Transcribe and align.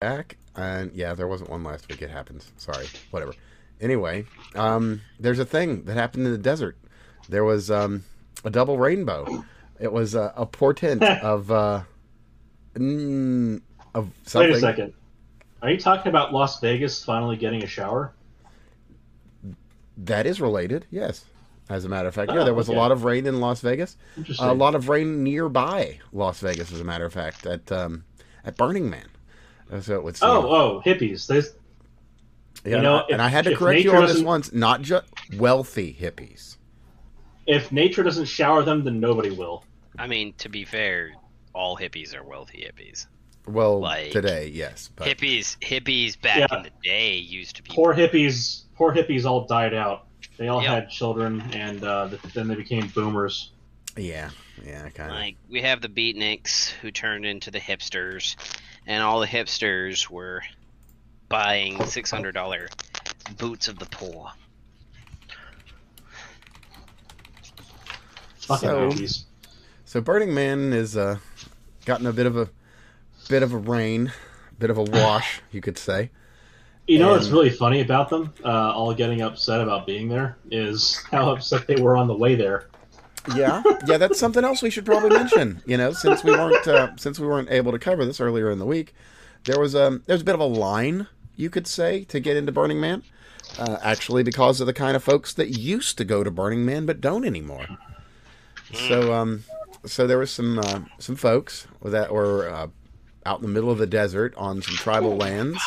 back, 0.00 0.36
and 0.54 0.92
yeah, 0.92 1.14
there 1.14 1.26
wasn't 1.26 1.50
one 1.50 1.64
last 1.64 1.88
week. 1.88 2.02
It 2.02 2.10
happens. 2.10 2.52
Sorry, 2.58 2.86
whatever. 3.10 3.32
Anyway, 3.80 4.24
um, 4.54 5.00
there's 5.18 5.38
a 5.38 5.44
thing 5.44 5.84
that 5.84 5.94
happened 5.94 6.26
in 6.26 6.32
the 6.32 6.38
desert. 6.38 6.76
There 7.28 7.44
was 7.44 7.70
um, 7.70 8.04
a 8.44 8.50
double 8.50 8.78
rainbow. 8.78 9.44
It 9.80 9.92
was 9.92 10.14
uh, 10.14 10.32
a 10.36 10.46
portent 10.46 11.02
of 11.22 11.50
uh, 11.50 11.82
mm, 12.74 13.60
of 13.94 14.10
something. 14.24 14.50
Wait 14.50 14.56
a 14.56 14.60
second. 14.60 14.92
Are 15.62 15.70
you 15.70 15.78
talking 15.78 16.10
about 16.10 16.32
Las 16.32 16.60
Vegas 16.60 17.02
finally 17.02 17.36
getting 17.36 17.62
a 17.62 17.66
shower? 17.66 18.12
That 19.96 20.26
is 20.26 20.40
related, 20.42 20.84
yes. 20.90 21.24
As 21.70 21.86
a 21.86 21.88
matter 21.88 22.06
of 22.06 22.14
fact, 22.14 22.30
yeah, 22.30 22.40
Oh, 22.42 22.44
there 22.44 22.54
was 22.54 22.68
okay. 22.68 22.76
a 22.76 22.80
lot 22.80 22.92
of 22.92 23.02
rain 23.04 23.26
in 23.26 23.40
Las 23.40 23.62
Vegas. 23.62 23.96
A 24.38 24.52
lot 24.54 24.74
of 24.74 24.88
rain 24.90 25.24
nearby 25.24 25.98
Las 26.12 26.38
Vegas, 26.40 26.70
as 26.70 26.80
a 26.80 26.84
matter 26.84 27.06
of 27.06 27.12
fact, 27.14 27.46
at 27.46 27.72
um, 27.72 28.04
at 28.44 28.56
Burning 28.56 28.88
Man. 28.90 29.06
Uh, 29.72 29.80
So 29.80 29.94
it 29.96 30.04
would 30.04 30.16
seem. 30.16 30.28
Oh, 30.28 30.48
oh, 30.48 30.82
hippies. 30.84 31.26
There's, 31.26 31.52
yeah, 32.64 32.76
you 32.76 32.82
know, 32.82 33.04
and, 33.10 33.20
I, 33.20 33.26
I 33.26 33.28
had 33.28 33.44
to 33.44 33.50
if- 33.50 33.54
if 33.54 33.58
correct 33.58 33.82
you 33.84 33.92
on 33.94 34.02
this 34.02 34.12
doesn't- 34.12 34.26
once. 34.26 34.52
Not 34.52 34.82
just 34.82 35.06
wealthy 35.36 35.96
hippies. 35.98 36.56
if 37.46 37.70
nature 37.70 38.02
doesn't 38.02 38.24
shower 38.26 38.62
them, 38.64 38.82
then 38.84 38.98
nobody 38.98 39.30
will. 39.30 39.64
I 39.98 40.06
mean, 40.08 40.32
to 40.38 40.48
be 40.48 40.64
fair, 40.64 41.12
all 41.52 41.76
hippies 41.76 42.14
are 42.14 42.24
wealthy 42.24 42.66
hippies. 42.68 43.06
Well, 43.46 43.78
Like, 43.78 44.10
today, 44.10 44.48
yes, 44.52 44.90
but 44.96 45.06
Hippies, 45.06 45.56
hippies 45.60 46.20
back 46.20 46.38
Yeah. 46.50 46.56
in 46.56 46.64
the 46.64 46.72
day 46.82 47.14
used 47.16 47.54
to 47.56 47.62
be. 47.62 47.70
Poor 47.72 47.94
hippies. 47.94 48.64
Poor 48.74 48.92
hippies 48.92 49.24
all 49.24 49.46
died 49.46 49.72
out. 49.72 50.06
They 50.36 50.48
all 50.48 50.60
Yep. 50.60 50.70
had 50.70 50.90
children, 50.90 51.40
and 51.52 51.84
uh, 51.84 52.08
then 52.34 52.48
they 52.48 52.56
became 52.56 52.88
boomers. 52.88 53.52
yeah, 53.96 54.30
yeah, 54.66 54.88
kind 54.90 55.10
of. 55.12 55.16
Like 55.16 55.36
we 55.48 55.62
have 55.62 55.80
the 55.80 55.88
beatniks 55.88 56.70
who 56.82 56.90
turned 56.90 57.24
into 57.24 57.52
the 57.52 57.60
hipsters, 57.60 58.34
and 58.86 59.02
all 59.02 59.20
the 59.20 59.26
hipsters 59.26 60.08
were 60.10 60.42
buying 61.28 61.84
six 61.86 62.10
hundred 62.10 62.32
dollar 62.32 62.68
boots 63.38 63.68
of 63.68 63.78
the 63.78 63.86
poor. 63.86 64.30
Fucking 68.38 68.68
So- 68.68 68.88
hippies. 68.90 69.24
So 69.84 70.00
Burning 70.00 70.34
Man 70.34 70.72
is 70.72 70.96
uh, 70.96 71.18
gotten 71.84 72.06
a 72.06 72.12
bit 72.12 72.26
of 72.26 72.36
a 72.36 72.48
bit 73.28 73.42
of 73.42 73.52
a 73.52 73.56
rain, 73.56 74.12
bit 74.58 74.68
of 74.70 74.78
a 74.78 74.82
wash, 74.82 75.40
you 75.52 75.60
could 75.60 75.78
say. 75.78 76.10
You 76.88 77.00
know 77.00 77.10
what's 77.10 77.28
really 77.28 77.50
funny 77.50 77.80
about 77.80 78.10
them? 78.10 78.32
Uh, 78.44 78.72
all 78.72 78.94
getting 78.94 79.20
upset 79.22 79.60
about 79.60 79.86
being 79.86 80.08
there 80.08 80.36
is 80.52 81.02
how 81.10 81.32
upset 81.32 81.66
they 81.66 81.80
were 81.80 81.96
on 81.96 82.06
the 82.06 82.14
way 82.16 82.36
there. 82.36 82.68
Yeah, 83.34 83.62
yeah, 83.86 83.96
that's 83.98 84.18
something 84.18 84.44
else 84.44 84.62
we 84.62 84.70
should 84.70 84.86
probably 84.86 85.10
mention. 85.10 85.62
You 85.66 85.76
know, 85.76 85.92
since 85.92 86.22
we 86.22 86.30
weren't 86.32 86.66
uh, 86.68 86.94
since 86.96 87.18
we 87.18 87.26
weren't 87.26 87.50
able 87.50 87.72
to 87.72 87.78
cover 87.78 88.04
this 88.04 88.20
earlier 88.20 88.50
in 88.50 88.58
the 88.58 88.66
week, 88.66 88.94
there 89.44 89.58
was 89.58 89.74
um 89.74 90.02
there 90.06 90.14
was 90.14 90.22
a 90.22 90.24
bit 90.24 90.34
of 90.34 90.40
a 90.40 90.44
line 90.46 91.08
you 91.34 91.50
could 91.50 91.66
say 91.66 92.04
to 92.04 92.20
get 92.20 92.36
into 92.36 92.52
Burning 92.52 92.80
Man. 92.80 93.02
Uh, 93.58 93.78
actually, 93.82 94.22
because 94.22 94.60
of 94.60 94.66
the 94.66 94.72
kind 94.72 94.96
of 94.96 95.04
folks 95.04 95.32
that 95.34 95.48
used 95.50 95.96
to 95.98 96.04
go 96.04 96.24
to 96.24 96.30
Burning 96.30 96.64
Man 96.66 96.84
but 96.86 97.00
don't 97.00 97.24
anymore. 97.24 97.66
So 98.88 99.12
um, 99.14 99.44
so 99.84 100.06
there 100.06 100.18
was 100.18 100.30
some 100.30 100.58
uh, 100.58 100.80
some 100.98 101.16
folks 101.16 101.66
that 101.84 102.12
were 102.12 102.48
uh, 102.48 102.66
out 103.24 103.38
in 103.38 103.42
the 103.42 103.52
middle 103.52 103.70
of 103.70 103.78
the 103.78 103.86
desert 103.86 104.34
on 104.36 104.62
some 104.62 104.74
tribal 104.74 105.16
lands, 105.16 105.60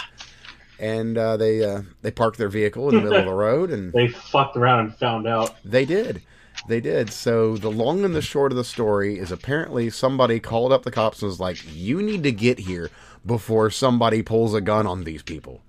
and 0.79 1.17
uh, 1.17 1.37
they 1.37 1.63
uh, 1.63 1.83
they 2.01 2.11
parked 2.11 2.37
their 2.37 2.49
vehicle 2.49 2.89
in 2.89 2.95
the 2.95 3.01
middle 3.01 3.19
of 3.19 3.25
the 3.25 3.33
road 3.33 3.69
and 3.71 3.93
They 3.93 4.07
fucked 4.09 4.57
around 4.57 4.79
and 4.81 4.95
found 4.95 5.27
out. 5.27 5.55
they 5.63 5.85
did. 5.85 6.21
They 6.67 6.81
did. 6.81 7.11
So 7.11 7.57
the 7.57 7.71
long 7.71 8.03
and 8.03 8.13
the 8.13 8.21
short 8.21 8.51
of 8.51 8.57
the 8.57 8.63
story 8.63 9.17
is 9.17 9.31
apparently 9.31 9.89
somebody 9.89 10.39
called 10.39 10.71
up 10.71 10.83
the 10.83 10.91
cops 10.91 11.21
and 11.21 11.29
was 11.29 11.39
like, 11.39 11.57
"You 11.73 12.01
need 12.01 12.23
to 12.23 12.31
get 12.31 12.59
here 12.59 12.91
before 13.25 13.69
somebody 13.69 14.21
pulls 14.21 14.53
a 14.53 14.61
gun 14.61 14.85
on 14.85 15.03
these 15.03 15.23
people." 15.23 15.61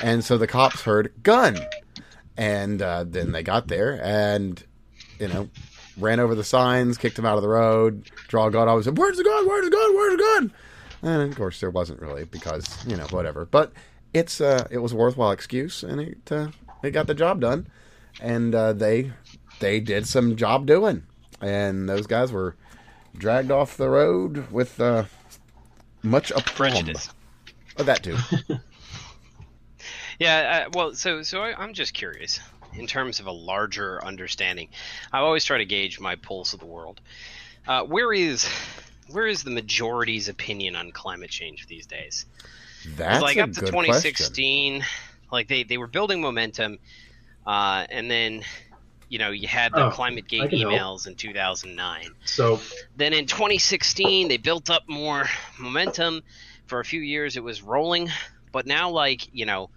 And 0.00 0.24
so 0.24 0.38
the 0.38 0.46
cops 0.46 0.82
heard 0.82 1.12
gun, 1.22 1.58
and 2.36 2.80
uh, 2.80 3.04
then 3.04 3.32
they 3.32 3.42
got 3.42 3.68
there 3.68 4.00
and 4.02 4.62
you 5.18 5.28
know 5.28 5.48
ran 5.96 6.20
over 6.20 6.34
the 6.34 6.44
signs, 6.44 6.96
kicked 6.98 7.16
them 7.16 7.26
out 7.26 7.36
of 7.36 7.42
the 7.42 7.48
road, 7.48 8.08
draw 8.28 8.46
a 8.46 8.50
gun. 8.50 8.68
I 8.68 8.74
was 8.74 8.84
said, 8.84 8.96
"Where's 8.96 9.16
the 9.16 9.24
gun? 9.24 9.46
Where's 9.46 9.64
the 9.64 9.70
gun? 9.70 9.94
Where's 9.94 10.16
the 10.16 10.22
gun?" 10.22 10.52
And 11.02 11.30
of 11.30 11.36
course 11.36 11.60
there 11.60 11.70
wasn't 11.70 12.00
really 12.00 12.24
because 12.24 12.86
you 12.86 12.96
know 12.96 13.06
whatever. 13.06 13.44
But 13.44 13.72
it's 14.14 14.40
uh 14.40 14.66
it 14.70 14.78
was 14.78 14.92
a 14.92 14.96
worthwhile 14.96 15.32
excuse 15.32 15.82
and 15.82 16.00
it 16.00 16.32
uh, 16.32 16.48
it 16.82 16.90
got 16.92 17.06
the 17.06 17.14
job 17.14 17.40
done, 17.40 17.66
and 18.20 18.54
uh, 18.54 18.72
they 18.72 19.12
they 19.60 19.80
did 19.80 20.06
some 20.06 20.36
job 20.36 20.66
doing, 20.66 21.04
and 21.40 21.88
those 21.88 22.06
guys 22.06 22.32
were 22.32 22.56
dragged 23.16 23.50
off 23.50 23.76
the 23.76 23.88
road 23.88 24.50
with 24.50 24.80
uh, 24.80 25.04
much 26.02 26.30
aplomb. 26.30 26.72
Prejudice. 26.72 27.10
Oh, 27.76 27.84
that 27.84 28.02
too. 28.02 28.16
Yeah, 30.18 30.66
uh, 30.66 30.70
well, 30.74 30.94
so 30.94 31.22
so 31.22 31.42
I, 31.42 31.54
I'm 31.56 31.74
just 31.74 31.94
curious 31.94 32.40
in 32.74 32.86
terms 32.86 33.20
of 33.20 33.26
a 33.26 33.32
larger 33.32 34.04
understanding. 34.04 34.68
I 35.12 35.18
always 35.18 35.44
try 35.44 35.58
to 35.58 35.64
gauge 35.64 36.00
my 36.00 36.16
pulse 36.16 36.52
of 36.52 36.60
the 36.60 36.66
world. 36.66 37.00
Uh, 37.66 37.84
where 37.84 38.12
is 38.12 38.48
where 39.10 39.26
is 39.26 39.44
the 39.44 39.50
majority's 39.50 40.28
opinion 40.28 40.74
on 40.74 40.90
climate 40.90 41.30
change 41.30 41.66
these 41.66 41.86
days? 41.86 42.26
That's 42.96 43.22
like 43.22 43.36
a 43.36 43.42
up 43.42 43.52
to 43.52 43.60
good 43.60 43.66
2016, 43.68 44.84
like 45.30 45.46
they 45.46 45.62
they 45.62 45.78
were 45.78 45.86
building 45.86 46.20
momentum, 46.20 46.78
uh, 47.46 47.86
and 47.88 48.10
then 48.10 48.42
you 49.08 49.18
know 49.18 49.30
you 49.30 49.48
had 49.48 49.72
the 49.72 49.86
Oh, 49.86 49.90
climate 49.90 50.24
I 50.26 50.30
gate 50.30 50.50
can 50.50 50.58
help. 50.60 50.72
emails 50.72 51.06
in 51.06 51.14
2009. 51.14 52.10
So 52.24 52.60
Then 52.96 53.12
in 53.12 53.26
2016, 53.26 54.28
they 54.28 54.36
built 54.36 54.70
up 54.70 54.82
more 54.88 55.26
momentum. 55.58 56.22
For 56.66 56.80
a 56.80 56.84
few 56.84 57.00
years, 57.00 57.36
it 57.38 57.42
was 57.42 57.62
rolling, 57.62 58.10
but 58.52 58.66
now, 58.66 58.90
like 58.90 59.28
you 59.32 59.46
know, 59.46 59.70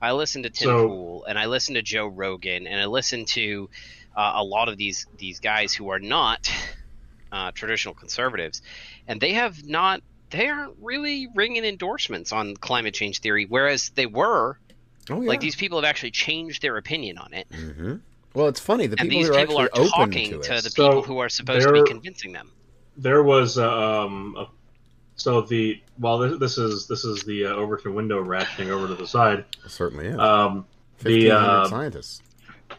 I 0.00 0.12
listen 0.12 0.44
to 0.44 0.50
Tim 0.50 0.68
So- 0.68 0.86
Pool 0.88 1.24
and 1.26 1.38
I 1.38 1.46
listen 1.46 1.74
to 1.74 1.82
Joe 1.82 2.06
Rogan 2.06 2.66
and 2.66 2.80
I 2.80 2.86
listen 2.86 3.24
to 3.26 3.68
uh, 4.16 4.32
a 4.36 4.42
lot 4.44 4.68
of 4.68 4.76
these 4.78 5.06
these 5.18 5.40
guys 5.40 5.74
who 5.74 5.90
are 5.90 5.98
not 5.98 6.50
uh, 7.30 7.50
traditional 7.52 7.94
conservatives, 7.94 8.62
and 9.06 9.20
they 9.20 9.34
have 9.34 9.64
not. 9.64 10.00
They 10.30 10.46
aren't 10.48 10.76
really 10.82 11.26
ringing 11.34 11.64
endorsements 11.64 12.32
on 12.32 12.54
climate 12.56 12.92
change 12.94 13.20
theory, 13.20 13.44
whereas 13.46 13.90
they 13.94 14.06
were. 14.06 14.58
Oh, 15.10 15.20
yeah. 15.22 15.28
Like 15.28 15.40
these 15.40 15.56
people 15.56 15.78
have 15.78 15.84
actually 15.88 16.10
changed 16.10 16.60
their 16.62 16.76
opinion 16.76 17.16
on 17.18 17.32
it, 17.34 17.46
hmm 17.54 17.96
Well, 18.34 18.46
it's 18.48 18.60
funny. 18.60 18.86
The 18.86 18.96
and 19.00 19.08
people 19.08 19.18
these 19.18 19.28
who 19.28 19.34
are 19.34 19.40
people 19.40 19.58
are 19.58 19.64
actually 19.66 19.88
talking 19.90 20.30
to 20.30 20.38
to, 20.40 20.56
it. 20.56 20.64
the 20.64 20.70
So, 20.70 20.88
people 20.88 21.02
who 21.02 21.18
are 21.18 21.28
supposed 21.28 21.66
to 21.66 21.72
be 21.72 21.82
convincing 21.82 22.32
them. 22.32 22.52
there 22.96 23.22
was 23.22 23.58
um, 23.58 24.36
a, 24.38 24.46
so 25.16 25.40
the 25.42 25.80
while 25.96 26.18
this, 26.18 26.38
this 26.38 26.58
is 26.58 26.86
this 26.86 27.04
is 27.04 27.24
the 27.24 27.46
uh, 27.46 27.50
Overton 27.54 27.94
window 27.94 28.22
ratcheting 28.22 28.68
over 28.68 28.86
to 28.86 28.94
the 28.94 29.06
side. 29.06 29.44
certainly 29.66 30.06
is. 30.08 30.18
Um, 30.18 30.66
the, 31.00 31.30
uh, 31.30 31.68
scientists. 31.68 32.22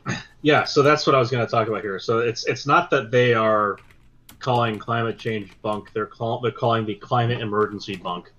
Yeah, 0.42 0.64
so 0.64 0.82
that's 0.84 1.06
what 1.06 1.16
I 1.16 1.20
was 1.20 1.30
going 1.30 1.46
to 1.46 1.52
talk 1.52 1.68
about 1.68 1.82
here. 1.82 2.00
So 2.00 2.20
it's 2.20 2.46
it's 2.48 2.66
not 2.66 2.90
that 2.92 3.12
they 3.12 3.34
are 3.34 3.78
calling 4.40 4.80
climate 4.80 5.18
change 5.20 5.52
bunk; 5.62 5.92
they're 5.92 6.06
call, 6.06 6.40
they're 6.40 6.52
calling 6.54 6.86
the 6.86 6.96
climate 6.96 7.42
emergency 7.42 7.98
bunk. 7.98 8.32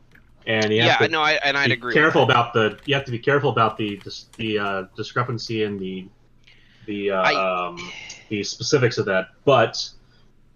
And 0.47 0.72
you 0.72 0.81
have 0.81 0.98
Yeah, 1.03 1.06
to 1.09 1.12
no, 1.12 1.21
I, 1.21 1.32
and 1.44 1.59
I'd 1.59 1.66
be 1.66 1.72
agree. 1.75 1.92
careful 1.92 2.22
about 2.22 2.54
the 2.54 2.78
you 2.87 2.94
have 2.94 3.04
to 3.04 3.10
be 3.10 3.19
careful 3.19 3.50
about 3.50 3.77
the 3.77 4.00
the 4.38 4.59
uh, 4.59 4.84
discrepancy 4.97 5.65
in 5.65 5.77
the 5.77 6.09
the 6.86 7.10
uh, 7.12 7.22
I- 7.22 7.66
um, 7.66 7.92
the 8.28 8.42
specifics 8.44 8.98
of 8.98 9.06
that. 9.06 9.28
But 9.44 9.88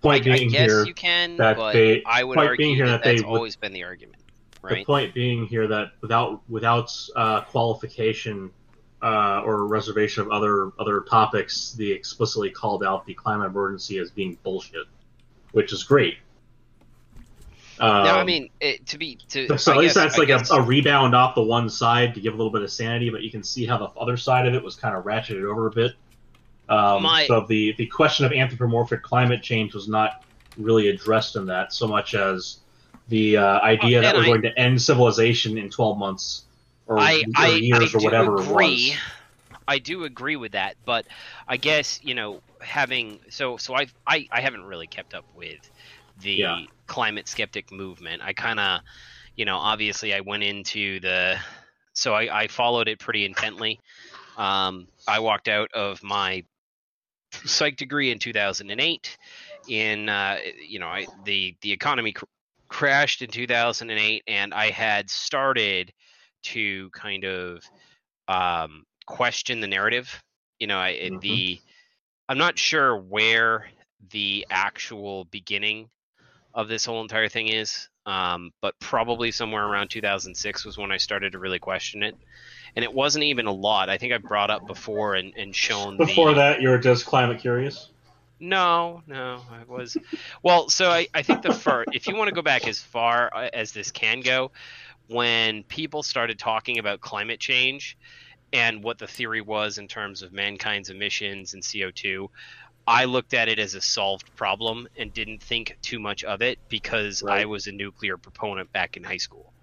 point 0.03 0.27
I 0.27 0.37
being 0.37 0.51
guess 0.51 0.71
here, 0.71 0.85
you 0.85 0.95
can, 0.95 1.37
that 1.39 1.57
but 1.57 1.73
they- 1.73 2.03
I 2.05 2.23
would 2.25 2.37
point 2.37 2.49
argue 2.51 2.65
being 2.65 2.77
here 2.77 2.87
that, 2.87 3.03
that 3.03 3.05
they 3.05 3.17
that's 3.17 3.27
would- 3.29 3.37
always 3.37 3.57
been 3.57 3.73
the 3.73 3.85
argument, 3.85 4.23
the 4.69 4.85
point 4.85 5.15
being 5.15 5.47
here 5.47 5.67
that 5.69 5.93
without 6.01 6.41
without 6.49 6.93
uh, 7.17 7.41
qualification 7.43 8.51
uh, 9.03 9.43
or 9.45 9.67
reservation 9.67 10.23
of 10.23 10.31
other 10.31 10.71
other 10.79 11.01
topics, 11.03 11.73
they 11.73 11.87
explicitly 11.87 12.51
called 12.51 12.83
out 12.85 13.05
the 13.07 13.15
climate 13.15 13.49
emergency 13.49 13.99
as 13.99 14.11
being 14.11 14.39
bullshit, 14.43 14.87
which 15.53 15.73
is 15.73 15.83
great. 15.85 16.17
Um, 17.81 18.05
now, 18.05 18.19
I 18.21 18.25
mean, 18.25 18.51
it, 18.61 18.87
to 18.87 18.99
be 18.99 19.19
to 19.31 19.59
so 19.59 19.73
I 19.73 19.75
at 19.75 19.81
least 19.81 19.95
guess- 19.97 20.05
that's 20.17 20.17
I 20.17 20.55
like 20.55 20.61
a, 20.61 20.63
a 20.63 20.63
rebound 20.63 21.15
off 21.15 21.35
the 21.35 21.43
one 21.43 21.69
side 21.69 22.15
to 22.15 22.21
give 22.21 22.33
a 22.33 22.37
little 22.37 22.53
bit 22.53 22.63
of 22.63 22.71
sanity, 22.71 23.11
but 23.11 23.23
you 23.23 23.31
can 23.33 23.43
see 23.43 23.67
how 23.67 23.79
the 23.79 23.87
other 24.01 24.17
side 24.17 24.47
of 24.47 24.55
it 24.55 24.63
was 24.63 24.77
kind 24.77 24.97
of 24.97 25.05
ratcheted 25.05 25.43
over 25.45 25.67
a 25.67 25.71
bit. 25.73 25.93
Um, 26.69 27.03
My- 27.03 27.27
So 27.27 27.45
the 27.49 27.73
the 27.73 27.87
question 27.87 28.25
of 28.25 28.33
anthropomorphic 28.33 29.03
climate 29.03 29.43
change 29.43 29.75
was 29.75 29.89
not 29.89 30.25
really 30.57 30.89
addressed 30.89 31.37
in 31.37 31.47
that 31.47 31.73
so 31.73 31.87
much 31.87 32.15
as 32.15 32.59
the 33.09 33.37
uh, 33.37 33.61
idea 33.61 33.99
Uh, 33.99 34.03
that 34.03 34.15
we're 34.15 34.23
I- 34.23 34.27
going 34.27 34.43
to 34.43 34.59
end 34.59 34.81
civilization 34.81 35.59
in 35.59 35.69
12 35.69 35.99
months 35.99 36.45
or, 36.87 36.99
I, 36.99 37.19
or 37.21 37.23
I, 37.37 37.49
years 37.57 37.95
I 37.95 37.99
or 37.99 38.03
whatever 38.03 38.37
agree. 38.41 38.95
I 39.67 39.79
do 39.79 40.05
agree 40.05 40.37
with 40.37 40.53
that, 40.53 40.77
but 40.85 41.07
I 41.49 41.57
guess 41.57 42.01
you 42.03 42.15
know 42.15 42.41
having 42.61 43.21
so 43.31 43.57
so 43.57 43.75
I've, 43.75 43.93
I 44.07 44.27
I 44.31 44.41
haven't 44.41 44.65
really 44.65 44.87
kept 44.87 45.13
up 45.15 45.25
with 45.35 45.71
the 46.21 46.33
Yeah. 46.33 46.61
climate 46.87 47.29
skeptic 47.29 47.73
movement. 47.73 48.23
I 48.23 48.33
kind 48.35 48.61
of 48.61 48.81
you 49.37 49.45
know 49.45 49.57
obviously 49.57 50.15
I 50.15 50.21
went 50.21 50.43
into 50.43 51.01
the 51.01 51.39
so 51.95 52.15
I, 52.15 52.43
I 52.43 52.49
followed 52.49 52.89
it 52.89 52.99
pretty 52.99 53.25
intently. 53.25 53.81
Um, 54.37 54.87
I 55.09 55.21
walked 55.21 55.49
out 55.49 55.71
of 55.75 56.03
my 56.03 56.45
psych 57.45 57.77
degree 57.77 58.11
in 58.11 58.19
2008 58.19 59.19
in 59.69 60.09
uh, 60.09 60.39
you 60.67 60.79
know 60.79 60.89
I, 60.89 61.07
the 61.25 61.57
the 61.63 61.73
economy 61.73 62.13
cr- 62.13 62.25
crashed 62.69 63.23
in 63.23 63.31
2008, 63.31 64.23
and 64.27 64.53
I 64.55 64.71
had 64.71 65.09
started 65.11 65.93
to 66.45 66.91
kind 66.91 67.25
of 67.25 67.63
um, 68.29 68.85
question 69.07 69.61
the 69.61 69.67
narrative. 69.69 70.23
You 70.59 70.67
know, 70.67 70.79
I, 70.79 71.11
Mhm. 71.11 71.21
the 71.21 71.61
I'm 72.29 72.39
not 72.39 72.59
sure 72.59 72.97
where 72.97 73.67
the 74.11 74.47
actual 74.51 75.25
beginning 75.27 75.89
of 76.55 76.69
this 76.69 76.85
whole 76.85 77.03
entire 77.03 77.29
thing 77.29 77.49
is, 77.49 77.89
um, 78.07 78.51
but 78.63 78.75
probably 78.81 79.31
somewhere 79.31 79.67
around 79.67 79.89
2006 79.91 80.65
was 80.65 80.79
when 80.79 80.93
I 80.93 80.97
started 80.99 81.33
to 81.33 81.39
really 81.39 81.59
question 81.59 82.03
it. 82.03 82.17
And 82.77 82.85
it 82.85 82.93
wasn't 82.93 83.25
even 83.25 83.47
a 83.47 83.53
lot. 83.53 83.89
I 83.89 83.99
think 83.99 84.13
I 84.13 84.19
brought 84.19 84.51
up 84.51 84.67
before 84.67 85.15
and, 85.15 85.33
and 85.37 85.55
shown 85.55 85.97
Before 85.97 86.31
the, 86.31 86.37
that, 86.37 86.63
you 86.63 86.69
were 86.69 86.79
just 86.79 87.07
climate 87.07 87.39
curious. 87.39 87.91
no, 88.41 89.03
no, 89.07 89.41
I 89.51 89.65
was. 89.71 89.97
Well, 90.43 90.69
so 90.69 90.91
I, 90.91 91.07
I 91.15 91.23
think 91.23 91.43
the 91.43 91.55
first, 91.55 91.91
if 91.93 92.09
you 92.09 92.17
want 92.17 92.29
to 92.29 92.35
go 92.35 92.43
back 92.43 92.67
as 92.67 92.81
far 92.81 93.31
uh, 93.33 93.49
as 93.53 93.73
this 93.73 93.93
can 93.93 94.21
go, 94.21 94.51
when 95.07 95.63
people 95.65 96.03
started 96.03 96.39
talking 96.39 96.79
about 96.79 97.01
climate 97.01 97.39
change 97.39 97.97
and 98.53 98.83
what 98.83 98.99
the 98.99 99.07
theory 99.07 99.41
was 99.41 99.79
in 99.79 99.89
terms 99.89 100.23
of 100.23 100.33
mankind's 100.33 100.91
emissions 100.91 101.55
and 101.55 101.63
CO2, 101.63 102.29
I 102.87 103.07
looked 103.07 103.33
at 103.33 103.49
it 103.49 103.59
as 103.59 103.75
a 103.75 103.81
solved 103.81 104.35
problem 104.37 104.89
and 104.99 105.13
didn't 105.13 105.43
think 105.43 105.79
too 105.81 105.99
much 105.99 106.23
of 106.23 106.43
it 106.43 106.59
because 106.69 107.23
I 107.23 107.47
was 107.47 107.67
a 107.67 107.73
nuclear 107.73 108.19
proponent 108.19 108.73
back 108.73 108.97
in 108.97 109.05
high 109.05 109.17
school. 109.17 109.54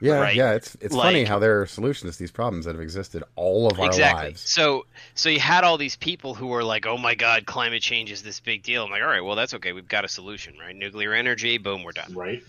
Yeah, 0.00 0.20
Right. 0.20 0.36
yeah. 0.36 0.52
It's 0.52 0.76
it's 0.80 0.94
funny 0.94 1.24
how 1.24 1.38
there 1.38 1.60
are 1.60 1.66
solutions 1.66 2.14
to 2.16 2.18
these 2.22 2.30
problems 2.30 2.64
that 2.66 2.74
have 2.74 2.80
existed 2.82 3.24
all 3.36 3.70
of 3.70 3.80
our 3.80 3.86
exactly. 3.86 4.28
lives. 4.28 4.40
So 4.42 4.86
so 5.14 5.28
you 5.28 5.40
had 5.40 5.64
all 5.64 5.76
these 5.78 5.96
people 5.96 6.34
who 6.34 6.46
were 6.46 6.62
like, 6.62 6.86
"Oh 6.86 6.96
my 6.98 7.14
God, 7.14 7.46
climate 7.46 7.82
change 7.82 8.12
is 8.12 8.22
this 8.22 8.38
big 8.40 8.62
deal." 8.62 8.84
I'm 8.84 8.90
like, 8.90 9.02
"All 9.02 9.08
right, 9.08 9.24
well 9.24 9.34
that's 9.36 9.54
okay. 9.54 9.72
We've 9.72 9.88
got 9.88 10.04
a 10.04 10.08
solution, 10.08 10.56
right? 10.58 10.74
Nuclear 10.76 11.14
energy, 11.14 11.58
boom, 11.58 11.82
we're 11.82 11.92
done." 11.92 12.14
Right. 12.14 12.42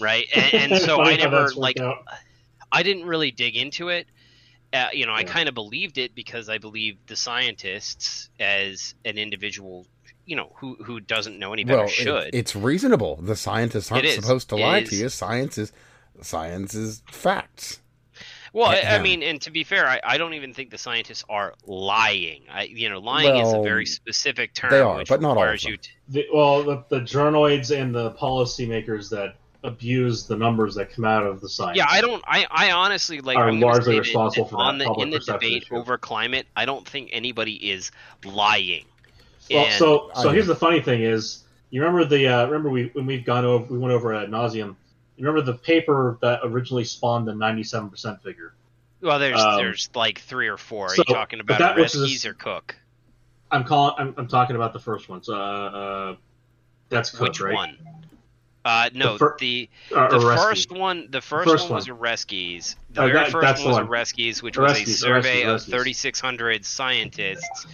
right? 0.00 0.26
And, 0.34 0.72
and 0.72 0.82
so 0.82 1.00
I 1.00 1.16
never 1.16 1.50
like 1.54 1.78
out. 1.78 2.04
I 2.72 2.82
didn't 2.82 3.04
really 3.06 3.30
dig 3.30 3.56
into 3.56 3.88
it. 3.88 4.06
Uh, 4.72 4.86
you 4.92 5.04
know, 5.04 5.12
I 5.12 5.24
kind 5.24 5.48
of 5.48 5.54
believed 5.54 5.98
it 5.98 6.14
because 6.14 6.48
I 6.48 6.58
believed 6.58 7.08
the 7.08 7.16
scientists 7.16 8.30
as 8.38 8.94
an 9.04 9.18
individual, 9.18 9.86
you 10.26 10.36
know, 10.36 10.52
who 10.56 10.76
who 10.82 11.00
doesn't 11.00 11.38
know 11.38 11.52
any 11.52 11.64
better 11.64 11.78
Well, 11.78 11.86
it- 11.88 11.90
should. 11.90 12.30
it's 12.34 12.54
reasonable. 12.56 13.16
The 13.16 13.34
scientists 13.36 13.90
aren't 13.92 14.08
supposed 14.08 14.48
to 14.50 14.56
It 14.56 14.60
lie 14.60 14.78
is. 14.78 14.90
to 14.90 14.96
you. 14.96 15.08
Science 15.08 15.58
is 15.58 15.72
science 16.22 16.74
is 16.74 17.02
facts. 17.10 17.80
well, 18.52 18.66
I, 18.66 18.80
I 18.96 19.02
mean, 19.02 19.22
and 19.22 19.40
to 19.42 19.50
be 19.50 19.64
fair, 19.64 19.86
I, 19.86 20.00
I 20.04 20.18
don't 20.18 20.34
even 20.34 20.52
think 20.54 20.70
the 20.70 20.78
scientists 20.78 21.24
are 21.28 21.54
lying. 21.66 22.42
I, 22.50 22.64
you 22.64 22.88
know, 22.88 22.98
lying 22.98 23.36
is 23.36 23.52
a 23.52 23.62
very 23.62 23.86
specific 23.86 24.54
term. 24.54 24.70
they 24.70 24.80
are, 24.80 25.04
but 25.08 25.20
not 25.22 25.36
all 25.36 25.44
of 25.44 25.60
them. 25.60 25.70
you 25.72 25.76
to, 25.76 25.88
The, 26.08 26.26
well, 26.32 26.62
the, 26.62 26.84
the 26.88 27.00
journoids 27.00 27.70
and 27.76 27.94
the 27.94 28.10
policymakers 28.12 29.08
that 29.10 29.36
abuse 29.62 30.26
the 30.26 30.36
numbers 30.36 30.74
that 30.74 30.90
come 30.90 31.04
out 31.04 31.24
of 31.24 31.40
the 31.40 31.48
science. 31.48 31.76
Yeah, 31.76 31.86
I 31.88 32.00
don't. 32.00 32.22
I, 32.26 32.46
I 32.50 32.70
honestly 32.72 33.20
like. 33.20 33.36
Are 33.36 33.48
I'm 33.48 33.60
largely 33.60 33.98
responsible 33.98 34.44
that 34.46 34.50
for 34.50 34.56
that 34.56 34.62
on 34.62 34.78
the 34.78 34.84
public 34.86 35.04
in 35.06 35.10
the 35.10 35.18
perception 35.18 35.48
debate 35.50 35.62
issue. 35.64 35.76
over 35.76 35.98
climate. 35.98 36.46
I 36.56 36.64
don't 36.64 36.86
think 36.88 37.10
anybody 37.12 37.70
is 37.70 37.90
lying. 38.24 38.84
Well, 39.50 39.66
And- 39.66 39.74
so 39.74 40.10
so 40.14 40.30
I- 40.30 40.32
here's 40.32 40.46
the 40.46 40.56
funny 40.56 40.80
thing 40.80 41.02
is, 41.02 41.44
you 41.70 41.80
remember 41.82 42.04
the 42.04 42.26
uh, 42.28 42.46
remember 42.46 42.70
we 42.70 42.86
when 42.94 43.06
we've 43.06 43.24
gone 43.24 43.44
over 43.44 43.72
we 43.72 43.78
went 43.78 43.92
over 43.92 44.14
ad 44.14 44.30
nauseum. 44.30 44.76
Remember 45.20 45.42
the 45.42 45.54
paper 45.58 46.18
that 46.22 46.40
originally 46.42 46.84
spawned 46.84 47.28
the 47.28 47.34
97 47.34 47.90
percent 47.90 48.22
figure? 48.22 48.54
Well, 49.02 49.18
there's 49.18 49.40
Um, 49.40 49.56
there's 49.56 49.90
like 49.94 50.20
three 50.20 50.48
or 50.48 50.56
four. 50.56 50.86
Are 50.86 50.94
so- 50.96 51.04
you 51.06 51.14
talking 51.14 51.40
about 51.40 51.58
that 51.58 51.78
is- 51.78 52.26
or 52.26 52.34
Cook? 52.34 52.76
I'm 53.52 53.64
calling. 53.64 53.94
I'm, 53.98 54.14
I'm 54.16 54.28
talking 54.28 54.56
about 54.56 54.72
the 54.72 54.78
first 54.78 55.08
one. 55.08 55.22
So 55.22 55.34
uh, 55.34 55.38
uh 55.38 56.16
that's 56.88 57.10
Cook, 57.10 57.28
Which 57.28 57.40
right? 57.40 57.54
one? 57.54 57.78
Uh, 58.62 58.90
no, 58.92 59.14
The 59.14 59.18
fir- 59.18 59.36
the 59.40 59.68
Uh, 59.94 60.08
the 60.08 60.20
first 60.20 60.70
one. 60.70 61.08
The 61.10 61.20
first, 61.22 61.48
first 61.48 61.64
one 61.70 61.76
was 61.76 61.88
Oreskes. 61.88 62.76
The 62.90 63.02
Uh, 63.02 63.06
very 63.06 63.18
that- 63.18 63.30
first 63.30 63.64
one 63.64 63.88
was. 63.88 63.88
Oreskes, 63.88 64.42
which 64.42 64.58
was 64.58 64.78
a 64.80 64.84
survey 64.84 65.44
Oreskes, 65.44 65.54
of 65.54 65.62
3,600 65.64 66.64
scientists, 66.66 67.66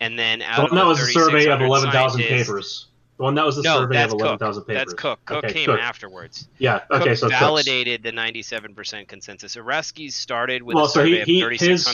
and 0.00 0.18
then 0.18 0.42
out 0.42 0.56
The 0.56 0.62
of 0.64 0.70
that 0.70 0.76
the 0.82 0.86
was 0.86 1.00
a 1.00 1.06
survey 1.06 1.46
of 1.50 1.60
11,000 1.60 2.20
papers. 2.22 2.86
The 3.16 3.22
one 3.22 3.36
that 3.36 3.46
was 3.46 3.54
the 3.54 3.62
No, 3.62 3.76
survey 3.78 4.02
of 4.02 4.10
11,000 4.10 4.64
papers. 4.64 4.80
That's 4.80 4.94
Cook. 4.94 5.20
Cook 5.24 5.44
Okay, 5.44 5.52
came 5.52 5.66
Cook. 5.66 5.78
afterwards. 5.78 6.48
Yeah. 6.58 6.80
Okay. 6.90 7.10
Cook 7.10 7.16
so 7.18 7.26
Cook's- 7.28 7.38
validated 7.38 8.02
the 8.02 8.10
97% 8.10 9.06
consensus. 9.06 9.54
Oreskes 9.54 10.12
started 10.14 10.64
with 10.64 10.74
Well, 10.74 10.86
a 10.86 10.88
so 10.88 10.94
survey 11.00 11.24
he, 11.24 11.40
of 11.42 11.50
he 11.50 11.56
his 11.64 11.86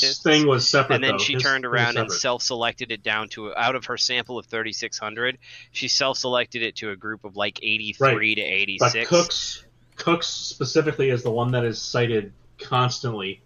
his 0.00 0.18
thing 0.18 0.46
was 0.46 0.68
separate. 0.68 0.96
and 0.96 1.04
then 1.04 1.12
though. 1.12 1.18
she 1.18 1.32
His 1.34 1.42
turned 1.42 1.64
around 1.64 1.96
and 1.96 2.12
self-selected 2.12 2.92
it 2.92 3.02
down 3.02 3.30
to 3.30 3.56
out 3.56 3.76
of 3.76 3.86
her 3.86 3.96
sample 3.96 4.36
of 4.38 4.44
3600 4.44 5.38
she 5.72 5.88
self-selected 5.88 6.60
it 6.62 6.76
to 6.76 6.90
a 6.90 6.96
group 6.96 7.24
of 7.24 7.34
like 7.34 7.58
83 7.62 8.06
Right. 8.06 8.36
to 8.36 8.42
But 8.78 8.94
86 8.94 9.08
Cook's 9.08 9.64
Cook's 9.96 10.26
specifically 10.28 11.08
is 11.08 11.22
the 11.22 11.30
one 11.30 11.52
that 11.52 11.64
is 11.64 11.80
cited 11.80 12.32
constantly, 12.60 13.40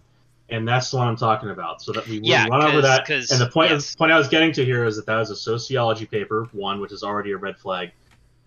and 0.52 0.66
that's 0.68 0.90
the 0.90 0.96
one 0.98 1.08
I'm 1.08 1.16
talking 1.16 1.50
about. 1.50 1.82
So 1.82 1.92
that 1.92 2.06
we 2.06 2.20
Yeah, 2.22 2.46
run 2.46 2.62
over 2.62 2.80
that. 2.82 3.08
and 3.10 3.40
the 3.40 3.48
point 3.52 3.70
yes. 3.70 3.92
the 3.92 3.98
point 3.98 4.12
I 4.12 4.18
was 4.18 4.28
getting 4.28 4.52
to 4.52 4.64
here 4.64 4.84
is 4.84 4.96
that 4.96 5.06
that 5.06 5.16
was 5.16 5.30
a 5.30 5.36
sociology 5.36 6.06
paper, 6.06 6.48
one, 6.52 6.80
which 6.80 6.92
is 6.92 7.02
already 7.02 7.32
a 7.32 7.36
red 7.36 7.56
flag, 7.58 7.90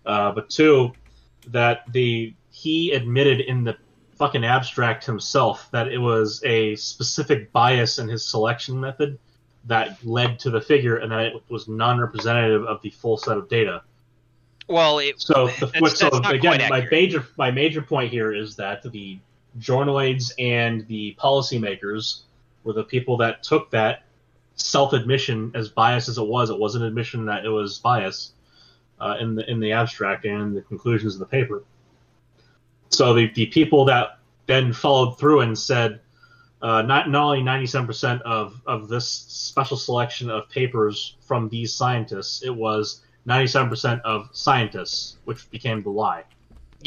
uh, 0.06 0.32
but 0.32 0.48
two, 0.48 0.92
that 1.48 1.82
the 1.92 2.32
he 2.50 2.92
admitted 2.92 3.40
in 3.40 3.64
the 3.64 3.76
fucking 4.16 4.44
abstract 4.44 5.04
himself 5.04 5.68
that 5.72 5.88
it 5.88 5.98
was 5.98 6.42
a 6.44 6.74
specific 6.76 7.52
bias 7.52 7.98
in 7.98 8.08
his 8.08 8.24
selection 8.24 8.80
method 8.80 9.18
that 9.66 9.98
led 10.06 10.38
to 10.38 10.48
the 10.48 10.60
figure, 10.60 10.96
and 10.98 11.10
that 11.12 11.26
it 11.26 11.42
was 11.50 11.68
non-representative 11.68 12.64
of 12.64 12.80
the 12.82 12.90
full 12.90 13.16
set 13.18 13.36
of 13.36 13.48
data. 13.48 13.82
well 14.68 14.98
it, 15.00 15.20
So, 15.20 15.48
the, 15.60 15.66
That's- 15.66 15.98
so 15.98 16.08
that's 16.10 16.30
again, 16.30 16.60
my 16.70 16.86
major 16.90 17.26
my 17.36 17.50
major 17.50 17.82
point 17.82 18.10
here 18.10 18.32
is 18.32 18.56
that 18.56 18.82
the 18.90 19.18
journoids 19.58 20.32
and 20.38 20.86
the 20.88 21.16
policymakers 21.20 22.22
were 22.64 22.72
the 22.72 22.84
people 22.84 23.16
that 23.18 23.42
took 23.42 23.70
that 23.70 24.04
self 24.56 24.92
admission 24.92 25.52
as 25.54 25.68
biased 25.68 26.08
as 26.08 26.18
it 26.18 26.26
was. 26.26 26.50
It 26.50 26.58
was 26.58 26.74
an 26.74 26.82
admission 26.82 27.26
that 27.26 27.44
it 27.44 27.48
was 27.48 27.78
bias 27.78 28.32
uh, 29.00 29.16
in 29.20 29.34
the 29.34 29.48
in 29.50 29.60
the 29.60 29.72
abstract 29.72 30.24
and 30.24 30.56
the 30.56 30.62
conclusions 30.62 31.14
of 31.14 31.20
the 31.20 31.26
paper. 31.26 31.64
So 32.90 33.14
the, 33.14 33.30
the 33.34 33.46
people 33.46 33.84
that 33.86 34.18
then 34.46 34.72
followed 34.72 35.18
through 35.18 35.40
and 35.40 35.58
said 35.58 36.00
uh, 36.62 36.82
not 36.82 37.10
not 37.10 37.24
only 37.24 37.42
ninety 37.42 37.66
seven 37.66 37.86
percent 37.86 38.22
of 38.22 38.60
of 38.66 38.88
this 38.88 39.08
special 39.08 39.76
selection 39.76 40.30
of 40.30 40.48
papers 40.48 41.16
from 41.20 41.48
these 41.48 41.72
scientists, 41.72 42.42
it 42.42 42.54
was 42.54 43.02
97% 43.26 44.00
of 44.02 44.28
scientists, 44.32 45.16
which 45.24 45.50
became 45.50 45.82
the 45.82 45.90
lie. 45.90 46.24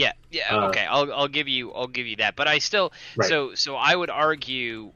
Yeah 0.04 0.14
yeah 0.32 0.56
Uh, 0.56 0.68
okay 0.70 0.86
I'll, 0.86 1.12
I'll 1.14 1.28
give 1.28 1.48
you 1.48 1.72
i'll 1.74 1.88
give 1.88 2.08
you 2.08 2.16
that 2.18 2.36
but 2.36 2.48
i 2.48 2.60
still 2.60 2.92
Right. 3.18 3.28
so 3.30 3.54
so 3.56 3.76
i 3.76 3.94
would 3.96 4.10
argue 4.10 4.92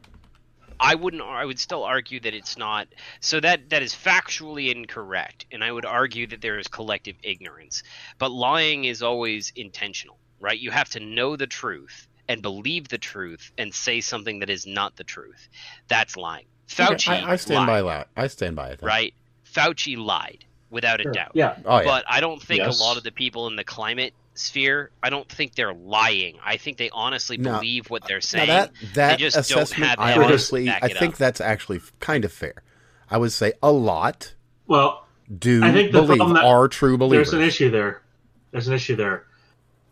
I 0.80 0.95
wouldn't. 0.95 1.21
I 1.21 1.45
would 1.45 1.59
still 1.59 1.83
argue 1.83 2.19
that 2.21 2.33
it's 2.33 2.57
not. 2.57 2.87
So 3.21 3.39
that 3.39 3.69
that 3.69 3.83
is 3.83 3.94
factually 3.94 4.73
incorrect, 4.75 5.45
and 5.51 5.63
I 5.63 5.71
would 5.71 5.85
argue 5.85 6.25
that 6.28 6.42
there 6.42 6.57
is 6.59 6.68
collective 6.68 7.16
ignorance. 7.23 7.83
But 8.18 8.31
lying 8.31 8.83
is 8.83 9.01
always 9.01 9.54
intentional, 9.56 10.18
right? 10.42 10.59
You 10.59 10.71
have 10.71 10.89
to 10.89 10.99
know 10.99 11.37
the 11.37 11.47
truth 11.47 12.07
and 12.28 12.42
believe 12.42 12.89
the 12.89 12.97
truth 12.97 13.51
and 13.57 13.73
say 13.73 14.01
something 14.01 14.39
that 14.39 14.49
is 14.49 14.66
not 14.66 14.97
the 14.97 15.06
truth. 15.06 15.47
That's 15.87 16.18
lying. 16.18 16.47
Fauci, 16.68 16.94
Okay, 17.13 17.23
I, 17.23 17.33
I 17.33 17.35
stand 17.37 17.59
lied, 17.68 17.68
by 17.68 17.81
that. 17.83 18.07
I 18.18 18.28
stand 18.28 18.56
by 18.57 18.69
it. 18.71 18.80
then. 18.81 18.87
right? 18.87 19.13
Fauci 19.56 19.95
lied 19.95 20.44
without 20.69 20.99
a 20.99 21.04
Sure. 21.04 21.13
doubt. 21.13 21.31
Yeah. 21.35 21.56
Oh 21.66 21.78
yeah. 21.78 21.83
But 21.85 22.04
I 22.09 22.19
don't 22.19 22.42
think 22.42 22.57
Yes. 22.63 22.78
a 22.80 22.83
lot 22.83 22.97
of 22.97 23.04
the 23.04 23.11
people 23.11 23.47
in 23.47 23.56
the 23.56 23.63
climate 23.63 24.13
sphere, 24.35 24.92
I 25.02 25.09
don't 25.09 25.30
think 25.30 25.56
they're 25.56 25.73
lying. 25.73 26.37
I 26.44 26.57
think 26.57 26.78
they 26.78 26.90
honestly 26.92 27.37
No. 27.37 27.54
believe 27.54 27.90
what 27.90 28.06
they're 28.07 28.18
now 28.18 28.21
saying. 28.21 28.47
that 28.47 28.71
that 28.95 29.19
just 29.19 29.35
don't 29.35 29.42
assessment, 29.61 29.90
have 29.90 29.99
I 29.99 30.11
evidence 30.13 30.25
to 30.49 30.56
honestly, 30.56 30.66
back 30.66 30.83
I 30.83 30.87
it 30.87 30.97
think 30.97 31.13
up. 31.13 31.19
that's 31.19 31.42
actually 31.42 31.81
kind 31.99 32.25
of 32.25 32.31
fair. 32.31 32.63
I 33.09 33.18
would 33.18 33.31
say 33.31 33.54
a 33.61 33.71
lot 33.71 34.33
Well, 34.68 35.06
do 35.40 35.63
I 35.63 35.71
think 35.71 35.92
the 35.92 36.02
believe 36.02 36.18
problem 36.18 36.33
that- 36.33 36.45
are 36.45 36.68
true 36.68 36.97
believers. 36.97 37.31
there's 37.31 37.42
an 37.42 37.47
issue 37.47 37.69
there. 37.69 38.02
There's 38.52 38.68
an 38.68 38.73
issue 38.73 38.95
there. 38.95 39.25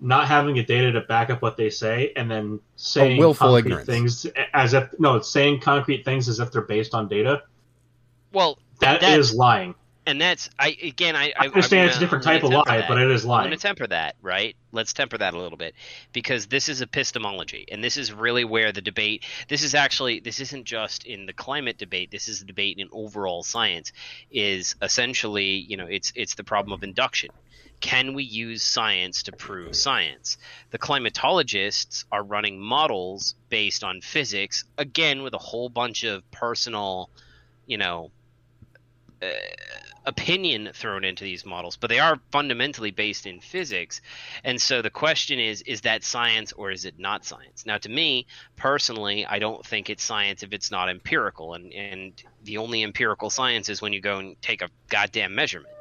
Not 0.03 0.27
having 0.27 0.55
the 0.55 0.63
data 0.63 0.91
to 0.93 1.01
back 1.01 1.29
up 1.29 1.43
what 1.43 1.57
they 1.57 1.69
say, 1.69 2.11
and 2.15 2.29
then 2.29 2.59
saying 2.75 3.17
willful 3.19 3.47
concrete 3.49 3.59
ignorance. 3.71 3.87
things 3.87 4.25
as 4.53 4.73
if 4.73 4.89
no, 4.99 5.15
it's 5.17 5.29
saying 5.29 5.59
concrete 5.59 6.03
things 6.03 6.27
as 6.27 6.39
if 6.39 6.51
they're 6.51 6.61
based 6.63 6.93
on 6.95 7.07
data. 7.07 7.43
well, 8.33 8.57
That 8.79 8.99
That's- 9.01 9.31
lying. 9.35 9.75
And 10.05 10.19
that's 10.19 10.49
I 10.57 10.75
again 10.81 11.15
I 11.15 11.33
I 11.37 11.47
understand 11.47 11.83
I'm 11.83 11.87
it's 11.89 11.97
a 11.97 11.99
different 11.99 12.23
type 12.23 12.43
of 12.43 12.51
lie, 12.51 12.63
that. 12.65 12.87
but 12.87 12.97
it 12.97 13.11
is 13.11 13.25
lie. 13.25 13.39
I'm 13.39 13.47
going 13.47 13.57
to 13.57 13.61
temper 13.61 13.87
that, 13.87 14.15
right? 14.21 14.55
Let's 14.71 14.93
temper 14.93 15.17
that 15.17 15.33
a 15.33 15.37
little 15.37 15.57
bit 15.57 15.75
because 16.11 16.47
this 16.47 16.69
is 16.69 16.81
epistemology, 16.81 17.65
and 17.71 17.83
this 17.83 17.97
is 17.97 18.11
really 18.11 18.43
where 18.43 18.71
the 18.71 18.81
debate. 18.81 19.25
This 19.47 19.63
is 19.63 19.75
actually 19.75 20.19
this 20.19 20.39
isn't 20.39 20.65
just 20.65 21.05
in 21.05 21.25
the 21.25 21.33
climate 21.33 21.77
debate. 21.77 22.09
This 22.11 22.27
is 22.27 22.41
a 22.41 22.45
debate 22.45 22.77
in 22.79 22.87
overall 22.91 23.43
science. 23.43 23.91
Is 24.31 24.75
essentially 24.81 25.45
you 25.45 25.77
know 25.77 25.85
it's 25.85 26.11
it's 26.15 26.35
the 26.35 26.43
problem 26.43 26.73
of 26.73 26.83
induction. 26.83 27.29
Can 27.79 28.13
we 28.13 28.23
use 28.23 28.61
science 28.61 29.23
to 29.23 29.31
prove 29.31 29.75
science? 29.75 30.37
The 30.69 30.77
climatologists 30.77 32.05
are 32.11 32.23
running 32.23 32.59
models 32.59 33.33
based 33.49 33.83
on 33.83 34.01
physics, 34.01 34.63
again 34.77 35.23
with 35.23 35.33
a 35.33 35.39
whole 35.39 35.67
bunch 35.67 36.03
of 36.03 36.29
personal, 36.29 37.09
you 37.65 37.79
know, 37.79 38.11
uh, 39.21 39.27
opinion 40.05 40.71
thrown 40.73 41.03
into 41.03 41.23
these 41.23 41.45
models, 41.45 41.77
but 41.77 41.89
they 41.89 41.99
are 41.99 42.19
fundamentally 42.31 42.91
based 42.91 43.25
in 43.25 43.39
physics. 43.39 44.01
And 44.43 44.59
so 44.61 44.81
the 44.81 44.89
question 44.89 45.39
is 45.39 45.61
is 45.63 45.81
that 45.81 46.03
science 46.03 46.51
or 46.53 46.71
is 46.71 46.85
it 46.85 46.97
not 46.97 47.23
science? 47.25 47.65
Now, 47.65 47.77
to 47.77 47.89
me 47.89 48.25
personally, 48.55 49.25
I 49.25 49.39
don't 49.39 49.65
think 49.65 49.89
it's 49.89 50.03
science 50.03 50.43
if 50.43 50.53
it's 50.53 50.71
not 50.71 50.89
empirical. 50.89 51.53
And, 51.53 51.71
and 51.73 52.23
the 52.43 52.57
only 52.57 52.83
empirical 52.83 53.29
science 53.29 53.69
is 53.69 53.81
when 53.81 53.93
you 53.93 54.01
go 54.01 54.17
and 54.19 54.41
take 54.41 54.61
a 54.61 54.69
goddamn 54.89 55.35
measurement. 55.35 55.73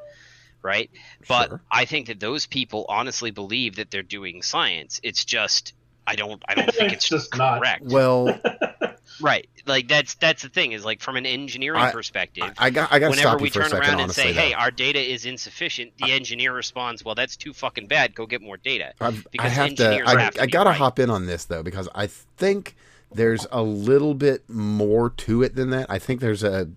Right. 0.62 0.90
But 1.26 1.48
Sure. 1.48 1.62
I 1.70 1.86
think 1.86 2.08
that 2.08 2.20
those 2.20 2.46
people 2.46 2.84
honestly 2.88 3.30
believe 3.30 3.76
that 3.76 3.90
they're 3.90 4.02
doing 4.02 4.42
science. 4.42 5.00
It's 5.02 5.24
just. 5.24 5.72
I 6.06 6.16
don't. 6.16 6.42
I 6.46 6.54
don't 6.54 6.74
think 6.74 6.92
It's 6.92 7.04
it's, 7.04 7.08
just 7.08 7.36
not. 7.38 7.60
correct. 7.60 7.84
Well, 7.86 8.38
Right. 9.20 9.48
Like 9.66 9.88
that's 9.88 10.14
that's 10.14 10.42
the 10.42 10.48
thing 10.48 10.72
is 10.72 10.84
like 10.84 11.00
from 11.00 11.16
an 11.16 11.26
engineering 11.26 11.80
I- 11.80 11.90
perspective. 11.92 12.52
I 12.58 12.70
got 12.70 12.92
I 12.92 12.98
got 12.98 13.10
Whenever 13.10 13.36
we 13.38 13.48
you 13.48 13.50
for 13.52 13.60
a 13.60 13.62
turn 13.62 13.70
second. 13.70 13.82
around 13.84 13.92
and 13.92 14.00
honestly, 14.02 14.22
say, 14.24 14.32
though. 14.32 14.40
"Hey, 14.40 14.52
our 14.54 14.70
data 14.70 15.00
is 15.00 15.26
insufficient," 15.26 15.92
the 15.98 16.12
engineer 16.12 16.52
responds, 16.52 17.04
"Well, 17.04 17.14
that's 17.14 17.36
too 17.36 17.52
fucking 17.52 17.86
bad. 17.86 18.14
Go 18.14 18.26
get 18.26 18.40
more 18.42 18.56
data." 18.56 18.94
I've- 19.00 19.22
I 19.38 19.48
have 19.48 19.74
to. 19.76 20.02
I, 20.06 20.20
have 20.20 20.34
to 20.34 20.42
I 20.42 20.46
gotta 20.46 20.70
right. 20.70 20.78
hop 20.78 20.98
in 20.98 21.10
on 21.10 21.26
this 21.26 21.44
though 21.44 21.62
because 21.62 21.88
I 21.94 22.06
think 22.06 22.76
there's 23.12 23.46
a 23.50 23.62
little 23.62 24.14
bit 24.14 24.48
more 24.48 25.10
to 25.10 25.42
it 25.42 25.54
than 25.56 25.70
that. 25.70 25.90
I 25.90 25.98
think 25.98 26.20
there's 26.20 26.44
a, 26.44 26.70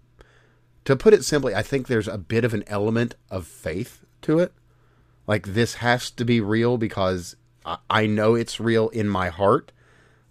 to 0.86 0.96
put 0.96 1.14
it 1.14 1.24
simply, 1.24 1.54
I 1.54 1.62
think 1.62 1.88
there's 1.88 2.08
a 2.08 2.18
bit 2.18 2.44
of 2.44 2.54
an 2.54 2.64
element 2.68 3.16
of 3.30 3.46
faith 3.46 4.04
to 4.24 4.40
it. 4.40 4.52
Like 5.28 5.50
this 5.54 5.76
has 5.76 6.10
to 6.12 6.26
be 6.26 6.42
real 6.42 6.78
because 6.78 7.36
I, 7.66 7.78
I 7.90 8.06
know 8.08 8.36
it's 8.36 8.60
real 8.60 8.90
in 8.90 9.08
my 9.08 9.30
heart. 9.30 9.72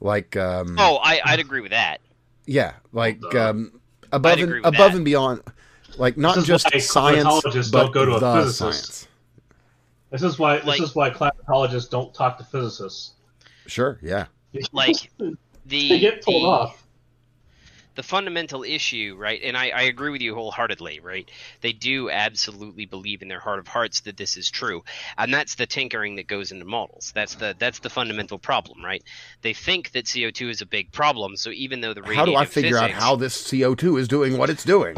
Like, 0.03 0.37
um, 0.37 0.77
Oh, 0.79 0.97
I, 1.03 1.21
I'd 1.25 1.39
agree 1.41 1.61
with 1.61 1.71
that. 1.71 2.01
yeah, 2.47 2.75
like 2.93 3.23
um, 3.35 3.81
above 4.11 4.39
and 4.41 4.53
above 4.59 4.75
that. 4.75 4.95
and 4.97 5.05
beyond. 5.05 5.43
Like 5.97 6.17
not 6.17 6.45
just 6.45 6.67
why 6.73 6.79
science, 6.81 7.43
but 7.71 7.71
don't 7.71 7.93
go 7.95 8.05
to 8.07 8.15
a 8.17 8.21
the 8.21 8.35
physicist. 8.35 8.59
science. 8.59 9.09
This 10.11 10.23
is 10.23 10.39
why 10.39 10.57
Like- 10.61 10.81
this 10.81 10.91
is 10.91 10.97
why 10.97 11.11
climatologists 11.11 11.89
don't 11.91 12.13
talk 12.15 12.37
to 12.39 12.45
physicists. 12.45 13.13
Sure, 13.67 13.99
yeah. 14.03 14.27
Like 14.73 14.97
the 15.19 15.37
They 15.67 15.99
get 16.01 16.23
pulled 16.25 16.43
the, 16.45 16.47
off. 16.49 16.82
The 17.95 18.03
fundamental 18.03 18.63
issue, 18.63 19.17
right? 19.19 19.41
And 19.43 19.57
I, 19.57 19.71
I 19.71 19.83
agree 19.83 20.11
with 20.11 20.21
you 20.21 20.35
wholeheartedly, 20.35 21.01
right? 21.01 21.31
They 21.61 21.73
do 21.73 22.11
absolutely 22.11 22.87
believe 22.87 23.23
in 23.23 23.29
their 23.29 23.41
heart 23.41 23.59
of 23.59 23.69
hearts 23.69 24.01
that 24.03 24.17
this 24.17 24.37
is 24.37 24.51
true, 24.51 24.83
and 25.19 25.33
that's 25.33 25.55
the 25.57 25.67
tinkering 25.67 26.17
that 26.17 26.27
goes 26.27 26.53
into 26.53 26.65
models. 26.65 27.13
That's 27.15 27.35
the 27.35 27.55
that's 27.59 27.81
the 27.81 27.91
fundamental 27.91 28.39
problem, 28.39 28.85
right? 28.85 29.03
They 29.43 29.53
think 29.53 29.93
that 29.93 30.11
CO 30.13 30.31
two 30.31 30.49
is 30.49 30.61
a 30.61 30.67
big 30.67 30.93
problem, 30.93 31.37
so 31.37 31.51
even 31.51 31.81
though 31.81 31.95
the 31.95 32.03
How 32.03 32.25
do 32.25 32.35
I 32.35 32.45
radiative 32.45 32.49
figure 32.49 32.79
out 32.79 32.91
how 32.91 33.17
this 33.17 33.43
CO2 33.43 34.01
is 34.01 34.09
doing 34.09 34.39
what 34.39 34.51
it's 34.51 34.65
doing? 34.65 34.97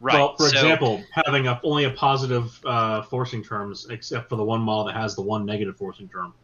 Right. 0.00 0.14
Well, 0.14 0.36
for 0.36 0.48
so- 0.48 0.56
example, 0.56 1.02
having 1.12 1.46
a, 1.46 1.58
only 1.62 1.84
a 1.84 1.90
positive 1.90 2.60
uh, 2.66 3.02
forcing 3.02 3.42
terms, 3.42 3.86
except 3.88 4.28
for 4.28 4.36
the 4.36 4.44
one 4.44 4.60
model 4.60 4.84
that 4.84 4.96
has 4.96 5.14
the 5.14 5.22
one 5.22 5.46
negative 5.46 5.76
forcing 5.76 6.08
term. 6.08 6.34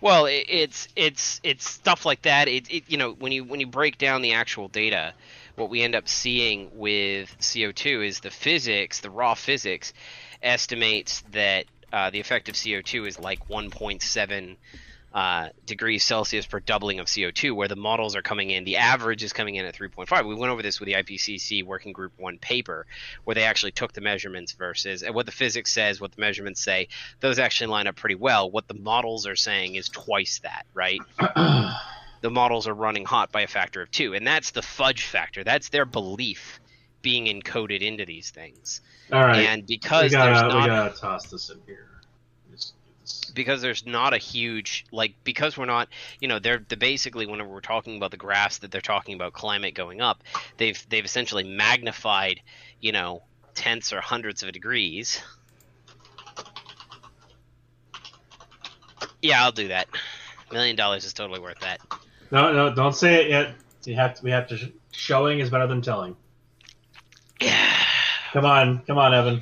Well, 0.00 0.26
it, 0.26 0.46
it's 0.48 0.88
it's 0.96 1.40
it's 1.42 1.68
stuff 1.68 2.06
like 2.06 2.22
that. 2.22 2.48
It, 2.48 2.70
it 2.70 2.84
you 2.88 2.96
know 2.96 3.12
when 3.12 3.32
you 3.32 3.44
when 3.44 3.60
you 3.60 3.66
break 3.66 3.98
down 3.98 4.22
the 4.22 4.32
actual 4.32 4.68
data, 4.68 5.12
what 5.56 5.68
we 5.70 5.82
end 5.82 5.94
up 5.94 6.08
seeing 6.08 6.70
with 6.74 7.36
CO 7.40 7.72
two 7.72 8.02
is 8.02 8.20
the 8.20 8.30
physics, 8.30 9.00
the 9.00 9.10
raw 9.10 9.34
physics, 9.34 9.92
estimates 10.42 11.22
that 11.32 11.66
uh, 11.92 12.10
the 12.10 12.20
effect 12.20 12.48
of 12.48 12.56
CO 12.62 12.80
two 12.80 13.04
is 13.04 13.18
like 13.18 13.46
1.7 13.48 14.56
uh, 15.12 15.48
degrees 15.66 16.04
Celsius 16.04 16.46
per 16.46 16.60
doubling 16.60 17.00
of 17.00 17.06
CO2, 17.06 17.54
where 17.54 17.68
the 17.68 17.76
models 17.76 18.14
are 18.14 18.22
coming 18.22 18.50
in. 18.50 18.64
The 18.64 18.76
average 18.76 19.24
is 19.24 19.32
coming 19.32 19.56
in 19.56 19.64
at 19.64 19.74
3.5. 19.74 20.26
We 20.26 20.34
went 20.34 20.52
over 20.52 20.62
this 20.62 20.78
with 20.78 20.86
the 20.86 20.94
IPCC 20.94 21.64
Working 21.64 21.92
Group 21.92 22.12
1 22.16 22.38
paper, 22.38 22.86
where 23.24 23.34
they 23.34 23.42
actually 23.42 23.72
took 23.72 23.92
the 23.92 24.00
measurements 24.00 24.52
versus 24.52 25.02
and 25.02 25.14
what 25.14 25.26
the 25.26 25.32
physics 25.32 25.72
says, 25.72 26.00
what 26.00 26.12
the 26.12 26.20
measurements 26.20 26.62
say. 26.62 26.88
Those 27.20 27.38
actually 27.38 27.68
line 27.68 27.86
up 27.86 27.96
pretty 27.96 28.14
well. 28.14 28.50
What 28.50 28.68
the 28.68 28.74
models 28.74 29.26
are 29.26 29.36
saying 29.36 29.74
is 29.74 29.88
twice 29.88 30.40
that, 30.44 30.66
right? 30.74 31.00
the 32.20 32.30
models 32.30 32.68
are 32.68 32.74
running 32.74 33.04
hot 33.04 33.32
by 33.32 33.42
a 33.42 33.48
factor 33.48 33.82
of 33.82 33.90
two. 33.90 34.14
And 34.14 34.26
that's 34.26 34.52
the 34.52 34.62
fudge 34.62 35.04
factor. 35.04 35.42
That's 35.42 35.70
their 35.70 35.84
belief 35.84 36.60
being 37.02 37.26
encoded 37.26 37.80
into 37.80 38.04
these 38.04 38.30
things. 38.30 38.80
All 39.12 39.20
right, 39.24 39.40
And 39.40 39.62
we 39.62 39.78
because 39.78 40.12
gotta 40.12 40.48
there's 40.48 40.54
we 40.54 40.66
gotta 40.66 40.96
toss 40.96 41.26
this 41.26 41.50
in 41.50 41.58
here. 41.66 41.89
Just 43.30 43.34
do 43.34 43.42
this. 43.42 43.46
because 43.46 43.62
there's 43.62 43.86
not 43.86 44.14
a 44.14 44.18
huge 44.18 44.84
like 44.92 45.14
because 45.24 45.56
we're 45.56 45.66
not 45.66 45.88
you 46.20 46.28
know 46.28 46.38
they're 46.38 46.64
the 46.68 46.76
basically 46.76 47.26
whenever 47.26 47.48
we're 47.50 47.60
talking 47.60 47.96
about 47.96 48.10
the 48.10 48.16
graphs 48.16 48.58
that 48.58 48.70
they're 48.70 48.80
talking 48.80 49.14
about 49.14 49.32
climate 49.32 49.74
going 49.74 50.00
up 50.00 50.22
they've 50.56 50.84
they've 50.88 51.04
essentially 51.04 51.44
magnified 51.44 52.40
you 52.80 52.92
know 52.92 53.22
tenths 53.54 53.92
or 53.92 54.00
hundreds 54.00 54.42
of 54.42 54.52
degrees 54.52 55.20
yeah 59.22 59.42
i'll 59.44 59.52
do 59.52 59.68
that 59.68 59.88
million 60.52 60.76
dollars 60.76 61.04
is 61.04 61.12
totally 61.12 61.40
worth 61.40 61.60
that 61.60 61.80
No, 62.30 62.52
no, 62.52 62.74
don't 62.74 62.94
say 62.94 63.24
it 63.24 63.30
yet. 63.30 63.54
You 63.84 63.94
have 63.96 64.14
to. 64.16 64.22
We 64.24 64.30
have 64.30 64.46
to. 64.48 64.56
sh- 64.56 64.68
Showing 64.92 65.40
is 65.40 65.50
better 65.50 65.66
than 65.66 65.82
telling. 65.82 66.16
yeah 67.40 67.66
Come 68.32 68.44
on, 68.44 68.82
come 68.86 68.98
on, 68.98 69.12
Evan. 69.14 69.40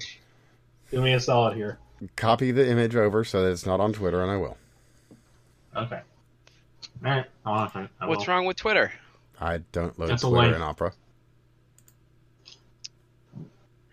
Do 0.90 1.02
me 1.02 1.12
a 1.12 1.20
solid 1.20 1.54
here. 1.56 1.78
Copy 2.16 2.50
the 2.52 2.68
image 2.68 2.94
over 2.96 3.24
so 3.24 3.42
that 3.42 3.50
it's 3.50 3.66
not 3.66 3.80
on 3.80 3.92
Twitter, 3.92 4.22
and 4.22 4.30
I 4.30 4.36
will. 4.36 4.56
Okay. 5.76 6.00
All 7.04 7.10
right. 7.10 7.24
I'll 7.44 7.58
have 7.60 7.72
to- 7.74 7.88
I 8.00 8.06
what's 8.06 8.26
wrong 8.28 8.44
with 8.46 8.56
twitter 8.56 8.92
I 9.40 9.58
don't 9.72 9.96
load 9.98 10.08
That's 10.10 10.24
a 10.24 10.28
Twitter 10.28 10.42
link. 10.46 10.56
in 10.56 10.62
Opera. 10.62 10.92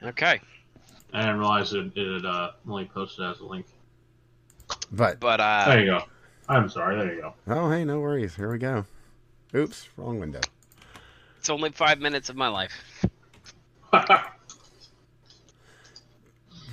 okay 0.04 0.40
I 1.14 1.22
didn't 1.22 1.38
realize 1.40 1.74
it, 1.74 1.96
it 1.96 2.26
uh, 2.26 2.52
only 2.68 2.86
posted 2.86 3.26
as 3.26 3.40
a 3.40 3.46
link. 3.46 3.66
But 4.92 5.20
but 5.20 5.40
uh 5.40 5.66
There 5.68 5.80
you 5.80 5.86
go. 5.86 6.04
I'm 6.50 6.68
sorry. 6.70 6.98
There 6.98 7.14
you 7.14 7.22
go. 7.22 7.34
oh, 7.48 7.70
hey, 7.72 7.86
no 7.86 8.00
worries. 8.02 8.36
Here 8.36 8.52
we 8.52 8.58
go. 8.58 8.86
Oops, 9.56 9.88
wrong 9.98 10.20
window. 10.20 10.42
it's 11.40 11.50
only 11.50 11.70
five 11.72 12.00
minutes 12.00 12.30
of 12.30 12.36
my 12.36 12.48
life 12.50 13.06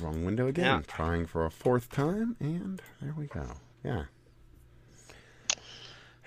Wrong 0.02 0.24
window 0.24 0.48
again. 0.48 0.64
Yeah. 0.64 0.82
Trying 0.86 1.26
for 1.26 1.44
a 1.46 1.50
fourth 1.50 1.88
time, 1.90 2.36
and 2.40 2.82
there 3.00 3.14
we 3.16 3.26
go. 3.26 3.46
Yeah, 3.84 4.04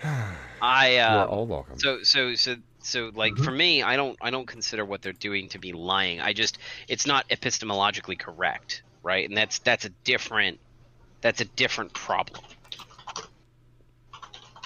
i 0.61 0.91
you're 0.93 1.01
uh 1.03 1.25
all 1.25 1.45
welcome. 1.47 1.77
So 1.79 2.03
so 2.03 2.35
so 2.35 2.55
so 2.81 3.11
like 3.15 3.33
Mhm. 3.35 3.43
for 3.43 3.51
me, 3.51 3.83
I 3.83 3.95
don't 3.95 4.17
I 4.21 4.29
don't 4.31 4.47
consider 4.47 4.85
what 4.85 5.01
they're 5.01 5.13
doing 5.13 5.49
to 5.49 5.59
be 5.59 5.73
lying. 5.73 6.21
I 6.21 6.33
just 6.33 6.57
it's 6.87 7.05
not 7.05 7.27
epistemologically 7.29 8.17
correct, 8.19 8.83
right? 9.03 9.27
And 9.27 9.37
that's 9.37 9.59
that's 9.59 9.85
a 9.85 9.89
different 10.03 10.59
that's 11.21 11.41
a 11.41 11.45
different 11.45 11.93
problem. 11.93 12.43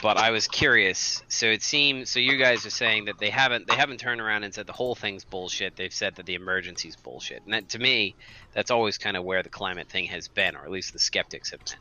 But 0.02 0.18
I 0.18 0.32
was 0.32 0.48
curious. 0.48 1.22
So 1.28 1.48
it 1.48 1.62
seems 1.62 2.10
so 2.10 2.20
you 2.20 2.38
guys 2.38 2.66
are 2.66 2.72
saying 2.72 3.06
that 3.06 3.20
they 3.20 3.30
haven't 3.30 3.68
they 3.68 3.76
haven't 3.76 4.00
turned 4.00 4.22
around 4.22 4.44
and 4.44 4.54
said 4.54 4.66
the 4.66 4.74
whole 4.74 4.96
thing's 4.96 5.26
bullshit. 5.26 5.76
They've 5.76 5.94
said 5.94 6.16
that 6.16 6.26
the 6.26 6.36
emergency's 6.36 6.96
bullshit. 6.96 7.44
And 7.44 7.54
that 7.54 7.70
to 7.70 7.80
me, 7.80 8.16
that's 8.54 8.72
always 8.72 8.98
kind 8.98 9.18
of 9.18 9.24
where 9.24 9.44
the 9.44 9.50
climate 9.50 9.90
thing 9.90 10.06
has 10.06 10.28
been, 10.28 10.56
or 10.56 10.64
at 10.64 10.72
least 10.72 10.94
the 10.94 11.00
skeptics 11.00 11.52
have 11.52 11.60
been. 11.66 11.76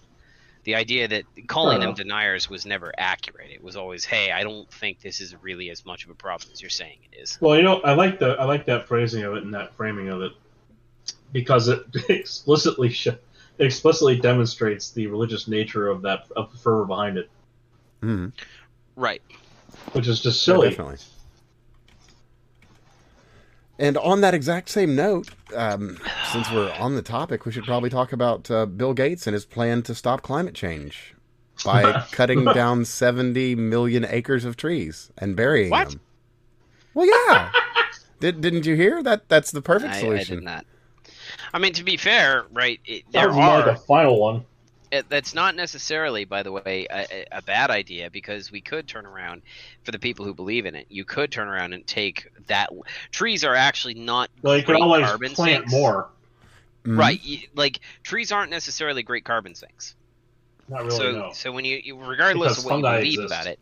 The 0.64 0.74
idea 0.74 1.08
that 1.08 1.24
calling 1.46 1.80
them 1.80 1.94
deniers 1.94 2.50
was 2.50 2.66
never 2.66 2.92
accurate. 2.98 3.50
It 3.50 3.62
was 3.62 3.76
always, 3.76 4.04
"Hey, 4.04 4.32
I 4.32 4.42
don't 4.42 4.70
think 4.70 5.00
this 5.00 5.20
is 5.20 5.34
really 5.40 5.70
as 5.70 5.86
much 5.86 6.04
of 6.04 6.10
a 6.10 6.14
problem 6.14 6.50
as 6.52 6.60
you're 6.60 6.68
saying 6.68 6.98
it 7.10 7.22
is." 7.22 7.38
Well, 7.40 7.56
you 7.56 7.62
know, 7.62 7.80
I 7.80 7.92
like 7.92 8.18
the 8.18 8.36
I 8.38 8.44
like 8.44 8.66
that 8.66 8.86
phrasing 8.86 9.22
of 9.22 9.34
it 9.36 9.44
and 9.44 9.54
that 9.54 9.74
framing 9.76 10.08
of 10.08 10.22
it 10.22 10.32
because 11.32 11.68
it 11.68 11.84
explicitly 12.08 12.90
sh- 12.90 13.08
explicitly 13.58 14.16
demonstrates 14.16 14.90
the 14.90 15.06
religious 15.06 15.48
nature 15.48 15.88
of 15.88 16.02
that 16.02 16.26
of 16.36 16.52
the 16.52 16.58
fervor 16.58 16.84
behind 16.84 17.16
it, 17.16 17.30
Mhm. 18.02 18.32
Right. 18.96 19.22
which 19.92 20.06
is 20.08 20.20
just 20.20 20.46
Yeah, 20.46 20.54
silly. 20.54 20.68
definitely. 20.70 20.96
And 23.78 23.96
on 23.98 24.20
that 24.22 24.34
exact 24.34 24.68
same 24.70 24.96
note, 24.96 25.28
um, 25.54 25.98
since 26.32 26.50
we're 26.50 26.72
on 26.78 26.96
the 26.96 27.02
topic, 27.02 27.46
we 27.46 27.52
should 27.52 27.64
probably 27.64 27.90
talk 27.90 28.12
about 28.12 28.50
uh, 28.50 28.66
Bill 28.66 28.92
Gates 28.92 29.26
and 29.26 29.34
his 29.34 29.44
plan 29.44 29.82
to 29.84 29.94
stop 29.94 30.20
climate 30.22 30.54
change 30.54 31.14
by 31.64 32.04
cutting 32.12 32.44
down 32.44 32.84
70 32.84 33.54
million 33.54 34.04
acres 34.04 34.44
of 34.44 34.56
trees 34.56 35.10
and 35.18 35.36
burying 35.36 35.70
What? 35.70 35.90
them. 35.90 36.00
Well, 36.94 37.06
yeah. 37.06 37.52
Did, 38.18 38.40
didn't 38.40 38.66
you 38.66 38.74
hear 38.74 39.00
that? 39.04 39.28
That's 39.28 39.52
the 39.52 39.62
perfect 39.62 39.94
I, 39.94 39.98
I 39.98 40.00
solution. 40.00 40.36
did 40.38 40.44
not. 40.44 40.66
I 41.54 41.58
mean, 41.60 41.72
to 41.74 41.84
be 41.84 41.96
fair, 41.96 42.46
right? 42.52 42.80
It, 42.84 43.04
That 43.12 43.20
there 43.20 43.28
was 43.28 43.36
more 43.36 43.44
are. 43.44 43.58
like 43.66 43.76
a 43.76 43.80
final 43.80 44.18
one. 44.20 44.44
It, 44.90 45.08
that's 45.08 45.34
not 45.34 45.54
necessarily, 45.54 46.24
by 46.24 46.42
the 46.42 46.52
way, 46.52 46.86
a, 46.90 47.06
a- 47.10 47.26
a 47.38 47.42
bad 47.42 47.70
idea 47.70 48.10
because 48.10 48.50
we 48.52 48.60
could 48.60 48.86
turn 48.88 49.06
around 49.06 49.42
for 49.84 49.90
the 49.92 49.98
people 49.98 50.24
who 50.24 50.34
believe 50.34 50.66
in 50.66 50.74
it. 50.74 50.86
You 50.88 51.04
could 51.04 51.30
turn 51.30 51.48
around 51.48 51.72
and 51.72 51.86
take 51.86 52.28
that. 52.46 52.70
Trees 53.10 53.44
are 53.44 53.54
actually 53.54 53.94
not 53.94 54.30
Well, 54.42 54.56
you 54.56 54.62
can 54.62 54.74
great 54.74 54.82
always 54.82 55.06
carbon 55.06 55.32
plant 55.32 55.62
sinks. 55.64 55.72
more. 55.72 56.08
Mhm. 56.84 56.98
Right. 56.98 57.20
y- 57.26 57.44
Like 57.54 57.80
trees 58.02 58.32
aren't 58.32 58.50
necessarily 58.50 59.02
great 59.02 59.24
carbon 59.24 59.54
sinks. 59.54 59.94
Not 60.68 60.84
really. 60.84 60.96
so 60.96 61.12
no. 61.12 61.32
so 61.32 61.50
when 61.52 61.64
you, 61.64 61.80
you 61.82 61.96
regardless 62.02 62.52
Because 62.52 62.64
of 62.64 62.70
what 62.70 62.76
you 62.76 62.82
believe 62.82 63.20
exist. 63.20 63.26
about 63.32 63.46
it, 63.46 63.58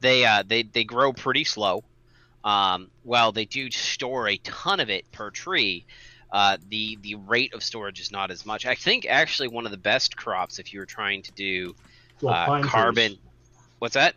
they 0.00 0.24
uh 0.24 0.42
they 0.46 0.62
they 0.64 0.84
grow 0.84 1.12
pretty 1.12 1.44
slow. 1.44 1.84
Um, 2.44 2.90
while 3.04 3.30
they 3.30 3.44
do 3.44 3.70
store 3.70 4.28
a 4.28 4.36
ton 4.38 4.80
of 4.80 4.90
it 4.90 5.10
per 5.12 5.30
tree, 5.30 5.86
uh, 6.32 6.56
the 6.68 6.98
the 7.02 7.14
rate 7.14 7.54
of 7.54 7.62
storage 7.62 8.00
is 8.00 8.10
not 8.10 8.30
as 8.32 8.44
much. 8.44 8.66
I 8.66 8.74
think 8.74 9.06
actually 9.08 9.48
one 9.48 9.64
of 9.66 9.70
the 9.70 9.78
best 9.78 10.16
crops 10.16 10.58
if 10.58 10.72
you 10.72 10.80
were 10.80 10.86
trying 10.86 11.22
to 11.22 11.32
do 11.32 11.74
Well, 12.20 12.34
uh, 12.34 12.62
carbon. 12.62 13.12
Trees. 13.12 13.18
What's 13.78 13.94
that? 13.94 14.14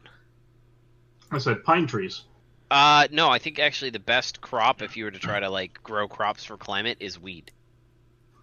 I 1.31 1.37
said 1.39 1.63
pine 1.63 1.87
trees. 1.87 2.23
Uh, 2.71 3.07
no, 3.11 3.29
I 3.29 3.37
think 3.39 3.59
actually 3.59 3.91
the 3.91 3.99
best 3.99 4.41
crop 4.41 4.81
if 4.81 4.95
you 4.97 5.03
were 5.05 5.11
to 5.11 5.19
try 5.19 5.39
to 5.39 5.49
like 5.49 5.81
grow 5.83 6.07
crops 6.07 6.43
for 6.45 6.57
climate 6.57 6.97
is 6.99 7.19
weed. 7.19 7.51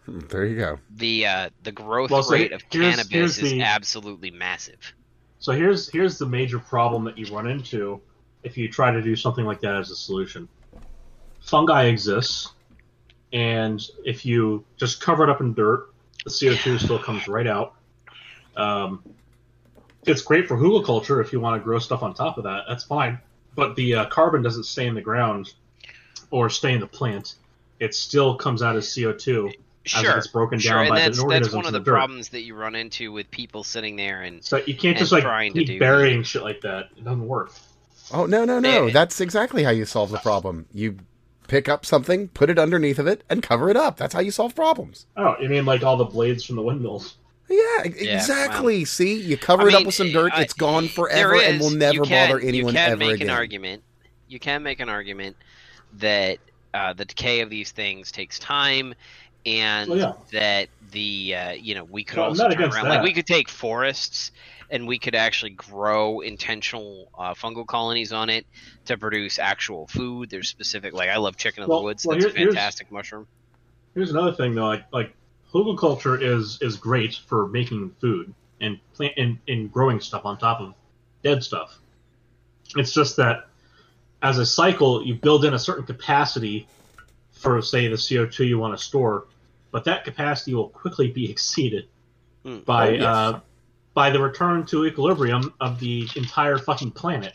There 0.07 0.45
you 0.47 0.57
go. 0.57 0.79
The 0.97 1.27
uh, 1.27 1.51
the 1.63 1.73
growth 1.73 2.11
Well, 2.11 2.23
so 2.23 2.33
rate 2.33 2.53
of 2.53 2.63
here's- 2.71 2.97
cannabis 2.97 3.11
here's 3.11 3.39
is 3.39 3.51
the- 3.53 3.63
absolutely 3.63 4.31
massive. 4.31 4.93
So 5.39 5.53
here's 5.53 5.89
here's 5.91 6.19
the 6.19 6.27
major 6.27 6.59
problem 6.59 7.05
that 7.05 7.17
you 7.19 7.35
run 7.35 7.47
into 7.49 8.01
if 8.43 8.57
you 8.57 8.69
try 8.69 8.91
to 8.93 9.01
do 9.01 9.17
something 9.17 9.45
like 9.45 9.61
that 9.61 9.75
as 9.77 9.91
a 9.91 9.97
solution. 9.97 10.49
Fungi 11.41 11.85
exists, 11.87 12.49
and 13.33 13.83
if 14.05 14.25
you 14.27 14.65
just 14.77 15.01
cover 15.01 15.25
it 15.25 15.31
up 15.31 15.41
in 15.41 15.55
dirt, 15.55 15.89
the 16.25 16.31
CO2 16.31 16.79
still 16.79 16.99
comes 16.99 17.29
right 17.29 17.47
out. 17.47 17.75
Um, 18.57 19.03
it's 20.07 20.23
great 20.23 20.47
for 20.49 20.57
hugelkultur 20.57 21.21
if 21.25 21.33
you 21.33 21.41
want 21.41 21.61
to 21.61 21.65
grow 21.65 21.79
stuff 21.79 22.03
on 22.03 22.15
top 22.15 22.39
of 22.39 22.45
that. 22.45 22.65
That's 22.69 22.85
fine, 22.85 23.19
but 23.55 23.77
the 23.77 23.95
uh, 23.95 24.07
carbon 24.07 24.43
doesn't 24.43 24.65
stay 24.65 24.87
in 24.87 24.95
the 24.95 25.01
ground 25.01 25.53
or 26.31 26.51
stay 26.51 26.73
in 26.75 26.81
the 26.81 26.87
plant. 26.87 27.37
It 27.81 27.95
still 27.95 28.37
comes 28.37 28.63
out 28.63 28.77
as 28.77 28.87
CO2 28.89 29.55
as 29.95 30.07
it 30.07 30.07
Sure, 30.07 30.15
gets 30.15 30.29
broken 30.29 30.59
sure, 30.59 30.77
down 30.77 30.87
and 30.87 30.89
by 30.89 31.01
that's 31.01 31.19
the 31.19 31.25
that's 31.27 31.51
one 31.53 31.67
of 31.67 31.69
in 31.69 31.73
the, 31.73 31.79
the 31.81 31.85
dirt. 31.85 31.93
problems 31.95 32.29
that 32.31 32.43
you 32.43 32.55
run 32.55 32.75
into 32.77 33.11
with 33.13 33.31
people 33.31 33.65
sitting 33.65 33.97
there 33.97 34.23
and 34.23 34.45
So 34.45 34.59
you 34.59 34.77
can't 34.77 34.97
just 34.97 35.11
like 35.13 35.25
trying 35.25 35.55
to 35.55 35.61
keep 35.61 35.67
do- 35.67 35.79
burying 35.79 36.23
shit 36.23 36.43
like 36.43 36.61
that. 36.61 36.91
It 36.97 37.05
doesn't 37.05 37.27
work. 37.27 37.53
Oh 38.13 38.27
no 38.27 38.45
no 38.45 38.61
no! 38.61 38.91
That's 38.91 39.21
exactly 39.21 39.65
how 39.65 39.71
you 39.71 39.85
solve 39.85 40.11
the 40.11 40.19
problem. 40.19 40.67
You 40.73 40.99
pick 41.53 41.69
up 41.69 41.85
something, 41.85 42.29
put 42.29 42.49
it 42.49 42.59
underneath 42.59 42.99
of 42.99 43.07
it, 43.07 43.23
and 43.29 43.43
cover 43.43 43.69
it 43.69 43.77
up. 43.77 43.99
That's 43.99 44.15
how 44.15 44.21
you 44.21 44.31
solve 44.31 44.55
problems. 44.55 45.05
Oh, 45.19 45.37
you 45.39 45.51
mean 45.51 45.67
like 45.67 45.83
all 45.85 45.99
the 45.99 46.05
blades 46.07 46.43
from 46.45 46.57
the 46.57 46.63
windmills? 46.63 47.17
Yeah, 47.51 47.57
e- 47.85 47.93
Yeah, 48.07 48.15
exactly. 48.17 48.87
See, 48.87 49.21
you 49.21 49.37
cover 49.37 49.65
I 49.65 49.69
it 49.69 49.75
up 49.75 49.85
with 49.87 49.95
some 49.95 50.11
dirt. 50.11 50.33
I- 50.35 50.41
it's 50.43 50.55
gone 50.55 50.85
there 50.85 50.93
forever, 50.93 51.35
and 51.35 51.61
will 51.61 51.69
never 51.71 51.95
you 51.97 52.03
can- 52.05 52.29
bother 52.31 52.41
anyone 52.41 52.73
you 52.75 52.81
can 52.81 52.91
ever 52.93 52.97
make 52.97 53.17
again. 53.17 53.29
an 53.29 53.35
argument. 53.37 53.83
You 54.29 54.39
can 54.39 54.63
make 54.63 54.81
an 54.81 54.89
argument 54.89 55.37
that 55.99 56.39
uh, 56.73 56.95
the 56.95 57.05
decay 57.05 57.41
of 57.41 57.51
these 57.51 57.71
things 57.71 58.11
takes 58.11 58.39
time, 58.39 58.95
and 59.47 59.89
Well, 59.91 59.99
yeah. 59.99 60.13
that 60.33 60.69
the 60.93 61.35
uh, 61.35 61.51
you 61.53 61.75
know 61.75 61.85
we 61.85 62.05
could 62.05 62.19
Well, 62.19 62.29
also 62.29 62.49
turn 62.49 62.61
around 62.61 62.73
that. 62.85 62.89
like 62.89 63.03
we 63.03 63.13
could 63.13 63.27
take 63.27 63.49
forests 63.49 64.31
and 64.71 64.87
we 64.87 64.99
could 64.99 65.15
actually 65.15 65.51
grow 65.51 66.21
intentional 66.21 67.11
uh, 67.19 67.35
fungal 67.35 67.67
colonies 67.67 68.13
on 68.13 68.31
it 68.31 68.47
to 68.87 68.97
produce 68.97 69.39
actual 69.39 69.87
food. 69.87 70.31
There's 70.31 70.49
specific 70.49 70.93
like 70.95 71.09
I 71.11 71.17
love 71.19 71.37
chicken 71.37 71.63
of 71.63 71.69
Well- 71.69 71.81
the 71.81 71.85
woods. 71.85 72.03
That's 72.05 72.25
a 72.25 72.29
here- 72.29 72.37
here's- 72.37 72.55
fantastic 72.55 72.91
mushroom. 72.93 73.27
Here's 73.95 74.11
another 74.11 74.33
thing 74.33 74.55
though, 74.55 74.67
like 74.67 74.85
like 74.93 75.15
hugelkultur 75.53 76.23
is 76.23 76.59
is 76.63 76.77
great 76.77 77.15
for 77.27 77.49
making 77.49 77.91
food 78.01 78.33
and 78.61 78.79
plant 78.95 79.15
and, 79.19 79.39
and 79.49 79.73
growing 79.73 80.01
stuff 80.01 80.25
on 80.25 80.39
top 80.39 80.61
of 80.61 80.75
dead 81.23 81.43
stuff. 81.45 81.79
It's 82.77 82.93
just 82.95 83.17
that 83.17 83.49
as 84.23 84.39
a 84.39 84.47
cycle, 84.47 85.05
you 85.05 85.15
build 85.17 85.45
in 85.45 85.53
a 85.53 85.59
certain 85.59 85.85
capacity 85.85 86.67
for 87.33 87.61
say 87.61 87.89
the 87.89 87.97
CO2 87.97 88.47
you 88.47 88.59
want 88.59 88.77
to 88.79 88.83
store, 88.83 89.27
but 89.73 89.85
that 89.85 90.05
capacity 90.05 90.55
will 90.55 90.69
quickly 90.69 91.11
be 91.11 91.29
exceeded 91.35 91.89
Hmm. 92.45 92.59
by 92.61 92.89
Oh, 92.89 92.93
yes. 92.93 93.05
uh, 93.05 93.41
by 93.95 94.11
the 94.11 94.19
return 94.21 94.65
to 94.67 94.85
equilibrium 94.87 95.53
of 95.61 95.79
the 95.81 96.09
entire 96.17 96.59
fucking 96.59 96.93
planet. 96.93 97.35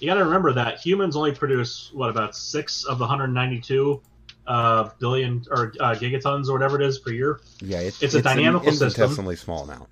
You 0.00 0.06
got 0.08 0.14
to 0.14 0.24
remember 0.24 0.52
that 0.54 0.78
humans 0.80 1.16
only 1.16 1.32
produce 1.32 1.90
what 1.92 2.08
about 2.10 2.34
six 2.36 2.84
of 2.84 2.98
the 2.98 3.04
192 3.04 4.00
uh, 4.46 4.88
billion 4.98 5.44
or 5.50 5.72
uh, 5.80 5.94
gigatons 5.94 6.48
or 6.48 6.54
whatever 6.54 6.80
it 6.80 6.86
is 6.86 6.98
per 6.98 7.10
year. 7.12 7.40
Yeah, 7.60 7.80
it, 7.80 8.02
It's 8.02 8.14
a 8.14 8.18
an 8.18 8.24
dynamical 8.24 8.70
system. 8.72 8.88
infinitesimally 8.88 9.36
small 9.36 9.64
amount. 9.64 9.88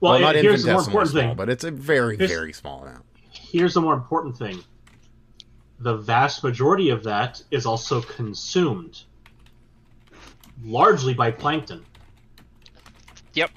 Well, 0.00 0.12
Well, 0.12 0.20
not 0.20 0.34
and 0.36 0.42
here's 0.44 0.64
the 0.64 0.72
more 0.72 0.80
important 0.82 1.10
small, 1.12 1.22
thing. 1.22 1.36
but 1.36 1.48
it's 1.48 1.64
a 1.64 1.70
very 1.70 2.16
Here's- 2.16 2.30
very 2.32 2.52
small 2.52 2.82
amount. 2.82 3.04
Here's 3.30 3.72
the 3.74 3.80
more 3.80 3.94
important 3.94 4.36
thing. 4.36 4.62
The 5.78 5.96
vast 5.96 6.42
majority 6.44 6.90
of 6.90 7.04
that 7.04 7.42
is 7.50 7.64
also 7.66 8.00
consumed, 8.02 9.02
largely 10.64 11.14
by 11.14 11.30
plankton. 11.30 11.84
Yep. 13.34 13.50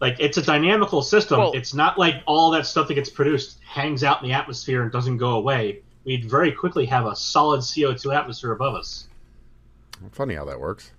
Like 0.00 0.16
it's 0.18 0.36
a 0.38 0.42
dynamical 0.42 1.02
system. 1.02 1.38
Well- 1.38 1.52
it's 1.52 1.74
not 1.74 1.98
like 1.98 2.22
all 2.26 2.50
that 2.52 2.66
stuff 2.66 2.88
that 2.88 2.94
gets 2.94 3.10
produced 3.10 3.58
hangs 3.66 4.04
out 4.04 4.22
in 4.22 4.28
the 4.28 4.34
atmosphere 4.34 4.82
and 4.82 4.92
doesn't 4.92 5.18
go 5.18 5.32
away. 5.36 5.82
We'd 6.04 6.28
very 6.28 6.52
quickly 6.52 6.84
have 6.86 7.06
a 7.06 7.16
solid 7.16 7.60
CO2 7.60 8.14
atmosphere 8.14 8.52
above 8.52 8.74
us. 8.74 9.08
Funny 10.12 10.34
how 10.34 10.44
that 10.44 10.60
works. 10.60 10.92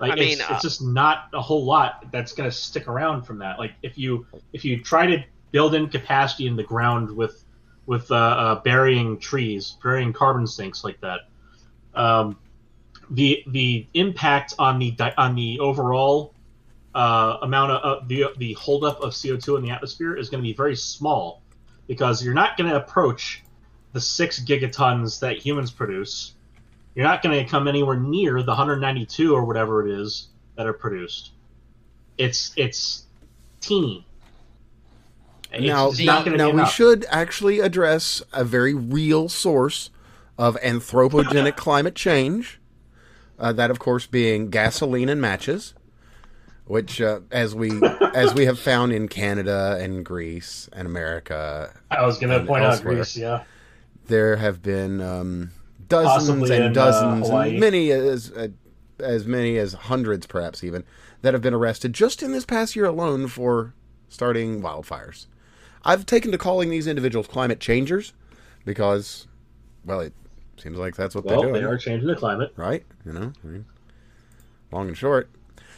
Like 0.00 0.12
I 0.12 0.14
mean, 0.16 0.32
it's, 0.32 0.40
uh, 0.40 0.54
it's 0.54 0.62
just 0.62 0.82
not 0.82 1.28
a 1.32 1.40
whole 1.40 1.64
lot 1.64 2.06
that's 2.10 2.32
going 2.32 2.48
to 2.48 2.54
stick 2.56 2.88
around 2.88 3.22
from 3.22 3.38
that. 3.38 3.58
Like 3.58 3.72
if 3.82 3.98
you 3.98 4.26
if 4.52 4.64
you 4.64 4.82
try 4.82 5.06
to 5.06 5.22
build 5.52 5.74
in 5.74 5.88
capacity 5.88 6.46
in 6.46 6.56
the 6.56 6.62
ground 6.62 7.14
with 7.14 7.44
with 7.86 8.10
uh, 8.10 8.14
uh, 8.14 8.54
burying 8.62 9.18
trees, 9.18 9.76
burying 9.82 10.12
carbon 10.12 10.46
sinks 10.46 10.84
like 10.84 11.00
that, 11.00 11.20
um, 11.94 12.38
the 13.10 13.42
the 13.48 13.86
impact 13.94 14.54
on 14.58 14.78
the 14.78 14.96
on 15.18 15.34
the 15.34 15.58
overall 15.60 16.34
uh, 16.94 17.38
amount 17.42 17.72
of 17.72 17.82
uh, 17.82 18.04
the 18.06 18.26
the 18.38 18.52
holdup 18.54 19.00
of 19.00 19.14
CO 19.20 19.36
two 19.36 19.56
in 19.56 19.62
the 19.62 19.70
atmosphere 19.70 20.16
is 20.16 20.28
going 20.28 20.42
to 20.42 20.46
be 20.46 20.54
very 20.54 20.76
small 20.76 21.42
because 21.86 22.24
you're 22.24 22.34
not 22.34 22.56
going 22.56 22.70
to 22.70 22.76
approach 22.76 23.42
the 23.92 24.00
six 24.00 24.40
gigatons 24.40 25.20
that 25.20 25.38
humans 25.38 25.70
produce 25.70 26.34
you're 26.94 27.06
not 27.06 27.22
going 27.22 27.44
to 27.44 27.50
come 27.50 27.68
anywhere 27.68 27.96
near 27.96 28.42
the 28.42 28.50
192 28.50 29.34
or 29.34 29.44
whatever 29.44 29.86
it 29.86 30.00
is 30.00 30.28
that 30.56 30.66
are 30.66 30.72
produced. 30.72 31.30
It's 32.18 32.52
it's 32.56 33.06
teeny. 33.60 34.06
It's 35.52 35.64
now, 35.64 35.90
just 35.90 36.04
now, 36.04 36.16
not 36.16 36.24
going 36.24 36.36
now 36.36 36.50
we 36.50 36.66
should 36.66 37.06
actually 37.08 37.60
address 37.60 38.22
a 38.32 38.44
very 38.44 38.74
real 38.74 39.28
source 39.28 39.90
of 40.36 40.56
anthropogenic 40.60 41.56
climate 41.56 41.94
change. 41.94 42.59
Uh, 43.40 43.52
that, 43.54 43.70
of 43.70 43.78
course, 43.78 44.06
being 44.06 44.50
gasoline 44.50 45.08
and 45.08 45.20
matches, 45.20 45.72
which, 46.66 47.00
uh, 47.00 47.20
as 47.30 47.54
we 47.54 47.70
as 48.14 48.34
we 48.34 48.44
have 48.44 48.58
found 48.58 48.92
in 48.92 49.08
Canada 49.08 49.78
and 49.80 50.04
Greece 50.04 50.68
and 50.74 50.86
America, 50.86 51.72
I 51.90 52.04
was 52.04 52.18
going 52.18 52.38
to 52.38 52.46
point 52.46 52.64
out. 52.64 52.82
Greece. 52.82 53.16
Yeah, 53.16 53.44
there 54.06 54.36
have 54.36 54.62
been 54.62 55.00
um, 55.00 55.52
dozens 55.88 56.28
Possibly 56.28 56.56
and 56.56 56.64
in, 56.66 56.70
uh, 56.70 56.74
dozens, 56.74 57.28
Hawaii. 57.28 57.50
and 57.52 57.60
many 57.60 57.90
as 57.90 58.30
uh, 58.32 58.48
as 58.98 59.26
many 59.26 59.56
as 59.56 59.72
hundreds, 59.72 60.26
perhaps 60.26 60.62
even, 60.62 60.84
that 61.22 61.32
have 61.32 61.42
been 61.42 61.54
arrested 61.54 61.94
just 61.94 62.22
in 62.22 62.32
this 62.32 62.44
past 62.44 62.76
year 62.76 62.84
alone 62.84 63.26
for 63.26 63.72
starting 64.10 64.60
wildfires. 64.60 65.26
I've 65.82 66.04
taken 66.04 66.30
to 66.32 66.38
calling 66.38 66.68
these 66.68 66.86
individuals 66.86 67.26
climate 67.26 67.58
changers 67.58 68.12
because, 68.66 69.26
well, 69.84 70.00
it 70.00 70.12
seems 70.60 70.78
like 70.78 70.96
that's 70.96 71.14
what 71.14 71.24
well, 71.24 71.42
they're 71.42 71.50
doing. 71.50 71.62
they 71.62 71.68
are 71.68 71.78
changing 71.78 72.08
the 72.08 72.16
climate. 72.16 72.52
right? 72.56 72.84
You 73.04 73.12
know, 73.12 73.32
I 73.42 73.46
mean, 73.46 73.64
long 74.72 74.88
and 74.88 74.96
short. 74.96 75.30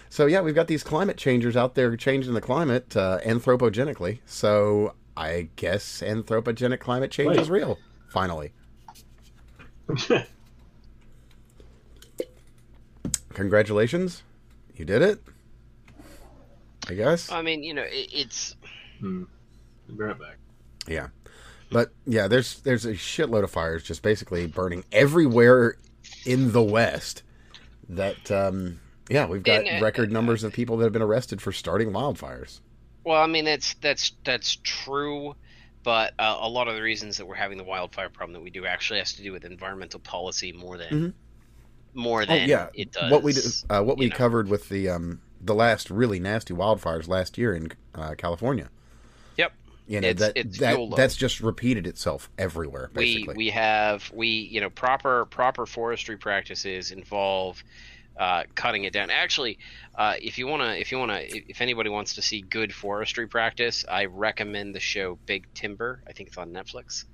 So 0.09 0.27
yeah, 0.27 0.41
we've 0.41 0.55
got 0.55 0.67
these 0.67 0.83
climate 0.85 1.17
changers 1.17 1.57
out 1.57 1.75
there 1.75 1.97
changing 1.97 2.35
the 2.35 2.41
climate 2.41 2.97
uh, 2.97 3.19
anthropogenically. 3.25 4.19
So 4.27 4.95
I 5.17 5.49
guess 5.57 6.03
anthropogenic 6.05 6.81
climate 6.81 7.11
change 7.11 7.31
Wait. 7.31 7.41
is 7.41 7.49
real. 7.49 7.79
Finally. 8.09 8.53
Congratulations. 13.35 14.23
You 14.77 14.85
did 14.85 15.03
it. 15.03 15.23
I 16.89 16.95
guess. 16.95 17.31
I 17.31 17.43
mean, 17.43 17.63
you 17.63 17.75
know, 17.75 17.83
it, 17.83 18.09
it's 18.13 18.57
hmm. 19.01 19.25
Be 19.87 19.95
right 19.95 20.19
back. 20.19 20.39
Yeah. 20.87 21.09
But 21.73 21.93
yeah, 22.07 22.29
there's 22.29 22.61
there's 22.63 22.85
a 22.87 22.95
shitload 22.95 23.45
of 23.45 23.51
fires 23.53 23.85
just 23.85 24.03
basically 24.03 24.47
burning 24.47 24.85
everywhere 24.93 25.77
in 26.25 26.53
the 26.53 26.63
West. 26.63 27.25
That 27.89 28.31
um 28.31 28.81
yeah, 29.11 29.27
we've 29.27 29.43
got 29.45 29.67
And, 29.67 29.69
uh, 29.69 29.81
record 29.81 30.13
numbers 30.13 30.45
of 30.45 30.53
people 30.53 30.77
that 30.79 30.85
have 30.85 30.95
been 30.95 31.03
arrested 31.03 31.43
for 31.43 31.53
starting 31.53 31.91
wildfires. 31.93 32.61
Well, 33.05 33.21
I 33.23 33.27
mean 33.27 33.45
that's 33.45 33.75
that's 33.75 34.13
that's 34.25 34.57
true, 34.57 35.35
but 35.83 36.15
uh, 36.19 36.37
a 36.41 36.49
lot 36.49 36.69
of 36.69 36.75
the 36.77 36.83
reasons 36.83 37.17
that 37.17 37.27
we're 37.27 37.35
having 37.35 37.59
the 37.59 37.65
wildfire 37.65 38.11
problem 38.11 38.35
that 38.35 38.43
we 38.43 38.51
do 38.51 38.67
actually 38.67 39.01
has 39.01 39.15
to 39.15 39.23
do 39.23 39.33
with 39.33 39.45
environmental 39.45 40.01
policy 40.01 40.53
more 40.53 40.79
than 40.79 40.93
Mhm. 40.93 41.15
more 41.95 42.27
Oh 42.29 42.41
than 42.41 42.43
yeah, 42.43 42.71
it 42.75 42.93
does. 42.93 43.01
what 43.01 43.23
we 43.23 43.35
uh, 43.71 43.83
what 43.83 43.99
we 43.99 44.09
know. 44.09 44.11
covered 44.11 44.49
with 44.49 44.69
the 44.69 44.89
um 44.89 45.21
the 45.41 45.55
last 45.55 45.91
really 45.91 46.21
nasty 46.21 46.55
wildfires 46.55 47.09
last 47.09 47.37
year 47.37 47.55
in 47.55 47.73
uh, 47.95 48.15
California. 48.17 48.71
You 49.93 50.01
know 50.01 50.09
It's- 50.09 50.21
that 50.35 50.39
it's 50.39 50.59
that 50.59 50.79
that's 50.97 51.17
just 51.17 51.41
repeated 51.41 51.87
itself 51.87 52.31
everywhere. 52.39 52.91
we 52.95 53.29
we 53.37 53.51
have 53.51 54.11
we 54.15 54.29
you 54.29 54.63
know 54.63 54.71
proper 54.71 55.27
proper 55.27 55.67
forestry 55.67 56.17
practices 56.17 56.93
involve 56.93 57.63
uh, 58.19 58.45
cutting 58.55 58.85
it 58.85 58.95
down. 58.95 59.11
Actually, 59.11 59.59
uh, 59.95 60.15
if 60.19 60.39
you 60.39 60.47
wanna 60.47 60.77
if 60.77 60.93
you 60.93 60.99
wanna 60.99 61.21
if 61.27 61.61
anybody 61.61 61.91
wants 61.91 62.15
to 62.15 62.23
see 62.23 62.41
good 62.41 62.73
forestry 62.73 63.27
practice, 63.27 63.85
I 63.87 64.07
recommend 64.07 64.75
the 64.75 64.81
show 64.81 65.19
Big 65.27 65.47
Timber. 65.53 66.03
I 66.09 66.13
think 66.13 66.31
it's 66.31 66.39
on 66.39 66.53
Netflix. 66.53 67.05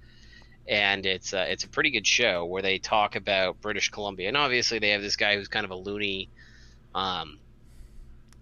and 0.68 1.04
it's 1.04 1.34
uh, 1.34 1.46
it's 1.48 1.64
a 1.64 1.68
pretty 1.68 1.90
good 1.90 2.06
show 2.06 2.44
where 2.44 2.62
they 2.62 2.78
talk 2.78 3.16
about 3.16 3.60
British 3.60 3.88
Columbia, 3.90 4.28
and 4.28 4.36
obviously 4.36 4.78
they 4.78 4.90
have 4.90 5.02
this 5.02 5.16
guy 5.16 5.34
who's 5.34 5.48
kind 5.48 5.64
of 5.64 5.72
a 5.72 5.76
loony, 5.76 6.28
um, 6.94 7.40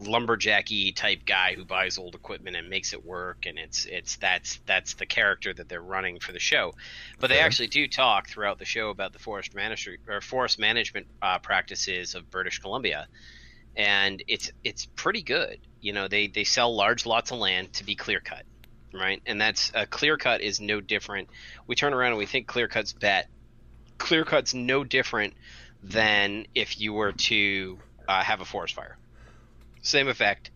lumberjacky 0.01 0.93
type 0.95 1.25
guy 1.25 1.55
who 1.55 1.65
buys 1.65 1.97
old 1.99 2.15
equipment 2.15 2.57
and 2.57 2.69
makes 2.69 2.93
it 2.93 3.05
work, 3.05 3.47
and 3.47 3.59
it's 3.59 3.87
it's 3.87 4.17
that's 4.17 4.61
that's 4.67 4.95
the 4.95 5.07
character 5.07 5.55
that 5.55 5.69
they're 5.69 5.81
running 5.81 6.21
for 6.21 6.33
the 6.33 6.39
show. 6.39 6.75
But 7.19 7.29
they 7.29 7.37
Fair. 7.37 7.47
actually 7.47 7.69
do 7.69 7.89
talk 7.89 8.29
throughout 8.29 8.59
the 8.59 8.65
show 8.65 8.91
about 8.91 9.13
the 9.13 9.19
forest 9.19 9.55
management 9.55 10.01
or 10.09 10.21
forest 10.21 10.59
management 10.59 11.07
uh, 11.23 11.39
practices 11.39 12.15
of 12.15 12.31
British 12.31 12.59
Columbia, 12.59 13.09
and 13.75 14.23
it's 14.29 14.51
it's 14.65 14.87
pretty 14.97 15.23
good. 15.23 15.59
You 15.81 15.93
know, 15.93 16.09
they 16.09 16.27
they 16.27 16.45
sell 16.45 16.75
large 16.75 17.07
lots 17.07 17.31
of 17.31 17.39
land 17.39 17.73
to 17.75 17.85
be 17.85 17.95
clear 17.95 18.21
cut, 18.21 18.45
right? 18.93 19.23
And 19.25 19.41
that's 19.41 19.73
a 19.75 19.87
clear 19.87 20.19
cut 20.19 20.43
is 20.43 20.61
no 20.61 20.81
different. 20.81 21.29
We 21.67 21.75
turn 21.75 21.95
around 21.95 22.11
and 22.13 22.19
we 22.19 22.27
think 22.27 22.47
clear 22.47 22.69
cut's 22.69 22.93
bet. 22.93 23.29
Clear 23.97 24.27
cut's 24.27 24.53
no 24.53 24.85
different 24.85 25.33
than 25.83 26.47
if 26.55 26.79
you 26.79 26.93
were 26.93 27.13
to 27.13 27.79
uh, 28.07 28.23
have 28.23 28.43
a 28.43 28.45
forest 28.45 28.75
fire. 28.75 28.99
Same 29.87 30.09
effect 30.09 30.51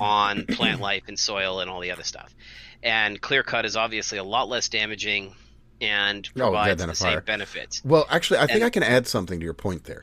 on 0.00 0.46
plant 0.46 0.80
life 0.80 1.04
and 1.08 1.18
soil 1.18 1.60
and 1.60 1.70
all 1.70 1.80
the 1.80 1.90
other 1.90 2.02
stuff. 2.02 2.34
And 2.82 3.20
clear 3.20 3.42
cut 3.42 3.64
is 3.64 3.76
obviously 3.76 4.18
a 4.18 4.24
lot 4.24 4.48
less 4.48 4.68
damaging 4.68 5.34
and 5.80 6.28
Oh, 6.36 6.38
yeah, 6.38 6.44
provides 6.44 6.80
than 6.80 6.88
a 6.90 6.92
the 6.92 6.96
same 6.96 7.20
benefits. 7.20 7.82
Well, 7.84 8.06
actually, 8.10 8.38
I 8.40 8.46
think 8.46 8.56
And- 8.56 8.64
I 8.64 8.70
can 8.70 8.82
add 8.82 9.06
something 9.06 9.40
to 9.40 9.44
your 9.44 9.54
point 9.54 9.84
there. 9.84 10.02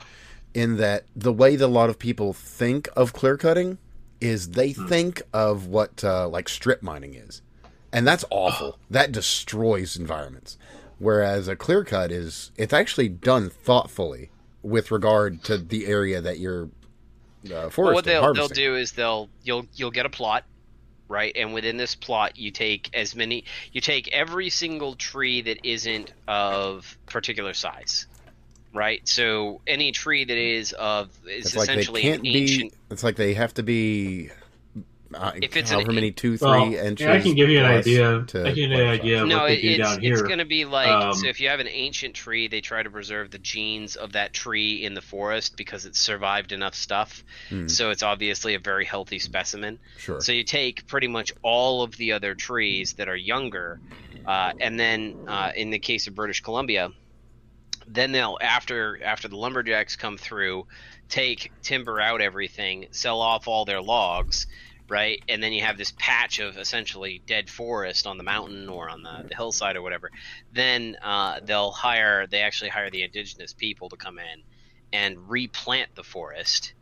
In 0.53 0.77
that 0.77 1.05
the 1.15 1.31
way 1.31 1.55
that 1.55 1.65
a 1.65 1.67
lot 1.67 1.89
of 1.89 1.97
people 1.97 2.33
think 2.33 2.89
of 2.95 3.13
clear 3.13 3.37
cutting 3.37 3.77
is 4.19 4.49
they 4.49 4.71
Hmm. 4.71 4.87
think 4.87 5.21
of 5.33 5.67
what 5.67 6.03
uh, 6.03 6.27
like 6.27 6.49
strip 6.49 6.83
mining 6.83 7.13
is, 7.15 7.41
and 7.93 8.05
that's 8.05 8.25
awful. 8.31 8.77
That 8.89 9.11
destroys 9.13 9.95
environments. 9.95 10.57
Whereas 10.99 11.47
a 11.47 11.55
clear 11.55 11.83
cut 11.85 12.11
is 12.11 12.51
it's 12.57 12.73
actually 12.73 13.07
done 13.09 13.49
thoughtfully 13.49 14.29
with 14.61 14.91
regard 14.91 15.41
to 15.45 15.57
the 15.57 15.87
area 15.87 16.19
that 16.21 16.37
you're 16.39 16.69
uh, 17.45 17.69
Well, 17.75 17.93
what 17.93 18.05
they'll 18.05 18.33
they'll 18.33 18.47
do 18.47 18.75
is 18.75 18.91
they'll 18.93 19.29
you'll 19.43 19.65
you'll 19.75 19.91
get 19.91 20.05
a 20.05 20.09
plot, 20.09 20.43
right? 21.07 21.31
And 21.35 21.53
within 21.53 21.77
this 21.77 21.95
plot, 21.95 22.37
you 22.37 22.51
take 22.51 22.89
as 22.93 23.15
many 23.15 23.45
you 23.71 23.81
take 23.81 24.07
every 24.09 24.49
single 24.49 24.95
tree 24.95 25.41
that 25.41 25.59
isn't 25.63 26.11
of 26.27 26.97
particular 27.07 27.53
size, 27.53 28.07
right? 28.73 29.07
So 29.07 29.61
any 29.65 29.91
tree 29.91 30.23
that 30.25 30.37
is 30.37 30.73
of 30.73 31.09
is 31.27 31.47
It's 31.47 31.55
like 31.55 31.67
they 31.67 31.73
essentially 31.73 32.01
can't 32.01 32.21
an 32.21 32.27
ancient. 32.27 32.71
be. 32.71 32.77
It's 32.91 33.03
like 33.03 33.15
they 33.15 33.33
have 33.33 33.53
to 33.55 33.63
be. 33.63 34.29
Uh, 35.13 35.31
If 35.41 35.57
it's 35.57 35.71
an- 35.71 35.93
many 35.93 36.11
two, 36.11 36.37
three 36.37 36.47
Well, 36.47 36.73
inches. 36.73 37.05
yeah, 37.05 37.13
I 37.13 37.19
can 37.19 37.35
give 37.35 37.49
you 37.49 37.59
an 37.59 37.65
plus 37.65 37.79
idea. 37.87 38.23
to 38.27 38.41
I 38.41 38.45
can 38.45 38.55
give 38.55 38.69
you 38.71 38.81
an 38.81 38.87
idea 38.87 39.21
of 39.23 39.27
No, 39.27 39.39
what 39.39 39.47
they 39.47 39.55
it, 39.57 39.61
do 39.61 39.67
it's 39.69 39.77
down 39.79 40.01
here. 40.01 40.13
it's 40.13 40.21
going 40.21 40.39
to 40.39 40.45
be 40.45 40.65
like 40.65 40.87
Um, 40.87 41.13
so. 41.13 41.27
If 41.27 41.39
you 41.41 41.49
have 41.49 41.59
an 41.59 41.67
ancient 41.67 42.15
tree, 42.15 42.47
they 42.47 42.61
try 42.61 42.81
to 42.83 42.89
preserve 42.89 43.29
the 43.31 43.37
genes 43.39 43.95
of 43.95 44.13
that 44.13 44.33
tree 44.33 44.83
in 44.85 44.93
the 44.93 45.01
forest 45.01 45.57
because 45.57 45.85
it's 45.85 45.99
survived 45.99 46.51
enough 46.51 46.75
stuff. 46.75 47.23
Hmm. 47.49 47.67
So 47.67 47.89
it's 47.89 48.03
obviously 48.03 48.53
a 48.55 48.59
very 48.59 48.85
healthy 48.85 49.19
specimen. 49.19 49.79
Sure. 49.97 50.21
So 50.21 50.31
you 50.31 50.43
take 50.43 50.87
pretty 50.87 51.07
much 51.07 51.33
all 51.41 51.83
of 51.83 51.97
the 51.97 52.13
other 52.13 52.33
trees 52.35 52.93
that 52.93 53.09
are 53.09 53.15
younger, 53.15 53.79
uh, 54.25 54.53
and 54.59 54.79
then 54.79 55.15
uh, 55.27 55.51
in 55.55 55.69
the 55.71 55.79
case 55.79 56.07
of 56.07 56.15
British 56.15 56.41
Columbia, 56.41 56.91
then 57.87 58.11
they'll 58.11 58.37
after 58.41 59.03
after 59.03 59.27
the 59.27 59.35
lumberjacks 59.35 59.95
come 59.95 60.17
through, 60.17 60.67
take 61.09 61.51
timber 61.61 61.99
out 61.99 62.21
everything, 62.21 62.87
sell 62.91 63.19
off 63.19 63.47
all 63.47 63.65
their 63.65 63.81
logs, 63.81 64.47
right, 64.91 65.23
and 65.29 65.41
then 65.41 65.53
you 65.53 65.63
have 65.63 65.77
this 65.77 65.93
patch 65.97 66.39
of 66.39 66.57
essentially 66.57 67.21
dead 67.25 67.49
forest 67.49 68.05
on 68.05 68.17
the 68.17 68.23
mountain 68.23 68.67
or 68.67 68.89
on 68.89 69.01
the, 69.01 69.25
the 69.29 69.35
hillside 69.35 69.77
or 69.77 69.81
whatever. 69.81 70.11
Then 70.53 70.97
uh, 71.01 71.39
they'll 71.43 71.71
hire 71.71 72.27
they 72.27 72.41
actually 72.41 72.69
hire 72.69 72.89
the 72.89 73.03
indigenous 73.03 73.53
people 73.53 73.87
to 73.89 73.95
come 73.95 74.19
in 74.19 74.43
and 74.91 75.29
replant 75.29 75.95
the 75.95 76.03
forest 76.03 76.73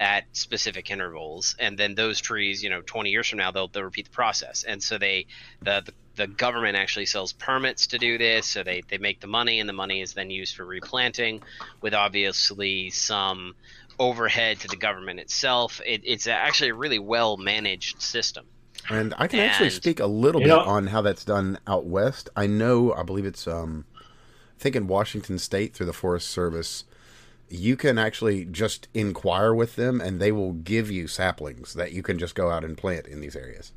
at 0.00 0.24
specific 0.32 0.90
intervals. 0.90 1.54
And 1.60 1.78
then 1.78 1.94
those 1.94 2.20
trees 2.20 2.64
you 2.64 2.68
know 2.68 2.82
20 2.82 3.10
years 3.10 3.28
from 3.28 3.38
now 3.38 3.52
they'll, 3.52 3.68
they'll 3.68 3.84
repeat 3.84 4.06
the 4.06 4.10
process. 4.10 4.64
And 4.64 4.82
so 4.82 4.98
they 4.98 5.26
the, 5.62 5.82
the 5.86 5.92
the 6.14 6.26
government 6.26 6.76
actually 6.76 7.06
sells 7.06 7.32
permits 7.32 7.86
to 7.88 7.98
do 7.98 8.18
this. 8.18 8.46
So 8.46 8.62
they, 8.62 8.82
they 8.88 8.98
make 8.98 9.20
the 9.20 9.26
money 9.26 9.60
and 9.60 9.68
the 9.68 9.72
money 9.72 10.02
is 10.02 10.12
then 10.12 10.30
used 10.30 10.56
for 10.56 10.64
replanting 10.64 11.42
with 11.80 11.94
obviously 11.94 12.90
some 12.90 13.54
overhead 13.98 14.58
to 14.60 14.68
the 14.68 14.76
government 14.76 15.20
itself 15.20 15.80
it, 15.86 16.00
it's 16.04 16.26
actually 16.26 16.70
a 16.70 16.74
really 16.74 16.98
well 16.98 17.36
managed 17.36 18.00
system 18.00 18.46
And 18.90 19.14
I 19.16 19.28
can 19.28 19.40
actually 19.40 19.70
speak 19.70 20.00
a 20.00 20.06
little 20.06 20.40
bit 20.40 20.48
know- 20.48 20.60
on 20.60 20.88
how 20.88 21.02
that's 21.02 21.24
done 21.24 21.58
out 21.66 21.86
west. 21.86 22.28
I 22.34 22.46
know, 22.48 22.92
I 22.92 23.02
believe 23.04 23.24
it's, 23.26 23.46
um, 23.46 23.84
I 24.00 24.58
think 24.58 24.74
in 24.74 24.88
Washington 24.88 25.38
State 25.38 25.72
through 25.74 25.86
the 25.86 25.92
Forest 25.92 26.28
Service, 26.28 26.84
you 27.48 27.76
can 27.76 27.98
actually 27.98 28.44
just 28.44 28.88
inquire 28.94 29.54
with 29.54 29.76
them, 29.76 30.00
and 30.00 30.20
they 30.20 30.32
will 30.32 30.52
give 30.52 30.90
you 30.90 31.06
saplings 31.06 31.74
that 31.74 31.92
you 31.92 32.02
can 32.02 32.18
just 32.18 32.34
go 32.34 32.50
out 32.50 32.64
and 32.64 32.76
plant 32.76 33.06
in 33.06 33.20
these 33.20 33.36
areas. 33.36 33.72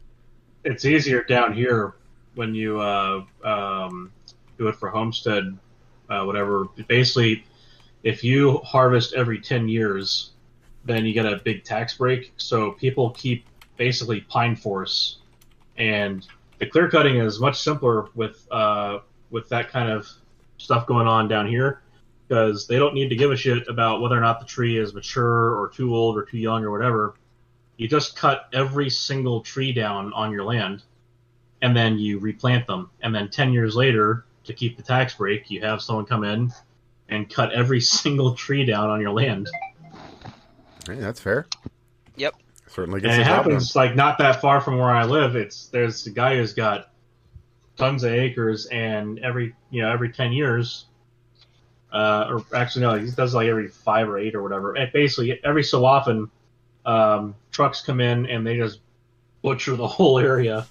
it's 0.64 0.86
easier 0.86 1.24
down 1.24 1.54
here 1.54 1.94
when 2.34 2.56
you 2.56 2.80
uh, 2.80 3.24
um, 3.44 4.12
do 4.58 4.68
it 4.70 4.76
for 4.76 4.90
homestead, 4.90 5.56
uh, 6.10 6.24
whatever. 6.24 6.66
Basically, 6.88 7.46
if 8.06 8.24
you 8.24 8.60
harvest 8.60 9.16
every 9.16 9.40
10 9.42 9.68
years, 9.68 10.32
then 10.86 11.06
you 11.06 11.14
get 11.14 11.26
a 11.26 11.38
big 11.38 11.64
tax 11.64 11.98
break. 11.98 12.32
So 12.38 12.72
people 12.74 13.10
keep 13.10 13.46
basically 13.78 14.22
pine 14.22 14.56
forests, 14.56 15.18
and 15.76 16.26
the 16.60 16.68
clear 16.68 16.88
cutting 16.88 17.18
is 17.18 17.40
much 17.40 17.60
simpler 17.60 18.08
with 18.14 18.48
uh, 18.52 19.00
with 19.32 19.50
that 19.50 19.72
kind 19.72 19.90
of 19.92 20.08
stuff 20.58 20.86
going 20.86 21.08
on 21.08 21.28
down 21.28 21.48
here 21.48 21.82
because 22.28 22.68
they 22.68 22.78
don't 22.78 22.94
need 22.94 23.10
to 23.10 23.16
give 23.16 23.32
a 23.32 23.36
shit 23.36 23.68
about 23.68 24.02
whether 24.02 24.16
or 24.16 24.22
not 24.22 24.40
the 24.40 24.46
tree 24.46 24.78
is 24.78 24.94
mature 24.94 25.56
or 25.60 25.68
too 25.70 25.94
old 25.94 26.16
or 26.16 26.24
too 26.24 26.38
young 26.38 26.64
or 26.64 26.72
whatever. 26.72 27.16
You 27.78 27.88
just 27.88 28.16
cut 28.16 28.48
every 28.54 28.90
single 28.90 29.42
tree 29.42 29.74
down 29.74 30.14
on 30.14 30.32
your 30.32 30.44
land, 30.44 30.84
and 31.64 31.76
then 31.76 31.98
you 31.98 32.20
replant 32.20 32.68
them. 32.68 32.92
And 33.02 33.14
then 33.14 33.30
10 33.30 33.52
years 33.52 33.76
later, 33.76 34.26
to 34.44 34.54
keep 34.54 34.78
the 34.78 34.84
tax 34.84 35.16
break, 35.16 35.50
you 35.50 35.62
have 35.62 35.82
someone 35.82 36.06
come 36.06 36.24
in 36.24 36.54
and 37.10 37.30
cut 37.30 37.52
every 37.52 37.82
single 37.82 38.36
tree 38.36 38.66
down 38.66 38.90
on 38.90 39.02
your 39.02 39.12
land. 39.12 39.50
Hey, 40.88 40.96
that's 40.96 41.20
fair. 41.20 41.48
Yep. 42.16 42.36
Certainly 42.68 43.02
gets 43.02 43.14
And 43.14 43.22
it 43.22 43.26
job 43.26 43.44
done. 43.44 43.52
happens 43.54 43.76
like 43.76 43.96
not 43.96 44.18
that 44.20 44.42
far 44.42 44.62
from 44.62 44.78
where 44.78 44.92
I 44.92 45.06
live. 45.06 45.36
It's 45.36 45.68
there's 45.68 46.06
a 46.08 46.12
guy 46.12 46.36
who's 46.38 46.54
got 46.54 46.92
tons 47.78 48.04
of 48.04 48.12
acres, 48.12 48.66
and 48.68 49.20
every 49.20 49.56
you 49.70 49.82
know 49.82 49.92
every 49.92 50.12
10 50.12 50.32
years. 50.34 50.86
Uh, 51.92 52.28
or 52.30 52.58
actually, 52.58 52.82
no, 52.82 52.96
he 52.96 53.10
does 53.12 53.34
like 53.34 53.48
every 53.48 53.70
five 53.70 54.10
or 54.10 54.18
eight 54.20 54.36
or 54.36 54.44
whatever. 54.44 54.74
And 54.76 54.92
basically, 54.92 55.40
every 55.46 55.64
so 55.64 55.86
often, 55.86 56.30
um, 56.86 57.36
trucks 57.52 57.82
come 57.82 58.02
in 58.02 58.26
and 58.26 58.46
they 58.46 58.58
just 58.58 58.80
butcher 59.42 59.76
the 59.78 59.88
whole 59.98 60.20
area. 60.20 60.68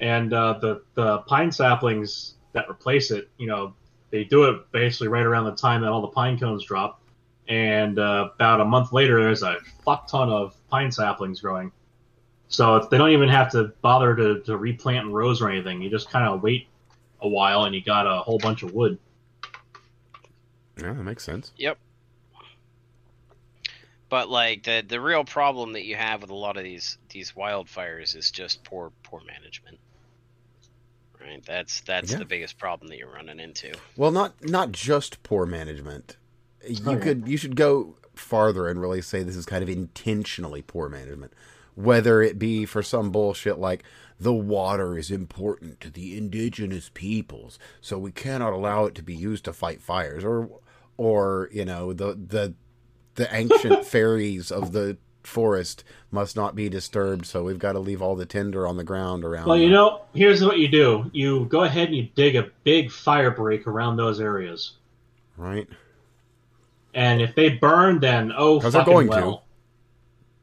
And 0.00 0.32
uh, 0.32 0.58
the 0.60 0.82
the 0.94 1.18
pine 1.18 1.52
saplings 1.52 2.34
that 2.52 2.68
replace 2.68 3.10
it, 3.12 3.28
you 3.38 3.46
know, 3.46 3.74
they 4.10 4.24
do 4.24 4.44
it 4.44 4.70
basically 4.72 5.08
right 5.08 5.24
around 5.24 5.44
the 5.44 5.54
time 5.54 5.82
that 5.82 5.90
all 5.90 6.00
the 6.00 6.08
pine 6.08 6.38
cones 6.38 6.64
drop. 6.64 7.00
And 7.48 7.98
uh, 7.98 8.30
about 8.34 8.60
a 8.60 8.64
month 8.64 8.92
later, 8.92 9.22
there's 9.22 9.42
a 9.42 9.56
fuck 9.84 10.06
ton 10.06 10.28
of 10.28 10.54
pine 10.68 10.92
saplings 10.92 11.40
growing. 11.40 11.72
So 12.48 12.76
it's, 12.76 12.88
they 12.88 12.98
don't 12.98 13.10
even 13.10 13.28
have 13.28 13.50
to 13.52 13.72
bother 13.82 14.14
to, 14.16 14.40
to 14.40 14.56
replant 14.56 15.06
in 15.06 15.12
rows 15.12 15.40
or 15.40 15.50
anything. 15.50 15.82
You 15.82 15.90
just 15.90 16.10
kind 16.10 16.26
of 16.26 16.42
wait 16.42 16.68
a 17.20 17.28
while, 17.28 17.64
and 17.64 17.74
you 17.74 17.82
got 17.82 18.06
a 18.06 18.20
whole 18.22 18.38
bunch 18.38 18.62
of 18.62 18.72
wood. 18.72 18.98
Yeah, 20.78 20.92
that 20.92 21.02
makes 21.02 21.24
sense. 21.24 21.52
Yep. 21.56 21.78
But 24.08 24.30
like 24.30 24.62
the 24.62 24.82
the 24.86 25.00
real 25.00 25.24
problem 25.24 25.72
that 25.74 25.84
you 25.84 25.96
have 25.96 26.22
with 26.22 26.30
a 26.30 26.34
lot 26.34 26.56
of 26.56 26.64
these 26.64 26.96
these 27.10 27.32
wildfires 27.32 28.16
is 28.16 28.30
just 28.30 28.64
poor 28.64 28.92
poor 29.02 29.20
management 29.26 29.78
right 31.20 31.44
that's 31.44 31.80
that's 31.82 32.12
Yeah. 32.12 32.18
the 32.18 32.24
biggest 32.24 32.58
problem 32.58 32.88
that 32.88 32.98
you're 32.98 33.12
running 33.12 33.40
into 33.40 33.72
Well, 33.96 34.10
not 34.10 34.34
not 34.44 34.72
just 34.72 35.22
poor 35.22 35.46
management. 35.46 36.16
You 36.66 36.80
Oh, 36.86 36.92
yeah. 36.92 36.98
could 36.98 37.28
you 37.28 37.36
should 37.36 37.56
go 37.56 37.96
farther 38.14 38.66
and 38.68 38.80
really 38.80 39.00
say 39.02 39.22
this 39.22 39.36
is 39.36 39.46
kind 39.46 39.62
of 39.62 39.68
intentionally 39.68 40.62
poor 40.62 40.88
management. 40.88 41.32
Whether 41.74 42.20
it 42.22 42.38
be 42.38 42.64
for 42.66 42.82
some 42.82 43.10
bullshit 43.12 43.58
like 43.58 43.84
the 44.18 44.34
water 44.34 44.98
is 44.98 45.12
important 45.12 45.80
to 45.80 45.90
the 45.90 46.16
indigenous 46.18 46.90
peoples, 46.92 47.56
so 47.80 47.98
we 47.98 48.10
cannot 48.10 48.52
allow 48.52 48.84
it 48.86 48.96
to 48.96 49.02
be 49.02 49.14
used 49.14 49.44
to 49.44 49.52
fight 49.52 49.80
fires, 49.80 50.24
or 50.24 50.50
or 50.96 51.48
you 51.52 51.64
know 51.64 51.92
the 51.92 52.14
the 52.14 52.54
the 53.14 53.32
ancient 53.34 53.84
fairies 53.94 54.50
of 54.50 54.72
the 54.72 54.96
forest 55.22 55.84
must 56.10 56.36
not 56.36 56.54
be 56.54 56.68
disturbed, 56.68 57.26
so 57.26 57.42
we've 57.44 57.58
got 57.58 57.72
to 57.72 57.78
leave 57.78 58.00
all 58.00 58.16
the 58.16 58.26
tinder 58.26 58.66
on 58.66 58.76
the 58.76 58.84
ground 58.84 59.24
around. 59.24 59.46
Well, 59.46 59.58
you 59.58 59.70
know, 59.70 60.02
here's 60.14 60.42
what 60.42 60.58
you 60.58 60.68
do: 60.68 61.10
you 61.12 61.44
go 61.46 61.64
ahead 61.64 61.88
and 61.88 61.96
you 61.96 62.08
dig 62.14 62.36
a 62.36 62.50
big 62.64 62.90
fire 62.90 63.30
break 63.30 63.66
around 63.66 63.96
those 63.96 64.20
areas, 64.20 64.72
right? 65.36 65.68
and 66.94 67.20
if 67.20 67.34
they 67.34 67.50
burn, 67.50 68.00
then 68.00 68.32
oh, 68.36 68.60
'Cause 68.60 68.72
they're 68.72 68.84
going 68.84 69.08
to. 69.08 69.14
well. 69.14 69.44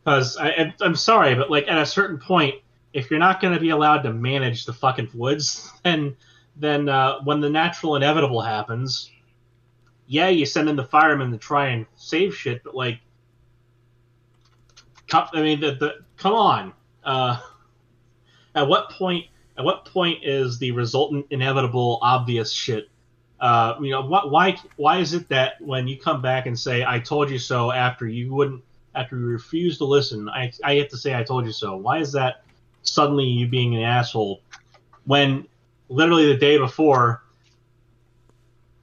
Because 0.04 0.38
I, 0.38 0.50
I, 0.50 0.74
I'm 0.82 0.96
sorry, 0.96 1.34
but 1.34 1.50
like 1.50 1.68
at 1.68 1.80
a 1.82 1.86
certain 1.86 2.20
point, 2.20 2.56
if 2.94 3.10
you're 3.10 3.20
not 3.20 3.42
going 3.42 3.56
to 3.56 3.60
be 3.60 3.70
allowed 3.72 4.04
to 4.04 4.14
manage 4.14 4.66
the 4.66 4.74
fucking 4.74 5.10
woods, 5.16 5.72
then 5.84 6.16
then 6.56 6.88
uh, 6.88 7.20
when 7.24 7.42
the 7.42 7.50
natural 7.50 7.96
inevitable 7.96 8.42
happens, 8.42 9.10
yeah, 10.08 10.28
you 10.30 10.46
send 10.46 10.70
in 10.70 10.76
the 10.76 10.86
firemen 10.86 11.32
to 11.32 11.38
try 11.38 11.70
and 11.70 11.86
save 11.96 12.36
shit, 12.36 12.64
but 12.64 12.76
like, 12.76 13.00
I 15.34 15.42
mean, 15.42 15.60
the, 15.60 15.72
the 15.72 15.96
come 16.18 16.34
on. 16.34 16.74
Uh, 17.04 17.40
at 18.54 18.68
what 18.68 18.90
point? 18.92 19.26
At 19.58 19.64
what 19.64 19.86
point 19.86 20.24
is 20.24 20.60
the 20.60 20.72
resultant 20.72 21.28
inevitable 21.30 22.00
obvious 22.02 22.52
shit? 22.52 22.90
Uh, 23.40 23.76
you 23.82 23.92
know, 23.92 24.02
why? 24.02 24.58
Why 24.76 24.98
is 25.00 25.14
it 25.14 25.30
that 25.30 25.62
when 25.62 25.88
you 25.88 25.98
come 25.98 26.22
back 26.22 26.46
and 26.46 26.58
say 26.58 26.84
"I 26.86 27.00
told 27.00 27.30
you 27.30 27.40
so" 27.40 27.72
after 27.72 28.08
you 28.08 28.34
wouldn't, 28.34 28.64
after 28.94 29.18
you 29.18 29.26
refuse 29.26 29.78
to 29.78 29.86
listen, 29.86 30.30
I 30.30 30.52
I 30.64 30.76
have 30.76 30.90
to 30.90 30.98
say 30.98 31.16
"I 31.16 31.24
told 31.24 31.46
you 31.46 31.52
so"? 31.52 31.76
Why 31.78 32.00
is 32.00 32.12
that 32.14 32.44
suddenly 32.82 33.26
you 33.26 33.48
being 33.48 33.76
an 33.76 33.84
asshole 33.84 34.42
when 35.06 35.48
literally 35.90 36.28
the 36.28 36.38
day 36.38 36.58
before 36.58 37.24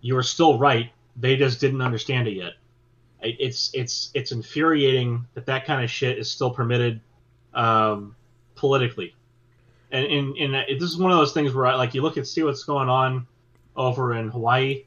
you 0.01 0.15
were 0.15 0.23
still 0.23 0.59
right? 0.59 0.91
They 1.17 1.37
just 1.37 1.61
didn't 1.61 1.83
understand 1.83 2.29
it 2.29 2.33
yet. 2.33 2.53
It- 3.23 3.37
It's 3.39 3.71
it's 3.75 4.11
it's 4.15 4.33
infuriating 4.33 5.27
that 5.35 5.47
that 5.47 5.65
kind 5.67 5.83
of 5.85 5.91
shit 5.91 6.19
is 6.19 6.31
still 6.31 6.51
permitted 6.51 7.01
um, 7.55 8.15
politically, 8.55 9.15
and 9.91 10.07
and, 10.07 10.55
this 10.81 10.91
is 10.91 10.97
one 10.97 11.11
of 11.13 11.19
those 11.19 11.33
things 11.33 11.53
where 11.55 11.67
I, 11.67 11.75
like 11.75 11.95
you 11.95 12.03
look 12.03 12.17
and 12.17 12.27
see 12.27 12.43
what's 12.43 12.65
going 12.65 12.89
on 12.89 13.27
over 13.77 14.15
in 14.15 14.29
Hawaii. 14.29 14.85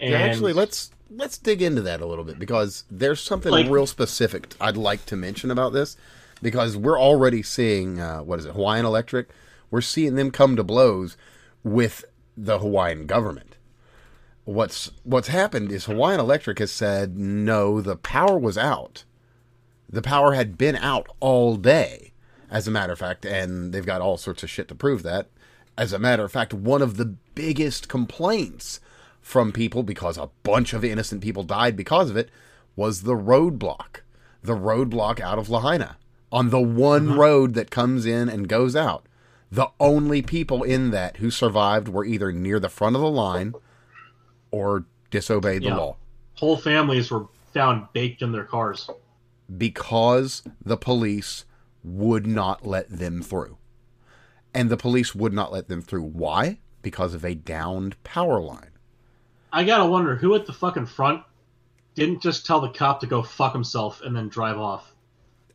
And 0.00 0.10
Yeah, 0.12 0.18
actually, 0.18 0.52
let's 0.52 0.90
let's 1.10 1.38
dig 1.38 1.62
into 1.62 1.82
that 1.82 2.00
a 2.00 2.06
little 2.06 2.24
bit 2.24 2.38
because 2.38 2.84
there's 2.90 3.20
something 3.20 3.52
Like- 3.52 3.68
real 3.70 3.86
specific 3.86 4.54
I'd 4.60 4.76
like 4.76 5.06
to 5.06 5.16
mention 5.16 5.50
about 5.50 5.72
this 5.72 5.96
because 6.42 6.76
we're 6.76 7.00
already 7.00 7.42
seeing 7.42 8.00
uh, 8.00 8.20
what 8.20 8.38
is 8.38 8.46
it 8.46 8.52
Hawaiian 8.52 8.84
Electric. 8.86 9.28
We're 9.70 9.80
seeing 9.80 10.14
them 10.14 10.30
come 10.30 10.56
to 10.56 10.64
blows 10.64 11.16
with 11.64 12.04
the 12.36 12.58
Hawaiian 12.58 13.06
government. 13.06 13.55
What's 14.46 14.92
what's 15.02 15.26
happened 15.26 15.72
is 15.72 15.86
Hawaiian 15.86 16.20
Electric 16.20 16.60
has 16.60 16.70
said 16.70 17.18
no, 17.18 17.80
the 17.80 17.96
power 17.96 18.38
was 18.38 18.56
out. 18.56 19.02
The 19.90 20.02
power 20.02 20.34
had 20.34 20.56
been 20.56 20.76
out 20.76 21.08
all 21.18 21.56
day, 21.56 22.12
as 22.48 22.68
a 22.68 22.70
matter 22.70 22.92
of 22.92 23.00
fact, 23.00 23.26
and 23.26 23.72
they've 23.72 23.84
got 23.84 24.00
all 24.00 24.16
sorts 24.16 24.44
of 24.44 24.50
shit 24.50 24.68
to 24.68 24.74
prove 24.76 25.02
that. 25.02 25.26
As 25.76 25.92
a 25.92 25.98
matter 25.98 26.24
of 26.24 26.30
fact, 26.30 26.54
one 26.54 26.80
of 26.80 26.96
the 26.96 27.16
biggest 27.34 27.88
complaints 27.88 28.78
from 29.20 29.50
people, 29.50 29.82
because 29.82 30.16
a 30.16 30.30
bunch 30.44 30.72
of 30.72 30.84
innocent 30.84 31.22
people 31.22 31.42
died 31.42 31.76
because 31.76 32.08
of 32.08 32.16
it, 32.16 32.30
was 32.76 33.02
the 33.02 33.16
roadblock. 33.16 34.02
The 34.44 34.54
roadblock 34.54 35.18
out 35.18 35.40
of 35.40 35.50
Lahaina 35.50 35.96
on 36.30 36.50
the 36.50 36.60
one 36.60 37.08
uh-huh. 37.08 37.18
road 37.18 37.54
that 37.54 37.72
comes 37.72 38.06
in 38.06 38.28
and 38.28 38.48
goes 38.48 38.76
out. 38.76 39.06
The 39.50 39.70
only 39.80 40.22
people 40.22 40.62
in 40.62 40.92
that 40.92 41.16
who 41.16 41.32
survived 41.32 41.88
were 41.88 42.04
either 42.04 42.30
near 42.30 42.60
the 42.60 42.68
front 42.68 42.94
of 42.94 43.02
the 43.02 43.10
line 43.10 43.52
or 44.50 44.84
disobeyed 45.10 45.62
the 45.62 45.66
Yeah. 45.68 45.76
law. 45.76 45.96
whole 46.34 46.56
families 46.58 47.10
were 47.10 47.26
found 47.54 47.86
baked 47.94 48.20
in 48.22 48.32
their 48.32 48.44
cars. 48.44 48.90
because 49.58 50.42
the 50.64 50.76
police 50.76 51.44
would 51.84 52.26
not 52.26 52.66
let 52.66 52.88
them 52.90 53.22
through. 53.22 53.56
And 54.52 54.68
the 54.70 54.76
police 54.76 55.14
would 55.14 55.32
not 55.32 55.52
let 55.52 55.68
them 55.68 55.80
through. 55.80 56.02
Why? 56.02 56.58
Because 56.82 57.14
of 57.14 57.24
a 57.24 57.34
downed 57.34 58.02
power 58.04 58.40
line. 58.40 58.70
I 59.52 59.64
gotta 59.64 59.86
wonder 59.86 60.16
who 60.16 60.34
at 60.34 60.46
the 60.46 60.52
fucking 60.52 60.86
front 60.86 61.22
didn't 61.94 62.20
just 62.22 62.44
tell 62.44 62.60
the 62.60 62.68
cop 62.68 63.00
to 63.00 63.06
go 63.06 63.22
fuck 63.22 63.52
himself 63.52 64.00
and 64.02 64.14
then 64.14 64.28
drive 64.28 64.58
off. 64.58 64.94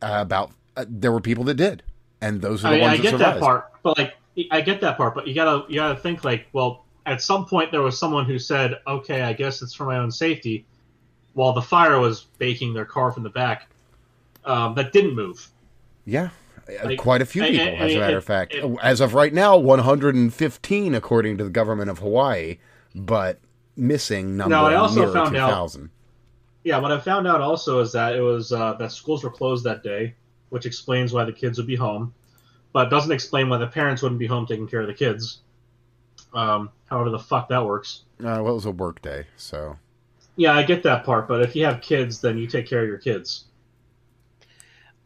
Uh, 0.00 0.18
about 0.20 0.52
uh, 0.76 0.84
there 0.88 1.12
were 1.12 1.20
people 1.20 1.44
that 1.44 1.54
did, 1.54 1.82
and 2.20 2.40
those 2.40 2.64
are 2.64 2.70
the 2.70 2.78
I 2.78 2.80
ones 2.80 2.96
that 2.96 3.02
get 3.02 3.18
that 3.18 3.38
part, 3.40 3.70
but 3.82 3.96
like, 3.98 4.16
I 4.50 4.60
get 4.62 4.80
that 4.80 4.96
part, 4.96 5.14
but 5.14 5.28
you 5.28 5.34
gotta 5.34 5.70
you 5.70 5.76
gotta 5.76 5.96
think 6.00 6.24
like, 6.24 6.46
well, 6.52 6.81
at 7.06 7.20
some 7.22 7.44
point 7.46 7.70
there 7.72 7.82
was 7.82 7.98
someone 7.98 8.24
who 8.24 8.38
said, 8.38 8.78
okay, 8.86 9.22
I 9.22 9.32
guess 9.32 9.62
it's 9.62 9.74
for 9.74 9.84
my 9.84 9.98
own 9.98 10.10
safety, 10.10 10.66
while 11.34 11.52
the 11.52 11.62
fire 11.62 11.98
was 11.98 12.26
baking 12.38 12.74
their 12.74 12.84
car 12.84 13.10
from 13.12 13.22
the 13.22 13.30
back. 13.30 13.68
Um, 14.44 14.74
that 14.74 14.92
didn't 14.92 15.14
move. 15.14 15.48
Yeah, 16.04 16.30
uh, 16.68 16.86
Like, 16.86 16.98
quite 16.98 17.22
a 17.22 17.24
few 17.24 17.42
people, 17.44 17.64
I- 17.64 17.70
as 17.70 17.94
a 17.94 17.98
matter 18.00 18.14
it- 18.14 18.16
of 18.18 18.24
fact. 18.24 18.54
it- 18.54 18.76
as 18.82 19.00
of 19.00 19.14
right 19.14 19.32
now, 19.32 19.56
115 19.56 20.94
according 20.96 21.38
to 21.38 21.44
the 21.44 21.50
government 21.50 21.90
of 21.90 22.00
Hawaii, 22.00 22.58
but 22.94 23.38
missing 23.76 24.36
number 24.36 24.56
Now, 24.56 24.66
I 24.66 24.74
also 24.74 25.12
found 25.12 25.36
out- 25.36 25.48
2,000. 25.48 25.90
Yeah, 26.64 26.78
what 26.78 26.92
I 26.92 26.98
found 26.98 27.26
out 27.26 27.40
also 27.40 27.80
is 27.80 27.92
that 27.92 28.14
it 28.14 28.20
was 28.20 28.52
uh, 28.52 28.74
that 28.74 28.92
schools 28.92 29.24
were 29.24 29.30
closed 29.30 29.64
that 29.64 29.82
day, 29.82 30.14
which 30.50 30.66
explains 30.66 31.12
why 31.12 31.24
the 31.24 31.32
kids 31.32 31.58
would 31.58 31.66
be 31.66 31.76
home, 31.76 32.12
but 32.72 32.88
doesn't 32.90 33.10
explain 33.12 33.48
why 33.48 33.58
the 33.58 33.66
parents 33.66 34.02
wouldn't 34.02 34.18
be 34.18 34.26
home 34.26 34.46
taking 34.46 34.66
care 34.68 34.80
of 34.80 34.86
the 34.88 34.94
kids. 34.94 35.40
Um, 36.34 36.70
however, 36.86 37.10
the 37.10 37.18
fuck 37.18 37.48
that 37.48 37.64
works. 37.64 38.02
Uh, 38.20 38.40
well, 38.42 38.48
it 38.48 38.54
was 38.54 38.66
a 38.66 38.70
work 38.70 39.02
day, 39.02 39.26
so 39.36 39.76
Yeah, 40.36 40.54
I 40.54 40.62
get 40.62 40.82
that 40.84 41.04
part, 41.04 41.28
but 41.28 41.42
if 41.42 41.54
you 41.54 41.64
have 41.66 41.80
kids, 41.82 42.20
then 42.20 42.38
you 42.38 42.46
take 42.46 42.66
care 42.66 42.80
of 42.82 42.88
your 42.88 42.98
kids. 42.98 43.44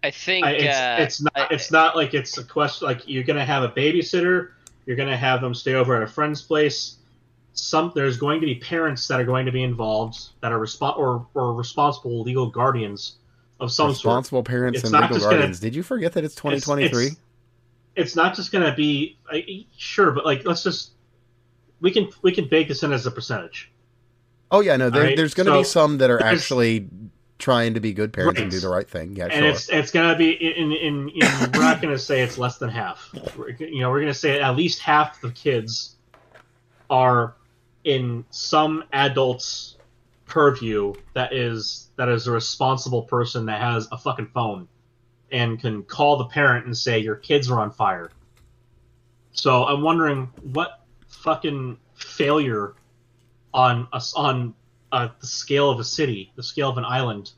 I 0.05 0.11
think 0.11 0.47
I, 0.47 0.51
it's, 0.53 0.77
uh, 0.79 0.97
it's 1.01 1.21
not 1.23 1.33
I- 1.37 1.49
it's 1.55 1.71
not 1.73 1.97
like 1.97 2.15
it's 2.15 2.39
a 2.39 2.45
question 2.45 2.87
like 2.87 3.03
you're 3.09 3.25
gonna 3.25 3.45
have 3.45 3.63
a 3.65 3.69
babysitter, 3.71 4.51
you're 4.85 4.97
gonna 4.97 5.17
have 5.17 5.41
them 5.41 5.55
stay 5.55 5.75
over 5.75 5.97
at 5.97 6.03
a 6.03 6.07
friend's 6.07 6.43
place. 6.43 6.97
Some 7.55 7.91
there's 7.95 8.19
going 8.19 8.41
to 8.43 8.47
be 8.47 8.57
parents 8.57 9.09
that 9.09 9.19
are 9.19 9.25
going 9.25 9.47
to 9.47 9.53
be 9.53 9.63
involved 9.63 10.29
that 10.43 10.53
are 10.53 10.59
respo- 10.61 10.97
or 10.97 11.27
or 11.35 11.55
responsible 11.55 12.23
legal 12.23 12.49
guardians 12.51 13.17
of 13.59 13.73
some 13.73 13.87
sort. 13.89 13.97
responsible 13.97 14.43
parents 14.45 14.77
It's 14.81 14.85
and 14.85 14.93
not 14.93 15.03
legal 15.05 15.17
just 15.17 15.25
gonna- 15.25 15.37
guardians. 15.39 15.61
Did 15.61 15.75
you 15.75 15.83
forget 15.83 16.13
that 16.13 16.23
it's 16.25 16.35
2023? 16.37 17.07
It's, 17.07 17.17
it's 17.97 18.15
not 18.15 18.37
just 18.37 18.53
going 18.53 18.65
to 18.71 18.77
be 18.77 19.17
I, 19.33 19.65
sure, 19.79 20.11
but 20.13 20.27
like 20.27 20.45
let's 20.45 20.63
just 20.63 20.91
we 21.81 21.91
can 21.91 22.09
we 22.23 22.33
can 22.33 22.49
bake 22.49 22.69
this 22.69 22.83
in 22.83 22.93
as 22.93 23.07
a 23.07 23.11
percentage. 23.11 23.73
Oh 24.51 24.61
yeah, 24.61 24.77
no. 24.77 24.91
There, 24.91 25.03
Alright, 25.03 25.17
there's 25.17 25.35
going 25.35 25.47
to 25.47 25.59
be 25.59 25.65
some 25.65 25.99
that 25.99 26.11
are 26.11 26.23
actually 26.23 26.89
trying 27.39 27.75
to 27.75 27.81
be 27.81 27.93
good 27.93 28.13
parents 28.13 28.41
and 28.41 28.51
do 28.51 28.61
the 28.61 28.69
right 28.69 28.89
thing. 28.89 29.17
Yeah, 29.17 29.25
and 29.25 29.33
sure. 29.33 29.45
it's 29.47 29.69
it's 29.69 29.91
going 29.91 30.11
to 30.11 30.17
be 30.17 30.31
in 30.33 30.73
in, 30.73 31.09
in 31.11 31.21
we're 31.53 31.61
not 31.61 31.83
going 31.83 31.95
to 31.95 31.99
say 31.99 32.23
it's 32.23 32.39
less 32.39 32.59
than 32.59 32.71
half. 32.71 33.11
We're, 33.37 33.51
you 33.51 33.81
know, 33.81 33.91
we're 33.91 34.01
going 34.01 34.13
to 34.13 34.19
say 34.19 34.41
at 34.41 34.57
least 34.57 34.81
half 34.81 35.21
the 35.21 35.31
kids 35.31 35.97
are 36.89 37.35
in 37.85 38.25
some 38.31 38.85
adult's 38.93 39.77
purview 40.27 40.93
that 41.15 41.33
is 41.33 41.91
that 41.97 42.09
is 42.09 42.27
a 42.27 42.33
responsible 42.33 43.03
person 43.03 43.47
that 43.47 43.61
has 43.61 43.89
a 43.93 43.99
fucking 43.99 44.29
phone 44.35 44.69
and 45.33 45.61
can 45.61 45.83
call 45.83 46.17
the 46.17 46.27
parent 46.27 46.67
and 46.67 46.77
say 46.77 46.99
your 46.99 47.17
kids 47.17 47.51
are 47.51 47.61
on 47.61 47.71
fire. 47.71 48.11
So 49.33 49.65
I'm 49.65 49.83
wondering 49.83 50.31
what 50.43 50.86
fucking 51.23 51.79
failure 51.95 52.75
on 53.55 53.89
us 53.93 54.15
on 54.15 54.55
uh, 54.93 55.09
the 55.21 55.27
scale 55.27 55.71
of 55.71 55.81
a 55.81 55.85
city, 55.85 56.33
the 56.37 56.43
scale 56.43 56.69
of 56.71 56.79
an 56.79 56.85
island. 56.85 57.33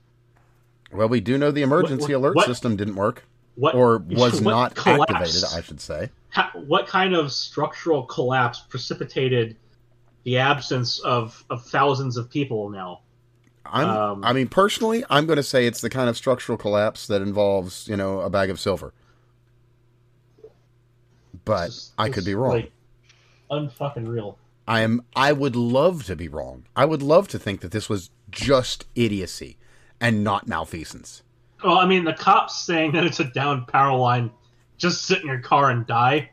Well, 0.92 1.08
we 1.08 1.20
do 1.20 1.38
know 1.38 1.50
the 1.50 1.62
emergency 1.62 2.14
what- 2.14 2.18
alert 2.18 2.36
what- 2.36 2.46
system 2.46 2.76
didn't 2.76 2.96
work, 2.96 3.24
What 3.56 3.74
or 3.74 3.98
was 4.08 4.40
what 4.40 4.50
not 4.50 4.74
collapse? 4.74 5.10
activated, 5.12 5.44
I 5.54 5.60
should 5.62 5.80
say. 5.80 6.10
ha- 6.30 6.52
what 6.54 6.86
kind 6.86 7.14
of 7.14 7.32
structural 7.32 8.02
collapse 8.04 8.60
precipitated 8.60 9.56
the 10.24 10.38
absence 10.38 10.98
of, 11.00 11.44
of 11.50 11.64
thousands 11.66 12.16
of 12.16 12.28
people 12.30 12.68
now? 12.70 13.00
I'm, 13.64 13.88
Um, 13.88 14.24
I 14.24 14.32
mean, 14.32 14.48
personally, 14.48 15.04
I'm 15.10 15.26
going 15.26 15.36
to 15.36 15.42
say 15.42 15.66
it's 15.66 15.80
the 15.82 15.90
kind 15.90 16.08
of 16.08 16.16
structural 16.16 16.56
collapse 16.58 17.06
that 17.06 17.20
involves, 17.22 17.86
you 17.86 17.96
know, 17.96 18.20
a 18.20 18.30
bag 18.30 18.48
of 18.50 18.58
silver. 18.58 18.92
But 21.44 21.64
It's- 21.68 21.92
I 21.98 22.08
could 22.08 22.24
be 22.24 22.34
wrong. 22.34 22.50
Like, 22.52 22.72
unfucking 23.50 24.06
real. 24.08 24.38
I 24.66 24.80
am. 24.80 25.02
I 25.16 25.32
would 25.32 25.56
love 25.56 26.04
to 26.04 26.16
be 26.16 26.28
wrong. 26.28 26.66
I 26.76 26.84
would 26.84 27.02
love 27.02 27.28
to 27.28 27.38
think 27.38 27.60
that 27.62 27.70
this 27.70 27.88
was 27.88 28.10
just 28.30 28.84
idiocy 28.94 29.56
and 30.00 30.22
not 30.22 30.46
malfeasance. 30.46 31.22
Well, 31.64 31.78
I 31.78 31.86
mean, 31.86 32.04
the 32.04 32.12
cops 32.12 32.60
saying 32.60 32.92
that 32.92 33.04
it's 33.04 33.20
a 33.20 33.24
down 33.24 33.64
power 33.64 33.96
line, 33.98 34.30
just 34.76 35.06
sit 35.06 35.22
in 35.22 35.26
your 35.26 35.40
car 35.40 35.70
and 35.70 35.86
die. 35.86 36.30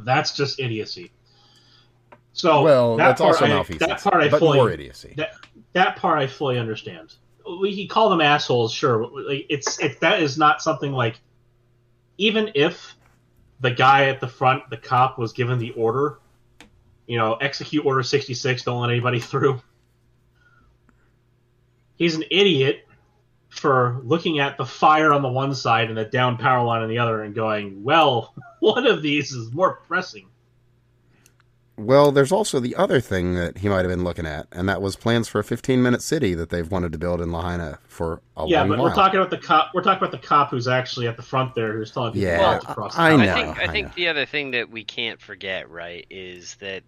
That's 0.00 0.34
just 0.34 0.60
idiocy. 0.60 1.10
So 2.32 2.62
well, 2.62 2.96
that 2.96 3.08
that's 3.08 3.20
part 3.20 3.34
also 3.34 3.44
I, 3.44 3.48
malfeasance, 3.48 4.02
That 4.02 4.10
part 4.10 4.22
I 4.22 4.28
but 4.28 4.38
fully 4.38 4.58
more 4.58 4.70
idiocy. 4.70 5.14
that 5.16 5.34
that 5.72 5.96
part 5.96 6.18
I 6.18 6.26
fully 6.26 6.58
understand. 6.58 7.14
We 7.60 7.76
can 7.76 7.88
call 7.88 8.08
them 8.08 8.20
assholes, 8.20 8.72
sure. 8.72 8.98
But 8.98 9.24
it's 9.48 9.78
it 9.78 10.00
that 10.00 10.20
is 10.20 10.36
not 10.36 10.62
something 10.62 10.92
like 10.92 11.20
even 12.18 12.50
if 12.54 12.96
the 13.60 13.70
guy 13.70 14.06
at 14.06 14.20
the 14.20 14.28
front, 14.28 14.68
the 14.70 14.76
cop, 14.76 15.18
was 15.18 15.32
given 15.32 15.58
the 15.58 15.70
order, 15.72 16.18
you 17.06 17.18
know, 17.18 17.34
execute 17.34 17.84
order 17.84 18.02
sixty 18.02 18.34
six, 18.34 18.62
don't 18.62 18.80
let 18.80 18.90
anybody 18.90 19.20
through. 19.20 19.60
He's 21.96 22.16
an 22.16 22.24
idiot 22.30 22.84
for 23.48 24.00
looking 24.02 24.40
at 24.40 24.56
the 24.56 24.66
fire 24.66 25.12
on 25.12 25.22
the 25.22 25.28
one 25.28 25.54
side 25.54 25.88
and 25.88 25.96
the 25.96 26.04
down 26.04 26.36
power 26.36 26.64
line 26.64 26.82
on 26.82 26.88
the 26.88 26.98
other 26.98 27.22
and 27.22 27.34
going, 27.34 27.82
well, 27.84 28.34
one 28.60 28.86
of 28.86 29.02
these 29.02 29.32
is 29.32 29.52
more 29.52 29.76
pressing. 29.86 30.26
Well, 31.76 32.12
there's 32.12 32.30
also 32.30 32.60
the 32.60 32.76
other 32.76 33.00
thing 33.00 33.34
that 33.34 33.58
he 33.58 33.68
might 33.68 33.78
have 33.78 33.88
been 33.88 34.04
looking 34.04 34.26
at, 34.26 34.46
and 34.52 34.68
that 34.68 34.80
was 34.80 34.94
plans 34.94 35.26
for 35.26 35.40
a 35.40 35.44
15 35.44 35.82
minute 35.82 36.02
city 36.02 36.32
that 36.34 36.50
they've 36.50 36.70
wanted 36.70 36.92
to 36.92 36.98
build 36.98 37.20
in 37.20 37.32
Lahaina 37.32 37.80
for 37.88 38.22
a 38.36 38.46
yeah, 38.46 38.60
long 38.60 38.68
while. 38.68 38.78
Yeah, 38.78 38.82
but 38.82 38.82
we're 38.82 38.94
talking 38.94 39.18
about 39.18 39.30
the 39.30 39.38
cop. 39.38 39.70
We're 39.74 39.82
talking 39.82 40.06
about 40.06 40.12
the 40.12 40.24
cop 40.24 40.50
who's 40.50 40.68
actually 40.68 41.08
at 41.08 41.16
the 41.16 41.22
front 41.22 41.54
there, 41.56 41.72
who's 41.72 41.90
telling 41.90 42.12
people 42.12 42.28
Yeah, 42.28 42.36
not 42.38 42.60
to 42.60 42.68
cross. 42.68 42.94
the 42.94 43.00
I 43.00 43.16
know. 43.16 43.24
I 43.24 43.34
think 43.34 43.58
I 43.58 43.66
I 43.66 43.80
know. 43.82 43.90
the 43.96 44.06
other 44.06 44.24
thing 44.24 44.52
that 44.52 44.70
we 44.70 44.84
can't 44.84 45.20
forget, 45.20 45.68
right, 45.68 46.06
is 46.10 46.54
that 46.60 46.84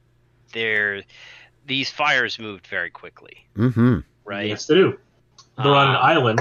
there 0.52 1.02
these 1.66 1.90
fires 1.90 2.38
moved 2.38 2.66
very 2.68 2.90
quickly, 2.90 3.46
Mm-hmm. 3.56 3.98
right? 4.24 4.48
Yes, 4.48 4.66
they 4.66 4.74
do. 4.74 4.98
They're 5.56 5.74
on 5.74 5.90
an 5.90 5.96
Um, 5.96 6.02
island. 6.02 6.38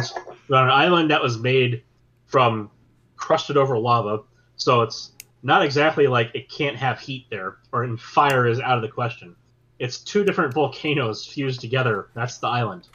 They're 0.49 0.57
on 0.59 0.65
an 0.65 0.73
island 0.73 1.11
that 1.11 1.21
was 1.23 1.39
made 1.39 1.83
from 2.27 2.69
crusted 3.15 3.57
over 3.57 3.77
lava, 3.77 4.23
so 4.57 4.81
it's 4.81 5.13
not 5.41 5.63
exactly 5.63 6.07
like 6.07 6.31
it 6.33 6.49
can't 6.49 6.75
have 6.75 6.99
heat 6.99 7.25
there, 7.29 7.57
or 7.71 7.83
and 7.83 7.99
fire 7.99 8.45
is 8.47 8.59
out 8.59 8.77
of 8.77 8.81
the 8.81 8.89
question. 8.89 9.35
It's 9.79 9.97
two 9.97 10.23
different 10.23 10.53
volcanoes 10.53 11.25
fused 11.25 11.59
together. 11.61 12.09
That's 12.13 12.37
the 12.37 12.47
island. 12.47 12.87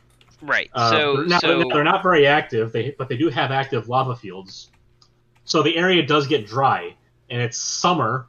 Right. 0.42 0.70
Uh, 0.72 0.90
so 0.90 1.16
they're, 1.16 1.26
not, 1.26 1.40
so 1.42 1.64
they're 1.72 1.84
not 1.84 2.02
very 2.02 2.26
active, 2.26 2.72
they, 2.72 2.94
but 2.96 3.08
they 3.08 3.16
do 3.16 3.28
have 3.28 3.50
active 3.50 3.88
lava 3.88 4.16
fields. 4.16 4.70
So 5.44 5.62
the 5.62 5.76
area 5.76 6.02
does 6.06 6.26
get 6.26 6.46
dry, 6.46 6.94
and 7.28 7.42
it's 7.42 7.58
summer, 7.58 8.26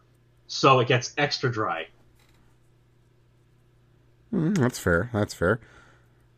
so 0.47 0.79
it 0.79 0.87
gets 0.87 1.13
extra 1.17 1.51
dry. 1.51 1.87
Mm, 4.33 4.57
that's 4.57 4.79
fair. 4.79 5.09
That's 5.13 5.33
fair. 5.33 5.59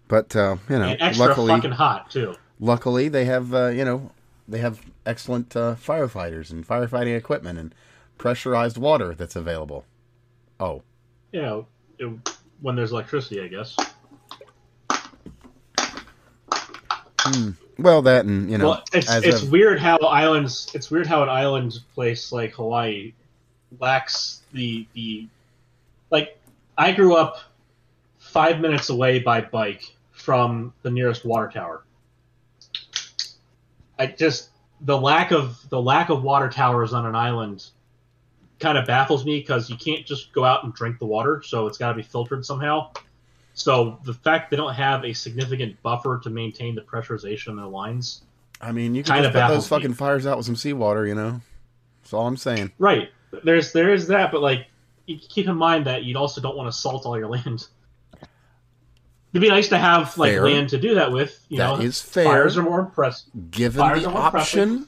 But 0.08 0.36
uh, 0.36 0.58
you 0.70 0.78
know, 0.80 0.86
and 0.86 1.02
extra 1.02 1.28
luckily, 1.28 1.48
fucking 1.54 1.72
hot 1.72 2.10
too. 2.12 2.36
luckily 2.60 3.08
they 3.10 3.26
have 3.26 3.54
uh, 3.54 3.68
you 3.68 3.86
know 3.86 4.12
they 4.48 4.60
have 4.60 4.82
excellent 5.06 5.56
uh, 5.56 5.76
firefighters 5.76 6.52
and 6.52 6.68
firefighting 6.68 7.16
equipment 7.16 7.58
and 7.60 7.74
pressurized 8.18 8.78
water 8.78 9.14
that's 9.16 9.36
available. 9.36 9.86
Oh, 10.60 10.84
You 11.32 11.42
know, 11.42 11.68
it- 12.00 12.38
when 12.62 12.76
there's 12.76 12.92
electricity, 12.94 13.42
I 13.42 13.48
guess. 13.48 13.76
well, 17.80 18.02
that 18.04 18.26
and 18.26 18.50
you 18.52 18.58
know, 18.58 18.70
well, 18.70 18.84
it's 18.94 19.10
it's 19.12 19.44
of- 19.44 19.52
weird 19.52 19.80
how 19.80 19.98
islands. 19.98 20.70
It's 20.74 20.92
weird 20.92 21.08
how 21.08 21.24
an 21.24 21.30
island 21.30 21.80
place 21.96 22.32
like 22.32 22.54
Hawaii 22.54 23.14
lacks 23.80 24.42
the 24.54 24.86
the 24.94 25.28
like. 26.10 26.38
I 26.78 26.92
grew 26.92 27.16
up 27.16 27.38
five 28.34 28.60
minutes 28.60 28.90
away 28.90 29.20
by 29.20 29.42
bike 29.42 29.84
from 30.12 30.74
the 30.82 30.92
nearest 30.92 31.24
water 31.24 31.50
tower. 31.50 31.84
I 33.98 34.08
just 34.08 34.50
the 34.82 35.00
lack 35.00 35.32
of 35.32 35.70
the 35.70 35.82
lack 35.82 36.10
of 36.10 36.24
water 36.24 36.50
towers 36.50 36.94
on 36.94 37.06
an 37.06 37.16
island 37.16 37.66
kind 38.60 38.78
of 38.78 38.86
baffles 38.86 39.26
me 39.26 39.40
because 39.40 39.70
you 39.70 39.78
can't 39.78 40.06
just 40.06 40.34
go 40.34 40.44
out 40.44 40.64
and 40.64 40.74
drink 40.74 41.00
the 41.00 41.06
water, 41.06 41.42
so 41.46 41.68
it's 41.68 41.78
got 41.78 41.90
to 41.90 41.96
be 41.96 42.04
filtered 42.04 42.46
somehow. 42.46 42.92
So 43.54 44.00
the 44.04 44.14
fact 44.14 44.50
they 44.50 44.58
don't 44.58 44.74
have 44.74 45.06
a 45.06 45.14
significant 45.14 45.82
buffer 45.84 46.20
to 46.24 46.30
maintain 46.30 46.74
the 46.76 46.82
pressurization 46.82 47.50
in 47.50 47.56
their 47.58 47.68
lines 47.68 48.24
I 48.64 48.72
mean, 48.72 48.96
you 48.96 49.04
can 49.04 49.16
kinda 49.16 49.28
just 49.30 49.34
put 49.34 49.40
those 49.40 49.50
baffles 49.50 49.72
me. 49.72 49.78
fucking 49.78 49.94
fires 49.96 50.26
out 50.26 50.38
with 50.38 50.46
some 50.46 50.56
seawater. 50.56 51.06
You 51.06 51.16
know, 51.16 51.42
that's 52.02 52.14
all 52.14 52.26
I'm 52.26 52.38
saying. 52.38 52.72
Right. 52.80 53.10
There's 53.44 53.74
there 53.74 53.94
is 53.94 54.08
that, 54.08 54.32
but 54.32 54.42
like 54.42 54.68
you 55.06 55.18
keep 55.18 55.48
in 55.48 55.58
mind 55.58 55.86
that 55.86 56.04
you 56.04 56.18
also 56.18 56.40
don't 56.40 56.56
want 56.56 56.72
to 56.72 56.78
salt 56.78 57.06
all 57.06 57.18
your 57.18 57.28
land. 57.38 57.68
It'd 59.34 59.42
be 59.42 59.50
nice 59.50 59.70
to 59.70 59.78
have 59.80 60.16
like 60.18 60.32
Fair. 60.32 60.44
land 60.44 60.70
to 60.70 60.78
do 60.78 60.94
that 60.96 61.12
with. 61.12 61.44
You 61.50 61.58
That 61.58 61.80
know, 61.80 61.84
is 61.84 62.00
fair. 62.02 62.26
Fires 62.26 62.56
are 62.56 62.62
more 62.64 62.80
impressive. 62.80 63.30
Given 63.50 63.80
Fires 63.80 64.04
the 64.04 64.10
option, 64.10 64.88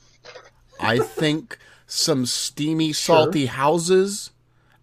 I 0.80 1.00
think 1.00 1.58
some 1.88 2.28
steamy, 2.28 2.94
salty 2.94 3.48
houses, 3.48 4.30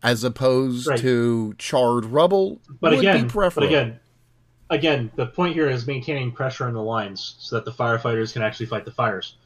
as 0.02 0.24
opposed 0.24 0.88
Right. 0.88 0.98
to 0.98 1.54
charred 1.58 2.06
rubble, 2.06 2.60
But 2.80 2.90
would 2.90 2.98
again, 3.00 3.28
be 3.28 3.32
but 3.32 3.62
again, 3.62 4.00
again, 4.68 5.12
the 5.14 5.26
point 5.26 5.54
here 5.54 5.68
is 5.68 5.86
maintaining 5.86 6.32
pressure 6.32 6.66
in 6.66 6.74
the 6.74 6.82
lines 6.82 7.36
so 7.38 7.54
that 7.56 7.64
the 7.64 7.70
firefighters 7.72 8.32
can 8.32 8.42
actually 8.42 8.66
fight 8.66 8.84
the 8.84 8.90
fires. 8.90 9.36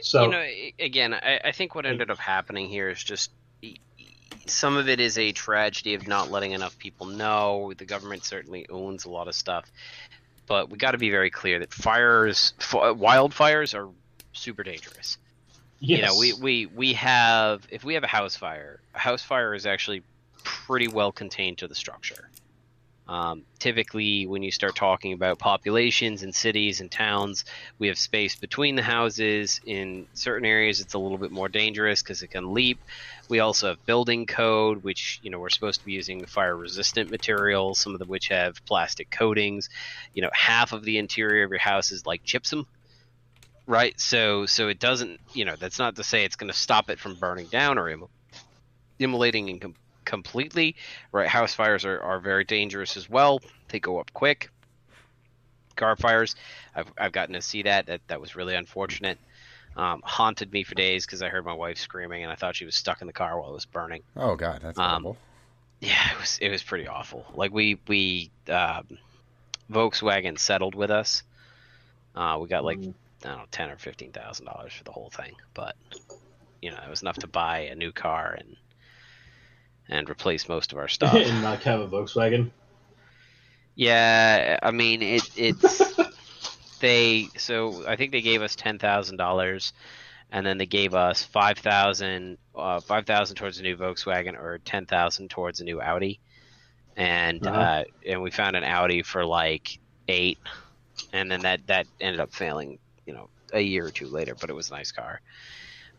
So 0.00 0.24
you 0.24 0.30
know, 0.30 0.46
again, 0.78 1.12
I, 1.14 1.40
I 1.44 1.52
think 1.52 1.74
what 1.74 1.84
ended 1.86 2.10
up 2.10 2.18
happening 2.18 2.68
here 2.68 2.88
is 2.90 3.02
just 3.02 3.30
some 4.46 4.76
of 4.76 4.88
it 4.88 5.00
is 5.00 5.18
a 5.18 5.32
tragedy 5.32 5.94
of 5.94 6.06
not 6.06 6.30
letting 6.30 6.52
enough 6.52 6.78
people 6.78 7.06
know. 7.06 7.72
The 7.76 7.84
government 7.84 8.24
certainly 8.24 8.66
owns 8.68 9.04
a 9.04 9.10
lot 9.10 9.28
of 9.28 9.34
stuff, 9.34 9.70
but 10.46 10.70
we 10.70 10.78
got 10.78 10.92
to 10.92 10.98
be 10.98 11.10
very 11.10 11.30
clear 11.30 11.58
that 11.58 11.72
fires, 11.72 12.54
f- 12.60 12.72
wildfires, 12.72 13.74
are 13.74 13.88
super 14.32 14.62
dangerous. 14.62 15.18
yes. 15.80 15.98
You 15.98 16.04
know, 16.06 16.18
we, 16.18 16.32
we 16.34 16.66
we 16.66 16.92
have 16.94 17.66
if 17.70 17.84
we 17.84 17.94
have 17.94 18.04
a 18.04 18.08
house 18.08 18.36
fire, 18.36 18.80
a 18.94 18.98
house 18.98 19.22
fire 19.22 19.54
is 19.54 19.66
actually 19.66 20.02
pretty 20.44 20.88
well 20.88 21.12
contained 21.12 21.58
to 21.58 21.68
the 21.68 21.74
structure. 21.74 22.30
Um, 23.08 23.44
typically, 23.60 24.26
when 24.26 24.42
you 24.42 24.50
start 24.50 24.74
talking 24.74 25.12
about 25.12 25.38
populations 25.38 26.24
and 26.24 26.34
cities 26.34 26.80
and 26.80 26.90
towns, 26.90 27.44
we 27.78 27.86
have 27.86 27.98
space 27.98 28.34
between 28.34 28.74
the 28.74 28.82
houses. 28.82 29.60
In 29.64 30.08
certain 30.14 30.44
areas, 30.44 30.80
it's 30.80 30.94
a 30.94 30.98
little 30.98 31.18
bit 31.18 31.30
more 31.30 31.48
dangerous 31.48 32.02
because 32.02 32.22
it 32.22 32.32
can 32.32 32.52
leap. 32.52 32.80
We 33.28 33.40
also 33.40 33.68
have 33.68 33.84
building 33.84 34.26
code, 34.26 34.84
which 34.84 35.20
you 35.22 35.30
know 35.30 35.38
we're 35.38 35.50
supposed 35.50 35.80
to 35.80 35.86
be 35.86 35.92
using 35.92 36.24
fire-resistant 36.26 37.10
materials, 37.10 37.78
some 37.78 37.92
of 37.92 37.98
them 37.98 38.08
which 38.08 38.28
have 38.28 38.64
plastic 38.64 39.10
coatings. 39.10 39.68
You 40.14 40.22
know, 40.22 40.30
half 40.32 40.72
of 40.72 40.84
the 40.84 40.98
interior 40.98 41.44
of 41.44 41.50
your 41.50 41.58
house 41.58 41.90
is 41.90 42.06
like 42.06 42.22
gypsum, 42.22 42.66
right? 43.66 43.98
So, 44.00 44.46
so 44.46 44.68
it 44.68 44.78
doesn't. 44.78 45.20
You 45.34 45.44
know, 45.44 45.56
that's 45.56 45.78
not 45.78 45.96
to 45.96 46.04
say 46.04 46.24
it's 46.24 46.36
going 46.36 46.50
to 46.50 46.56
stop 46.56 46.88
it 46.90 46.98
from 47.00 47.14
burning 47.16 47.46
down 47.46 47.78
or 47.78 47.84
imm- 47.84 48.08
immolating 48.98 49.58
com- 49.58 49.74
completely. 50.04 50.76
Right? 51.10 51.28
House 51.28 51.54
fires 51.54 51.84
are, 51.84 52.00
are 52.00 52.20
very 52.20 52.44
dangerous 52.44 52.96
as 52.96 53.10
well. 53.10 53.40
They 53.68 53.80
go 53.80 53.98
up 53.98 54.12
quick. 54.12 54.50
Car 55.74 55.96
fires, 55.96 56.36
I've, 56.74 56.90
I've 56.96 57.12
gotten 57.12 57.34
to 57.34 57.42
see 57.42 57.62
that. 57.64 57.86
That 57.86 58.00
that 58.06 58.20
was 58.20 58.36
really 58.36 58.54
unfortunate. 58.54 59.18
Um, 59.76 60.00
haunted 60.04 60.52
me 60.52 60.64
for 60.64 60.74
days 60.74 61.04
because 61.04 61.22
I 61.22 61.28
heard 61.28 61.44
my 61.44 61.52
wife 61.52 61.78
screaming 61.78 62.22
and 62.22 62.32
I 62.32 62.34
thought 62.34 62.56
she 62.56 62.64
was 62.64 62.74
stuck 62.74 63.02
in 63.02 63.06
the 63.06 63.12
car 63.12 63.38
while 63.38 63.50
it 63.50 63.54
was 63.54 63.66
burning. 63.66 64.02
Oh 64.16 64.34
god, 64.34 64.60
that's 64.62 64.78
Um, 64.78 65.02
horrible. 65.02 65.18
Yeah, 65.80 66.12
it 66.12 66.18
was 66.18 66.38
it 66.40 66.48
was 66.48 66.62
pretty 66.62 66.86
awful. 66.88 67.26
Like 67.34 67.52
we 67.52 67.78
we 67.86 68.30
um, 68.48 68.86
Volkswagen 69.70 70.38
settled 70.38 70.74
with 70.74 70.90
us. 70.90 71.22
Uh, 72.14 72.38
we 72.40 72.48
got 72.48 72.64
like 72.64 72.78
Mm. 72.78 72.94
I 73.24 73.28
don't 73.28 73.38
know 73.38 73.44
ten 73.50 73.70
or 73.70 73.76
fifteen 73.76 74.12
thousand 74.12 74.46
dollars 74.46 74.72
for 74.72 74.84
the 74.84 74.92
whole 74.92 75.10
thing, 75.10 75.32
but 75.54 75.74
you 76.62 76.70
know 76.70 76.78
it 76.84 76.90
was 76.90 77.02
enough 77.02 77.18
to 77.18 77.26
buy 77.26 77.60
a 77.60 77.74
new 77.74 77.92
car 77.92 78.34
and 78.38 78.56
and 79.88 80.08
replace 80.10 80.48
most 80.48 80.72
of 80.72 80.78
our 80.78 80.88
stuff. 80.96 81.14
and 81.14 81.42
not 81.42 81.62
have 81.64 81.80
a 81.80 81.88
Volkswagen. 81.88 82.50
yeah, 83.74 84.58
I 84.62 84.70
mean 84.70 85.02
it 85.02 85.30
it's 85.36 85.82
they 86.86 87.30
so 87.36 87.84
I 87.86 87.96
think 87.96 88.12
they 88.12 88.22
gave 88.22 88.42
us 88.42 88.54
ten 88.56 88.78
thousand 88.78 89.16
dollars, 89.16 89.72
and 90.30 90.46
then 90.46 90.58
they 90.58 90.66
gave 90.66 90.94
us 90.94 91.24
five 91.24 91.58
thousand 91.58 92.38
uh, 92.54 92.80
five 92.80 93.06
thousand 93.06 93.36
towards 93.36 93.58
a 93.58 93.62
new 93.62 93.76
Volkswagen 93.76 94.34
or 94.38 94.58
ten 94.58 94.86
thousand 94.86 95.30
towards 95.30 95.60
a 95.60 95.64
new 95.64 95.80
Audi, 95.80 96.20
and 96.96 97.46
Uh-huh. 97.46 97.58
uh, 97.60 97.84
and 98.06 98.22
we 98.22 98.30
found 98.30 98.56
an 98.56 98.64
Audi 98.64 99.02
for 99.02 99.24
like 99.24 99.78
eight, 100.08 100.38
and 101.12 101.30
then 101.30 101.42
that 101.42 101.66
that 101.66 101.86
ended 102.00 102.20
up 102.20 102.32
failing, 102.32 102.78
you 103.06 103.12
know, 103.14 103.28
a 103.52 103.60
year 103.60 103.86
or 103.86 103.90
two 103.92 104.08
later, 104.08 104.34
but 104.34 104.50
it 104.50 104.54
was 104.54 104.70
a 104.70 104.74
nice 104.74 104.92
car. 104.92 105.20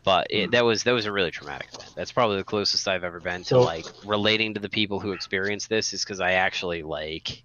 But 0.04 0.28
it, 0.30 0.46
Hmm. 0.46 0.50
that 0.52 0.64
was 0.64 0.84
that 0.84 0.92
was 0.92 1.06
a 1.06 1.12
really 1.12 1.30
traumatic 1.30 1.68
event. 1.74 1.90
That's 1.94 2.12
probably 2.12 2.36
the 2.38 2.44
closest 2.44 2.86
I've 2.88 3.04
ever 3.04 3.20
been 3.20 3.42
to 3.44 3.48
So- 3.48 3.62
like 3.62 3.86
relating 4.04 4.54
to 4.54 4.60
the 4.60 4.68
people 4.70 5.00
who 5.00 5.12
experienced 5.12 5.68
this. 5.68 5.92
Is 5.92 6.04
because 6.04 6.20
I 6.20 6.32
actually 6.32 6.82
like, 6.82 7.42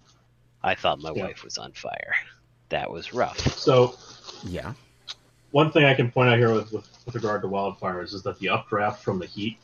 I 0.62 0.74
thought 0.76 0.98
my 1.00 1.12
Yeah. 1.14 1.24
wife 1.24 1.42
was 1.44 1.58
on 1.58 1.72
fire. 1.72 2.14
That 2.74 2.90
was 2.90 3.14
rough. 3.14 3.38
So 3.56 3.94
Yeah. 4.42 4.74
one 5.52 5.70
thing 5.70 5.84
I 5.84 5.94
can 5.94 6.10
point 6.10 6.28
out 6.28 6.38
here 6.38 6.52
with, 6.52 6.72
with, 6.72 6.88
with 7.06 7.14
regard 7.14 7.40
to 7.42 7.48
wildfires 7.48 8.12
is 8.12 8.24
that 8.24 8.36
the 8.40 8.48
updraft 8.48 9.04
from 9.04 9.20
the 9.20 9.26
heat 9.26 9.58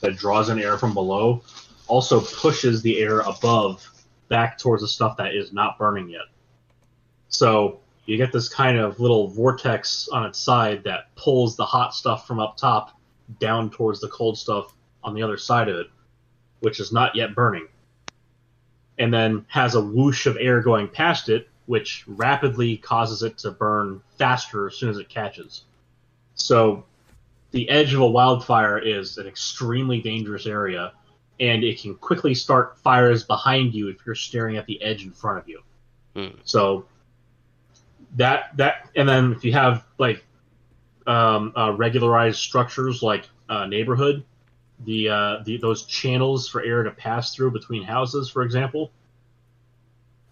that 0.00 0.16
draws 0.16 0.48
in 0.48 0.58
air 0.58 0.76
from 0.76 0.92
below 0.92 1.44
also 1.86 2.20
pushes 2.20 2.82
the 2.82 2.98
air 2.98 3.20
above 3.20 3.88
back 4.28 4.58
towards 4.58 4.82
the 4.82 4.88
stuff 4.88 5.16
that 5.16 5.32
is 5.32 5.52
not 5.52 5.78
burning 5.78 6.08
yet. 6.08 6.26
So 7.28 7.78
you 8.04 8.16
get 8.16 8.32
this 8.32 8.48
kind 8.48 8.78
of 8.78 8.98
little 8.98 9.28
vortex 9.28 10.08
on 10.08 10.26
its 10.26 10.40
side 10.40 10.82
that 10.82 11.14
pulls 11.14 11.54
the 11.54 11.64
hot 11.64 11.94
stuff 11.94 12.26
from 12.26 12.40
up 12.40 12.56
top 12.56 12.98
down 13.38 13.70
towards 13.70 14.00
the 14.00 14.08
cold 14.08 14.36
stuff 14.36 14.74
on 15.04 15.14
the 15.14 15.22
other 15.22 15.36
side 15.36 15.68
of 15.68 15.76
it, 15.76 15.86
which 16.58 16.80
is 16.80 16.90
not 16.92 17.14
yet 17.14 17.32
burning. 17.32 17.68
And 18.98 19.14
then 19.14 19.46
has 19.46 19.76
a 19.76 19.80
whoosh 19.80 20.26
of 20.26 20.36
air 20.40 20.60
going 20.60 20.88
past 20.88 21.28
it, 21.28 21.48
which 21.66 22.04
rapidly 22.06 22.76
causes 22.76 23.22
it 23.22 23.38
to 23.38 23.50
burn 23.50 24.00
faster 24.18 24.68
as 24.68 24.76
soon 24.76 24.88
as 24.88 24.98
it 24.98 25.08
catches. 25.08 25.62
So 26.34 26.84
the 27.50 27.68
edge 27.68 27.94
of 27.94 28.00
a 28.00 28.06
wildfire 28.06 28.78
is 28.78 29.18
an 29.18 29.26
extremely 29.26 30.00
dangerous 30.00 30.46
area, 30.46 30.92
and 31.40 31.64
it 31.64 31.80
can 31.80 31.94
quickly 31.96 32.34
start 32.34 32.78
fires 32.78 33.24
behind 33.24 33.74
you 33.74 33.88
if 33.88 33.98
you're 34.06 34.14
staring 34.14 34.56
at 34.56 34.66
the 34.66 34.80
edge 34.82 35.04
in 35.04 35.12
front 35.12 35.38
of 35.38 35.48
you. 35.48 35.60
Hmm. 36.14 36.38
So 36.44 36.86
that 38.16 38.56
that 38.56 38.88
and 38.96 39.08
then 39.08 39.32
if 39.32 39.44
you 39.44 39.52
have 39.52 39.84
like 39.98 40.24
um, 41.06 41.52
uh, 41.56 41.72
regularized 41.72 42.38
structures 42.38 43.02
like 43.02 43.28
uh, 43.48 43.66
neighborhood, 43.66 44.24
the, 44.84 45.08
uh, 45.08 45.42
the 45.44 45.56
those 45.56 45.84
channels 45.84 46.48
for 46.48 46.62
air 46.62 46.82
to 46.82 46.90
pass 46.90 47.34
through 47.34 47.52
between 47.52 47.82
houses, 47.82 48.28
for 48.30 48.42
example, 48.42 48.90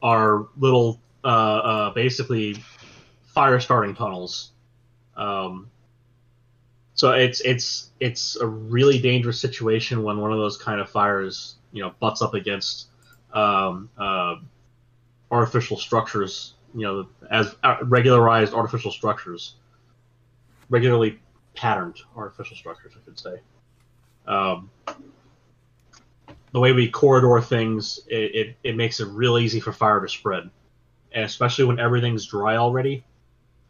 are 0.02 0.46
little 0.58 1.00
uh, 1.24 1.26
uh, 1.26 1.90
basically 1.94 2.56
fire 3.26 3.58
starting 3.60 3.94
tunnels. 3.94 4.52
Um, 5.16 5.70
so 6.94 7.12
it's 7.12 7.40
it's 7.40 7.90
it's 7.98 8.36
a 8.36 8.46
really 8.46 8.98
dangerous 9.00 9.40
situation 9.40 10.02
when 10.02 10.18
one 10.18 10.32
of 10.32 10.38
those 10.38 10.56
kind 10.56 10.80
of 10.80 10.88
fires 10.88 11.56
you 11.72 11.82
know 11.82 11.92
butts 11.98 12.22
up 12.22 12.34
against 12.34 12.88
um, 13.32 13.90
uh, 13.98 14.36
artificial 15.30 15.76
structures, 15.76 16.54
you 16.74 16.82
know, 16.82 17.08
as 17.30 17.56
uh, 17.64 17.76
regularized 17.82 18.54
artificial 18.54 18.92
structures, 18.92 19.56
regularly 20.68 21.18
patterned 21.54 21.96
artificial 22.16 22.56
structures, 22.56 22.92
I 22.96 23.04
should 23.04 23.18
say. 23.18 23.40
Um, 24.26 24.70
the 26.52 26.60
way 26.60 26.72
we 26.72 26.88
corridor 26.88 27.40
things, 27.40 28.00
it, 28.06 28.34
it, 28.34 28.56
it 28.62 28.76
makes 28.76 29.00
it 29.00 29.06
real 29.06 29.38
easy 29.38 29.58
for 29.58 29.72
fire 29.72 30.00
to 30.00 30.08
spread, 30.08 30.48
and 31.14 31.24
especially 31.24 31.64
when 31.64 31.80
everything's 31.80 32.26
dry 32.26 32.56
already, 32.56 33.04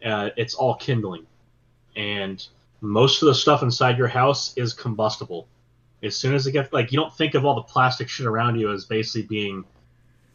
uh, 0.05 0.31
it's 0.37 0.55
all 0.55 0.75
kindling, 0.75 1.27
and 1.95 2.45
most 2.81 3.23
of 3.23 3.27
the 3.27 3.35
stuff 3.35 3.63
inside 3.63 3.97
your 3.97 4.09
house 4.09 4.57
is 4.57 4.73
combustible. 4.73 5.47
As 6.03 6.17
soon 6.17 6.35
as 6.35 6.47
it 6.47 6.53
gets 6.53 6.73
like 6.73 6.93
you 6.93 6.99
don't 6.99 7.15
think 7.15 7.35
of 7.35 7.45
all 7.45 7.55
the 7.55 7.63
plastic 7.63 8.09
shit 8.09 8.27
around 8.27 8.59
you 8.59 8.71
as 8.71 8.85
basically 8.85 9.23
being 9.23 9.65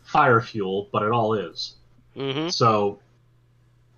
fire 0.01 0.41
fuel, 0.41 0.89
but 0.91 1.03
it 1.03 1.11
all 1.11 1.33
is. 1.33 1.75
Mm-hmm. 2.15 2.49
So 2.49 2.99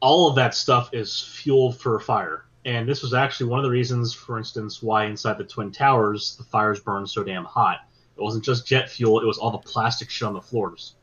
all 0.01 0.27
of 0.27 0.35
that 0.35 0.53
stuff 0.53 0.93
is 0.93 1.19
fuel 1.21 1.71
for 1.71 1.95
a 1.95 2.01
fire. 2.01 2.45
And 2.65 2.87
this 2.87 3.01
was 3.01 3.13
actually 3.13 3.49
one 3.49 3.59
of 3.59 3.63
the 3.63 3.71
reasons, 3.71 4.13
for 4.13 4.37
instance, 4.37 4.83
why 4.83 5.05
inside 5.05 5.37
the 5.37 5.45
Twin 5.45 5.71
Towers 5.71 6.35
the 6.35 6.43
fires 6.43 6.79
burned 6.79 7.09
so 7.09 7.23
damn 7.23 7.45
hot. 7.45 7.87
It 8.17 8.21
wasn't 8.21 8.43
just 8.43 8.67
jet 8.67 8.89
fuel, 8.89 9.21
it 9.21 9.25
was 9.25 9.37
all 9.37 9.51
the 9.51 9.57
plastic 9.57 10.09
shit 10.09 10.27
on 10.27 10.33
the 10.33 10.41
floors. 10.41 10.95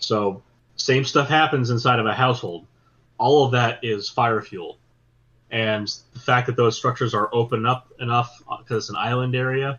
So 0.00 0.42
same 0.76 1.04
stuff 1.04 1.28
happens 1.28 1.70
inside 1.70 1.98
of 1.98 2.06
a 2.06 2.14
household. 2.14 2.66
All 3.18 3.44
of 3.44 3.52
that 3.52 3.80
is 3.82 4.08
fire 4.08 4.42
fuel. 4.42 4.78
And 5.50 5.92
the 6.12 6.20
fact 6.20 6.46
that 6.48 6.56
those 6.56 6.76
structures 6.76 7.14
are 7.14 7.30
open 7.32 7.66
up 7.66 7.92
enough 8.00 8.42
because 8.58 8.84
it's 8.84 8.90
an 8.90 8.96
island 8.96 9.34
area, 9.34 9.76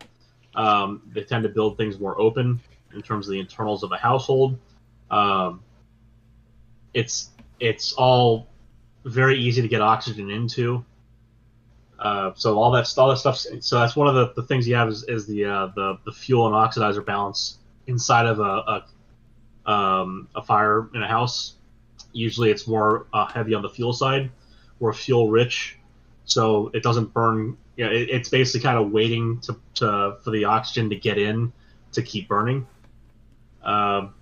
um, 0.54 1.02
they 1.12 1.22
tend 1.22 1.42
to 1.44 1.48
build 1.48 1.76
things 1.76 1.98
more 2.00 2.18
open 2.20 2.60
in 2.94 3.02
terms 3.02 3.28
of 3.28 3.32
the 3.32 3.38
internals 3.38 3.82
of 3.82 3.92
a 3.92 3.96
household. 3.96 4.58
Um, 5.10 5.62
it's 6.94 7.30
it's 7.60 7.92
all 7.92 8.48
very 9.04 9.38
easy 9.38 9.62
to 9.62 9.68
get 9.68 9.80
oxygen 9.80 10.30
into. 10.30 10.84
Uh, 11.98 12.32
so 12.34 12.58
all 12.58 12.70
that 12.70 12.92
all 12.96 13.08
that 13.08 13.18
stuff. 13.18 13.38
So 13.38 13.78
that's 13.78 13.94
one 13.94 14.08
of 14.08 14.14
the, 14.14 14.40
the 14.40 14.46
things 14.46 14.66
you 14.66 14.74
have 14.76 14.88
is, 14.88 15.04
is 15.04 15.26
the 15.26 15.44
uh, 15.44 15.66
the 15.74 15.98
the 16.04 16.12
fuel 16.12 16.46
and 16.46 16.54
oxidizer 16.54 17.04
balance 17.04 17.58
inside 17.86 18.26
of 18.26 18.40
a 18.40 18.42
a, 18.42 18.84
um, 19.68 20.28
a 20.34 20.42
fire 20.42 20.88
in 20.94 21.02
a 21.02 21.06
house. 21.06 21.54
Usually, 22.12 22.50
it's 22.50 22.66
more 22.66 23.06
uh, 23.12 23.26
heavy 23.26 23.54
on 23.54 23.62
the 23.62 23.68
fuel 23.68 23.92
side. 23.92 24.30
We're 24.80 24.94
fuel 24.94 25.30
rich, 25.30 25.78
so 26.24 26.70
it 26.74 26.82
doesn't 26.82 27.12
burn. 27.12 27.58
You 27.76 27.84
know, 27.84 27.92
it, 27.92 28.08
it's 28.10 28.30
basically 28.30 28.64
kind 28.64 28.78
of 28.78 28.90
waiting 28.90 29.40
to, 29.40 29.56
to 29.74 30.16
for 30.24 30.30
the 30.30 30.46
oxygen 30.46 30.90
to 30.90 30.96
get 30.96 31.18
in 31.18 31.52
to 31.92 32.02
keep 32.02 32.28
burning. 32.28 32.66
Um, 33.62 34.14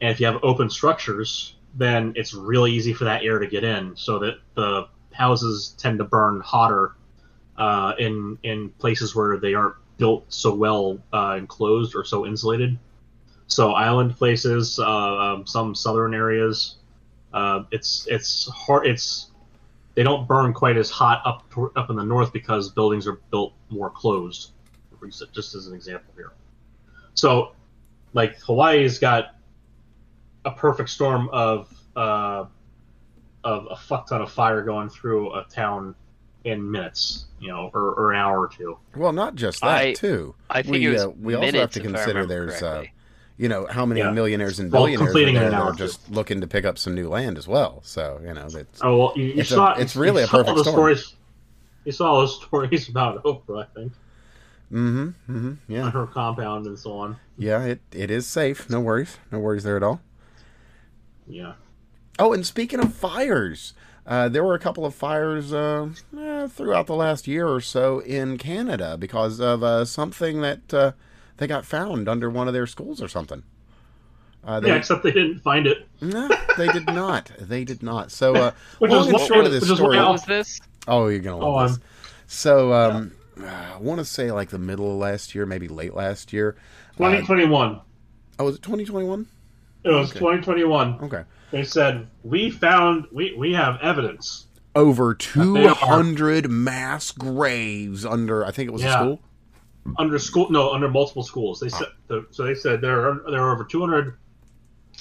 and 0.00 0.10
if 0.10 0.20
you 0.20 0.26
have 0.26 0.40
open 0.42 0.68
structures, 0.68 1.56
then 1.74 2.12
it's 2.16 2.34
really 2.34 2.72
easy 2.72 2.92
for 2.92 3.04
that 3.04 3.24
air 3.24 3.38
to 3.38 3.46
get 3.46 3.64
in, 3.64 3.96
so 3.96 4.18
that 4.18 4.34
the 4.54 4.88
houses 5.12 5.74
tend 5.78 5.98
to 5.98 6.04
burn 6.04 6.40
hotter 6.40 6.92
uh, 7.56 7.94
in 7.98 8.38
in 8.42 8.68
places 8.78 9.14
where 9.16 9.38
they 9.38 9.54
aren't 9.54 9.76
built 9.96 10.24
so 10.28 10.54
well 10.54 10.98
uh, 11.12 11.36
enclosed 11.38 11.94
or 11.94 12.04
so 12.04 12.26
insulated. 12.26 12.78
So 13.50 13.72
island 13.72 14.16
places, 14.16 14.78
uh, 14.78 14.86
um, 14.86 15.46
some 15.46 15.74
southern 15.74 16.14
areas, 16.14 16.76
uh, 17.32 17.64
it's 17.72 18.06
it's 18.08 18.48
hard. 18.48 18.86
It's 18.86 19.30
they 19.94 20.04
don't 20.04 20.26
burn 20.28 20.52
quite 20.52 20.76
as 20.76 20.88
hot 20.88 21.20
up 21.24 21.50
to, 21.54 21.72
up 21.74 21.90
in 21.90 21.96
the 21.96 22.04
north 22.04 22.32
because 22.32 22.70
buildings 22.70 23.06
are 23.08 23.20
built 23.30 23.52
more 23.68 23.90
closed. 23.90 24.52
Just 25.32 25.54
as 25.54 25.66
an 25.66 25.74
example 25.74 26.12
here. 26.14 26.32
So, 27.14 27.52
like 28.12 28.38
Hawaii's 28.40 28.98
got 28.98 29.34
a 30.44 30.50
perfect 30.52 30.90
storm 30.90 31.28
of 31.32 31.74
uh, 31.96 32.44
of 33.42 33.66
a 33.70 33.76
fuck 33.76 34.08
ton 34.08 34.20
of 34.22 34.30
fire 34.30 34.62
going 34.62 34.90
through 34.90 35.34
a 35.34 35.44
town 35.44 35.94
in 36.44 36.70
minutes, 36.70 37.26
you 37.40 37.48
know, 37.48 37.70
or, 37.74 37.94
or 37.94 38.12
an 38.12 38.18
hour 38.18 38.40
or 38.42 38.48
two. 38.48 38.78
Well, 38.94 39.12
not 39.12 39.34
just 39.34 39.60
that 39.62 39.68
I- 39.68 39.92
too. 39.92 40.34
I 40.48 40.62
think 40.62 40.72
we, 40.72 40.86
it 40.86 40.90
was 40.90 41.04
uh, 41.04 41.10
we 41.10 41.34
also 41.34 41.58
have 41.58 41.70
to 41.72 41.80
consider 41.80 42.26
there's 42.26 42.62
uh, 42.62 42.70
correctly. 42.74 42.92
You 43.40 43.48
know 43.48 43.66
how 43.70 43.86
many 43.86 44.00
Yeah. 44.00 44.10
millionaires 44.10 44.58
and 44.60 44.70
Well, 44.70 44.82
billionaires 44.84 45.16
are 45.16 45.32
there 45.32 45.48
an 45.48 45.54
are 45.54 45.72
just 45.72 46.10
looking 46.10 46.40
to 46.42 46.46
pick 46.46 46.64
up 46.66 46.76
some 46.78 46.94
new 46.94 47.08
land 47.08 47.38
as 47.38 47.48
well. 47.48 47.80
So 47.84 48.20
you 48.22 48.34
know 48.34 48.48
that's 48.48 48.80
Oh 48.82 48.96
well, 48.98 49.12
you, 49.16 49.24
you 49.24 49.40
It's 49.40 49.50
a- 49.50 49.54
saw 49.54 49.72
it's 49.74 49.96
you 49.96 50.00
really 50.02 50.22
a 50.22 50.26
saw 50.26 50.36
all 50.44 50.44
perfect 50.44 50.56
the 50.58 50.64
storm. 50.64 50.74
stories. 50.74 51.14
You 51.84 51.92
saw 51.92 52.20
those 52.20 52.36
stories 52.42 52.88
about 52.88 53.24
Oprah, 53.24 53.62
I 53.64 53.66
think, 53.74 53.92
mm-hmm, 54.70 55.08
mm-hmm, 55.32 55.48
on 55.48 55.56
yeah, 55.68 55.90
her 55.90 56.06
compound 56.06 56.66
and 56.66 56.78
so 56.78 56.92
on. 56.92 57.16
yeah. 57.38 57.62
It 57.64 57.80
it 57.92 58.10
is 58.10 58.26
safe. 58.26 58.68
No 58.68 58.80
worries, 58.80 59.16
no 59.32 59.38
worries 59.38 59.64
there 59.64 59.76
at 59.76 59.82
all. 59.82 60.00
Yeah. 61.26 61.54
Oh, 62.18 62.32
and 62.32 62.44
speaking 62.44 62.80
of 62.80 62.94
fires, 62.94 63.72
uh, 64.06 64.28
there 64.28 64.44
were 64.44 64.54
a 64.54 64.58
couple 64.58 64.84
of 64.84 64.94
fires 64.94 65.52
uh, 65.52 65.88
eh, 66.18 66.46
throughout 66.48 66.86
the 66.86 66.94
last 66.94 67.26
year 67.26 67.48
or 67.48 67.60
so 67.60 68.00
in 68.00 68.36
Canada 68.36 68.98
because 68.98 69.40
of 69.40 69.62
uh, 69.62 69.84
something 69.84 70.40
that 70.42 70.74
uh, 70.74 70.92
they 71.40 71.46
got 71.46 71.64
found 71.64 72.06
under 72.08 72.28
one 72.30 72.46
of 72.46 72.54
their 72.54 72.66
schools 72.66 73.02
or 73.02 73.08
something. 73.08 73.42
Uh, 74.44 74.60
they, 74.60 74.68
Yeah, 74.68 74.76
except 74.76 75.02
they 75.02 75.10
didn't 75.10 75.40
find 75.40 75.66
it. 75.66 75.88
no, 76.00 76.28
they 76.56 76.68
did 76.68 76.86
not. 76.86 77.30
They 77.38 77.64
did 77.64 77.82
not. 77.82 78.12
So, 78.12 78.34
uh, 78.34 78.50
Which 78.78 78.90
long 78.90 79.00
is 79.00 79.06
and 79.08 79.14
what- 79.14 79.26
short 79.28 79.46
of 79.46 79.52
this 79.52 79.64
story. 79.64 79.96
what 79.96 80.04
What 80.06 80.12
was 80.12 80.24
this? 80.24 80.60
Oh, 80.86 81.08
you're 81.08 81.20
gonna 81.20 81.44
Oh, 81.44 81.62
this. 81.62 81.72
I'm- 81.72 81.82
So, 82.26 82.72
um, 82.72 83.12
I 83.44 83.76
want 83.78 83.98
to 84.00 84.04
say 84.04 84.30
like 84.30 84.50
the 84.50 84.58
middle 84.58 84.92
of 84.92 84.98
last 84.98 85.34
year, 85.34 85.46
maybe 85.46 85.66
late 85.66 85.94
last 85.94 86.32
year. 86.32 86.56
Uh, 86.94 87.10
2021. 87.10 87.80
oh, 88.38 88.44
was 88.44 88.56
it 88.56 88.62
2021? 88.62 89.26
It 89.82 89.88
was 89.90 90.10
okay. 90.10 90.18
2021. 90.18 90.98
Okay. 91.02 91.22
They 91.50 91.64
said 91.64 92.06
we 92.22 92.50
found 92.50 93.06
we 93.12 93.34
we 93.36 93.54
have 93.54 93.78
evidence. 93.80 94.46
Over 94.76 95.14
200 95.14 96.48
mass 96.50 97.10
graves 97.10 98.04
under, 98.06 98.44
I 98.44 98.50
think 98.52 98.68
it 98.68 98.72
was 98.72 98.84
a 98.84 98.90
school. 98.92 99.20
Under 99.98 100.18
school 100.18 100.50
no 100.50 100.72
under 100.72 100.88
multiple 100.88 101.22
schools. 101.22 101.60
They 101.60 101.68
said 101.68 101.88
the, 102.06 102.26
so 102.30 102.44
they 102.44 102.54
said 102.54 102.80
there 102.80 103.08
are 103.08 103.30
there 103.30 103.42
are 103.42 103.52
over 103.52 103.64
200 103.64 104.16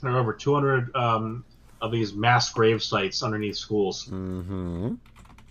there 0.02 0.12
are 0.12 0.20
over 0.20 0.34
200 0.34 0.96
um, 0.96 1.44
of 1.82 1.92
these 1.92 2.14
mass 2.14 2.52
grave 2.52 2.82
sites 2.82 3.22
underneath 3.24 3.58
schools. 3.58 4.06
Mm-hmm. 4.06 4.94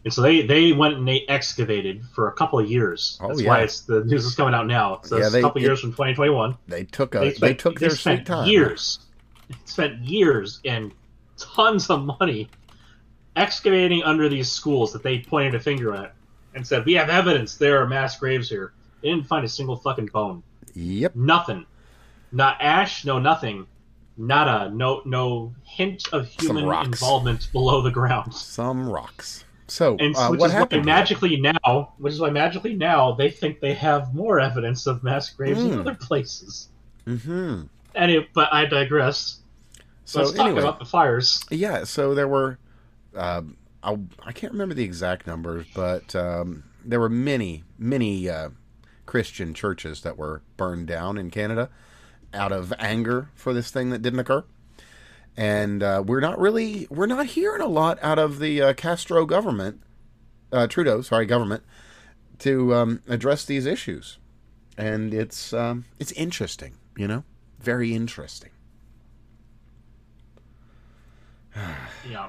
and 0.05 0.13
so 0.13 0.23
they 0.23 0.43
they 0.43 0.73
went 0.73 0.95
and 0.97 1.07
they 1.07 1.25
excavated 1.29 2.03
for 2.15 2.29
a 2.29 2.33
couple 2.33 2.59
of 2.59 2.71
years. 2.71 3.19
Oh, 3.23 3.29
that's 3.29 3.43
yeah. 3.43 3.49
why 3.49 3.61
it's 3.63 3.81
the 3.83 4.05
news 4.05 4.25
is 4.25 4.35
coming 4.35 4.55
out 4.55 4.67
now. 4.67 5.01
So 5.05 5.17
Yeah, 5.17 5.25
it's 5.25 5.33
they- 5.33 5.41
a 5.41 5.43
couple 5.43 5.61
it- 5.61 5.65
years 5.65 5.81
from 5.81 5.91
2021 5.93 6.57
They 6.67 6.85
took 6.85 7.15
a, 7.15 7.21
they, 7.21 7.33
they, 7.33 7.55
took 7.55 7.79
their 7.79 7.91
spent 7.91 8.21
sweet 8.21 8.27
time. 8.27 8.49
years. 8.49 9.01
They 9.49 9.57
spent 9.67 10.01
years 10.05 10.61
and 10.65 10.93
tons 11.37 11.89
of 11.91 12.05
money 12.21 12.49
excavating 13.37 14.03
under 14.03 14.29
these 14.29 14.51
schools 14.51 14.93
that 14.93 15.03
they 15.03 15.21
pointed 15.21 15.55
a 15.55 15.61
finger 15.61 15.95
at 15.95 16.15
and 16.55 16.67
said 16.67 16.85
we 16.85 16.95
have 16.95 17.09
evidence 17.09 17.57
there 17.57 17.81
are 17.81 17.87
mass 17.87 18.19
graves 18.19 18.49
here 18.49 18.73
they 19.03 19.11
didn't 19.11 19.27
find 19.27 19.45
a 19.45 19.49
single 19.49 19.77
fucking 19.77 20.07
bone 20.07 20.43
Yep. 20.75 21.15
nothing 21.17 21.67
not 22.33 22.57
ash 22.61 23.05
no 23.05 23.19
nothing 23.19 23.67
nada 24.17 24.71
no 24.75 25.03
no 25.05 25.55
hint 25.65 26.05
of 26.13 26.27
human 26.29 26.65
involvement 26.85 27.51
below 27.53 27.83
the 27.83 27.91
ground 27.91 28.33
Some 28.35 28.89
rocks. 28.89 29.45
So, 29.69 29.97
and 29.99 30.15
uh, 30.15 30.29
which 30.31 30.41
what 30.41 30.49
is 30.49 30.53
happened? 30.53 30.85
magically 30.87 31.41
now 31.41 31.93
which 31.99 32.13
is 32.13 32.21
why 32.21 32.31
magically 32.31 32.75
now 32.75 33.13
they 33.13 33.31
think 33.31 33.61
they 33.61 33.75
have 33.75 34.15
more 34.15 34.41
evidence 34.41 34.87
of 34.87 35.03
mass 35.03 35.31
graves 35.31 35.65
in 35.65 35.73
Hmm. 35.73 35.81
other 35.81 35.95
places 36.01 36.69
Mm-hmm. 37.07 37.63
it, 37.95 38.29
but 38.35 38.53
i 38.53 38.65
digress 38.67 39.41
So 40.05 40.21
let's 40.21 40.33
anyway, 40.33 40.51
talk 40.51 40.59
about 40.59 40.79
the 40.79 40.85
fires 40.85 41.45
yeah. 41.51 41.85
So 41.85 42.15
there 42.15 42.29
were, 42.29 42.59
uh, 43.15 43.43
I, 43.83 43.99
I 44.25 44.33
can't 44.33 44.53
remember 44.53 44.75
the 44.75 44.85
exact 44.85 45.27
numbers, 45.27 45.67
but 45.75 46.15
um, 46.15 46.65
there 46.85 47.01
were 47.01 47.09
many, 47.09 47.65
many 47.79 48.29
uh, 48.29 48.51
Christian 49.09 49.55
churches 49.55 50.03
that 50.03 50.19
were 50.19 50.43
burned 50.59 50.87
down 50.87 51.17
in 51.17 51.31
Canada 51.31 51.71
out 52.35 52.53
of 52.53 52.75
anger 52.79 53.31
for 53.35 53.55
this 53.55 53.71
thing 53.71 53.89
that 53.89 54.03
didn't 54.03 54.19
occur. 54.19 54.45
And 55.35 55.83
uh, 55.83 56.05
we're 56.07 56.21
not 56.21 56.39
really, 56.39 56.87
we're 56.91 57.07
not 57.07 57.25
hearing 57.25 57.63
a 57.63 57.67
lot 57.67 57.99
out 58.03 58.19
of 58.19 58.39
the 58.39 58.61
uh, 58.61 58.75
Castro 58.75 59.25
government, 59.25 59.81
uh, 60.53 60.67
Trudeau, 60.67 61.01
sorry, 61.01 61.25
government, 61.25 61.63
to 62.41 62.75
um, 62.75 63.03
address 63.09 63.47
these 63.47 63.65
issues. 63.65 64.19
And 64.77 65.15
it's 65.15 65.55
um, 65.55 65.87
it's 65.99 66.13
interesting, 66.13 66.75
you 66.95 67.09
know, 67.09 67.25
very 67.61 67.95
interesting. 67.95 68.51
yeah 72.09 72.29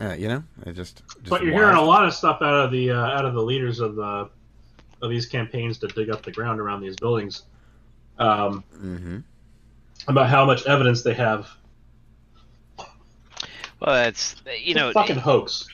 Uh, 0.00 0.14
you 0.14 0.26
know, 0.26 0.42
it 0.66 0.72
just. 0.72 1.02
just 1.06 1.30
but 1.30 1.44
you're 1.44 1.52
wild. 1.52 1.64
hearing 1.64 1.76
a 1.76 1.84
lot 1.88 2.04
of 2.04 2.12
stuff 2.12 2.42
out 2.42 2.64
of 2.64 2.72
the 2.72 2.90
uh, 2.90 2.96
out 2.96 3.24
of 3.24 3.34
the 3.34 3.42
leaders 3.42 3.78
of 3.78 3.94
the 3.94 4.28
of 5.02 5.10
these 5.10 5.26
campaigns 5.26 5.78
to 5.78 5.88
dig 5.88 6.10
up 6.10 6.22
the 6.22 6.30
ground 6.32 6.60
around 6.60 6.80
these 6.80 6.96
buildings 6.96 7.42
um, 8.18 8.62
Mhm. 8.76 9.22
about 10.08 10.28
how 10.28 10.44
much 10.44 10.64
evidence 10.66 11.02
they 11.02 11.14
have 11.14 11.48
Well, 12.78 13.94
that's 13.96 14.36
you 14.62 14.74
know, 14.74 14.92
fucking 14.92 15.16
hoax 15.16 15.66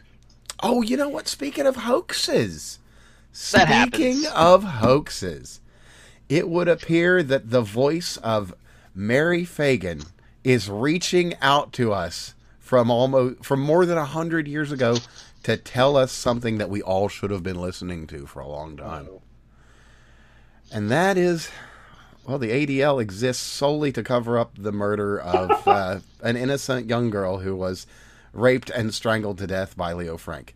Oh, 0.61 0.83
you 0.83 0.97
know 0.97 1.09
what? 1.09 1.29
Speaking 1.29 1.67
of 1.67 1.77
hoaxes, 1.77 2.81
speaking 3.31 4.23
happens. 4.23 4.27
of 4.35 4.65
hoaxes, 4.65 5.61
it 6.29 6.49
would 6.49 6.67
appear 6.67 7.23
that 7.23 7.51
the 7.51 7.61
voice 7.61 8.17
of 8.19 8.55
Mary 8.93 9.43
Phagan 9.45 10.05
is 10.43 10.69
reaching 10.69 11.35
out 11.41 11.73
to 11.75 11.93
us 11.93 12.35
from 12.59 12.91
almost 12.91 13.45
from 13.45 13.61
more 13.61 13.87
than 13.87 13.99
a 13.99 14.05
hundred 14.05 14.49
years 14.49 14.73
ago 14.73 14.97
to 15.43 15.57
tell 15.57 15.97
us 15.97 16.13
something 16.13 16.59
that 16.59 16.71
we 16.71 16.83
all 16.83 17.09
should 17.09 17.31
have 17.31 17.43
been 17.43 17.61
listening 17.61 18.07
to 18.09 18.27
for 18.27 18.41
a 18.41 18.49
long 18.49 18.77
time. 18.77 19.09
And 20.71 20.91
that 20.91 21.17
is, 21.17 21.51
well, 22.27 22.39
the 22.39 22.51
ADL 22.51 23.01
exists 23.01 23.43
solely 23.43 23.93
to 23.93 24.03
cover 24.03 24.39
up 24.39 24.53
the 24.59 24.73
murder 24.73 25.19
of 25.19 25.51
uh, 25.67 26.01
an 26.23 26.37
innocent 26.37 26.89
young 26.89 27.11
girl 27.11 27.39
who 27.39 27.57
was 27.57 27.87
raped 28.33 28.71
and 28.71 28.93
strangled 28.93 29.39
to 29.39 29.47
death 29.47 29.77
by 29.77 29.93
Leo 29.93 30.17
Frank. 30.17 30.55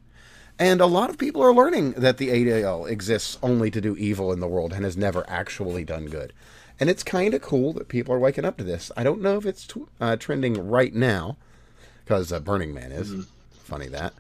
And 0.59 0.81
a 0.81 0.87
lot 0.87 1.11
of 1.11 1.19
people 1.19 1.43
are 1.43 1.55
learning 1.55 1.93
that 1.93 2.19
the 2.19 2.29
ADL 2.29 2.89
exists 2.89 3.39
only 3.43 3.71
to 3.71 3.81
do 3.81 3.97
evil 3.97 4.33
in 4.33 4.41
the 4.41 4.47
world 4.47 4.73
and 4.73 4.85
has 4.85 4.97
never 4.97 5.29
actually 5.29 5.85
done 5.85 6.07
good. 6.07 6.33
And 6.79 6.91
it's 6.91 7.03
kind 7.03 7.33
of 7.33 7.43
cool 7.43 7.73
that 7.75 7.89
people 7.89 8.15
are 8.15 8.19
waking 8.19 8.45
up 8.45 8.59
to 8.59 8.65
this. 8.65 8.91
I 8.97 9.03
don't 9.03 9.23
know 9.23 9.39
if 9.39 9.47
it's 9.47 9.67
t- 9.67 9.85
uh, 10.01 10.17
trending 10.17 10.69
right 10.69 10.95
now, 10.95 11.37
because 12.05 12.33
uh, 12.33 12.41
Burning 12.41 12.75
Man 12.75 12.93
is. 12.93 13.11
Mm-hmm. 13.11 13.23
Funny 13.65 13.89
that. 13.89 14.13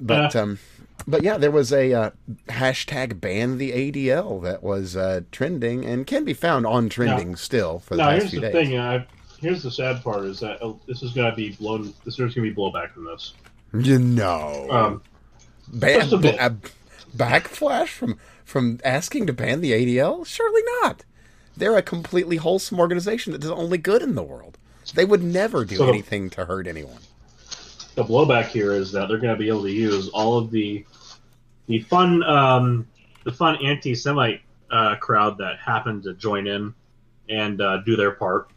But, 0.00 0.34
um, 0.34 0.58
but 1.06 1.22
yeah, 1.22 1.38
there 1.38 1.50
was 1.50 1.72
a 1.72 1.92
uh, 1.92 2.10
hashtag 2.48 3.20
ban 3.20 3.58
the 3.58 3.72
ADL 3.72 4.42
that 4.42 4.62
was 4.62 4.96
uh, 4.96 5.22
trending 5.32 5.84
and 5.84 6.06
can 6.06 6.24
be 6.24 6.34
found 6.34 6.66
on 6.66 6.88
trending 6.88 7.30
now, 7.30 7.36
still 7.36 7.78
for 7.78 7.96
the 7.96 8.02
now, 8.02 8.10
past 8.10 8.20
here's 8.20 8.30
few 8.30 8.40
the 8.40 8.50
days. 8.50 8.68
Thing, 8.68 8.76
uh, 8.76 9.04
here's 9.40 9.62
the 9.62 9.70
sad 9.70 10.02
part 10.02 10.24
is 10.24 10.40
that 10.40 10.58
oh, 10.62 10.80
this 10.86 11.02
is 11.02 11.12
going 11.12 11.30
to 11.30 11.36
be 11.36 11.50
blown. 11.50 11.94
This 12.04 12.14
is 12.14 12.16
going 12.16 12.32
to 12.32 12.40
be 12.42 12.54
blowback 12.54 12.92
from 12.92 13.04
this. 13.04 13.34
You 13.72 13.98
know, 13.98 14.68
um, 14.70 15.02
ban, 15.68 16.02
a 16.02 16.56
backflash 17.16 17.88
from 17.88 18.18
from 18.44 18.78
asking 18.84 19.26
to 19.26 19.32
ban 19.32 19.60
the 19.60 19.72
ADL? 19.72 20.26
Surely 20.26 20.62
not. 20.82 21.04
They're 21.56 21.76
a 21.76 21.82
completely 21.82 22.36
wholesome 22.36 22.80
organization 22.80 23.32
that 23.32 23.40
does 23.40 23.50
only 23.50 23.78
good 23.78 24.02
in 24.02 24.14
the 24.14 24.22
world. 24.22 24.58
They 24.94 25.04
would 25.04 25.22
never 25.22 25.64
do 25.64 25.76
so 25.76 25.88
anything 25.88 26.30
to 26.30 26.44
hurt 26.44 26.66
anyone. 26.66 26.98
The 27.94 28.04
blowback 28.04 28.46
here 28.46 28.72
is 28.72 28.90
that 28.92 29.08
they're 29.08 29.18
going 29.18 29.34
to 29.34 29.38
be 29.38 29.48
able 29.48 29.62
to 29.62 29.70
use 29.70 30.08
all 30.08 30.38
of 30.38 30.50
the 30.50 30.84
the 31.66 31.80
fun 31.80 32.22
um, 32.24 32.88
the 33.24 33.32
fun 33.32 33.56
anti-Semite 33.64 34.40
uh, 34.70 34.96
crowd 34.96 35.38
that 35.38 35.58
happened 35.58 36.02
to 36.04 36.14
join 36.14 36.46
in 36.46 36.74
and 37.28 37.60
uh, 37.60 37.78
do 37.78 37.96
their 37.96 38.12
part. 38.12 38.50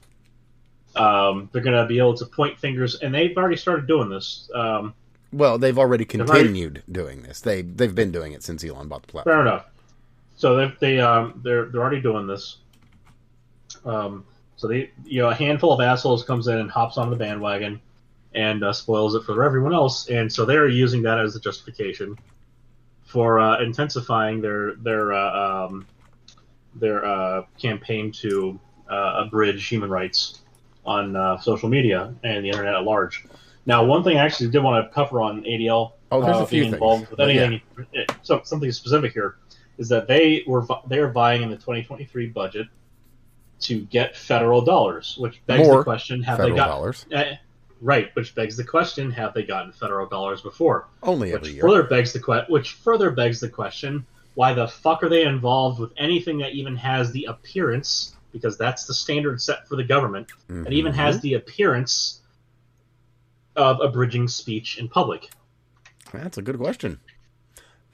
Um, 0.96 1.50
they're 1.52 1.62
going 1.62 1.78
to 1.78 1.86
be 1.86 2.00
able 2.00 2.16
to 2.16 2.26
point 2.26 2.58
fingers, 2.58 2.96
and 2.96 3.14
they've 3.14 3.38
already 3.38 3.56
started 3.56 3.88
doing 3.88 4.10
this. 4.10 4.50
Um, 4.54 4.94
well, 5.32 5.58
they've 5.58 5.78
already 5.78 6.06
continued 6.06 6.84
they've 6.88 6.96
already, 6.98 7.16
doing 7.16 7.22
this. 7.22 7.42
They 7.42 7.62
they've 7.62 7.94
been 7.94 8.12
doing 8.12 8.34
it 8.34 8.44
since 8.44 8.64
Elon 8.64 8.88
bought 8.88 9.04
the 9.04 9.08
platform. 9.10 9.36
Fair 9.36 9.42
enough. 9.42 9.66
So 10.36 10.56
they 10.56 10.74
they 10.80 11.00
um, 11.00 11.40
they're 11.44 11.66
they're 11.66 11.82
already 11.82 12.02
doing 12.02 12.26
this. 12.26 12.58
Um, 13.86 14.26
so 14.56 14.68
they, 14.68 14.90
you 15.06 15.22
know, 15.22 15.30
a 15.30 15.36
handful 15.36 15.72
of 15.72 15.82
assholes 15.82 16.24
comes 16.24 16.48
in 16.48 16.58
and 16.58 16.72
hops 16.72 16.98
on 16.98 17.12
the 17.12 17.16
bandwagon 17.16 17.80
and 18.38 18.64
uh, 18.64 18.72
spoils 18.72 19.16
it 19.16 19.24
for 19.24 19.44
everyone 19.44 19.74
else, 19.74 20.10
and 20.10 20.32
so 20.32 20.46
they're 20.46 20.70
using 20.70 21.02
that 21.02 21.20
as 21.20 21.36
a 21.36 21.40
justification 21.40 22.16
for 23.04 23.40
uh, 23.40 23.60
intensifying 23.62 24.42
their 24.42 24.76
their 24.76 25.12
uh, 25.12 25.66
um, 25.66 25.88
their 26.76 27.04
uh, 27.04 27.44
campaign 27.60 28.12
to 28.12 28.60
uh, 28.90 29.24
abridge 29.26 29.68
human 29.68 29.90
rights 29.90 30.42
on 30.86 31.16
uh, 31.16 31.40
social 31.40 31.68
media 31.68 32.14
and 32.24 32.46
the 32.46 32.50
internet 32.50 32.76
at 32.76 32.84
large. 32.84 33.26
Now, 33.66 33.84
one 33.84 34.04
thing 34.04 34.18
I 34.18 34.24
actually 34.24 34.50
did 34.52 34.64
want 34.64 34.86
to 34.86 34.94
cover 34.94 35.20
on 35.20 35.44
ADL 35.44 35.94
oh, 36.12 36.22
there's 36.22 36.38
a 36.38 36.46
few 36.46 36.62
being 36.62 36.74
involved 36.74 37.08
things. 37.08 37.18
with 37.18 37.20
anything, 37.20 37.62
yeah. 37.92 38.06
so, 38.22 38.42
something 38.44 38.72
specific 38.72 39.14
here 39.14 39.38
is 39.80 39.90
that 39.90 40.08
they 40.08 40.44
were 40.46 40.66
they 40.88 41.00
are 41.00 41.12
vying 41.12 41.42
in 41.42 41.50
the 41.50 41.56
2023 41.56 42.28
budget 42.28 42.68
to 43.62 43.82
get 43.86 44.16
federal 44.16 44.62
dollars, 44.62 45.16
which 45.20 45.44
begs 45.48 45.68
More 45.68 45.78
the 45.78 45.84
question: 45.84 46.22
Have 46.22 46.38
they 46.38 46.52
got 46.52 46.68
dollars? 46.68 47.06
Right, 47.82 48.10
which 48.16 48.34
begs 48.34 48.58
the 48.58 48.64
question: 48.64 49.12
Have 49.12 49.34
they 49.34 49.44
gotten 49.44 49.72
federal 49.72 50.08
dollars 50.08 50.42
before? 50.42 50.88
Only 51.04 51.32
which 51.32 51.42
every 51.42 51.54
year. 51.54 51.62
Further 51.62 51.84
begs 51.84 52.14
the 52.14 52.20
que- 52.20 52.46
which 52.48 52.74
further 52.74 53.12
begs 53.12 53.40
the 53.40 53.50
question: 53.50 54.06
Why 54.34 54.54
the 54.54 54.68
fuck 54.68 55.04
are 55.04 55.10
they 55.10 55.24
involved 55.24 55.80
with 55.80 55.92
anything 55.98 56.40
that 56.40 56.54
even 56.54 56.76
has 56.76 57.12
the 57.12 57.26
appearance? 57.26 58.16
Because 58.32 58.58
that's 58.58 58.86
the 58.86 58.94
standard 58.94 59.42
set 59.42 59.68
for 59.68 59.76
the 59.76 59.84
government. 59.84 60.28
Mm-hmm. 60.50 60.64
That 60.64 60.74
even 60.74 60.94
has 60.94 61.20
the 61.22 61.36
appearance 61.36 62.22
of 63.56 63.80
abridging 63.82 64.28
speech 64.28 64.78
in 64.78 64.88
public. 64.88 65.30
That's 66.14 66.38
a 66.38 66.42
good 66.42 66.58
question. 66.58 67.00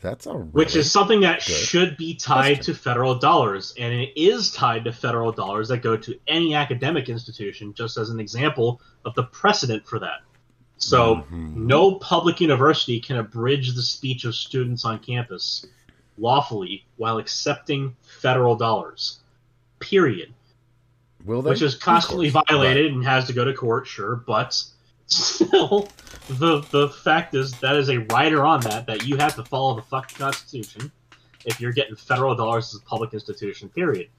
That's 0.03 0.25
a 0.25 0.33
really 0.33 0.49
which 0.49 0.75
is 0.75 0.91
something 0.91 1.21
that 1.21 1.37
good 1.37 1.55
should 1.55 1.95
be 1.95 2.13
tied 2.13 2.55
question. 2.57 2.75
to 2.75 2.79
federal 2.79 3.15
dollars, 3.15 3.73
and 3.79 3.93
it 3.93 4.11
is 4.17 4.51
tied 4.51 4.83
to 4.83 4.91
federal 4.91 5.31
dollars 5.31 5.69
that 5.69 5.81
go 5.81 5.95
to 5.95 6.19
any 6.27 6.53
academic 6.55 7.07
institution. 7.07 7.73
Just 7.73 7.97
as 7.97 8.09
an 8.09 8.19
example 8.19 8.81
of 9.05 9.15
the 9.15 9.23
precedent 9.23 9.87
for 9.87 9.99
that. 9.99 10.19
So, 10.77 11.25
Mhm. 11.31 11.55
no 11.55 11.95
public 11.95 12.41
university 12.41 12.99
can 12.99 13.15
abridge 13.15 13.75
the 13.75 13.81
speech 13.81 14.25
of 14.25 14.35
students 14.35 14.83
on 14.83 14.99
campus 14.99 15.65
lawfully 16.17 16.85
while 16.97 17.17
accepting 17.17 17.95
federal 18.01 18.57
dollars. 18.57 19.21
Period. 19.79 20.33
Will 21.23 21.41
they? 21.41 21.51
Which 21.51 21.61
is 21.61 21.75
constantly 21.75 22.29
violated 22.29 22.91
and 22.91 23.05
has 23.05 23.25
to 23.27 23.33
go 23.33 23.45
to 23.45 23.53
court, 23.53 23.87
sure, 23.87 24.17
but 24.17 24.61
still, 25.07 25.89
the 26.29 26.61
the 26.71 26.89
fact 26.89 27.35
is 27.35 27.51
that 27.59 27.75
is 27.75 27.89
a 27.89 27.97
rider 27.97 28.45
on 28.45 28.61
that 28.61 28.85
that 28.87 29.05
you 29.05 29.17
have 29.17 29.35
to 29.35 29.43
follow 29.43 29.75
the 29.75 29.81
fucking 29.83 30.17
Constitution 30.17 30.91
if 31.45 31.59
you're 31.59 31.73
getting 31.73 31.95
federal 31.95 32.35
dollars 32.35 32.73
as 32.73 32.81
a 32.81 32.83
public 32.85 33.13
institution. 33.13 33.69
Period. 33.69 34.09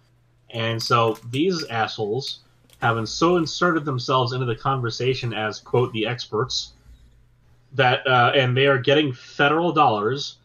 And 0.51 0.80
so 0.80 1.18
these 1.30 1.64
assholes, 1.66 2.41
having 2.78 3.07
so 3.07 3.37
inserted 3.37 3.85
themselves 3.85 4.32
into 4.32 4.47
the 4.47 4.57
conversation 4.57 5.32
as 5.32 5.61
quote 5.61 5.93
the 5.93 6.07
experts, 6.07 6.74
that 7.72 8.07
uh, 8.07 8.32
and 8.35 8.57
they 8.57 8.66
are 8.66 8.78
getting 8.78 9.12
federal 9.12 9.72
dollars. 9.72 10.37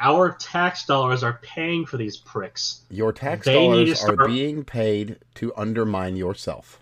Our 0.00 0.30
tax 0.38 0.86
dollars 0.86 1.24
are 1.24 1.40
paying 1.42 1.84
for 1.84 1.96
these 1.96 2.16
pricks. 2.16 2.82
Your 2.88 3.12
tax 3.12 3.44
They 3.44 3.54
dollars 3.66 4.04
are 4.04 4.28
being 4.28 4.62
paid 4.64 5.18
to 5.34 5.52
undermine 5.56 6.14
yourself. 6.14 6.78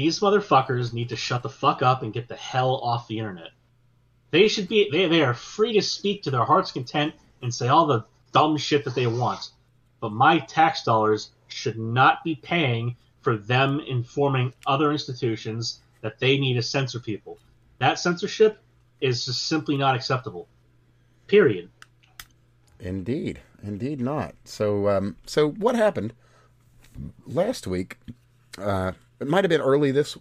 These 0.00 0.20
motherfuckers 0.20 0.94
need 0.94 1.10
to 1.10 1.16
shut 1.16 1.42
the 1.42 1.50
fuck 1.50 1.82
up 1.82 2.02
and 2.02 2.14
get 2.14 2.26
the 2.26 2.34
hell 2.34 2.76
off 2.76 3.06
the 3.06 3.18
internet. 3.18 3.50
They 4.30 4.48
should 4.48 4.66
be 4.66 4.88
they, 4.90 5.08
they 5.08 5.22
are 5.22 5.34
free 5.34 5.74
to 5.74 5.82
speak 5.82 6.22
to 6.22 6.30
their 6.30 6.44
heart's 6.44 6.72
content 6.72 7.12
and 7.42 7.54
say 7.54 7.68
all 7.68 7.86
the 7.86 8.06
dumb 8.32 8.56
shit 8.56 8.84
that 8.86 8.94
they 8.94 9.06
want. 9.06 9.50
But 10.00 10.12
my 10.12 10.38
tax 10.38 10.84
dollars 10.84 11.32
should 11.48 11.78
not 11.78 12.24
be 12.24 12.34
paying 12.34 12.96
for 13.20 13.36
them 13.36 13.78
informing 13.80 14.54
other 14.66 14.90
institutions 14.90 15.80
that 16.00 16.18
they 16.18 16.38
need 16.38 16.54
to 16.54 16.62
censor 16.62 16.98
people. 16.98 17.38
That 17.78 17.98
censorship 17.98 18.58
is 19.02 19.26
just 19.26 19.48
simply 19.48 19.76
not 19.76 19.96
acceptable. 19.96 20.48
Period. 21.26 21.68
Indeed, 22.78 23.40
indeed 23.62 24.00
not. 24.00 24.34
So, 24.44 24.88
um, 24.88 25.16
so 25.26 25.50
what 25.50 25.74
happened 25.74 26.14
last 27.26 27.66
week? 27.66 27.98
Uh, 28.56 28.92
it 29.20 29.28
might 29.28 29.44
have 29.44 29.48
been 29.50 29.60
early 29.60 29.90
this, 29.90 30.16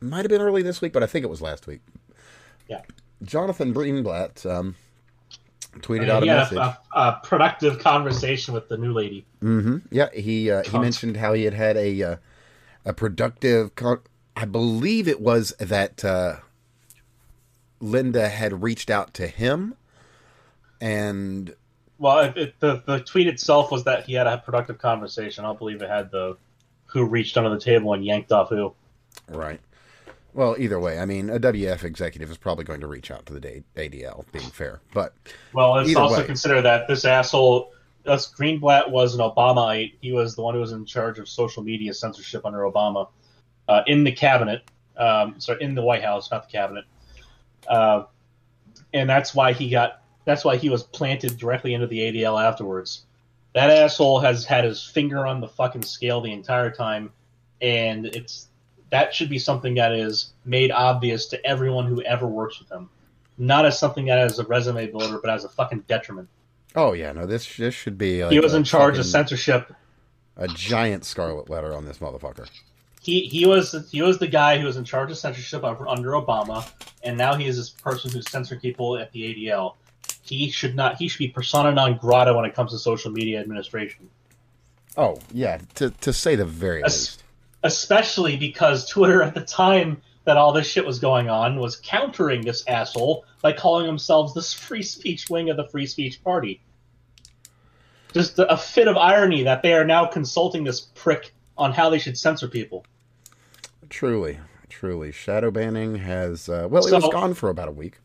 might 0.00 0.18
have 0.24 0.28
been 0.30 0.40
early 0.40 0.62
this 0.62 0.80
week, 0.80 0.92
but 0.92 1.02
I 1.02 1.06
think 1.06 1.24
it 1.24 1.28
was 1.28 1.42
last 1.42 1.66
week. 1.66 1.80
Yeah. 2.68 2.82
Jonathan 3.22 3.74
Greenblatt 3.74 4.44
um, 4.48 4.76
tweeted 5.78 6.08
Uh, 6.08 6.12
out 6.14 6.22
a 6.22 6.26
message. 6.26 6.58
a, 6.58 6.78
a, 6.94 7.00
a 7.00 7.20
productive 7.24 7.78
conversation 7.80 8.54
with 8.54 8.68
the 8.68 8.76
new 8.76 8.92
lady. 8.92 9.24
Mm-hmm. 9.42 9.78
Yeah, 9.90 10.08
he 10.12 10.50
uh, 10.50 10.62
he 10.62 10.78
mentioned 10.78 11.16
how 11.16 11.32
he 11.32 11.44
had 11.44 11.54
had 11.54 11.76
a 11.76 12.02
uh, 12.02 12.16
a 12.84 12.92
productive. 12.92 13.74
Con- 13.74 14.00
I 14.36 14.44
believe 14.44 15.08
it 15.08 15.20
was 15.20 15.52
that 15.58 16.04
uh, 16.04 16.36
Linda 17.80 18.28
had 18.28 18.62
reached 18.62 18.88
out 18.90 19.14
to 19.14 19.26
him, 19.26 19.74
and 20.80 21.54
Well, 21.98 22.20
it, 22.20 22.36
it, 22.36 22.54
the 22.60 22.82
the 22.86 23.00
tweet 23.00 23.26
itself 23.26 23.70
was 23.72 23.84
that 23.84 24.04
he 24.06 24.14
had 24.14 24.26
a 24.26 24.38
productive 24.38 24.78
conversation. 24.78 25.44
I 25.44 25.48
don't 25.48 25.58
believe 25.58 25.82
it 25.82 25.88
had 25.90 26.10
the 26.12 26.36
who 26.88 27.04
reached 27.04 27.36
under 27.36 27.50
the 27.50 27.60
table 27.60 27.92
and 27.94 28.04
yanked 28.04 28.32
off 28.32 28.48
who. 28.48 28.74
right. 29.28 29.60
Well, 30.34 30.56
either 30.58 30.78
way, 30.78 30.98
I 31.00 31.04
mean, 31.04 31.30
a 31.30 31.40
WF 31.40 31.82
executive 31.84 32.30
is 32.30 32.36
probably 32.36 32.64
going 32.64 32.80
to 32.80 32.86
reach 32.86 33.10
out 33.10 33.26
to 33.26 33.32
the 33.32 33.62
ADL, 33.76 34.24
being 34.30 34.44
fair. 34.50 34.80
But 34.92 35.14
Well, 35.52 35.72
let's 35.72 35.96
also 35.96 36.20
way. 36.20 36.26
consider 36.26 36.62
that 36.62 36.86
this 36.86 37.04
asshole, 37.04 37.72
us 38.06 38.32
Greenblatt 38.32 38.90
was 38.90 39.14
an 39.14 39.20
Obamaite. 39.20 39.94
He 40.00 40.12
was 40.12 40.36
the 40.36 40.42
one 40.42 40.54
who 40.54 40.60
was 40.60 40.72
in 40.72 40.84
charge 40.84 41.18
of 41.18 41.28
social 41.28 41.62
media 41.62 41.92
censorship 41.92 42.44
under 42.46 42.58
Obama 42.60 43.08
uh, 43.68 43.82
in 43.86 44.04
the 44.04 44.12
cabinet. 44.12 44.62
Um, 44.96 45.40
sorry, 45.40 45.62
in 45.62 45.74
the 45.74 45.82
White 45.82 46.04
House, 46.04 46.30
not 46.30 46.46
the 46.46 46.52
cabinet. 46.52 46.84
Uh, 47.66 48.04
and 48.92 49.08
that's 49.08 49.34
why 49.34 49.52
he 49.52 49.70
got. 49.70 50.02
That's 50.24 50.44
why 50.44 50.56
he 50.56 50.68
was 50.68 50.82
planted 50.82 51.36
directly 51.38 51.74
into 51.74 51.86
the 51.86 51.98
ADL 51.98 52.40
afterwards. 52.40 53.06
That 53.54 53.70
asshole 53.70 54.20
has 54.20 54.44
had 54.44 54.64
his 54.64 54.82
finger 54.82 55.26
on 55.26 55.40
the 55.40 55.48
fucking 55.48 55.82
scale 55.82 56.20
the 56.20 56.32
entire 56.32 56.70
time, 56.70 57.12
and 57.60 58.06
it's 58.06 58.48
that 58.90 59.14
should 59.14 59.28
be 59.28 59.38
something 59.38 59.74
that 59.74 59.92
is 59.92 60.32
made 60.44 60.70
obvious 60.70 61.26
to 61.26 61.46
everyone 61.46 61.86
who 61.86 62.02
ever 62.02 62.26
works 62.26 62.58
with 62.58 62.70
him 62.70 62.88
not 63.38 63.64
as 63.64 63.78
something 63.78 64.06
that 64.06 64.18
is 64.30 64.38
a 64.38 64.44
resume 64.44 64.88
builder, 64.88 65.18
but 65.18 65.30
as 65.30 65.44
a 65.44 65.48
fucking 65.48 65.84
detriment. 65.86 66.28
Oh 66.74 66.92
yeah, 66.92 67.12
no, 67.12 67.24
this 67.24 67.56
this 67.56 67.74
should 67.74 67.96
be. 67.96 68.22
Like 68.24 68.32
he 68.32 68.40
was 68.40 68.54
in 68.54 68.64
charge 68.64 68.98
of 68.98 69.06
censorship. 69.06 69.72
a 70.36 70.48
giant 70.48 71.04
scarlet 71.04 71.48
letter 71.48 71.74
on 71.74 71.84
this 71.84 71.98
motherfucker. 71.98 72.48
He 73.00 73.22
he 73.22 73.46
was 73.46 73.74
he 73.90 74.02
was 74.02 74.18
the 74.18 74.26
guy 74.26 74.58
who 74.58 74.66
was 74.66 74.76
in 74.76 74.84
charge 74.84 75.10
of 75.10 75.16
censorship 75.16 75.64
under 75.64 76.10
Obama, 76.10 76.68
and 77.02 77.16
now 77.16 77.36
he 77.36 77.46
is 77.46 77.56
this 77.56 77.70
person 77.70 78.10
who's 78.10 78.28
censoring 78.28 78.60
people 78.60 78.98
at 78.98 79.12
the 79.12 79.22
ADL. 79.22 79.74
He 80.28 80.50
should 80.50 80.74
not. 80.76 80.96
He 80.96 81.08
should 81.08 81.18
be 81.18 81.28
persona 81.28 81.72
non 81.72 81.96
grata 81.96 82.34
when 82.34 82.44
it 82.44 82.54
comes 82.54 82.72
to 82.72 82.78
social 82.78 83.10
media 83.10 83.40
administration. 83.40 84.08
Oh 84.96 85.18
yeah, 85.32 85.58
to 85.76 85.90
to 85.90 86.12
say 86.12 86.34
the 86.36 86.44
very 86.44 86.82
Es- 86.84 86.92
least. 86.92 87.22
especially 87.62 88.36
because 88.36 88.88
Twitter 88.88 89.22
at 89.22 89.34
the 89.34 89.42
time 89.44 90.00
that 90.24 90.36
all 90.36 90.52
this 90.52 90.66
shit 90.66 90.84
was 90.84 90.98
going 90.98 91.30
on 91.30 91.58
was 91.58 91.76
countering 91.76 92.42
this 92.44 92.62
asshole 92.66 93.24
by 93.40 93.52
calling 93.52 93.86
themselves 93.86 94.34
the 94.34 94.42
free 94.42 94.82
speech 94.82 95.30
wing 95.30 95.48
of 95.48 95.56
the 95.56 95.66
free 95.68 95.86
speech 95.86 96.22
party. 96.22 96.60
Just 98.12 98.38
a 98.38 98.56
fit 98.56 98.88
of 98.88 98.96
irony 98.96 99.42
that 99.44 99.62
they 99.62 99.72
are 99.74 99.84
now 99.84 100.06
consulting 100.06 100.64
this 100.64 100.80
prick 100.80 101.32
on 101.56 101.72
how 101.72 101.88
they 101.90 101.98
should 101.98 102.18
censor 102.18 102.48
people. 102.48 102.84
Truly, 103.90 104.38
truly, 104.68 105.12
shadow 105.12 105.50
banning 105.50 105.96
has 105.96 106.48
uh, 106.48 106.68
well, 106.70 106.86
it 106.86 106.92
was 106.92 107.08
gone 107.10 107.34
for 107.34 107.48
about 107.48 107.68
a 107.68 107.72
week. 107.72 107.98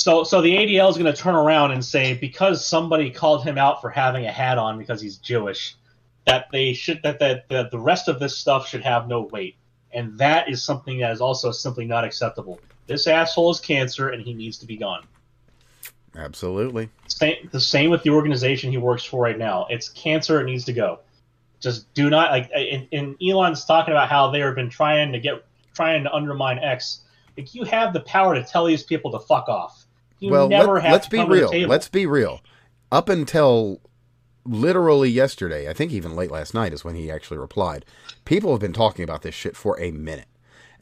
So, 0.00 0.24
so 0.24 0.40
the 0.40 0.56
ADL 0.56 0.88
is 0.88 0.96
going 0.96 1.12
to 1.12 1.22
turn 1.22 1.34
around 1.34 1.72
and 1.72 1.84
say 1.84 2.14
because 2.14 2.66
somebody 2.66 3.10
called 3.10 3.44
him 3.44 3.58
out 3.58 3.82
for 3.82 3.90
having 3.90 4.24
a 4.24 4.32
hat 4.32 4.56
on 4.56 4.78
because 4.78 4.98
he's 4.98 5.18
Jewish, 5.18 5.76
that 6.24 6.46
they 6.50 6.72
should 6.72 7.02
that 7.02 7.18
that, 7.18 7.46
that 7.50 7.70
the 7.70 7.78
rest 7.78 8.08
of 8.08 8.18
this 8.18 8.38
stuff 8.38 8.66
should 8.66 8.80
have 8.80 9.08
no 9.08 9.20
weight, 9.20 9.56
and 9.92 10.16
that 10.16 10.48
is 10.48 10.62
something 10.64 11.00
that 11.00 11.12
is 11.12 11.20
also 11.20 11.50
simply 11.50 11.84
not 11.84 12.06
acceptable. 12.06 12.60
This 12.86 13.06
asshole 13.06 13.50
is 13.50 13.60
cancer, 13.60 14.08
and 14.08 14.22
he 14.22 14.32
needs 14.32 14.56
to 14.60 14.66
be 14.66 14.78
gone. 14.78 15.06
Absolutely. 16.16 16.88
Same, 17.06 17.50
the 17.52 17.60
same 17.60 17.90
with 17.90 18.02
the 18.02 18.08
organization 18.08 18.70
he 18.70 18.78
works 18.78 19.04
for 19.04 19.22
right 19.22 19.36
now. 19.36 19.66
It's 19.68 19.90
cancer; 19.90 20.40
it 20.40 20.44
needs 20.44 20.64
to 20.64 20.72
go. 20.72 21.00
Just 21.60 21.92
do 21.92 22.08
not 22.08 22.30
like. 22.30 22.50
And, 22.54 22.88
and 22.90 23.16
Elon's 23.22 23.66
talking 23.66 23.92
about 23.92 24.08
how 24.08 24.30
they 24.30 24.40
have 24.40 24.54
been 24.54 24.70
trying 24.70 25.12
to 25.12 25.20
get 25.20 25.44
trying 25.74 26.04
to 26.04 26.10
undermine 26.14 26.58
X. 26.58 27.02
Like 27.36 27.54
you 27.54 27.64
have 27.64 27.92
the 27.92 28.00
power 28.00 28.34
to 28.34 28.42
tell 28.42 28.64
these 28.64 28.82
people 28.82 29.10
to 29.12 29.18
fuck 29.18 29.50
off. 29.50 29.79
You 30.20 30.30
well, 30.30 30.48
never 30.48 30.74
let, 30.74 30.82
have 30.84 30.92
let's 30.92 31.06
to 31.06 31.10
be 31.10 31.16
come 31.16 31.28
to 31.30 31.34
the 31.34 31.48
real. 31.48 31.68
Let's 31.68 31.88
be 31.88 32.06
real. 32.06 32.40
Up 32.92 33.08
until 33.08 33.80
literally 34.44 35.08
yesterday, 35.10 35.68
I 35.68 35.72
think 35.72 35.92
even 35.92 36.14
late 36.16 36.30
last 36.30 36.54
night 36.54 36.72
is 36.72 36.84
when 36.84 36.94
he 36.94 37.10
actually 37.10 37.38
replied. 37.38 37.84
People 38.24 38.52
have 38.52 38.60
been 38.60 38.72
talking 38.72 39.02
about 39.02 39.22
this 39.22 39.34
shit 39.34 39.56
for 39.56 39.78
a 39.80 39.90
minute. 39.90 40.26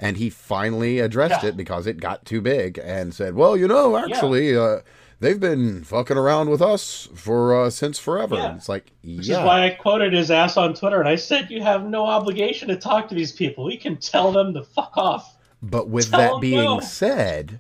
And 0.01 0.16
he 0.16 0.30
finally 0.30 1.01
addressed 1.01 1.43
Yeah. 1.43 1.49
it 1.51 1.57
because 1.57 1.86
it 1.86 1.99
got 2.01 2.24
too 2.24 2.41
big 2.41 2.78
and 2.78 3.12
said, 3.12 3.34
"Well, 3.34 3.57
you 3.57 3.66
know, 3.66 3.97
actually, 3.97 4.57
uh, 4.57 4.78
they've 5.18 5.41
been 5.41 5.82
fucking 5.82 6.16
around 6.16 6.51
with 6.51 6.62
us 6.62 7.09
for 7.16 7.64
uh, 7.64 7.68
since 7.70 7.99
forever." 7.99 8.36
Yeah. 8.36 8.55
It's 8.55 8.68
like, 8.68 8.93
Which 9.03 9.26
yeah, 9.26 9.41
is 9.41 9.45
why 9.45 9.64
I 9.64 9.70
quoted 9.70 10.12
his 10.12 10.30
ass 10.30 10.57
on 10.57 10.74
Twitter, 10.74 11.01
and 11.01 11.09
I 11.09 11.16
said, 11.16 11.51
"You 11.51 11.62
have 11.62 11.84
no 11.84 12.07
obligation 12.07 12.68
to 12.68 12.76
talk 12.76 13.09
to 13.09 13.16
these 13.16 13.32
people. 13.32 13.64
We 13.64 13.76
can 13.76 13.97
tell 13.97 14.30
them 14.30 14.55
to 14.55 14.62
fuck 14.62 14.97
off." 14.97 15.36
But 15.61 15.89
with 15.89 16.12
Tell 16.12 16.20
that 16.20 16.41
being 16.41 16.62
no. 16.62 16.78
said, 16.78 17.59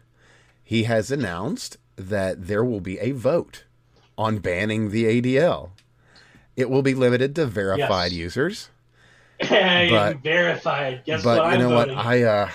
he 0.68 0.82
has 0.82 1.10
announced 1.10 1.78
that 1.96 2.46
there 2.46 2.62
will 2.62 2.82
be 2.82 2.98
a 2.98 3.12
vote 3.12 3.64
on 4.18 4.36
banning 4.36 4.90
the 4.90 5.04
ADL. 5.06 5.70
It 6.56 6.68
will 6.68 6.82
be 6.82 6.92
limited 6.92 7.34
to 7.36 7.46
verified 7.46 8.12
Yes. 8.12 8.20
users. 8.20 8.68
But- 9.48 10.18
verified. 10.18 11.04
Guess 11.06 11.24
but 11.24 11.38
what? 11.38 11.52
you 11.54 11.58
know 11.60 11.68
I'm 11.70 11.74
what? 11.74 11.88
voting. 11.88 11.98
I 11.98 12.22
uh 12.22 12.50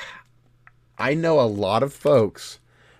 I 0.99 1.15
know 1.15 1.39
a 1.39 1.49
lot 1.49 1.81
of 1.81 1.91
folks 1.91 2.59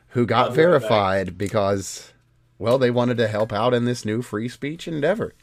who 0.10 0.26
got 0.26 0.50
I'll 0.50 0.56
be 0.56 0.64
right 0.64 0.64
verified 0.80 1.38
because 1.38 2.12
well, 2.58 2.80
they 2.80 2.90
wanted 2.90 3.18
to 3.18 3.28
help 3.28 3.54
out 3.54 3.76
in 3.76 3.86
this 3.86 4.04
new 4.06 4.24
free 4.24 4.50
speech 4.50 4.88
endeavor. 4.88 5.36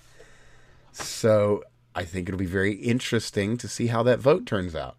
So, 0.90 1.62
I 1.94 2.04
think 2.04 2.28
it'll 2.28 2.38
be 2.38 2.44
very 2.46 2.72
interesting 2.72 3.56
to 3.58 3.68
see 3.68 3.86
how 3.86 4.02
that 4.02 4.18
vote 4.18 4.46
turns 4.46 4.74
out. 4.74 4.96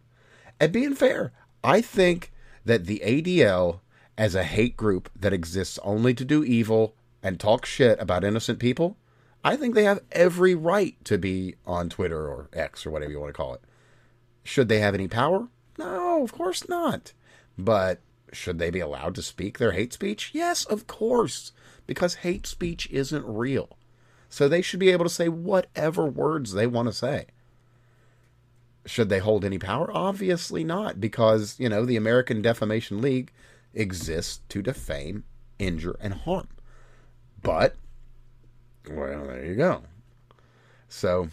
And 0.61 0.71
being 0.71 0.93
fair, 0.95 1.33
I 1.61 1.81
think 1.81 2.31
that 2.63 2.85
the 2.85 3.01
ADL 3.03 3.79
as 4.21 4.35
a 4.35 4.43
hate 4.43 4.77
group 4.77 5.09
that 5.19 5.33
exists 5.33 5.79
only 5.81 6.13
to 6.13 6.23
do 6.23 6.43
evil 6.43 6.93
and 7.23 7.39
talk 7.39 7.65
shit 7.65 7.99
about 7.99 8.23
innocent 8.23 8.59
people, 8.59 8.95
I 9.43 9.55
think 9.55 9.73
they 9.73 9.85
have 9.85 10.03
every 10.11 10.53
right 10.53 10.95
to 11.05 11.17
be 11.17 11.55
on 11.65 11.89
Twitter 11.89 12.27
or 12.27 12.47
X 12.53 12.85
or 12.85 12.91
whatever 12.91 13.11
you 13.11 13.19
want 13.19 13.29
to 13.29 13.33
call 13.33 13.55
it. 13.55 13.61
Should 14.43 14.69
they 14.69 14.77
have 14.77 14.93
any 14.93 15.07
power? 15.07 15.47
No, 15.79 16.23
of 16.23 16.33
course 16.33 16.69
not. 16.69 17.13
But 17.57 17.99
should 18.31 18.59
they 18.59 18.69
be 18.69 18.79
allowed 18.79 19.15
to 19.15 19.23
speak 19.23 19.57
their 19.57 19.71
hate 19.71 19.91
speech? 19.91 20.29
Yes, 20.35 20.65
of 20.65 20.85
course, 20.85 21.51
because 21.87 22.13
hate 22.13 22.45
speech 22.45 22.87
isn't 22.91 23.25
real. 23.25 23.75
So 24.29 24.47
they 24.47 24.61
should 24.61 24.79
be 24.79 24.91
able 24.91 25.05
to 25.05 25.09
say 25.09 25.29
whatever 25.29 26.05
words 26.05 26.53
they 26.53 26.67
want 26.67 26.89
to 26.89 26.93
say. 26.93 27.25
Should 28.85 29.09
they 29.09 29.17
hold 29.17 29.43
any 29.43 29.57
power? 29.57 29.89
Obviously 29.91 30.63
not, 30.63 31.01
because, 31.01 31.59
you 31.59 31.69
know, 31.69 31.85
the 31.85 31.97
American 31.97 32.43
Defamation 32.43 33.01
League 33.01 33.31
exists 33.73 34.41
to 34.49 34.61
defame, 34.61 35.23
injure, 35.59 35.97
and 35.99 36.13
harm. 36.13 36.47
But, 37.41 37.75
well, 38.89 39.25
there 39.25 39.45
you 39.45 39.55
go. 39.55 39.83
So, 40.87 41.29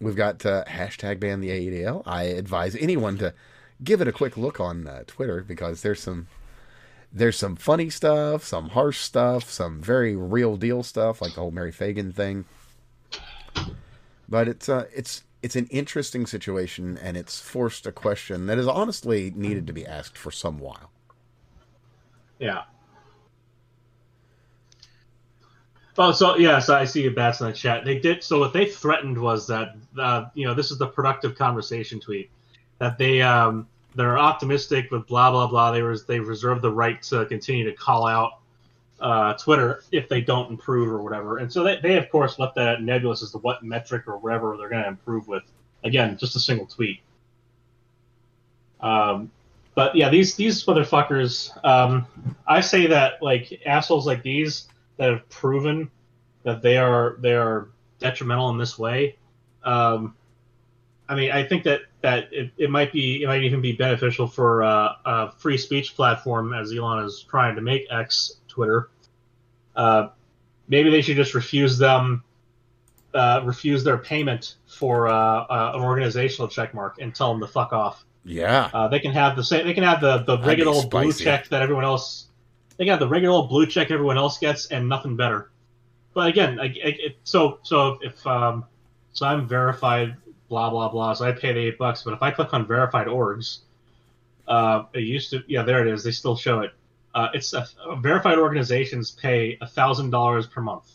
we've 0.00 0.16
got 0.16 0.44
uh, 0.44 0.64
hashtag 0.64 1.20
ban 1.20 1.40
the 1.40 1.50
ADL. 1.50 2.02
I 2.06 2.24
advise 2.24 2.74
anyone 2.76 3.18
to 3.18 3.34
give 3.82 4.00
it 4.00 4.08
a 4.08 4.12
quick 4.12 4.36
look 4.36 4.60
on 4.60 4.86
uh, 4.86 5.04
Twitter 5.06 5.42
because 5.42 5.82
there's 5.82 6.00
some 6.00 6.26
there's 7.12 7.36
some 7.36 7.56
funny 7.56 7.88
stuff, 7.88 8.44
some 8.44 8.70
harsh 8.70 8.98
stuff, 8.98 9.50
some 9.50 9.80
very 9.80 10.14
real 10.14 10.56
deal 10.56 10.82
stuff 10.82 11.22
like 11.22 11.34
the 11.34 11.40
whole 11.40 11.50
Mary 11.50 11.72
Phagan 11.72 12.14
thing. 12.14 12.44
But 14.28 14.46
it's 14.48 14.68
uh 14.68 14.86
it's 14.94 15.24
it's 15.42 15.56
an 15.56 15.66
interesting 15.66 16.26
situation 16.26 16.98
and 17.00 17.16
it's 17.16 17.40
forced 17.40 17.86
a 17.86 17.92
question 17.92 18.46
that 18.46 18.58
has 18.58 18.66
honestly 18.66 19.32
needed 19.34 19.66
to 19.66 19.72
be 19.72 19.86
asked 19.86 20.18
for 20.18 20.30
some 20.30 20.58
while. 20.58 20.90
Yeah. 22.38 22.62
Oh, 26.00 26.12
so 26.12 26.36
yes, 26.36 26.68
I 26.68 26.84
see 26.84 27.02
your 27.02 27.12
bats 27.12 27.40
in 27.40 27.48
the 27.48 27.52
chat. 27.52 27.84
They 27.84 27.98
did. 27.98 28.22
So 28.22 28.38
what 28.38 28.52
they 28.52 28.66
threatened 28.66 29.18
was 29.18 29.48
that, 29.48 29.74
uh, 29.98 30.26
you 30.34 30.46
know, 30.46 30.54
this 30.54 30.70
is 30.70 30.78
the 30.78 30.86
productive 30.86 31.34
conversation 31.36 31.98
tweet 31.98 32.30
that 32.78 32.98
they 32.98 33.20
um, 33.20 33.66
they're 33.96 34.16
optimistic 34.16 34.92
with 34.92 35.08
blah 35.08 35.32
blah 35.32 35.48
blah. 35.48 35.72
They 35.72 35.82
res- 35.82 36.04
they 36.04 36.20
reserve 36.20 36.62
the 36.62 36.70
right 36.70 37.02
to 37.04 37.26
continue 37.26 37.64
to 37.64 37.72
call 37.72 38.06
out 38.06 38.34
uh, 39.00 39.34
Twitter 39.34 39.82
if 39.90 40.08
they 40.08 40.20
don't 40.20 40.50
improve 40.50 40.88
or 40.88 41.02
whatever. 41.02 41.38
And 41.38 41.52
so 41.52 41.64
they, 41.64 41.80
they 41.80 41.96
of 41.96 42.08
course 42.10 42.38
left 42.38 42.54
that 42.54 42.80
nebulous 42.82 43.22
as 43.24 43.32
to 43.32 43.38
what 43.38 43.64
metric 43.64 44.04
or 44.06 44.18
whatever 44.18 44.56
they're 44.56 44.68
going 44.68 44.82
to 44.82 44.88
improve 44.88 45.26
with. 45.26 45.42
Again, 45.82 46.16
just 46.16 46.36
a 46.36 46.40
single 46.40 46.66
tweet. 46.66 47.00
Um, 48.80 49.32
but 49.78 49.94
yeah, 49.94 50.08
these 50.08 50.34
these 50.34 50.64
motherfuckers. 50.64 51.56
Um, 51.64 52.04
I 52.48 52.60
say 52.60 52.88
that 52.88 53.22
like 53.22 53.62
assholes 53.64 54.08
like 54.08 54.24
these 54.24 54.66
that 54.96 55.08
have 55.08 55.28
proven 55.28 55.88
that 56.42 56.62
they 56.62 56.78
are 56.78 57.16
they 57.20 57.34
are 57.34 57.68
detrimental 58.00 58.50
in 58.50 58.58
this 58.58 58.76
way. 58.76 59.18
Um, 59.62 60.16
I 61.08 61.14
mean, 61.14 61.30
I 61.30 61.44
think 61.44 61.62
that 61.62 61.82
that 62.00 62.28
it, 62.32 62.50
it 62.58 62.70
might 62.70 62.92
be 62.92 63.22
it 63.22 63.28
might 63.28 63.44
even 63.44 63.60
be 63.60 63.70
beneficial 63.70 64.26
for 64.26 64.64
uh, 64.64 64.94
a 65.04 65.30
free 65.38 65.56
speech 65.56 65.94
platform 65.94 66.52
as 66.52 66.72
Elon 66.72 67.04
is 67.04 67.24
trying 67.30 67.54
to 67.54 67.62
make 67.62 67.86
X 67.88 68.32
Twitter. 68.48 68.90
Uh, 69.76 70.08
maybe 70.66 70.90
they 70.90 71.02
should 71.02 71.16
just 71.16 71.34
refuse 71.34 71.78
them 71.78 72.24
uh, 73.14 73.42
refuse 73.44 73.84
their 73.84 73.98
payment 73.98 74.56
for 74.66 75.06
uh, 75.06 75.14
uh, 75.14 75.72
an 75.76 75.82
organizational 75.82 76.48
checkmark 76.48 76.94
and 76.98 77.14
tell 77.14 77.30
them 77.30 77.40
to 77.40 77.46
fuck 77.46 77.72
off. 77.72 78.04
Yeah. 78.28 78.70
Uh, 78.72 78.88
they 78.88 79.00
can 79.00 79.12
have 79.12 79.36
the 79.36 79.42
same. 79.42 79.66
They 79.66 79.74
can 79.74 79.84
have 79.84 80.00
the, 80.00 80.18
the 80.18 80.38
regular 80.38 80.72
old 80.72 80.90
blue 80.90 81.12
check 81.12 81.48
that 81.48 81.62
everyone 81.62 81.84
else. 81.84 82.26
They 82.76 82.84
can 82.84 82.90
have 82.90 83.00
the 83.00 83.08
regular 83.08 83.34
old 83.34 83.48
blue 83.48 83.66
check 83.66 83.90
everyone 83.90 84.18
else 84.18 84.38
gets, 84.38 84.66
and 84.66 84.88
nothing 84.88 85.16
better. 85.16 85.50
But 86.14 86.28
again, 86.28 86.60
I, 86.60 86.64
I, 86.64 86.68
it, 86.84 87.16
so 87.24 87.58
so 87.62 87.98
if 88.02 88.24
um, 88.26 88.64
so 89.12 89.26
I'm 89.26 89.48
verified, 89.48 90.16
blah 90.48 90.70
blah 90.70 90.88
blah. 90.88 91.14
So 91.14 91.24
I 91.24 91.32
pay 91.32 91.52
the 91.52 91.60
eight 91.60 91.78
bucks. 91.78 92.02
But 92.02 92.14
if 92.14 92.22
I 92.22 92.30
click 92.30 92.52
on 92.52 92.66
verified 92.66 93.06
orgs, 93.06 93.60
uh, 94.46 94.84
it 94.92 95.00
used 95.00 95.30
to 95.30 95.42
yeah 95.46 95.62
there 95.62 95.86
it 95.86 95.92
is. 95.92 96.04
They 96.04 96.12
still 96.12 96.36
show 96.36 96.60
it. 96.60 96.72
Uh, 97.14 97.28
it's 97.32 97.54
a, 97.54 97.66
verified 97.96 98.38
organizations 98.38 99.10
pay 99.10 99.56
a 99.60 99.66
thousand 99.66 100.10
dollars 100.10 100.46
per 100.46 100.60
month, 100.60 100.92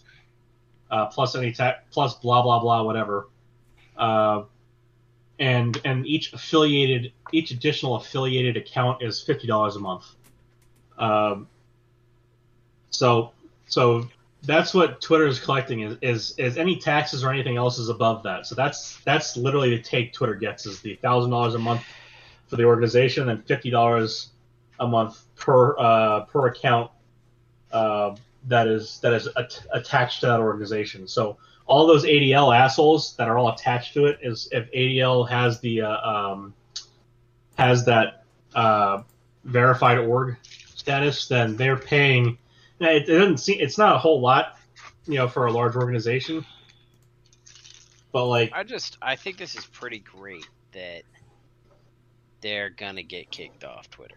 uh, 0.91 1.07
plus 1.07 1.35
any 1.35 1.51
tax, 1.51 1.83
plus 1.91 2.15
blah 2.15 2.43
blah 2.43 2.59
blah 2.59 2.83
whatever. 2.83 3.27
And 5.43 5.81
and 5.83 6.07
each 6.07 6.31
affiliated 6.31 7.11
each 7.33 7.51
additional 7.51 7.95
affiliated 7.95 8.55
account 8.55 9.03
is 9.03 9.21
fifty 9.21 9.47
dollars 9.47 9.75
a 9.75 9.79
month. 9.79 10.05
Um, 10.97 11.47
so 12.91 13.31
so 13.67 14.07
that's 14.43 14.73
what 14.73 15.01
Twitter 15.01 15.27
is 15.27 15.39
collecting 15.39 15.81
is, 15.81 15.97
is 16.01 16.21
is 16.37 16.57
any 16.57 16.75
taxes 16.77 17.23
or 17.23 17.29
anything 17.35 17.57
else 17.57 17.77
is 17.77 17.89
above 17.89 18.23
that. 18.23 18.45
So 18.45 18.55
that's 18.55 18.99
that's 19.03 19.35
literally 19.35 19.71
the 19.75 19.81
take 19.81 20.13
Twitter 20.13 20.35
gets 20.35 20.65
is 20.65 20.79
the 20.79 20.95
thousand 20.95 21.31
dollars 21.31 21.55
a 21.55 21.59
month 21.59 21.83
for 22.47 22.55
the 22.55 22.63
organization 22.63 23.29
and 23.29 23.45
fifty 23.45 23.69
dollars 23.69 24.29
a 24.79 24.87
month 24.87 25.23
per 25.35 25.77
uh, 25.77 26.25
per 26.31 26.47
account 26.47 26.89
uh, 27.71 28.15
that 28.47 28.67
is 28.67 28.99
that 29.01 29.13
is 29.13 29.27
at- 29.35 29.65
attached 29.73 30.21
to 30.21 30.27
that 30.27 30.39
organization. 30.39 31.07
So 31.07 31.37
all 31.65 31.87
those 31.87 32.03
ADL 32.03 32.55
assholes 32.55 33.15
that 33.15 33.27
are 33.27 33.37
all 33.37 33.49
attached 33.49 33.93
to 33.93 34.05
it 34.05 34.19
is 34.21 34.49
if 34.51 34.71
ADL 34.71 35.27
has 35.29 35.59
the 35.61 35.81
uh, 35.81 36.01
um, 36.01 36.53
has 37.57 37.85
that 37.85 38.25
uh, 38.55 39.03
verified 39.45 39.97
org 39.97 40.37
status, 40.75 41.27
then 41.27 41.55
they're 41.55 41.77
paying. 41.77 42.37
It, 42.79 43.09
it 43.09 43.17
doesn't 43.19 43.37
seem 43.37 43.59
it's 43.59 43.77
not 43.77 43.95
a 43.95 43.99
whole 43.99 44.19
lot, 44.19 44.57
you 45.07 45.15
know, 45.15 45.27
for 45.27 45.45
a 45.45 45.51
large 45.51 45.75
organization. 45.75 46.45
But 48.11 48.25
like, 48.25 48.51
I 48.53 48.63
just 48.63 48.97
I 49.01 49.15
think 49.15 49.37
this 49.37 49.55
is 49.55 49.65
pretty 49.65 49.99
great 49.99 50.47
that 50.73 51.03
they're 52.41 52.69
gonna 52.69 53.03
get 53.03 53.31
kicked 53.31 53.63
off 53.63 53.89
Twitter. 53.89 54.15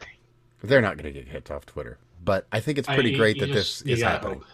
They're 0.62 0.80
not 0.80 0.96
going 0.96 1.12
to 1.12 1.20
get 1.20 1.30
kicked 1.30 1.50
off 1.50 1.66
Twitter, 1.66 1.98
but 2.24 2.46
I 2.50 2.60
think 2.60 2.78
it's 2.78 2.88
pretty 2.88 3.14
I- 3.14 3.18
great 3.18 3.36
you 3.36 3.46
that 3.46 3.52
just- 3.52 3.84
this 3.84 3.98
is 3.98 4.02
happening. 4.02 4.38
hope. 4.40 4.48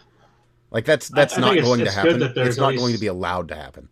Like 0.73 0.85
that's 0.85 1.07
that's 1.07 1.37
I 1.37 1.41
not 1.41 1.47
think 1.53 1.57
it's- 1.59 1.67
going 1.67 1.79
to 1.79 1.85
it's 1.85 1.95
happen. 1.95 2.21
It's 2.47 2.57
not 2.57 2.69
least- 2.71 2.81
going 2.81 2.93
to 2.95 2.99
be 2.99 3.07
allowed 3.07 3.47
to 3.49 3.55
happen. 3.55 3.87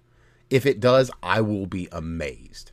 If 0.50 0.66
it 0.66 0.82
does, 0.82 1.10
I 1.24 1.40
will 1.40 1.66
be 1.68 1.88
amazed. 1.94 2.72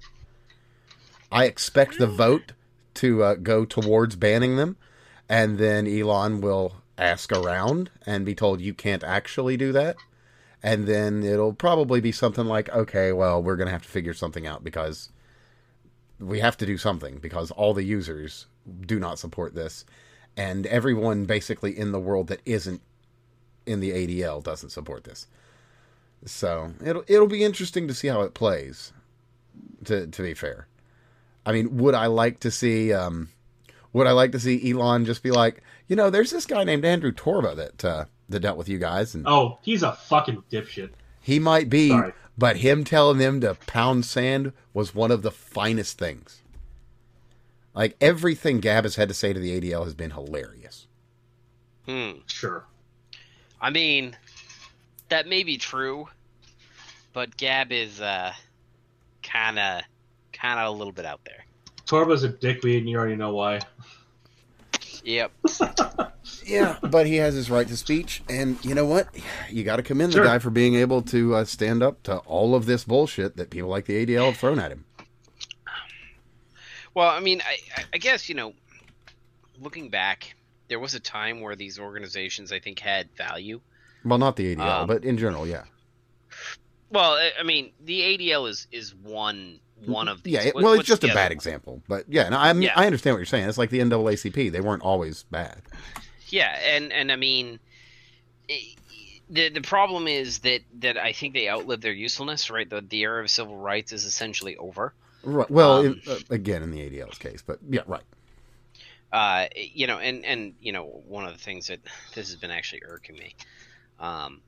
I 1.30 1.44
expect 1.44 1.98
the 1.98 2.06
vote 2.08 2.52
to 2.94 3.22
uh, 3.22 3.34
go 3.34 3.64
towards 3.64 4.16
banning 4.16 4.56
them, 4.56 4.76
and 5.28 5.58
then 5.58 5.86
Elon 5.86 6.40
will 6.40 6.76
ask 6.96 7.30
around 7.30 7.90
and 8.04 8.24
be 8.26 8.34
told 8.34 8.60
you 8.60 8.74
can't 8.74 9.04
actually 9.04 9.56
do 9.56 9.70
that. 9.72 9.96
And 10.60 10.88
then 10.88 11.22
it'll 11.22 11.52
probably 11.52 12.00
be 12.00 12.10
something 12.10 12.46
like, 12.46 12.68
okay, 12.70 13.12
well, 13.12 13.40
we're 13.40 13.54
going 13.54 13.66
to 13.68 13.72
have 13.72 13.82
to 13.84 13.88
figure 13.88 14.14
something 14.14 14.44
out 14.44 14.64
because 14.64 15.10
we 16.18 16.40
have 16.40 16.56
to 16.56 16.66
do 16.66 16.76
something 16.76 17.18
because 17.18 17.52
all 17.52 17.74
the 17.74 17.84
users 17.84 18.46
do 18.84 18.98
not 18.98 19.20
support 19.20 19.54
this. 19.54 19.84
And 20.36 20.66
everyone 20.66 21.26
basically 21.26 21.78
in 21.78 21.92
the 21.92 22.00
world 22.00 22.26
that 22.26 22.40
isn't 22.44 22.80
in 23.68 23.80
the 23.80 23.90
ADL 23.92 24.42
doesn't 24.42 24.70
support 24.70 25.04
this. 25.04 25.26
So 26.24 26.72
it'll 26.84 27.04
it'll 27.06 27.28
be 27.28 27.44
interesting 27.44 27.86
to 27.88 27.94
see 27.94 28.08
how 28.08 28.22
it 28.22 28.34
plays. 28.34 28.92
To 29.84 30.06
to 30.08 30.22
be 30.22 30.34
fair, 30.34 30.66
I 31.46 31.52
mean, 31.52 31.76
would 31.76 31.94
I 31.94 32.06
like 32.06 32.40
to 32.40 32.50
see 32.50 32.92
um, 32.92 33.28
would 33.92 34.06
I 34.08 34.12
like 34.12 34.32
to 34.32 34.40
see 34.40 34.70
Elon 34.70 35.04
just 35.04 35.22
be 35.22 35.30
like, 35.30 35.62
you 35.86 35.94
know, 35.94 36.10
there's 36.10 36.30
this 36.30 36.46
guy 36.46 36.64
named 36.64 36.84
Andrew 36.84 37.12
Torba 37.12 37.54
that 37.56 37.84
uh, 37.84 38.04
that 38.28 38.40
dealt 38.40 38.58
with 38.58 38.68
you 38.68 38.78
guys, 38.78 39.14
and 39.14 39.24
Oh, 39.28 39.58
he's 39.62 39.82
a 39.84 39.92
fucking 39.92 40.42
dipshit. 40.50 40.90
he 41.20 41.38
might 41.38 41.70
be, 41.70 41.88
Sorry. 41.90 42.12
but 42.36 42.56
him 42.58 42.82
telling 42.82 43.18
them 43.18 43.40
to 43.42 43.54
pound 43.66 44.04
sand 44.04 44.52
was 44.74 44.94
one 44.94 45.10
of 45.12 45.22
the 45.22 45.30
finest 45.30 45.96
things. 45.98 46.42
Like 47.74 47.96
everything 48.00 48.58
Gab 48.58 48.82
has 48.84 48.96
had 48.96 49.08
to 49.08 49.14
say 49.14 49.32
to 49.32 49.38
the 49.38 49.60
ADL 49.60 49.84
has 49.84 49.94
been 49.94 50.10
hilarious. 50.10 50.88
Hmm. 51.86 52.10
Sure. 52.26 52.66
I 53.60 53.70
mean, 53.70 54.16
that 55.08 55.26
may 55.26 55.42
be 55.42 55.56
true, 55.56 56.08
but 57.12 57.36
Gab 57.36 57.72
is 57.72 58.00
uh, 58.00 58.32
kind 59.22 59.58
of, 59.58 59.82
kind 60.32 60.60
of 60.60 60.68
a 60.68 60.76
little 60.76 60.92
bit 60.92 61.04
out 61.04 61.20
there. 61.24 61.44
Torba's 61.86 62.22
a 62.22 62.28
dickweed, 62.28 62.78
and 62.80 62.88
you 62.88 62.96
already 62.98 63.16
know 63.16 63.34
why. 63.34 63.60
Yep. 65.04 65.32
Yeah, 66.44 66.78
but 66.82 67.06
he 67.06 67.16
has 67.16 67.34
his 67.34 67.50
right 67.50 67.66
to 67.68 67.76
speech, 67.76 68.22
and 68.28 68.62
you 68.64 68.74
know 68.74 68.86
what? 68.86 69.08
You 69.50 69.64
got 69.64 69.76
to 69.76 69.82
commend 69.82 70.12
Sure. 70.14 70.22
the 70.22 70.28
guy 70.28 70.38
for 70.38 70.48
being 70.48 70.76
able 70.76 71.02
to 71.02 71.34
uh, 71.34 71.44
stand 71.44 71.82
up 71.82 72.02
to 72.04 72.18
all 72.20 72.54
of 72.54 72.64
this 72.64 72.84
bullshit 72.84 73.36
that 73.36 73.50
people 73.50 73.68
like 73.68 73.84
the 73.84 74.06
ADL 74.06 74.26
have 74.26 74.36
thrown 74.38 74.58
at 74.58 74.70
him. 74.70 74.84
Well, 76.94 77.08
I 77.10 77.20
mean, 77.20 77.42
I, 77.46 77.58
I- 77.80 77.84
I 77.94 77.98
guess 77.98 78.28
you 78.30 78.34
know, 78.34 78.54
looking 79.60 79.88
back, 79.90 80.34
there 80.68 80.78
was 80.78 80.94
a 80.94 81.00
time 81.00 81.40
where 81.40 81.56
these 81.56 81.78
organizations, 81.78 82.52
I 82.52 82.58
think, 82.60 82.78
had 82.78 83.08
value. 83.16 83.60
Well, 84.04 84.18
not 84.18 84.36
the 84.36 84.54
ADL, 84.54 84.82
Um, 84.82 84.86
but 84.86 85.04
in 85.04 85.18
general, 85.18 85.46
yeah, 85.46 85.64
Well, 86.90 87.12
I- 87.38 87.42
mean, 87.42 87.72
the 87.84 88.00
ADL 88.02 88.46
is 88.48 88.66
is 88.72 88.94
one 88.94 89.60
one 89.84 90.08
of 90.08 90.22
these. 90.22 90.34
yeah. 90.34 90.42
It, 90.42 90.54
well, 90.54 90.72
it's 90.72 90.88
just 90.88 91.04
a 91.04 91.08
bad 91.08 91.24
one? 91.26 91.32
example, 91.32 91.82
but 91.88 92.04
yeah, 92.08 92.28
no, 92.28 92.36
I 92.38 92.52
mean, 92.52 92.62
Yeah. 92.62 92.72
I 92.76 92.86
understand 92.86 93.14
what 93.14 93.18
you're 93.18 93.26
saying. 93.26 93.48
It's 93.48 93.58
like 93.58 93.70
the 93.70 93.78
NAACP; 93.80 94.50
they 94.50 94.60
weren't 94.60 94.82
always 94.82 95.22
bad. 95.24 95.62
Yeah, 96.28 96.50
and 96.74 96.92
and 96.92 97.12
I 97.12 97.16
mean, 97.16 97.58
the 99.30 99.48
the 99.50 99.60
problem 99.60 100.08
is 100.08 100.40
that 100.40 100.62
that 100.80 100.96
I 100.96 101.12
think 101.12 101.34
they 101.34 101.48
outlived 101.48 101.82
their 101.82 101.92
usefulness. 101.92 102.50
Right, 102.50 102.68
the 102.68 102.80
the 102.80 103.00
era 103.02 103.22
of 103.22 103.30
civil 103.30 103.56
rights 103.56 103.92
is 103.92 104.04
essentially 104.04 104.56
over. 104.56 104.94
Right. 105.22 105.50
Well, 105.50 105.86
Um, 105.86 106.00
uh, 106.08 106.16
again, 106.30 106.62
in 106.62 106.70
the 106.70 106.80
ADL's 106.80 107.18
case, 107.18 107.42
but 107.46 107.58
yeah, 107.68 107.82
right. 107.86 108.02
Uh, 109.12 109.46
you 109.56 109.86
know, 109.86 109.98
and 109.98 110.24
and 110.24 110.54
you 110.60 110.72
know, 110.72 110.84
one 110.84 111.24
of 111.24 111.32
the 111.32 111.38
things 111.38 111.68
that 111.68 111.80
this 112.14 112.28
has 112.28 112.36
been 112.36 112.50
actually 112.50 112.82
irking 112.84 113.16
me, 113.16 113.34
um, 113.98 114.40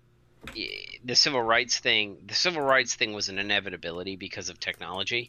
the 1.05 1.15
civil 1.15 1.43
rights 1.43 1.79
thing. 1.79 2.19
The 2.27 2.35
civil 2.35 2.63
rights 2.63 2.95
thing 2.95 3.13
was 3.13 3.29
an 3.29 3.39
inevitability 3.39 4.17
because 4.17 4.51
of 4.51 4.61
technology, 4.61 5.29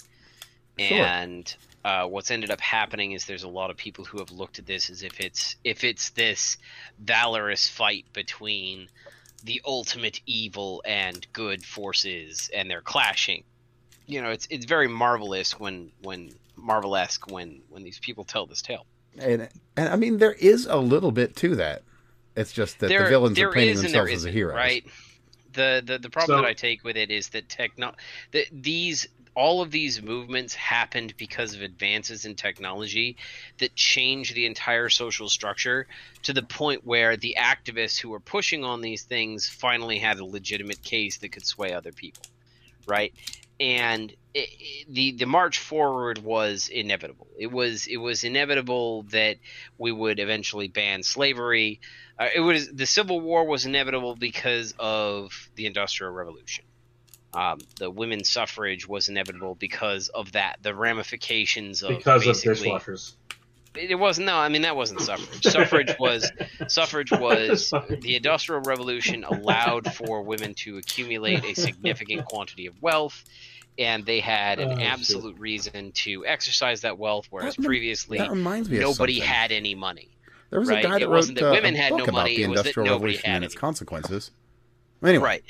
Sure. 0.78 1.06
and 1.06 1.54
uh, 1.84 2.06
what's 2.08 2.30
ended 2.32 2.52
up 2.52 2.62
happening 2.62 3.14
is 3.14 3.26
there's 3.26 3.44
a 3.44 3.50
lot 3.50 3.70
of 3.72 3.78
people 3.78 4.06
who 4.06 4.20
have 4.20 4.32
looked 4.32 4.60
at 4.60 4.66
this 4.66 4.90
as 4.90 5.02
if 5.04 5.20
it's 5.20 5.56
if 5.64 5.84
it's 5.84 6.10
this 6.12 6.58
valorous 7.00 7.68
fight 7.68 8.06
between 8.14 8.88
the 9.44 9.62
ultimate 9.66 10.22
evil 10.26 10.84
and 10.86 11.26
good 11.34 11.66
forces, 11.66 12.50
and 12.54 12.70
they're 12.70 12.82
clashing. 12.82 13.44
You 14.08 14.22
know, 14.22 14.30
it's 14.30 14.48
it's 14.50 14.66
very 14.66 14.88
marvelous 14.88 15.60
when 15.60 15.92
when 16.02 16.34
marvelesque 16.56 17.32
when 17.32 17.62
when 17.70 17.84
these 17.84 18.00
people 18.00 18.24
tell 18.24 18.46
this 18.46 18.62
tale. 18.62 18.86
And 19.20 19.50
and 19.76 19.90
I 19.90 19.96
mean, 19.96 20.18
there 20.18 20.34
is 20.34 20.66
a 20.66 20.78
little 20.78 21.12
bit 21.12 21.36
to 21.38 21.56
that. 21.58 21.84
It's 22.36 22.54
just 22.54 22.80
that 22.80 22.88
the 22.88 23.10
villains 23.10 23.38
are 23.40 23.52
painting 23.52 23.76
is 23.76 23.84
and 23.84 23.94
there 23.94 24.04
themselves 24.04 24.24
as 24.24 24.26
a 24.26 24.32
hero, 24.32 24.56
right? 24.56 24.86
The 25.54 25.84
the 25.86 26.00
the 26.00 26.10
problem 26.10 26.38
So- 26.38 26.42
that 26.42 26.48
I 26.48 26.54
take 26.54 26.84
with 26.84 26.98
it 26.98 27.12
is 27.12 27.30
that 27.30 27.50
techno 27.50 27.94
that 28.32 28.46
these 28.52 29.08
all 29.34 29.62
of 29.62 29.72
these 29.72 30.02
movements 30.02 30.54
happened 30.54 31.14
because 31.18 31.56
of 31.56 31.62
advances 31.62 32.26
in 32.26 32.36
technology 32.36 33.16
that 33.60 33.74
changed 33.76 34.36
the 34.36 34.46
entire 34.46 34.90
social 34.90 35.30
structure 35.30 35.88
to 36.24 36.34
the 36.34 36.44
point 36.44 36.86
where 36.86 37.16
the 37.16 37.38
activists 37.40 37.98
who 37.98 38.10
were 38.10 38.20
pushing 38.20 38.66
on 38.66 38.82
these 38.82 39.04
things 39.04 39.48
finally 39.48 40.00
had 40.00 40.20
a 40.20 40.26
legitimate 40.26 40.84
case 40.84 41.18
that 41.20 41.32
could 41.32 41.46
sway 41.46 41.74
other 41.74 41.94
people, 41.94 42.24
right? 42.86 43.14
And 43.60 44.14
it, 44.34 44.86
the 44.90 45.12
the 45.14 45.26
march 45.26 45.60
forward 45.60 46.20
was 46.20 46.70
inevitable. 46.70 47.28
It 47.38 47.52
was 47.52 47.88
it 47.88 47.98
was 47.98 48.24
inevitable 48.24 49.04
that 49.12 49.38
we 49.78 49.92
would 49.92 50.20
eventually 50.20 50.68
ban 50.68 51.04
slavery. 51.04 51.82
Uh, 52.18 52.28
it 52.34 52.40
was 52.40 52.70
the 52.70 52.86
Civil 52.86 53.20
War 53.20 53.46
was 53.46 53.66
inevitable 53.66 54.16
because 54.16 54.74
of 54.80 55.50
the 55.56 55.66
Industrial 55.66 56.12
Revolution. 56.12 56.66
Um, 57.34 57.60
the 57.78 57.90
women's 57.90 58.30
suffrage 58.30 58.88
was 58.88 59.10
inevitable 59.10 59.56
because 59.56 60.10
of 60.10 60.34
that. 60.34 60.58
The 60.62 60.76
ramifications 60.76 61.82
of 61.82 61.90
because 61.98 62.28
of 62.28 62.36
dishwashers. 62.36 63.14
it 63.74 63.96
wasn't 63.96 64.28
no 64.28 64.36
i 64.36 64.50
mean 64.50 64.64
that 64.64 64.76
wasn't 64.76 65.00
suffrage 65.00 65.44
suffrage 65.54 65.96
was 65.98 66.30
suffrage 66.68 67.10
was 67.10 67.74
the 68.02 68.18
industrial 68.18 68.62
revolution 68.64 69.24
allowed 69.24 69.94
for 69.94 70.24
women 70.24 70.54
to 70.54 70.78
accumulate 70.78 71.46
a 71.46 71.54
significant 71.54 72.26
quantity 72.26 72.66
of 72.66 72.82
wealth 72.82 73.24
and 73.78 74.06
they 74.06 74.20
had 74.20 74.60
Oh, 74.60 74.64
an 74.64 74.78
shit. 74.78 74.88
absolute 74.88 75.40
reason 75.40 75.92
to 75.94 76.26
exercise 76.26 76.82
that 76.82 76.98
wealth 76.98 77.28
whereas 77.30 77.56
That- 77.56 77.66
previously 77.66 78.18
That 78.18 78.36
nobody 78.36 79.20
had 79.20 79.52
any 79.52 79.76
money 79.76 80.10
There 80.50 80.60
was 80.60 80.70
right? 80.70 80.80
a 80.84 80.88
guy 80.88 80.94
that 80.96 81.02
It 81.04 81.06
wrote 81.08 81.16
wasn't 81.16 81.40
that 81.40 81.50
uh, 81.50 81.54
women 81.54 81.76
had 81.76 81.94
no 81.94 82.06
money, 82.08 82.36
the 82.38 82.44
it 82.44 82.50
was 82.50 82.64
that 82.64 82.78
nobody 82.78 83.16
had 83.18 83.36
and 83.38 83.44
its 83.46 83.56
consequences. 83.56 84.32
Anyway, 85.04 85.24
right 85.24 85.44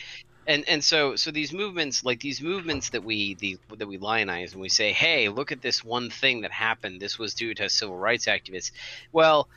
and 0.47 0.67
and 0.67 0.83
so 0.83 1.15
so 1.15 1.29
these 1.29 1.53
movements 1.53 2.03
like 2.03 2.19
these 2.19 2.41
movements 2.41 2.89
that 2.89 3.03
we 3.03 3.35
the 3.35 3.57
that 3.77 3.87
we 3.87 3.97
lionize 3.99 4.53
and 4.53 4.61
we 4.61 4.69
say 4.69 4.91
hey 4.91 5.29
look 5.29 5.51
at 5.51 5.61
this 5.61 5.83
one 5.83 6.09
thing 6.09 6.41
that 6.41 6.51
happened 6.51 6.99
this 6.99 7.19
was 7.19 7.35
due 7.35 7.53
to 7.53 7.69
civil 7.69 7.95
rights 7.95 8.25
activists 8.25 8.71
well 9.11 9.47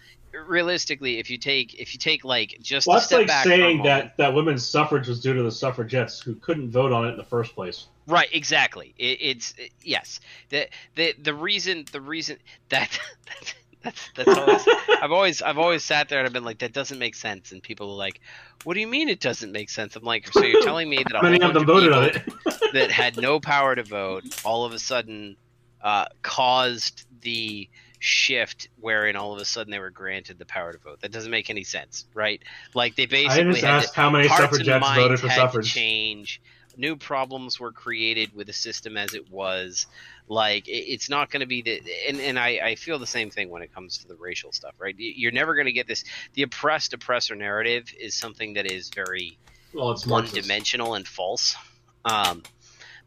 realistically 0.47 1.19
if 1.19 1.31
you 1.31 1.39
take 1.39 1.75
if 1.75 1.93
you 1.95 1.99
take 1.99 2.25
like 2.25 2.57
just 2.61 2.87
Well, 2.87 2.99
that's 2.99 3.11
like 3.13 3.27
back 3.27 3.45
for 3.45 3.53
a 3.53 3.57
saying 3.57 3.79
moment- 3.79 3.85
that, 3.85 4.17
that 4.17 4.35
women's 4.35 4.67
suffrage 4.67 5.09
was 5.09 5.21
due 5.21 5.35
to 5.35 5.43
the 5.43 5.53
suffragettes 5.53 6.21
who 6.21 6.35
couldn't 6.35 6.71
vote 6.71 6.93
on 6.93 7.07
it 7.07 7.11
in 7.13 7.17
the 7.17 7.25
first 7.25 7.55
place. 7.55 7.87
Right, 8.07 8.29
exactly. 8.33 8.95
It, 8.99 9.19
it's 9.21 9.55
it- 9.57 9.73
yes. 9.83 10.21
The 10.51 10.69
the 10.95 11.15
the 11.23 11.35
reason 11.35 11.85
the 11.93 12.01
reason 12.01 12.39
that 12.69 12.99
that's 13.83 14.11
that's 14.17 14.39
always 14.39 14.67
I've 15.03 15.13
always 15.13 15.43
I've 15.43 15.59
always 15.59 15.85
sat 15.85 16.09
there 16.09 16.19
and 16.19 16.27
I've 16.27 16.33
been 16.33 16.45
like 16.45 16.59
that 16.59 16.73
doesn't 16.73 16.99
make 16.99 17.15
sense 17.15 17.53
and 17.53 17.63
people 17.63 17.91
are 17.93 17.97
like 17.97 18.21
what 18.65 18.75
do 18.75 18.81
you 18.81 18.87
mean 18.87 19.09
it 19.09 19.21
doesn't 19.21 19.53
make 19.53 19.69
sense? 19.71 19.95
I'm 19.97 20.03
like 20.05 20.27
so 20.33 20.43
you're 20.43 20.63
telling 20.63 20.89
me 20.89 21.05
that 21.11 21.23
many 21.23 21.41
of 21.41 21.55
them 21.55 21.67
voted 21.67 21.91
people 21.93 21.99
on 21.99 22.05
it? 22.55 22.73
that 22.73 22.91
had 22.91 23.17
no 23.17 23.41
power 23.41 23.75
to 23.75 23.83
vote 23.83 24.25
all 24.45 24.65
of 24.65 24.73
a 24.73 24.79
sudden 24.79 25.37
uh, 25.83 26.07
caused 26.23 27.05
the 27.21 27.69
shift 28.05 28.69
wherein 28.81 29.17
all 29.17 29.33
of 29.33 29.41
a 29.41 29.47
sudden 29.47 29.71
they 29.71 29.79
were 29.79 29.89
granted 29.91 30.39
the 30.39 30.45
power 30.45 30.73
to 30.73 30.79
vote. 30.79 31.01
That 31.01 31.11
doesn't 31.11 31.31
make 31.31 31.49
any 31.49 31.65
sense, 31.65 32.05
right? 32.13 32.43
Like 32.75 32.97
they 32.97 33.07
basically 33.07 33.49
I 33.49 33.53
just 33.53 33.65
had 33.65 33.71
to- 33.81 33.85
asked 33.87 33.95
how 33.95 34.11
many 34.11 34.29
suffragettes 34.29 34.87
voted 34.95 35.21
for 35.21 35.31
suffrage. 35.31 35.73
change. 35.73 36.41
new 36.77 36.97
problems 36.97 37.59
were 37.59 37.73
created 37.73 38.35
with 38.35 38.47
the 38.47 38.53
system 38.53 38.97
as 38.99 39.15
it 39.15 39.31
was. 39.31 39.87
Like 40.29 40.69
it, 40.69 40.85
it's 40.93 41.09
not 41.09 41.31
going 41.31 41.41
to 41.41 41.47
be 41.47 41.63
the 41.63 41.81
and 42.09 42.21
and 42.21 42.39
I, 42.39 42.61
I 42.63 42.75
feel 42.75 42.99
the 42.99 43.07
same 43.07 43.31
thing 43.31 43.49
when 43.49 43.63
it 43.63 43.73
comes 43.75 43.99
to 43.99 44.09
the 44.09 44.17
racial 44.17 44.53
stuff, 44.53 44.75
right? 44.79 44.95
You're 44.99 45.33
never 45.33 45.55
going 45.55 45.67
to 45.67 45.73
get 45.73 45.87
this. 45.87 46.05
The 46.35 46.43
oppressed 46.43 46.93
oppressor 46.93 47.35
narrative 47.35 47.91
is 47.99 48.15
something 48.15 48.55
that 48.55 48.71
is 48.71 48.91
very 48.91 49.39
Well, 49.73 49.93
it's 49.93 50.07
one 50.07 50.27
dimensional 50.27 50.93
and 50.95 51.09
false. 51.09 51.57
Um, 52.05 52.43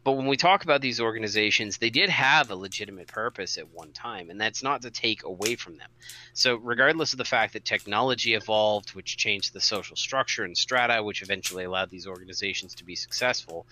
but 0.08 0.16
when 0.16 0.26
we 0.26 0.38
talk 0.38 0.64
about 0.64 0.80
these 0.80 1.02
organizations, 1.02 1.76
they 1.76 1.90
did 1.90 2.08
have 2.08 2.50
a 2.50 2.54
legitimate 2.56 3.08
purpose 3.08 3.58
at 3.58 3.68
one 3.74 3.92
time, 3.92 4.30
and 4.30 4.40
that's 4.40 4.62
not 4.62 4.80
to 4.80 4.90
take 4.90 5.22
away 5.22 5.54
from 5.54 5.76
them. 5.76 5.90
So, 6.32 6.56
regardless 6.56 7.12
of 7.12 7.18
the 7.18 7.26
fact 7.26 7.52
that 7.52 7.66
technology 7.66 8.32
evolved, 8.32 8.94
which 8.94 9.18
changed 9.18 9.52
the 9.52 9.60
social 9.60 9.96
structure 9.96 10.44
and 10.44 10.56
strata, 10.56 11.02
which 11.02 11.20
eventually 11.20 11.64
allowed 11.64 11.90
these 11.90 12.06
organizations 12.06 12.74
to 12.76 12.84
be 12.84 12.94
successful, 12.96 13.66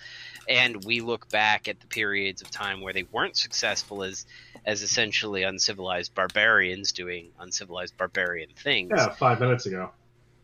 and 0.46 0.84
we 0.84 1.00
look 1.00 1.26
back 1.30 1.68
at 1.68 1.80
the 1.80 1.86
periods 1.86 2.42
of 2.42 2.50
time 2.50 2.82
where 2.82 2.92
they 2.92 3.04
weren't 3.04 3.38
successful 3.38 4.02
as 4.02 4.26
as 4.66 4.82
essentially 4.82 5.42
uncivilized 5.42 6.14
barbarians 6.14 6.92
doing 6.92 7.30
uncivilized 7.40 7.96
barbarian 7.96 8.50
things. 8.62 8.90
Yeah, 8.94 9.08
five 9.14 9.40
minutes 9.40 9.64
ago. 9.64 9.90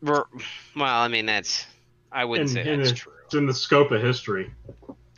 Well, 0.00 0.26
I 0.76 1.08
mean 1.08 1.26
that's 1.26 1.66
I 2.10 2.24
wouldn't 2.24 2.48
In- 2.48 2.54
say 2.54 2.72
in 2.72 2.78
that's 2.78 2.92
a- 2.92 2.94
true 2.94 3.12
It's 3.26 3.34
in 3.34 3.44
the 3.46 3.52
scope 3.54 3.90
of 3.90 4.00
history. 4.00 4.50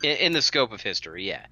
In, 0.03 0.17
in 0.17 0.33
the 0.33 0.41
scope 0.41 0.71
of 0.71 0.81
history, 0.81 1.27
yeah. 1.27 1.45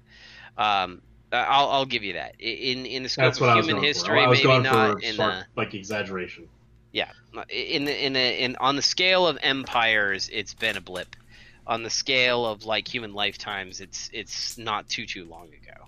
Um, 0.56 1.02
I'll, 1.32 1.68
I'll 1.70 1.86
give 1.86 2.04
you 2.04 2.12
that. 2.12 2.34
In 2.38 2.86
in 2.86 3.02
the 3.02 3.08
scope 3.08 3.34
That's 3.34 3.40
of 3.40 3.64
human 3.64 3.82
history, 3.82 4.24
for. 4.24 4.30
Maybe 4.30 4.58
not 4.60 5.02
in 5.02 5.16
the 5.16 5.44
like 5.56 5.74
exaggeration. 5.74 6.48
yeah 6.92 7.10
in 7.48 7.84
the 7.86 8.06
in 8.06 8.12
the 8.12 8.44
in 8.44 8.56
on 8.56 8.76
the 8.76 8.82
scale 8.82 9.26
of 9.26 9.36
empires, 9.42 10.30
it's 10.32 10.54
been 10.54 10.76
a 10.76 10.80
blip. 10.80 11.16
On 11.66 11.82
the 11.82 11.90
scale 11.90 12.44
of 12.46 12.64
like 12.64 12.86
human 12.86 13.14
lifetimes, 13.14 13.80
it's 13.80 14.10
it's 14.12 14.56
not 14.58 14.88
too 14.88 15.06
too 15.06 15.24
long 15.24 15.48
ago. 15.48 15.86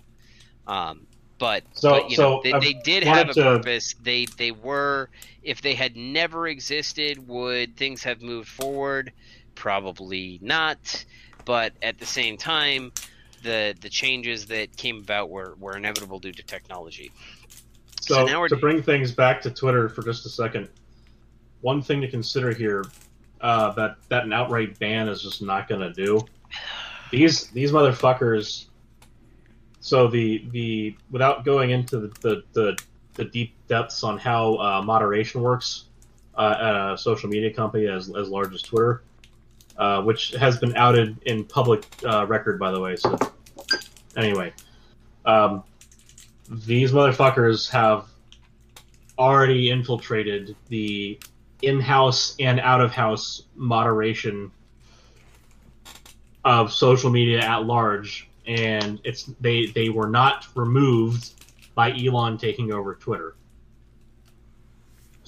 Um, 0.73 1.07
but 1.37 1.63
So- 1.73 1.91
but, 1.91 2.09
you 2.09 2.15
so 2.17 2.23
know, 2.23 2.41
they, 2.43 2.51
they 2.59 2.73
did 2.83 3.03
have 3.03 3.29
a 3.29 3.33
to- 3.35 3.41
purpose. 3.43 3.95
They 4.01 4.25
they 4.25 4.51
were 4.51 5.09
if 5.43 5.61
they 5.61 5.75
had 5.75 5.95
never 5.95 6.47
existed, 6.47 7.25
would 7.27 7.77
things 7.77 8.03
have 8.03 8.21
moved 8.21 8.49
forward? 8.49 9.13
Probably 9.55 10.39
not. 10.41 11.05
But 11.47 11.71
at 11.81 11.97
the 11.97 12.05
same 12.05 12.35
time, 12.35 12.91
the 13.41 13.73
the 13.79 13.89
changes 13.89 14.45
that 14.47 14.75
came 14.75 14.97
about 14.97 15.29
were, 15.29 15.55
were 15.59 15.77
inevitable 15.77 16.19
due 16.19 16.33
to 16.33 16.43
technology. 16.43 17.09
So, 18.01 18.15
So 18.15 18.25
now 18.25 18.39
we're- 18.41 18.49
to 18.49 18.57
bring 18.57 18.83
things 18.83 19.13
back 19.13 19.41
to 19.43 19.49
Twitter 19.49 19.87
for 19.87 20.03
just 20.03 20.25
a 20.25 20.29
second, 20.29 20.67
one 21.61 21.81
thing 21.81 22.01
to 22.01 22.09
consider 22.11 22.51
here 22.53 22.83
uh, 23.39 23.71
that 23.71 23.95
that 24.09 24.25
an 24.25 24.33
outright 24.33 24.77
ban 24.77 25.07
is 25.07 25.21
just 25.23 25.41
not 25.41 25.69
going 25.69 25.81
to 25.81 25.93
do. 25.93 26.19
These 27.11 27.47
these 27.51 27.71
motherfuckers. 27.71 28.65
So 29.79 30.09
the 30.09 30.45
the 30.51 30.97
without 31.11 31.45
going 31.45 31.69
into 31.69 31.97
the 31.99 32.07
the, 32.19 32.43
the, 32.51 32.77
the 33.13 33.25
deep 33.25 33.53
depths 33.69 34.03
on 34.03 34.17
how 34.17 34.55
uh, 34.55 34.81
moderation 34.81 35.41
works 35.41 35.85
uh, 36.35 36.55
at 36.59 36.93
a 36.93 36.97
social 36.97 37.29
media 37.29 37.53
company 37.53 37.87
as 37.87 38.13
as 38.13 38.27
large 38.27 38.53
as 38.53 38.61
Twitter, 38.61 39.03
uh, 39.77 40.01
which 40.01 40.31
has 40.31 40.57
been 40.57 40.75
outed 40.75 41.17
in 41.25 41.43
public 41.45 41.85
uh, 42.05 42.25
record 42.27 42.59
by 42.59 42.71
the 42.71 42.79
way. 42.79 42.95
So 42.95 43.17
anyway. 44.15 44.53
Um, 45.25 45.63
these 46.49 46.91
motherfuckers 46.91 47.69
have 47.69 48.07
already 49.19 49.69
infiltrated 49.69 50.55
the 50.69 51.19
in-house 51.61 52.35
and 52.39 52.59
out-of-house 52.59 53.43
moderation 53.55 54.51
of 56.45 56.71
social 56.71 57.09
media 57.09 57.39
at 57.39 57.65
large 57.65 58.29
and 58.45 59.01
it's 59.03 59.23
they 59.41 59.65
they 59.67 59.89
were 59.89 60.07
not 60.07 60.47
removed 60.55 61.31
by 61.75 61.91
Elon 61.91 62.37
taking 62.37 62.71
over 62.71 62.95
Twitter. 62.95 63.35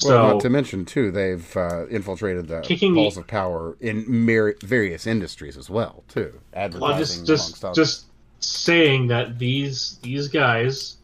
Well, 0.05 0.33
not 0.33 0.41
to 0.41 0.49
mention 0.49 0.85
too, 0.85 1.11
they've 1.11 1.57
uh, 1.57 1.87
infiltrated 1.87 2.47
the 2.47 2.61
Kicking 2.61 2.93
the- 2.93 3.01
halls 3.01 3.17
of 3.17 3.27
power 3.27 3.77
in 3.79 4.05
mer- 4.07 4.55
various 4.63 5.05
industries 5.07 5.57
as 5.57 5.69
well 5.69 6.03
too. 6.07 6.39
Advertising, 6.53 6.81
well, 6.81 6.97
just 6.97 7.15
amongst 7.17 7.27
just 7.27 7.65
others. 7.65 7.75
just 7.75 8.05
saying 8.39 9.07
that 9.07 9.37
these 9.39 9.99
these 10.01 10.27
guys, 10.27 10.97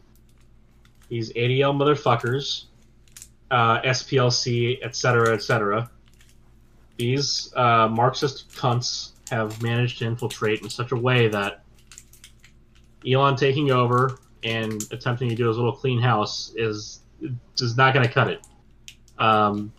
these 1.08 1.32
ADL 1.34 1.74
motherfuckers, 1.74 2.64
uh, 3.50 3.80
SPLC, 3.82 4.78
etc., 4.82 4.94
cetera, 4.94 5.34
et 5.34 5.42
cetera, 5.42 5.90
these 6.96 7.52
uh, 7.56 7.88
Marxist 7.88 8.50
cunts 8.52 9.10
have 9.30 9.60
managed 9.62 9.98
to 9.98 10.06
infiltrate 10.06 10.62
in 10.62 10.70
such 10.70 10.92
a 10.92 10.96
way 10.96 11.28
that 11.28 11.62
Elon 13.06 13.36
taking 13.36 13.70
over 13.70 14.18
and 14.44 14.82
attempting 14.92 15.28
to 15.28 15.34
do 15.34 15.48
his 15.48 15.56
little 15.56 15.72
clean 15.72 16.00
house 16.00 16.52
is 16.56 17.00
is 17.58 17.76
not 17.76 17.94
going 17.94 18.06
to 18.06 18.12
cut 18.12 18.28
it. 18.28 18.46
Um, 19.18 19.72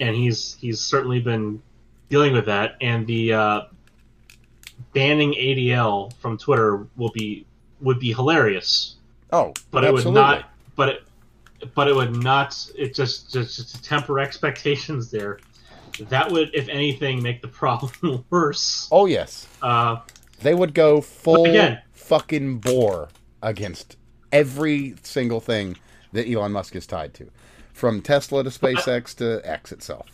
and 0.00 0.14
he's 0.16 0.56
he's 0.60 0.80
certainly 0.80 1.20
been 1.20 1.62
dealing 2.08 2.32
with 2.32 2.46
that, 2.46 2.76
and 2.80 3.06
the 3.06 3.32
uh, 3.32 3.60
banning 4.92 5.32
ADL 5.32 6.12
from 6.14 6.38
Twitter 6.38 6.86
will 6.96 7.10
be 7.12 7.46
would 7.80 7.98
be 7.98 8.12
hilarious, 8.12 8.96
oh, 9.32 9.52
but 9.70 9.84
absolutely. 9.84 10.00
it 10.02 10.04
would 10.06 10.14
not. 10.14 10.50
But 10.76 10.88
it, 10.88 11.02
but 11.74 11.88
it 11.88 11.94
would 11.94 12.16
not. 12.16 12.56
It 12.76 12.94
just 12.94 13.32
just, 13.32 13.56
just 13.56 13.74
to 13.76 13.82
temper 13.82 14.18
expectations 14.26 15.10
there. 15.10 15.38
That 16.08 16.32
would, 16.32 16.50
if 16.54 16.68
anything, 16.68 17.22
make 17.22 17.40
the 17.40 17.48
problem 17.62 18.24
worse. 18.30 18.88
Oh 18.90 19.06
yes, 19.06 19.46
Uh, 19.62 19.98
they 20.40 20.54
would 20.54 20.74
go 20.74 21.00
full 21.00 21.46
again- 21.46 21.80
fucking 21.92 22.58
bore 22.58 23.08
against 23.42 23.96
every 24.32 24.94
single 25.02 25.40
thing 25.40 25.76
that 26.12 26.28
Elon 26.28 26.52
Musk 26.52 26.74
is 26.76 26.86
tied 26.86 27.14
to, 27.14 27.30
from 27.74 28.00
Tesla 28.00 28.42
to 28.44 28.50
SpaceX 28.50 29.14
to 29.16 29.42
X 29.44 29.72
itself. 29.72 30.06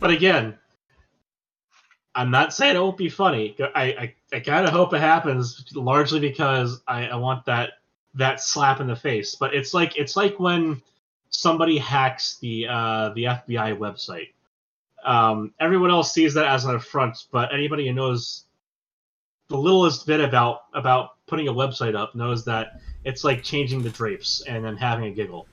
but 0.00 0.10
again, 0.10 0.58
I'm 2.14 2.30
not 2.30 2.54
saying 2.54 2.74
it 2.74 2.80
won't 2.80 2.96
be 2.96 3.10
funny. 3.10 3.54
I 3.74 3.82
I, 3.82 4.14
I 4.32 4.40
kind 4.40 4.66
of 4.66 4.72
hope 4.72 4.92
it 4.94 5.00
happens, 5.00 5.64
largely 5.74 6.18
because 6.18 6.82
I, 6.88 7.06
I 7.08 7.16
want 7.16 7.44
that 7.44 7.74
that 8.14 8.40
slap 8.40 8.80
in 8.80 8.86
the 8.86 8.96
face. 8.96 9.36
But 9.36 9.54
it's 9.54 9.74
like 9.74 9.96
it's 9.96 10.16
like 10.16 10.40
when 10.40 10.82
somebody 11.28 11.78
hacks 11.78 12.38
the 12.40 12.66
uh, 12.68 13.10
the 13.10 13.24
FBI 13.24 13.78
website. 13.78 14.32
Um, 15.04 15.52
everyone 15.60 15.90
else 15.90 16.12
sees 16.12 16.34
that 16.34 16.46
as 16.46 16.64
an 16.64 16.74
affront, 16.74 17.26
but 17.30 17.54
anybody 17.54 17.86
who 17.86 17.92
knows 17.92 18.46
the 19.48 19.56
littlest 19.56 20.06
bit 20.06 20.20
about 20.20 20.62
about 20.72 21.10
putting 21.26 21.48
a 21.48 21.52
website 21.52 21.94
up 21.94 22.14
knows 22.14 22.44
that 22.46 22.80
it's 23.04 23.22
like 23.22 23.42
changing 23.42 23.82
the 23.82 23.90
drapes 23.90 24.42
and 24.48 24.64
then 24.64 24.76
having 24.76 25.04
a 25.04 25.10
giggle. 25.10 25.46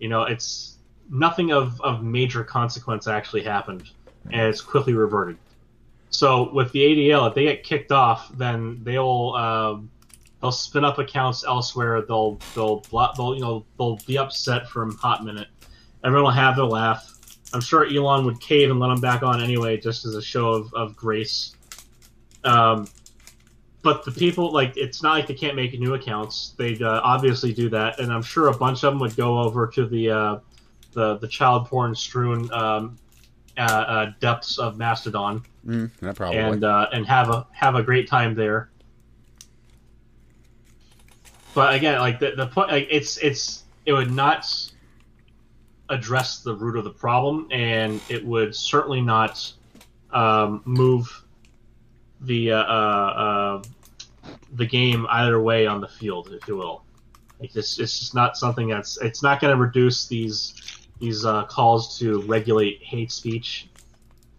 You 0.00 0.08
know, 0.08 0.22
it's 0.22 0.78
nothing 1.10 1.52
of, 1.52 1.80
of 1.80 2.02
major 2.02 2.44
consequence 2.44 3.06
actually 3.06 3.42
happened, 3.42 3.90
and 4.30 4.42
it's 4.42 4.60
quickly 4.60 4.94
reverted. 4.94 5.38
So 6.10 6.52
with 6.52 6.72
the 6.72 6.80
ADL, 6.80 7.28
if 7.28 7.34
they 7.34 7.44
get 7.44 7.62
kicked 7.62 7.92
off, 7.92 8.30
then 8.36 8.80
they'll 8.82 9.34
um, 9.36 9.90
they'll 10.40 10.52
spin 10.52 10.84
up 10.84 10.98
accounts 10.98 11.44
elsewhere. 11.44 12.02
They'll 12.02 12.38
they'll 12.54 12.80
they'll 12.90 13.34
you 13.34 13.40
know 13.40 13.64
they'll 13.78 13.98
be 14.06 14.18
upset 14.18 14.68
for 14.68 14.84
a 14.84 14.92
hot 14.92 15.24
minute. 15.24 15.48
Everyone 16.04 16.24
will 16.24 16.30
have 16.30 16.56
their 16.56 16.64
laugh. 16.64 17.14
I'm 17.52 17.60
sure 17.60 17.86
Elon 17.86 18.24
would 18.26 18.40
cave 18.40 18.70
and 18.70 18.78
let 18.78 18.88
them 18.88 19.00
back 19.00 19.22
on 19.22 19.42
anyway, 19.42 19.78
just 19.78 20.04
as 20.04 20.14
a 20.14 20.22
show 20.22 20.50
of, 20.50 20.72
of 20.74 20.94
grace. 20.94 21.56
Um, 22.44 22.86
but 23.82 24.04
the 24.04 24.10
people 24.10 24.52
like 24.52 24.76
it's 24.76 25.02
not 25.02 25.12
like 25.12 25.26
they 25.26 25.34
can't 25.34 25.56
make 25.56 25.78
new 25.78 25.94
accounts. 25.94 26.54
They'd 26.56 26.82
uh, 26.82 27.00
obviously 27.04 27.52
do 27.52 27.68
that, 27.70 28.00
and 28.00 28.12
I'm 28.12 28.22
sure 28.22 28.48
a 28.48 28.56
bunch 28.56 28.84
of 28.84 28.92
them 28.92 29.00
would 29.00 29.16
go 29.16 29.38
over 29.38 29.66
to 29.68 29.86
the 29.86 30.10
uh, 30.10 30.38
the 30.92 31.18
the 31.18 31.28
child 31.28 31.66
porn 31.66 31.94
strewn 31.94 32.52
um, 32.52 32.96
uh, 33.56 33.60
uh, 33.60 34.12
depths 34.20 34.58
of 34.58 34.76
Mastodon 34.76 35.44
Mm, 35.68 35.90
and 36.32 36.64
uh, 36.64 36.88
and 36.92 37.06
have 37.06 37.28
a 37.28 37.46
have 37.52 37.74
a 37.74 37.82
great 37.82 38.08
time 38.08 38.34
there. 38.34 38.70
But 41.54 41.74
again, 41.74 41.98
like 42.00 42.18
the 42.18 42.30
the 42.36 42.46
point, 42.46 42.70
like 42.70 42.88
it's 42.90 43.18
it's 43.18 43.64
it 43.84 43.92
would 43.92 44.10
not 44.10 44.46
address 45.90 46.40
the 46.40 46.54
root 46.54 46.78
of 46.78 46.84
the 46.84 46.90
problem, 46.90 47.48
and 47.50 48.00
it 48.08 48.24
would 48.24 48.54
certainly 48.54 49.02
not 49.02 49.52
um, 50.10 50.62
move 50.64 51.22
the 52.20 52.52
uh, 52.52 52.56
uh, 52.56 52.62
uh, 52.62 53.62
the 54.54 54.66
game 54.66 55.06
either 55.10 55.40
way 55.40 55.66
on 55.66 55.80
the 55.80 55.88
field, 55.88 56.32
if 56.32 56.48
you 56.48 56.56
will. 56.56 56.84
Like 57.40 57.52
this, 57.52 57.78
it's 57.78 57.98
just 57.98 58.14
not 58.14 58.36
something 58.36 58.68
that's 58.68 58.98
it's 59.00 59.22
not 59.22 59.40
going 59.40 59.54
to 59.54 59.60
reduce 59.60 60.06
these 60.06 60.54
these 60.98 61.24
uh, 61.24 61.44
calls 61.44 61.98
to 61.98 62.22
regulate 62.22 62.82
hate 62.82 63.12
speech. 63.12 63.68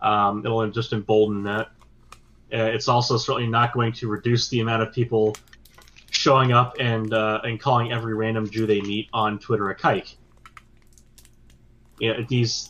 Um, 0.02 0.46
it'll 0.46 0.70
just 0.70 0.94
embolden 0.94 1.44
that. 1.44 1.68
Uh, 2.52 2.64
it's 2.64 2.88
also 2.88 3.18
certainly 3.18 3.48
not 3.48 3.74
going 3.74 3.94
to 3.94 4.08
reduce 4.08 4.50
the 4.50 4.60
amount 4.60 4.82
of 4.82 4.92
people 4.92 5.36
showing 6.10 6.52
up 6.52 6.76
and 6.80 7.14
uh, 7.14 7.40
and 7.44 7.60
calling 7.60 7.92
every 7.92 8.14
random 8.14 8.50
Jew 8.50 8.66
they 8.66 8.82
meet 8.82 9.08
on 9.14 9.40
Twitter 9.40 9.70
a 9.70 9.76
kike. 9.76 10.16
You 12.00 12.14
know, 12.14 12.26
these 12.28 12.70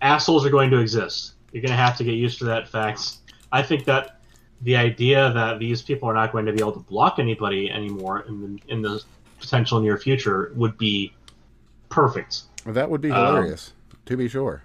assholes 0.00 0.46
are 0.46 0.50
going 0.50 0.70
to 0.70 0.78
exist. 0.78 1.34
You're 1.52 1.62
going 1.62 1.70
to 1.70 1.76
have 1.76 1.96
to 1.98 2.04
get 2.04 2.14
used 2.14 2.38
to 2.38 2.44
that 2.46 2.68
fact. 2.68 3.18
I 3.52 3.62
think 3.62 3.84
that 3.86 4.19
the 4.62 4.76
idea 4.76 5.32
that 5.32 5.58
these 5.58 5.80
people 5.82 6.08
are 6.08 6.14
not 6.14 6.32
going 6.32 6.46
to 6.46 6.52
be 6.52 6.58
able 6.60 6.72
to 6.72 6.80
block 6.80 7.18
anybody 7.18 7.70
anymore 7.70 8.20
in 8.28 8.40
the, 8.42 8.72
in 8.72 8.82
the 8.82 9.02
potential 9.40 9.80
near 9.80 9.96
future 9.96 10.52
would 10.54 10.76
be 10.76 11.14
perfect. 11.88 12.42
Well, 12.64 12.74
that 12.74 12.90
would 12.90 13.00
be 13.00 13.10
Um, 13.10 13.26
hilarious, 13.36 13.72
to 14.06 14.16
be 14.16 14.28
sure. 14.28 14.62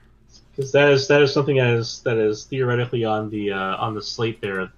because 0.56 0.72
that 0.74 0.90
is 0.92 1.08
that 1.08 1.22
is 1.22 1.34
something 1.34 1.56
that 1.58 1.74
is 1.74 2.02
that 2.02 2.18
is 2.18 2.44
theoretically 2.44 3.06
on 3.06 3.30
the 3.30 3.52
uh, 3.54 3.78
on 3.78 3.94
the 3.94 4.02
slate 4.02 4.42
there, 4.42 4.70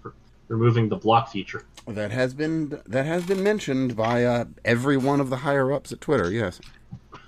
removing 0.47 0.87
the 0.87 0.95
block 0.97 1.31
feature. 1.31 1.65
That 1.87 2.11
has 2.11 2.33
been 2.35 2.79
that 2.85 3.05
has 3.07 3.25
been 3.25 3.41
mentioned 3.41 3.95
by 3.95 4.23
uh, 4.23 4.45
every 4.63 4.97
one 4.97 5.19
of 5.19 5.29
the 5.31 5.37
higher 5.37 5.71
ups 5.71 5.91
at 5.91 5.99
Twitter. 5.99 6.31
Yes, 6.31 6.59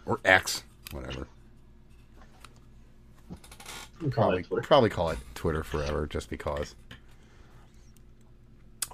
or 0.06 0.20
X, 0.24 0.64
whatever. 0.92 1.28
Call 4.12 4.32
Probably 4.32 4.44
probably 4.62 4.90
call 4.90 5.10
it 5.10 5.18
Twitter 5.34 5.64
forever, 5.64 6.06
just 6.08 6.30
because. 6.30 6.76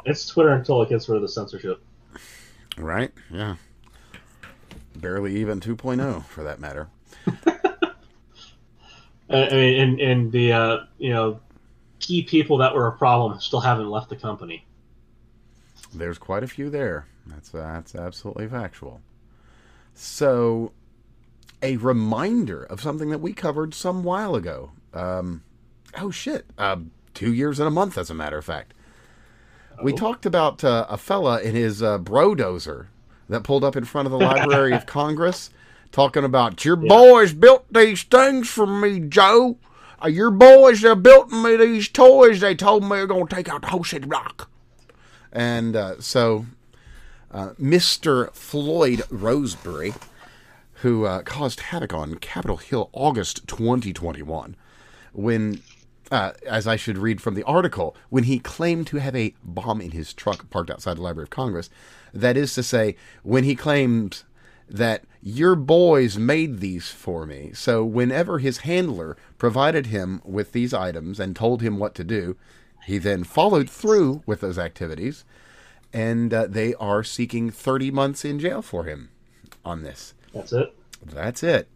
It's 0.05 0.27
Twitter 0.27 0.49
until 0.49 0.81
it 0.81 0.89
gets 0.89 1.09
rid 1.09 1.17
of 1.17 1.21
the 1.21 1.27
censorship. 1.27 1.81
Right? 2.77 3.11
Yeah. 3.31 3.55
Barely 4.95 5.35
even 5.37 5.59
2.0 5.59 6.25
for 6.25 6.43
that 6.43 6.59
matter. 6.59 6.89
Uh, 9.27 9.47
I 9.51 9.55
mean, 9.55 9.79
and 9.79 9.99
and 9.99 10.31
the 10.31 10.53
uh, 10.53 10.77
you 10.99 11.09
know 11.11 11.39
key 11.99 12.21
people 12.21 12.57
that 12.57 12.75
were 12.75 12.85
a 12.85 12.91
problem 12.91 13.39
still 13.39 13.59
haven't 13.59 13.89
left 13.89 14.09
the 14.09 14.15
company. 14.15 14.65
There's 15.93 16.19
quite 16.19 16.43
a 16.43 16.47
few 16.47 16.69
there. 16.69 17.07
That's 17.25 17.53
uh, 17.53 17.57
that's 17.57 17.95
absolutely 17.95 18.47
factual. 18.47 19.01
So, 19.95 20.73
a 21.63 21.77
reminder 21.77 22.63
of 22.63 22.81
something 22.81 23.09
that 23.09 23.19
we 23.19 23.33
covered 23.33 23.73
some 23.73 24.03
while 24.03 24.35
ago. 24.35 24.71
Um, 24.93 25.43
oh 25.97 26.11
shit! 26.11 26.45
Uh, 26.57 26.77
two 27.15 27.33
years 27.33 27.59
and 27.59 27.67
a 27.67 27.71
month, 27.71 27.97
as 27.97 28.11
a 28.11 28.13
matter 28.13 28.37
of 28.37 28.45
fact. 28.45 28.74
We 29.83 29.93
Oh. 29.93 29.95
talked 29.97 30.25
about 30.25 30.63
uh, 30.63 30.85
a 30.89 30.97
fella 30.97 31.41
in 31.41 31.55
his 31.55 31.81
uh, 31.83 31.97
brodozer 31.99 32.87
that 33.29 33.43
pulled 33.43 33.63
up 33.63 33.75
in 33.75 33.85
front 33.85 34.05
of 34.05 34.11
the 34.11 34.17
Library 34.19 34.73
of 34.73 34.85
Congress, 34.99 35.49
talking 35.91 36.23
about 36.23 36.63
your 36.65 36.77
Yeah. 36.81 36.89
boys 36.89 37.33
built 37.33 37.65
these 37.71 38.03
things 38.03 38.49
for 38.49 38.65
me, 38.67 38.99
Joe. 38.99 39.57
Uh, 40.03 40.07
your 40.07 40.31
boys 40.31 40.81
that 40.81 41.01
built 41.03 41.29
me 41.31 41.55
these 41.55 41.87
toys. 41.89 42.39
They 42.41 42.55
told 42.55 42.83
me 42.83 42.89
they're 42.89 43.07
gonna 43.07 43.25
take 43.27 43.49
out 43.49 43.61
the 43.61 43.67
whole 43.69 43.83
city 43.83 44.05
block. 44.05 44.49
And 45.31 45.75
uh, 45.75 45.99
so, 45.99 46.45
uh, 47.31 47.49
Mr. 47.59 48.33
Floyd 48.33 49.03
Roseberry, 49.09 49.93
who 50.81 51.05
uh, 51.05 51.21
caused 51.23 51.59
havoc 51.61 51.93
on 51.93 52.15
Capitol 52.15 52.57
Hill 52.57 52.89
August 52.93 53.47
2021, 53.47 54.55
when, 55.13 55.61
uh, 56.11 56.33
as 56.45 56.67
I 56.67 56.75
should 56.75 56.97
read 56.97 57.21
from 57.21 57.35
the 57.35 57.43
article, 57.43 57.95
when 58.09 58.25
he 58.25 58.39
claimed 58.39 58.87
to 58.87 58.97
have 58.97 59.15
a 59.15 59.33
bomb 59.43 59.81
in 59.81 59.91
his 59.91 60.13
truck 60.13 60.49
parked 60.49 60.69
outside 60.69 60.97
the 60.97 61.01
Library 61.01 61.25
of 61.25 61.29
Congress. 61.29 61.69
That 62.13 62.37
is 62.37 62.53
to 62.55 62.63
say, 62.63 62.95
when 63.23 63.43
he 63.43 63.55
claimed 63.55 64.23
that 64.69 65.03
your 65.21 65.55
boys 65.55 66.17
made 66.17 66.59
these 66.59 66.89
for 66.89 67.25
me. 67.25 67.51
So 67.53 67.83
whenever 67.83 68.39
his 68.39 68.59
handler 68.59 69.17
provided 69.37 69.87
him 69.87 70.21
with 70.23 70.51
these 70.51 70.73
items 70.73 71.19
and 71.19 71.35
told 71.35 71.61
him 71.61 71.77
what 71.77 71.95
to 71.95 72.03
do, 72.03 72.35
he 72.85 72.97
then 72.97 73.23
followed 73.23 73.69
through 73.69 74.21
with 74.25 74.41
those 74.41 74.59
activities, 74.59 75.25
and 75.91 76.33
uh, 76.33 76.47
they 76.47 76.75
are 76.75 77.03
seeking 77.03 77.49
30 77.49 77.91
months 77.91 78.23
in 78.23 78.39
jail 78.39 78.61
for 78.61 78.83
him 78.83 79.09
on 79.63 79.81
this. 79.81 80.13
That's 80.33 80.53
it. 80.53 80.75
That's 81.03 81.41
it. 81.41 81.67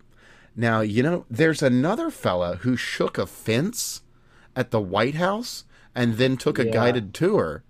Now, 0.55 0.81
you 0.81 1.01
know, 1.01 1.25
there's 1.29 1.63
another 1.63 2.11
fella 2.11 2.57
who 2.57 2.75
shook 2.75 3.17
a 3.17 3.25
fence 3.25 4.01
at 4.55 4.71
the 4.71 4.79
White 4.81 5.15
House 5.15 5.63
and 5.95 6.15
then 6.15 6.37
took 6.37 6.59
a 6.59 6.65
Yeah. 6.65 6.71
guided 6.73 7.13
tour 7.13 7.63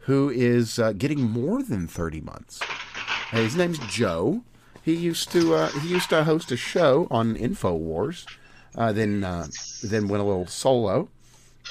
who 0.00 0.30
is 0.30 0.78
uh, 0.78 0.92
getting 0.92 1.20
more 1.22 1.62
than 1.62 1.86
30 1.86 2.20
months. 2.22 2.60
His 3.30 3.56
name's 3.56 3.78
Joe. 3.78 4.42
He 4.82 4.94
used 4.94 5.30
to 5.32 5.54
uh, 5.54 5.68
he 5.68 5.88
used 5.88 6.08
to 6.10 6.24
host 6.24 6.50
a 6.50 6.56
show 6.56 7.06
on 7.10 7.36
Infowars, 7.36 8.24
uh, 8.74 8.90
then 8.92 9.22
uh, 9.22 9.46
then 9.82 10.08
went 10.08 10.22
a 10.22 10.26
little 10.26 10.46
solo. 10.46 11.10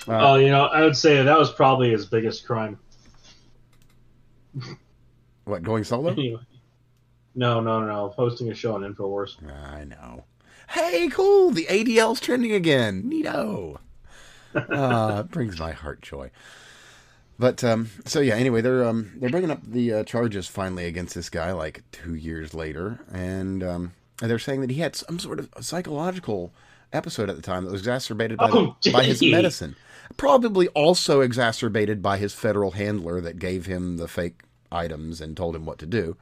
Uh, 0.08 0.34
oh, 0.34 0.36
you 0.36 0.50
know, 0.50 0.66
I 0.66 0.82
would 0.84 0.96
say 0.96 1.24
that 1.24 1.38
was 1.40 1.52
probably 1.52 1.90
his 1.90 2.06
biggest 2.06 2.46
crime. 2.46 2.78
What 5.46 5.64
going 5.64 5.84
solo? 5.84 6.12
Anyway. 6.12 6.42
No, 7.36 7.60
no, 7.60 7.82
no, 7.82 7.86
no. 7.86 8.10
Hosting 8.10 8.50
a 8.50 8.56
show 8.56 8.74
on 8.74 8.82
Infowars. 8.82 9.36
I 9.72 9.84
know. 9.84 10.24
Hey, 10.70 11.08
cool! 11.08 11.52
The 11.52 11.68
ADL's 11.68 12.20
trending 12.20 12.52
again. 12.52 13.04
Neato. 13.04 13.78
Uh, 14.56 15.24
it 15.26 15.32
brings 15.32 15.60
my 15.60 15.72
heart 15.72 16.02
joy. 16.02 16.32
But 17.40 17.64
um, 17.64 17.90
so 18.06 18.20
yeah. 18.20 18.36
Anyway, 18.36 18.62
they're 18.62 18.84
um, 18.84 19.12
they're 19.18 19.30
bringing 19.30 19.52
up 19.52 19.62
the 19.64 19.94
uh, 19.94 20.04
charges 20.04 20.48
finally 20.48 20.86
against 20.86 21.14
this 21.14 21.30
guy, 21.30 21.52
like 21.52 21.84
two 21.92 22.16
years 22.16 22.54
later, 22.54 23.00
and 23.12 23.64
um, 23.64 23.94
they're 24.20 24.40
saying 24.40 24.62
that 24.62 24.72
he 24.72 24.80
had 24.82 24.96
some 24.96 25.20
sort 25.20 25.40
of 25.40 25.50
psychological 25.62 26.52
episode 26.92 27.30
at 27.30 27.36
the 27.36 27.42
time 27.42 27.66
that 27.66 27.72
was 27.72 27.82
exacerbated 27.82 28.38
by, 28.38 28.50
Oh, 28.52 28.76
the, 28.82 28.92
by 28.92 29.04
his 29.04 29.22
medicine, 29.22 29.76
probably 30.16 30.68
also 30.70 31.22
exacerbated 31.22 32.02
by 32.02 32.18
his 32.18 32.34
federal 32.34 32.72
handler 32.72 33.22
that 33.22 33.40
gave 33.40 33.66
him 33.68 33.98
the 33.98 34.08
fake 34.08 34.42
items 34.72 35.22
and 35.22 35.38
told 35.38 35.56
him 35.56 35.66
what 35.66 35.78
to 35.80 35.86
do. 35.86 36.18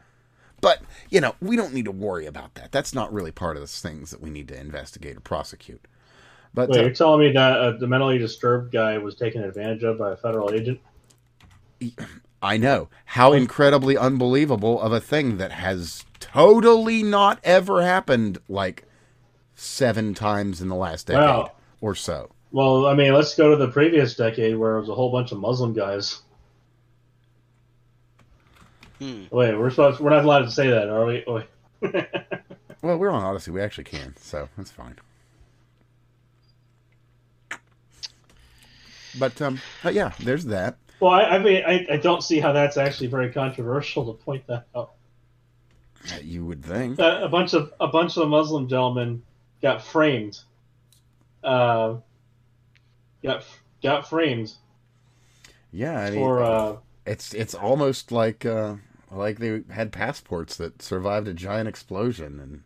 But, 0.61 0.81
you 1.09 1.21
know, 1.21 1.35
we 1.41 1.55
don't 1.55 1.73
need 1.73 1.85
to 1.85 1.91
worry 1.91 2.25
about 2.25 2.55
that. 2.55 2.71
That's 2.71 2.93
not 2.93 3.13
really 3.13 3.31
part 3.31 3.57
of 3.57 3.61
the 3.61 3.67
things 3.67 4.09
that 4.11 4.21
we 4.21 4.29
need 4.29 4.47
to 4.47 4.59
investigate 4.59 5.17
or 5.17 5.19
prosecute. 5.19 5.85
But 6.55 6.69
Wait, 6.69 6.79
uh, 6.79 6.83
you're 6.83 6.93
telling 6.93 7.19
me 7.19 7.33
that 7.33 7.59
uh, 7.59 7.71
the 7.71 7.85
mentally 7.85 8.17
disturbed 8.17 8.71
guy 8.71 8.97
was 8.97 9.13
taken 9.15 9.43
advantage 9.43 9.83
of 9.83 9.99
by 9.99 10.13
a 10.13 10.15
federal 10.15 10.53
agent? 10.53 10.79
I 12.41 12.55
know 12.55 12.87
how 13.03 13.33
incredibly 13.33 13.97
unbelievable 13.97 14.81
of 14.81 14.93
a 14.93 15.01
thing 15.01 15.37
that 15.37 15.51
has 15.51 16.05
totally 16.21 17.03
not 17.03 17.39
ever 17.43 17.81
happened 17.81 18.37
like 18.47 18.85
seven 19.53 20.13
times 20.13 20.61
in 20.61 20.69
the 20.69 20.75
last 20.75 21.07
decade 21.07 21.21
Wow. 21.21 21.51
or 21.81 21.93
so. 21.93 22.31
Well, 22.51 22.87
I 22.87 22.93
mean, 22.93 23.13
let's 23.13 23.35
go 23.35 23.51
to 23.51 23.57
the 23.57 23.67
previous 23.67 24.15
decade 24.15 24.55
where 24.57 24.77
it 24.77 24.79
was 24.79 24.89
a 24.89 24.95
whole 24.95 25.11
bunch 25.11 25.33
of 25.33 25.39
Muslim 25.39 25.73
guys. 25.73 26.21
Hmm. 28.99 29.25
Wait, 29.29 29.55
we're 29.55 29.69
supposed 29.71 29.99
we're 29.99 30.09
not 30.11 30.23
allowed 30.23 30.43
to 30.43 30.51
say 30.51 30.69
that, 30.69 30.87
are 30.87 31.05
we? 31.05 31.23
Wait. 31.27 31.45
Well, 32.81 32.97
we're 32.99 33.09
on 33.09 33.23
Odysee. 33.23 33.49
We 33.49 33.61
actually 33.61 33.85
can, 33.85 34.15
so 34.15 34.47
that's 34.55 34.69
fine. 34.69 34.95
But 39.19 39.41
um, 39.41 39.59
but 39.83 39.93
yeah, 39.93 40.13
there's 40.19 40.45
that. 40.45 40.77
well, 40.99 41.11
I, 41.11 41.23
I 41.23 41.39
mean, 41.39 41.63
I, 41.65 41.85
I 41.91 41.97
don't 41.97 42.21
see 42.23 42.39
how 42.39 42.51
that's 42.51 42.77
actually 42.77 43.07
very 43.07 43.31
controversial 43.31 44.05
to 44.13 44.23
point 44.23 44.47
that 44.47 44.67
out. 44.75 44.91
Uh, 46.11 46.17
You 46.21 46.45
would 46.45 46.63
think. 46.63 46.97
That 46.97 47.23
a 47.23 47.29
bunch 47.29 47.53
of 47.53 47.73
a 47.79 47.87
bunch 47.87 48.17
of 48.17 48.27
Muslim 48.29 48.67
gentlemen 48.67 49.23
got 49.61 49.83
framed. 49.83 50.39
Uh, 51.43 51.97
got 53.23 53.45
got 53.81 54.07
framed 54.09 54.53
Yeah, 55.71 55.99
I 55.99 56.09
mean, 56.09 56.19
for 56.19 56.43
uh, 56.43 56.77
It's 57.05 57.33
it's 57.33 57.53
almost 57.53 58.11
like 58.11 58.45
uh, 58.45 58.75
like 59.11 59.39
they 59.39 59.63
had 59.69 59.91
passports 59.91 60.57
that 60.57 60.81
survived 60.81 61.27
a 61.27 61.33
giant 61.33 61.67
explosion 61.67 62.39
and 62.39 62.63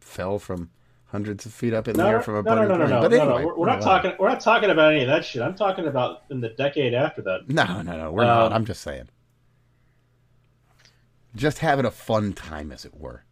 fell 0.00 0.38
from 0.38 0.70
hundreds 1.08 1.46
of 1.46 1.52
feet 1.52 1.74
up 1.74 1.88
in 1.88 1.96
the 1.96 2.04
air 2.06 2.20
from 2.20 2.36
a 2.36 2.42
no, 2.42 2.54
no, 2.54 2.62
burning 2.62 2.68
no, 2.68 2.76
no, 2.76 2.86
plane. 2.86 2.90
no, 2.90 3.00
But 3.00 3.10
no, 3.10 3.22
anyway, 3.22 3.42
no. 3.42 3.46
We're, 3.48 3.56
we're 3.58 3.66
not 3.66 3.80
no, 3.80 3.84
talking. 3.84 4.12
We're 4.18 4.28
not 4.28 4.40
talking 4.40 4.70
about 4.70 4.92
any 4.92 5.02
of 5.02 5.08
that 5.08 5.24
shit. 5.24 5.42
I'm 5.42 5.54
talking 5.54 5.86
about 5.86 6.22
in 6.30 6.40
the 6.40 6.50
decade 6.50 6.94
after 6.94 7.22
that. 7.22 7.48
No, 7.48 7.82
no, 7.82 7.96
no. 7.96 8.12
We're 8.12 8.22
Um, 8.22 8.28
not. 8.28 8.52
I'm 8.52 8.64
just 8.64 8.82
saying. 8.82 9.08
Just 11.34 11.58
having 11.58 11.84
a 11.84 11.90
fun 11.90 12.32
time, 12.32 12.72
as 12.72 12.84
it 12.84 12.94
were. 12.96 13.24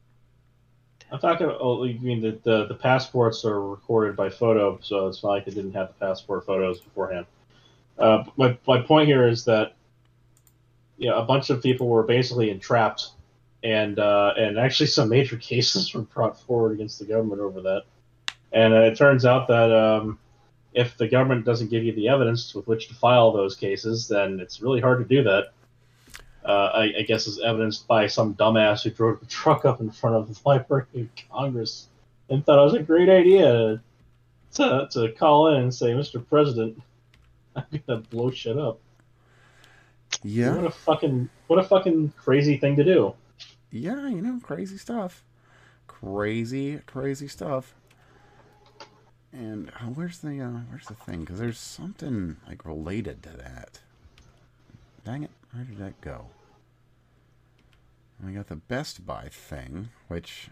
I'm 1.11 1.19
talking. 1.21 1.47
Oh, 1.49 1.85
you 1.85 1.99
mean 2.01 2.21
the, 2.21 2.39
the 2.43 2.67
the 2.67 2.75
passports 2.75 3.45
are 3.45 3.61
recorded 3.61 4.17
by 4.17 4.29
photo, 4.29 4.79
so 4.83 5.07
it's 5.09 5.23
not 5.23 5.31
like 5.31 5.45
they 5.45 5.53
didn't 5.53 5.73
have 5.73 5.89
the 5.89 6.07
passport 6.07 6.45
photos 6.45 6.81
beforehand. 6.81 7.27
Uh, 7.99 8.25
my 8.37 8.59
my 8.67 8.81
point 8.81 9.07
here 9.07 9.27
is 9.29 9.45
that 9.45 9.75
yeah, 10.99 11.13
a 11.17 11.23
bunch 11.23 11.51
of 11.51 11.63
people 11.63 11.89
were 11.89 12.03
basically 12.03 12.51
entrapped, 12.51 13.11
and 13.63 13.99
uh, 13.99 14.35
and 14.37 14.59
actually 14.59 14.87
some 14.87 15.09
major 15.09 15.37
cases 15.37 15.93
were 15.95 16.03
brought 16.03 16.39
forward 16.41 16.73
against 16.73 16.99
the 16.99 17.05
government 17.05 17.41
over 17.41 17.61
that. 17.63 17.85
And 18.53 18.73
uh, 18.73 18.83
it 18.83 18.97
turns 18.97 19.25
out 19.25 19.49
that 19.49 19.73
um, 19.73 20.19
if 20.73 20.97
the 20.97 21.09
government 21.09 21.45
doesn't 21.45 21.71
give 21.71 21.85
you 21.85 21.93
the 21.93 22.09
evidence 22.09 22.55
with 22.55 22.67
which 22.67 22.89
to 22.89 22.95
file 22.95 23.33
those 23.33 23.57
cases, 23.57 24.09
then 24.09 24.41
it's 24.41 24.61
really 24.61 24.81
hard 24.81 24.99
to 24.99 25.05
do 25.05 25.23
that. 25.25 25.53
Uh, 26.45 26.71
I, 26.75 26.99
I 26.99 27.03
guess 27.03 27.27
is 27.27 27.41
evidenced 27.41 27.89
by 27.89 28.07
some 28.07 28.35
dumbass 28.35 28.85
who 28.85 28.91
drove 28.91 29.21
a 29.21 29.27
truck 29.29 29.65
up 29.65 29.81
in 29.81 29.91
front 29.91 30.17
of 30.17 30.29
the 30.29 30.41
Library 30.49 30.85
of 30.95 31.09
Congress 31.31 31.89
and 32.29 32.45
thought 32.45 32.61
it 32.61 32.65
was 32.65 32.75
a 32.75 32.83
great 32.83 33.09
idea 33.09 33.83
to, 34.55 34.89
to 34.91 35.13
call 35.13 35.49
in 35.55 35.63
and 35.63 35.75
say, 35.75 35.87
Mr. 35.89 36.25
President, 36.27 36.81
I'm 37.57 37.65
gonna 37.87 38.01
blow 38.01 38.31
shit 38.31 38.59
up. 38.59 38.79
Yeah, 40.23 40.55
What 40.55 40.67
a 40.67 40.71
fucking 40.71 41.29
what 41.47 41.59
a 41.59 41.65
fucking 41.65 42.13
crazy 42.17 42.57
thing 42.59 42.77
to 42.77 42.85
do. 42.85 43.15
Yeah. 43.77 44.09
You 44.09 44.23
know, 44.23 44.41
crazy 44.43 44.79
stuff. 44.79 45.25
Crazy, 45.87 46.81
crazy 46.87 47.29
stuff. 47.29 47.75
And 49.33 49.71
uh, 49.71 49.85
where's 49.95 50.19
the 50.19 50.41
uh, 50.41 50.61
where's 50.71 50.87
the 50.87 50.95
thing? 50.95 51.21
Because 51.21 51.39
there's 51.39 51.59
something 51.59 52.37
like 52.49 52.65
related 52.65 53.23
to 53.25 53.31
that. 53.31 53.81
dang 55.05 55.25
it, 55.25 55.31
where 55.53 55.65
did 55.65 55.79
that 55.79 56.01
go? 56.01 56.27
We 58.25 58.33
got 58.33 58.47
the 58.47 58.57
Best 58.57 59.07
Buy 59.07 59.29
thing, 59.31 59.91
which, 60.09 60.49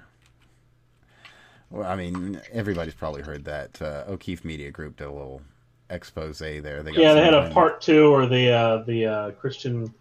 well, 1.70 1.90
I 1.90 1.96
mean, 1.96 2.40
everybody's 2.52 2.92
probably 2.92 3.22
heard 3.22 3.46
that 3.46 3.80
uh, 3.80 4.04
O'Keefe 4.06 4.44
Media 4.44 4.70
Group 4.70 4.96
did 4.96 5.06
a 5.06 5.10
little 5.10 5.40
expose 5.88 6.38
there. 6.40 6.82
They 6.82 6.92
got 6.92 7.00
Yeah, 7.00 7.14
they 7.14 7.24
had 7.24 7.34
a 7.34 7.50
part 7.50 7.80
two 7.80 8.12
or 8.12 8.26
the 8.26 8.50
uh, 8.50 8.82
the 8.82 9.06
uh, 9.06 9.30
Christian 9.32 9.92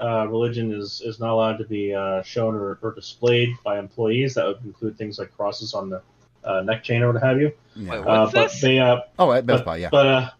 uh, 0.00 0.26
religion 0.28 0.72
is, 0.72 1.00
is 1.04 1.20
not 1.20 1.30
allowed 1.30 1.58
to 1.58 1.64
be 1.64 1.94
uh, 1.94 2.22
shown 2.22 2.54
or, 2.54 2.78
or 2.82 2.92
displayed 2.92 3.50
by 3.64 3.78
employees. 3.78 4.34
That 4.34 4.46
would 4.46 4.64
include 4.64 4.98
things 4.98 5.18
like 5.18 5.34
crosses 5.36 5.74
on 5.74 5.90
the 5.90 6.02
uh, 6.42 6.62
neck 6.62 6.82
chain 6.84 7.02
or 7.02 7.12
what 7.12 7.22
have 7.22 7.40
you. 7.40 7.52
Yeah. 7.74 7.90
Wait, 7.90 8.06
Uh, 8.06 8.30
but 8.32 8.48
this? 8.50 8.60
they 8.60 8.78
uh, 8.78 9.00
Oh, 9.18 9.32
at 9.32 9.46
Best 9.46 9.60
but, 9.60 9.66
Buy, 9.66 9.76
yeah. 9.78 9.88
But 9.90 10.06
uh, 10.06 10.30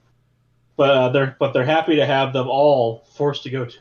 but 0.77 0.91
uh, 0.91 1.09
they're 1.11 1.37
but 1.39 1.53
they're 1.53 1.65
happy 1.65 1.97
to 1.97 2.07
have 2.07 2.33
them 2.33 2.49
all 2.49 3.05
forced 3.15 3.45
to 3.45 3.51
go 3.51 3.65
to. 3.67 3.79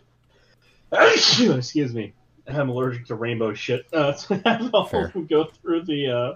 excuse 1.13 1.93
me. 1.93 2.13
I'm 2.47 2.69
allergic 2.69 3.07
to 3.07 3.15
rainbow 3.15 3.53
shit. 3.53 3.85
Uh, 3.91 4.11
to 4.27 4.35
have 4.45 4.73
all 4.73 4.85
Fair. 4.85 5.07
them 5.09 5.25
go 5.25 5.45
through 5.45 5.83
the 5.85 6.07
uh, 6.09 6.33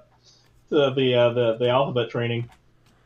the 0.69 0.91
the, 0.93 1.13
uh, 1.15 1.29
the 1.33 1.57
the 1.57 1.69
alphabet 1.69 2.09
training. 2.09 2.49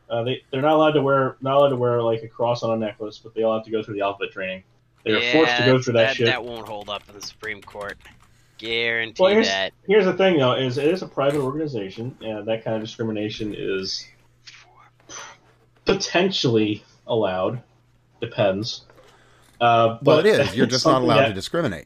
Uh, 0.10 0.24
they 0.24 0.44
they're 0.52 0.62
not 0.62 0.74
allowed 0.74 0.92
to 0.92 1.02
wear 1.02 1.36
not 1.42 1.58
allowed 1.58 1.70
to 1.70 1.76
wear 1.76 2.02
like 2.02 2.24
a 2.24 2.28
cross 2.28 2.64
on 2.64 2.72
a 2.72 2.78
necklace, 2.78 3.18
but 3.20 3.34
they 3.34 3.44
all 3.44 3.56
have 3.56 3.66
to 3.66 3.72
go 3.72 3.84
through 3.84 3.96
the 3.96 4.02
alphabet 4.02 4.32
training. 4.32 4.64
They 5.04 5.12
are 5.14 5.32
forced 5.34 5.58
to 5.58 5.66
go 5.66 5.76
Yeah, 5.76 5.82
through 5.82 5.94
that, 5.94 6.08
that, 6.08 6.16
shit. 6.16 6.26
that 6.28 6.44
won't 6.44 6.68
hold 6.68 6.90
up 6.90 7.04
in 7.10 7.16
the 7.16 7.22
Supreme 7.26 7.62
Court. 7.62 7.98
Guarantee 8.58 9.22
Well, 9.24 9.32
here's- 9.32 9.48
that. 9.48 9.74
Here's 9.88 10.06
the 10.06 10.14
thing, 10.14 10.38
though: 10.38 10.54
is 10.54 10.78
it 10.78 10.86
is 10.86 11.02
a 11.02 11.08
private 11.08 11.40
organization, 11.42 12.16
and 12.22 12.48
that 12.48 12.64
kind 12.64 12.76
of 12.76 12.82
discrimination 12.84 13.56
is 13.58 14.06
potentially 15.86 16.84
allowed. 17.08 17.62
Depends. 18.20 18.82
Uh, 19.60 19.98
Well, 20.04 20.18
but 20.18 20.26
it 20.26 20.40
is. 20.40 20.56
You're 20.56 20.66
just 20.68 20.86
not 20.86 20.94
something 20.94 21.10
allowed 21.10 21.28
to 21.28 21.34
discriminate, 21.34 21.86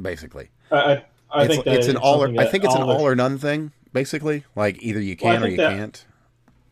basically. 0.00 0.48
I, 0.70 0.76
I, 0.76 1.04
I 1.30 1.44
it's 1.44 1.52
think 1.54 1.64
that 1.64 1.74
it's 1.74 1.88
an 1.88 1.96
all. 1.96 2.22
Or, 2.22 2.26
something 2.26 2.40
I 2.40 2.46
think 2.46 2.64
it's 2.64 2.74
an 2.74 2.82
all 2.82 2.92
all 2.92 3.06
or 3.06 3.14
none 3.14 3.38
thing, 3.38 3.72
basically. 3.92 4.44
Like 4.54 4.82
either 4.82 5.00
you 5.00 5.16
Well, 5.20 5.34
can 5.34 5.44
or 5.44 5.48
you 5.48 5.56
that- 5.58 5.76
can't. 5.76 6.04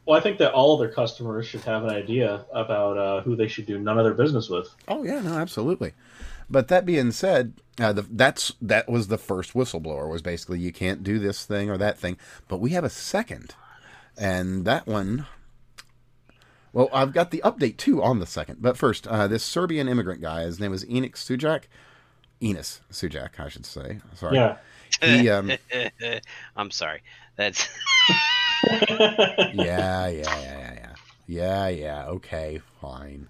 Well, 0.07 0.19
I 0.19 0.23
think 0.23 0.39
that 0.39 0.53
all 0.53 0.75
of 0.75 0.81
their 0.81 0.95
customers 0.95 1.47
should 1.47 1.63
have 1.63 1.85
an 1.85 1.91
idea 1.91 2.45
about 2.53 2.99
uh, 2.99 3.23
who 3.23 3.37
they 3.37 3.49
should 3.49 3.67
do 3.67 3.79
none 3.79 3.99
of 3.99 4.05
their 4.05 4.15
business 4.15 4.51
with. 4.51 4.69
Oh 4.87 5.03
yeah, 5.03 5.21
no, 5.21 5.35
absolutely. 5.35 5.93
But 6.51 6.69
that 6.69 6.85
being 6.85 7.11
said, 7.11 7.55
uh, 7.81 7.93
the, 7.95 8.03
that's 8.03 8.53
that 8.61 8.89
was 8.89 9.09
the 9.09 9.17
first 9.17 9.55
whistleblower. 9.55 10.09
Was 10.09 10.21
basically 10.21 10.59
you 10.59 10.73
can't 10.73 11.03
do 11.03 11.19
this 11.19 11.47
thing 11.47 11.71
or 11.71 11.79
that 11.79 11.99
thing. 11.99 12.19
But 12.49 12.61
we 12.61 12.71
have 12.71 12.85
a 12.85 12.91
second, 12.91 13.55
and 14.17 14.65
that 14.67 14.87
one. 14.87 15.27
Well, 16.75 16.91
I've 16.93 17.13
got 17.13 17.31
the 17.31 17.41
update 17.45 17.77
too 17.77 18.03
on 18.03 18.19
the 18.19 18.27
second. 18.27 18.61
But 18.61 18.77
first, 18.77 19.07
uh, 19.07 19.29
this 19.29 19.45
Serbian 19.45 19.89
immigrant 19.89 20.21
guy, 20.21 20.43
his 20.43 20.59
name 20.59 20.73
is 20.73 20.85
Enik 20.85 21.13
Sujak. 21.13 21.65
Enos 22.43 22.81
Sujak, 22.91 23.39
I 23.39 23.49
should 23.49 23.65
say. 23.65 24.01
Sorry. 24.15 24.37
Yeah. 24.37 24.57
He, 25.01 25.29
um, 25.31 25.53
I'm 26.57 26.71
sorry. 26.71 27.03
That's 27.37 27.69
yeah, 28.65 29.53
yeah, 29.53 30.09
yeah, 30.09 30.09
yeah, 30.09 30.73
yeah, 30.75 30.95
yeah, 31.27 31.69
yeah. 31.69 32.07
Okay, 32.07 32.61
fine. 32.81 33.29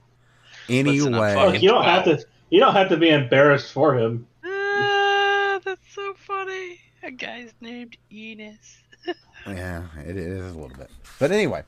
Anyway, 0.69 1.35
Look, 1.35 1.63
you 1.63 1.69
don't 1.69 1.85
have 1.85 2.05
to. 2.05 2.25
You 2.51 2.61
don't 2.61 2.75
have 2.75 2.89
to 2.91 2.97
be 2.97 3.09
embarrassed 3.09 3.73
for 3.73 3.99
him. 3.99 4.27
Ah, 4.45 5.61
that's 5.65 5.93
so 5.95 6.15
funny. 6.15 6.81
A 7.03 7.11
guy's 7.11 7.53
named 7.61 7.97
Enos. 8.13 8.79
Yeah, 9.47 9.83
it 10.07 10.17
is 10.17 10.41
a 10.41 10.59
little 10.59 10.75
bit. 10.75 10.91
But 11.19 11.31
anyway, 11.31 11.65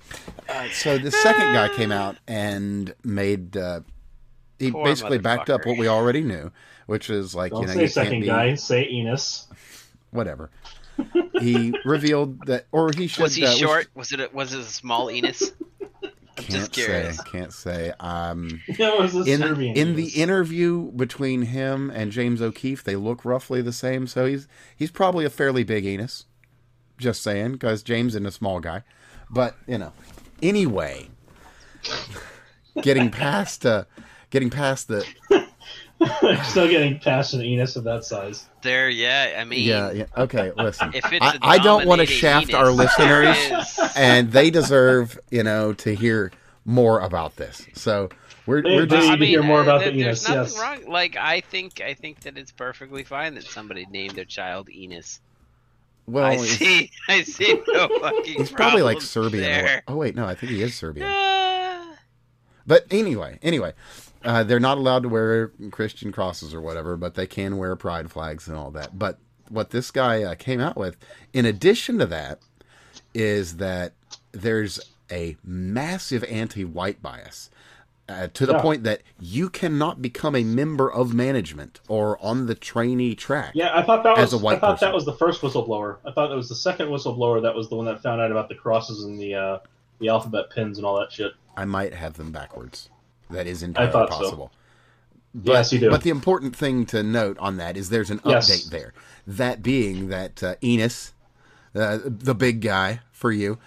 uh, 0.49 0.69
so 0.71 0.97
the 0.97 1.11
second 1.11 1.53
guy 1.53 1.69
came 1.77 1.93
out 1.93 2.17
and 2.27 2.95
made. 3.05 3.55
Uh, 3.55 3.81
he 4.59 4.71
Poor 4.71 4.85
basically 4.85 5.19
backed 5.19 5.51
up 5.51 5.67
what 5.67 5.77
we 5.77 5.87
already 5.87 6.23
knew, 6.23 6.51
which 6.87 7.11
is 7.11 7.35
like 7.35 7.53
Don't 7.53 7.63
you 7.63 7.67
know 7.67 7.75
say 7.75 7.83
you 7.83 7.89
second 7.89 8.13
can't 8.13 8.23
be 8.23 8.29
guy. 8.29 8.55
Say 8.55 8.89
Enos. 8.89 9.47
whatever. 10.11 10.51
He 11.41 11.75
revealed 11.85 12.47
that, 12.47 12.67
or 12.73 12.91
he 12.97 13.07
should. 13.07 13.23
Was 13.23 13.35
he 13.35 13.45
uh, 13.45 13.51
short? 13.53 13.89
Was 13.95 14.13
it 14.13 14.21
a, 14.21 14.31
was 14.33 14.53
it 14.53 14.61
a 14.61 14.65
small 14.65 15.11
Enos? 15.11 15.53
I'm 16.39 16.45
Can't 16.45 16.73
curious. 16.73 17.17
say. 17.17 17.23
Can't 17.31 17.53
say. 17.53 17.93
Um, 17.99 18.61
was 18.79 19.15
a 19.15 19.23
in 19.23 19.43
in 19.61 19.97
the 19.97 20.09
interview 20.09 20.93
between 20.93 21.43
him 21.43 21.91
and 21.91 22.13
James 22.13 22.43
O'Keefe, 22.43 22.85
they 22.85 22.97
look 22.97 23.25
roughly 23.25 23.63
the 23.63 23.73
same. 23.73 24.07
So 24.07 24.27
he's 24.27 24.47
he's 24.77 24.91
probably 24.91 25.25
a 25.25 25.31
fairly 25.31 25.65
big 25.65 25.87
Enos. 25.87 26.27
Just 26.99 27.23
saying, 27.23 27.53
because 27.53 27.83
James 27.83 28.13
isn't 28.15 28.27
a 28.27 28.31
small 28.31 28.61
guy. 28.61 28.83
But 29.31 29.57
you 29.67 29.79
know, 29.79 29.93
anyway, 30.43 31.09
getting 32.83 33.11
past 33.11 33.65
uh, 33.65 33.85
getting 34.31 34.51
past 34.51 34.89
the 34.89 35.07
I'm 36.01 36.45
still 36.51 36.69
getting 36.69 36.99
past 36.99 37.33
an 37.35 37.43
Enos 37.43 37.77
of 37.77 37.85
that 37.85 38.05
size. 38.05 38.47
There, 38.63 38.89
yeah. 38.91 39.37
I 39.39 39.45
mean, 39.45 39.63
yeah 39.67 39.91
yeah 39.93 40.05
okay. 40.17 40.53
Listen, 40.57 40.91
if 40.95 41.11
it's 41.13 41.25
I 41.25 41.35
a 41.37 41.39
I 41.43 41.59
don't 41.59 41.87
want 41.87 42.01
to 42.01 42.07
shaft 42.07 42.51
Enos, 42.51 42.55
our 42.55 42.71
listeners, 42.71 43.79
and 43.97 44.31
they 44.33 44.51
deserve 44.51 45.19
you 45.31 45.43
know 45.43 45.73
to 45.75 45.95
hear 45.95 46.33
more 46.65 47.01
about 47.01 47.37
this. 47.37 47.67
So 47.75 48.11
we're 48.45 48.63
They- 48.63 48.77
we're 48.77 48.87
they 48.87 48.97
just 48.97 49.09
need 49.11 49.19
to 49.19 49.27
hear 49.27 49.43
more 49.43 49.61
uh, 49.61 49.63
about 49.65 49.81
there- 49.81 49.93
the 49.93 50.03
There's 50.03 50.29
nothing 50.29 50.43
yes. 50.43 50.59
wrong. 50.61 50.91
Like 50.91 51.17
I 51.17 51.41
think, 51.41 51.81
I 51.81 51.95
think 51.95 52.21
that 52.21 52.37
it's 52.37 52.53
perfectly 52.53 53.03
fine 53.05 53.35
that 53.35 53.45
somebody 53.45 53.87
named 53.91 54.15
their 54.17 54.25
child 54.25 54.69
Enos. 54.69 55.21
well. 56.07 56.25
I 56.27 56.37
see. 56.39 56.91
I 57.09 57.23
see 57.23 57.61
no 57.69 57.89
fucking. 58.01 58.35
He's 58.35 58.51
probably 58.51 58.83
like 58.83 59.01
Serbian. 59.01 59.45
There. 59.45 59.83
oh 59.89 59.97
wait, 59.97 60.15
no, 60.15 60.27
I 60.27 60.35
think 60.35 60.53
he 60.53 60.63
is 60.63 60.75
Serbian. 60.75 61.07
Ah. 61.09 61.95
But 62.67 62.87
anyway, 62.91 63.39
anyway, 63.43 63.73
uh, 64.27 64.43
they're 64.43 64.61
not 64.61 64.77
allowed 64.77 65.05
to 65.05 65.09
wear 65.09 65.53
Christian 65.71 66.13
crosses 66.13 66.53
or 66.53 66.61
whatever, 66.61 66.97
but 66.97 67.15
they 67.15 67.27
can 67.27 67.57
wear 67.57 67.77
pride 67.77 68.11
flags 68.11 68.49
and 68.49 68.57
all 68.57 68.71
that. 68.73 68.99
But 68.99 69.19
what 69.49 69.71
this 69.71 69.91
guy 69.91 70.23
uh, 70.23 70.35
came 70.35 70.61
out 70.61 70.77
with, 70.77 70.97
in 71.33 71.47
addition 71.47 71.99
to 71.99 72.07
that, 72.07 72.41
is 73.15 73.57
that 73.59 73.93
there's 74.33 74.81
a 75.11 75.37
massive 75.45 76.25
anti-white 76.25 77.01
bias. 77.01 77.49
Uh, 78.09 78.29
to 78.35 78.47
the 78.47 78.53
Yeah. 78.53 78.63
point 78.63 78.85
that 78.85 79.03
you 79.19 79.49
cannot 79.51 80.01
become 80.01 80.37
a 80.37 80.45
member 80.45 80.89
of 80.93 81.13
management 81.13 81.81
or 81.89 82.17
on 82.25 82.47
the 82.47 82.55
trainee 82.55 83.17
track. 83.17 83.51
Yeah, 83.55 83.77
I 83.77 83.83
thought 83.83 84.05
that 84.05 84.17
was. 84.17 84.33
A 84.33 84.39
white 84.39 84.59
I 84.59 84.61
thought 84.61 84.71
person. 84.75 84.89
that 84.89 84.95
was 84.95 85.05
the 85.05 85.13
first 85.15 85.41
whistleblower. 85.43 85.97
I 86.05 86.13
thought 86.13 86.29
that 86.29 86.37
was 86.37 86.49
the 86.49 86.55
second 86.55 86.87
whistleblower. 86.89 87.43
That 87.43 87.57
was 87.57 87.69
the 87.69 87.75
one 87.75 87.87
that 87.87 88.01
found 88.05 88.21
out 88.21 88.31
about 88.31 88.49
the 88.49 88.55
crosses 88.55 89.03
and 89.03 89.19
the 89.19 89.35
uh, 89.35 89.59
the 89.99 90.09
alphabet 90.09 90.51
pins 90.51 90.79
and 90.79 90.87
all 90.87 91.01
that 91.01 91.11
shit. 91.11 91.33
I 91.57 91.65
might 91.65 91.95
have 91.95 92.15
them 92.15 92.31
backwards. 92.31 92.91
That 93.31 93.47
is 93.47 93.63
entirely 93.63 93.93
thought 93.93 94.13
so. 94.13 94.19
possible. 94.19 94.53
But, 95.35 95.53
Yes, 95.53 95.73
you 95.73 95.81
do. 95.81 95.91
But 95.91 96.03
the 96.03 96.11
important 96.11 96.57
thing 96.57 96.87
to 96.87 97.03
note 97.03 97.37
on 97.39 97.57
that 97.59 97.77
is 97.77 97.91
there's 97.91 98.11
an 98.11 98.21
Yes. 98.25 98.49
update 98.51 98.71
there. 98.71 98.95
That 99.27 99.63
being 99.63 100.09
that 100.09 100.43
uh, 100.43 100.55
Enos, 100.63 101.13
uh, 101.75 101.99
the 102.05 102.35
big 102.35 102.61
guy 102.63 103.01
for 103.13 103.33
you, 103.33 103.59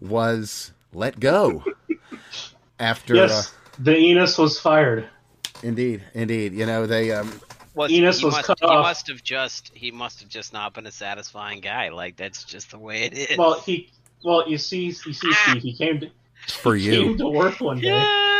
was 0.00 0.72
let 0.92 1.20
go 1.20 1.62
after. 2.80 3.14
Yes, 3.14 3.52
the 3.78 3.96
Enos 3.96 4.38
was 4.38 4.58
fired. 4.58 5.04
Uh, 5.04 5.58
indeed, 5.62 6.02
indeed. 6.14 6.54
You 6.54 6.66
know 6.66 6.86
they. 6.86 7.12
Um, 7.12 7.32
Was, 7.74 7.90
Enos 7.92 8.18
he 8.18 8.24
was 8.24 8.34
must, 8.34 8.46
cut 8.46 8.58
he 8.60 8.66
off. 8.66 8.82
must 8.82 9.06
have 9.08 9.22
just 9.22 9.70
he 9.74 9.90
must 9.90 10.20
have 10.20 10.28
just 10.28 10.52
not 10.52 10.74
been 10.74 10.86
a 10.86 10.92
satisfying 10.92 11.60
guy. 11.60 11.90
Like 11.90 12.16
that's 12.16 12.44
just 12.44 12.70
the 12.72 12.78
way 12.78 13.04
it 13.04 13.12
is. 13.30 13.38
Well, 13.38 13.60
he. 13.60 13.90
Well, 14.24 14.48
you 14.48 14.58
see, 14.58 14.84
you 14.86 14.92
see, 14.92 15.12
Steve. 15.12 15.62
He 15.62 15.72
came 15.74 16.00
to 16.00 16.10
for 16.48 16.76
came 16.76 17.10
you, 17.10 17.16
to 17.18 17.28
work 17.28 17.60
one 17.60 17.78
day. 17.80 17.88
yeah. 17.88 18.38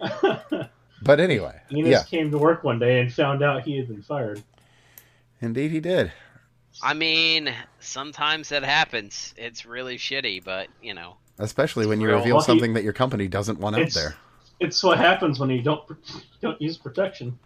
but 1.02 1.20
anyway, 1.20 1.60
Enos 1.72 1.90
yeah, 1.90 2.02
came 2.04 2.30
to 2.30 2.38
work 2.38 2.64
one 2.64 2.78
day 2.78 3.00
and 3.00 3.12
found 3.12 3.42
out 3.42 3.62
he 3.62 3.76
had 3.76 3.88
been 3.88 4.02
fired. 4.02 4.42
indeed 5.40 5.70
he 5.70 5.80
did. 5.80 6.12
I 6.82 6.94
mean, 6.94 7.52
sometimes 7.80 8.50
that 8.50 8.62
happens. 8.62 9.34
It's 9.36 9.66
really 9.66 9.96
shitty, 9.98 10.44
but 10.44 10.68
you 10.82 10.94
know. 10.94 11.16
Especially 11.38 11.86
when 11.86 12.00
you 12.00 12.08
Well, 12.08 12.18
reveal 12.18 12.36
well, 12.36 12.44
he- 12.44 12.46
something 12.46 12.74
that 12.74 12.84
your 12.84 12.92
company 12.92 13.28
doesn't 13.28 13.58
want 13.58 13.76
out 13.76 13.90
there. 13.92 14.14
It's 14.60 14.82
what 14.82 14.98
happens 14.98 15.38
when 15.38 15.50
you 15.50 15.62
don't 15.62 15.82
don't 16.40 16.60
use 16.60 16.76
protection. 16.76 17.38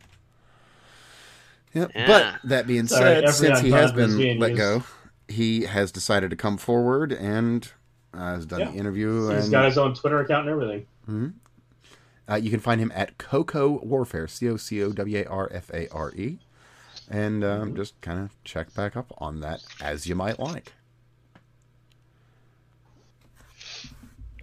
Yep. 1.75 1.91
Yeah. 1.95 2.07
But 2.07 2.49
that 2.49 2.67
being 2.67 2.87
Sorry, 2.87 3.27
said, 3.27 3.29
since 3.31 3.61
he 3.61 3.71
has 3.71 3.93
been 3.93 4.39
let 4.39 4.51
used. 4.51 4.59
go, 4.59 4.83
he 5.29 5.63
has 5.63 5.91
decided 5.93 6.31
to 6.31 6.37
come 6.37 6.59
forward 6.59 7.13
and 7.13 7.71
uh, 8.13 8.35
has 8.35 8.45
done 8.47 8.61
Yeah. 8.61 8.71
the 8.71 8.77
interview. 8.77 9.29
He's 9.31 9.45
and 9.45 9.51
got 9.51 9.65
his 9.67 9.79
own 9.79 9.95
Twitter 9.95 10.21
account 10.21 10.49
and 10.49 10.63
everything. 10.63 11.35
Uh, 12.29 12.37
you 12.37 12.51
can 12.51 12.61
find 12.61 12.81
him 12.81 12.93
at 12.95 13.19
Coco 13.19 13.81
Warfare, 13.85 14.29
C 14.29 14.49
O 14.49 14.57
C 14.57 14.83
O 14.83 14.93
W 14.93 15.19
A 15.19 15.25
R 15.27 15.51
F 15.53 15.71
A 15.75 15.89
R 15.89 16.13
E, 16.15 16.39
and 17.11 17.43
um, 17.45 17.75
just 17.77 18.01
kind 18.01 18.21
of 18.21 18.31
check 18.45 18.73
back 18.75 18.97
up 18.97 19.13
on 19.19 19.41
that 19.41 19.63
as 19.81 20.07
you 20.07 20.15
might 20.15 20.39
like. 20.39 20.73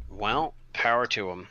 Well, 0.10 0.54
power 0.74 1.06
to 1.08 1.30
him. 1.30 1.48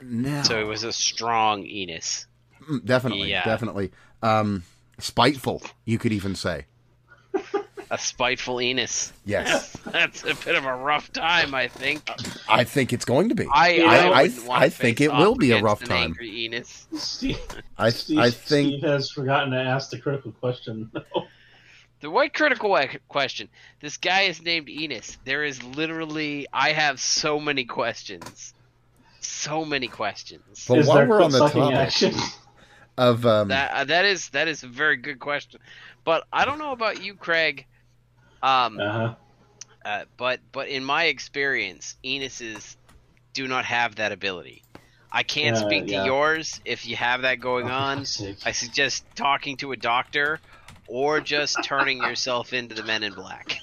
Now, 0.00 0.42
So 0.42 0.58
it 0.60 0.64
was 0.64 0.82
a 0.82 0.92
strong 0.92 1.64
Enos. 1.64 2.26
Mm, 2.68 2.84
definitely, 2.84 3.30
Yeah. 3.30 3.44
definitely, 3.44 3.92
um, 4.22 4.64
spiteful. 4.98 5.62
You 5.84 5.98
could 5.98 6.12
even 6.12 6.34
say. 6.34 6.66
A 7.92 7.98
spiteful 7.98 8.58
Enos. 8.58 9.12
Yes, 9.26 9.70
That's 9.92 10.22
a 10.24 10.34
bit 10.34 10.54
of 10.54 10.64
a 10.64 10.74
rough 10.74 11.12
time, 11.12 11.54
I 11.54 11.68
think. 11.68 12.08
I 12.48 12.64
think 12.64 12.94
it's 12.94 13.04
going 13.04 13.28
to 13.28 13.34
be. 13.34 13.46
I 13.52 13.80
I- 13.82 13.84
I, 13.84 14.22
I- 14.22 14.64
I 14.64 14.68
think 14.70 15.02
it 15.02 15.12
will 15.12 15.34
be 15.34 15.52
a 15.52 15.60
rough 15.60 15.84
time. 15.84 16.04
Angry 16.04 16.46
Enos. 16.46 16.86
Steve, 16.96 17.38
I 17.76 17.90
Steve, 17.90 18.18
I 18.18 18.30
think 18.30 18.68
Steve 18.80 18.82
has 18.84 19.10
forgotten 19.10 19.50
to 19.50 19.58
ask 19.58 19.90
the 19.90 19.98
critical 19.98 20.32
question. 20.32 20.90
The 22.00 22.10
what 22.10 22.32
critical 22.32 22.74
question. 23.08 23.50
This 23.80 23.98
guy 23.98 24.22
is 24.22 24.40
named 24.40 24.70
Enos. 24.70 25.18
There 25.26 25.44
is 25.44 25.62
literally, 25.62 26.46
I 26.50 26.72
have 26.72 26.98
so 26.98 27.38
many 27.38 27.66
questions. 27.66 28.54
So 29.20 29.66
many 29.66 29.86
questions. 29.86 30.66
Well, 30.66 30.80
Is 30.80 30.86
while 30.88 30.96
there 30.96 31.08
we're 31.08 31.22
on 31.22 31.30
the 31.30 31.46
sucking 31.46 31.70
topic 32.10 32.22
of 32.96 33.26
um, 33.26 33.48
That 33.48 33.70
uh, 33.72 33.84
that 33.84 34.04
is 34.06 34.30
that 34.30 34.48
is 34.48 34.62
a 34.62 34.66
very 34.68 34.96
good 34.96 35.20
question. 35.20 35.60
But 36.04 36.24
I 36.32 36.46
don't 36.46 36.58
know 36.58 36.72
about 36.72 37.04
you, 37.04 37.14
Craig. 37.14 37.66
Um, 38.42 38.82
Uh-huh. 38.82 39.14
uh, 39.84 40.04
but 40.16 40.40
but 40.52 40.68
in 40.68 40.84
my 40.84 41.04
experience, 41.04 41.96
Enuses 42.04 42.76
do 43.34 43.48
not 43.48 43.64
have 43.66 43.96
that 43.96 44.12
ability. 44.12 44.64
I 45.12 45.22
can't 45.22 45.56
Yeah, 45.56 45.58
speak 45.58 45.88
to 45.88 45.96
yeah. 45.96 46.04
yours 46.04 46.60
if 46.64 46.86
you 46.86 46.96
have 46.96 47.22
that 47.22 47.40
going 47.40 47.68
Oh, 47.68 47.70
on. 47.70 48.10
I 48.44 48.52
suggest 48.52 49.06
talking 49.16 49.56
to 49.58 49.72
a 49.72 49.76
doctor 49.76 50.42
or 50.86 51.20
just 51.20 51.62
turning 51.64 52.02
yourself 52.02 52.52
into 52.52 52.74
the 52.74 52.82
Men 52.82 53.02
in 53.04 53.14
Black. 53.14 53.62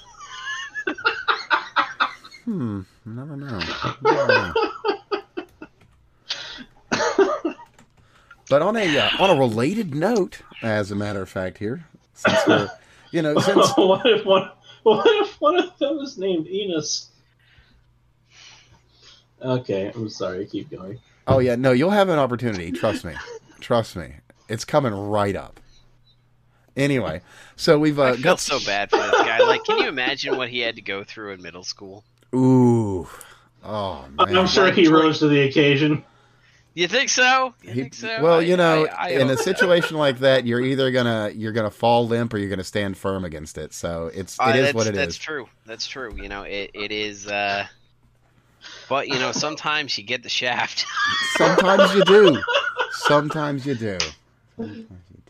hmm, 2.44 2.80
I 3.06 3.10
don't 3.14 3.40
know. 3.40 3.70
I 3.84 3.90
know. 4.30 4.56
But 8.48 8.62
on 8.62 8.76
a 8.76 8.96
uh, 8.98 9.10
on 9.18 9.30
a 9.30 9.34
related 9.34 9.94
note, 9.94 10.42
as 10.62 10.90
a 10.90 10.96
matter 10.96 11.22
of 11.22 11.28
fact, 11.28 11.58
here 11.58 11.86
since 12.14 12.46
we're 12.46 12.70
you 13.10 13.22
know 13.22 13.38
since 13.38 13.72
what 13.76 14.06
if 14.06 14.24
one? 14.24 14.50
What 14.82 15.06
if 15.22 15.40
one 15.40 15.58
of 15.58 15.76
them 15.78 15.98
is 15.98 16.16
named 16.16 16.46
Enos? 16.48 17.10
Okay, 19.42 19.92
I'm 19.94 20.08
sorry. 20.08 20.46
Keep 20.46 20.70
going. 20.70 20.98
oh 21.26 21.38
yeah 21.38 21.54
no 21.54 21.72
you'll 21.72 21.90
have 21.90 22.08
an 22.08 22.18
opportunity. 22.18 22.72
Trust 22.72 23.04
me, 23.04 23.14
trust 23.60 23.94
me, 23.96 24.14
it's 24.48 24.64
coming 24.64 24.92
right 24.94 25.36
up. 25.36 25.60
Anyway, 26.76 27.20
so 27.56 27.78
we've 27.78 27.98
uh, 27.98 28.04
I 28.04 28.12
feel 28.12 28.22
got 28.22 28.40
so 28.40 28.58
bad 28.64 28.90
for 28.90 28.96
this 28.96 29.10
guy. 29.10 29.38
Like, 29.40 29.64
can 29.64 29.78
you 29.78 29.88
imagine 29.88 30.36
what 30.36 30.48
he 30.48 30.60
had 30.60 30.76
to 30.76 30.82
go 30.82 31.04
through 31.04 31.32
in 31.32 31.42
middle 31.42 31.64
school? 31.64 32.04
ooh 32.34 33.08
oh 33.64 34.06
man. 34.16 34.36
I'm 34.36 34.46
sure 34.46 34.70
he 34.72 34.88
rose 34.88 35.18
to 35.18 35.28
the 35.28 35.40
occasion. 35.42 36.04
You 36.74 36.86
think 36.86 37.08
so? 37.08 37.52
You 37.62 37.72
He- 37.72 37.80
think 37.82 37.94
so? 37.94 38.22
well, 38.22 38.38
I- 38.38 38.42
you 38.42 38.56
know, 38.56 38.86
I- 38.86 39.06
I 39.06 39.08
in 39.10 39.28
a 39.28 39.36
situation 39.36 39.96
like 39.96 40.20
that, 40.20 40.46
you're 40.46 40.60
either 40.60 40.90
gonna 40.92 41.30
you're 41.34 41.52
gonna 41.52 41.70
fall 41.70 42.06
limp 42.06 42.32
or 42.32 42.38
you're 42.38 42.48
gonna 42.50 42.62
stand 42.64 42.96
firm 42.96 43.24
against 43.24 43.58
it. 43.58 43.74
So 43.74 44.10
it's 44.14 44.38
Uh, 44.38 44.44
it 44.50 44.56
is 44.56 44.62
that's, 44.66 44.74
what 44.74 44.86
it 44.86 44.94
that's 44.94 45.14
is. 45.14 45.18
true. 45.18 45.48
That's 45.66 45.86
true. 45.86 46.14
You 46.16 46.28
know, 46.28 46.42
it, 46.42 46.70
it 46.74 46.92
is. 46.92 47.26
Uh, 47.26 47.66
but 48.88 49.08
you 49.08 49.18
know, 49.18 49.32
sometimes 49.32 49.98
you 49.98 50.04
get 50.04 50.22
the 50.22 50.28
shaft. 50.28 50.86
Sometimes 51.36 51.92
you 51.94 52.04
do. 52.04 52.40
Sometimes 52.92 53.66
you 53.66 53.74
do. 53.74 53.98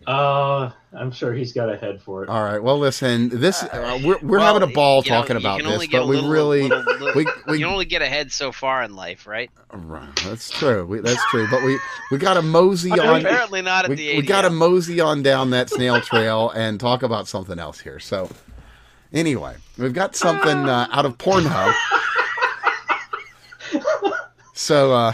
Uh, 0.07 0.71
I'm 0.95 1.13
sure 1.13 1.35
he's 1.35 1.53
got 1.53 1.69
a 1.71 1.77
head 1.77 2.01
for 2.01 2.23
it. 2.25 2.29
All 2.31 2.43
right. 2.43 2.61
Well, 2.63 2.79
listen. 2.79 3.29
This 3.29 3.63
uh, 3.63 4.01
we're 4.03 4.19
we're 4.23 4.39
Well, 4.39 4.55
having 4.55 4.69
a 4.69 4.73
ball 4.73 5.03
you 5.05 5.11
know, 5.11 5.17
talking 5.21 5.37
you 5.37 5.41
about 5.41 5.59
this, 5.63 5.87
but 5.89 6.03
a 6.03 6.07
we 6.07 6.17
little- 6.17 6.31
really 6.31 6.63
little- 6.69 6.85
little- 6.85 7.13
we 7.15 7.27
we 7.47 7.59
you 7.59 7.67
only 7.67 7.85
get 7.85 8.01
ahead 8.01 8.33
so 8.33 8.51
far 8.51 8.83
in 8.83 8.97
life, 8.97 9.27
right? 9.27 9.51
Right, 9.73 10.09
that's 10.25 10.51
true. 10.51 10.87
We, 10.87 11.01
that's 11.01 11.23
true. 11.31 11.47
But 11.51 11.63
we 11.63 11.79
we 12.11 12.17
got 12.19 12.35
to 12.35 12.43
mosey 12.43 12.93
on. 12.93 13.21
Apparently 13.21 13.61
not 13.63 13.85
at 13.85 13.91
We, 13.91 13.97
the 13.97 14.17
we 14.17 14.23
got 14.23 14.43
to 14.43 14.51
mosey 14.51 15.01
on 15.01 15.23
down 15.23 15.51
that 15.51 15.69
snail 15.69 16.01
trail 16.01 16.51
and 16.51 16.81
talk 16.81 17.03
about 17.03 17.29
something 17.29 17.59
else 17.59 17.79
here. 17.79 18.01
So, 18.01 18.31
anyway, 19.13 19.57
we've 19.77 19.93
got 19.95 20.17
something 20.17 20.67
uh, 20.69 20.89
out 20.91 21.05
of 21.05 21.19
Pornhub. 21.19 21.75
So 24.55 24.93
uh, 24.93 25.13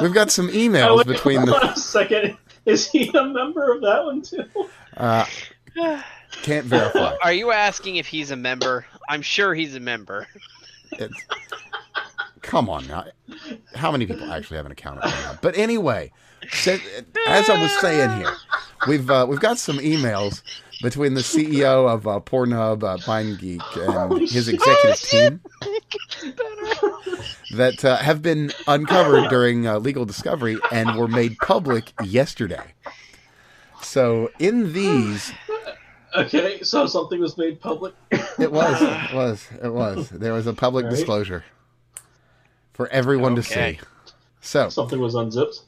we've 0.00 0.14
got 0.14 0.30
some 0.30 0.46
Oh, 0.48 0.52
emails 0.52 0.98
wait, 0.98 1.06
between 1.08 1.44
the 1.44 1.72
a 1.72 1.76
second. 1.76 2.36
Is 2.66 2.90
he 2.90 3.08
a 3.08 3.24
member 3.24 3.72
of 3.72 3.80
that 3.82 4.04
one 4.04 4.22
too? 4.22 4.44
uh, 4.96 5.24
can't 6.42 6.66
verify. 6.66 7.16
Are 7.22 7.32
you 7.32 7.52
asking 7.52 7.96
if 7.96 8.06
he's 8.06 8.30
a 8.30 8.36
member? 8.36 8.84
I'm 9.08 9.22
sure 9.22 9.54
he's 9.54 9.74
a 9.74 9.80
member. 9.80 10.26
It's, 10.92 11.14
come 12.42 12.68
on 12.68 12.86
now. 12.86 13.04
How 13.74 13.90
many 13.90 14.06
people 14.06 14.30
actually 14.32 14.56
have 14.56 14.66
an 14.66 14.72
account 14.72 15.04
at 15.04 15.40
But 15.42 15.56
anyway, 15.56 16.12
as 16.42 17.50
I 17.50 17.60
was 17.60 17.70
saying 17.80 18.18
here, 18.18 18.32
we've 18.88 19.08
uh, 19.10 19.26
we've 19.28 19.40
got 19.40 19.58
some 19.58 19.78
emails 19.78 20.42
between 20.82 21.14
the 21.14 21.22
CEO 21.22 21.88
of 21.88 22.06
uh, 22.06 22.20
Pornhub, 22.20 22.82
uh, 22.82 22.98
MindGeek, 22.98 23.84
and 23.84 23.92
Holy 23.92 24.26
his 24.26 24.46
shit. 24.46 24.54
executive 24.54 25.00
team 25.00 25.40
that 27.50 27.84
uh, 27.84 27.96
have 27.98 28.22
been 28.22 28.52
uncovered 28.66 29.28
during 29.28 29.66
uh, 29.66 29.78
legal 29.78 30.04
discovery 30.04 30.62
and 30.70 30.94
were 30.94 31.08
made 31.08 31.40
public 31.40 31.92
yesterday. 31.98 32.74
So 33.80 34.30
in 34.38 34.72
these, 34.72 35.34
Okay, 36.16 36.62
so 36.62 36.86
something 36.86 37.20
was 37.20 37.36
made 37.36 37.60
public. 37.60 37.94
it 38.38 38.50
was, 38.52 38.80
it 38.82 39.10
was, 39.12 39.48
it 39.62 39.72
was. 39.72 40.08
There 40.10 40.32
was 40.32 40.46
a 40.46 40.52
public 40.54 40.84
All 40.84 40.90
right. 40.90 40.96
disclosure 40.96 41.44
for 42.72 42.88
everyone 42.88 43.32
Okay. 43.32 43.42
to 43.42 43.42
see. 43.42 43.80
So 44.40 44.68
Something 44.68 45.00
was 45.00 45.14
unzipped. 45.14 45.60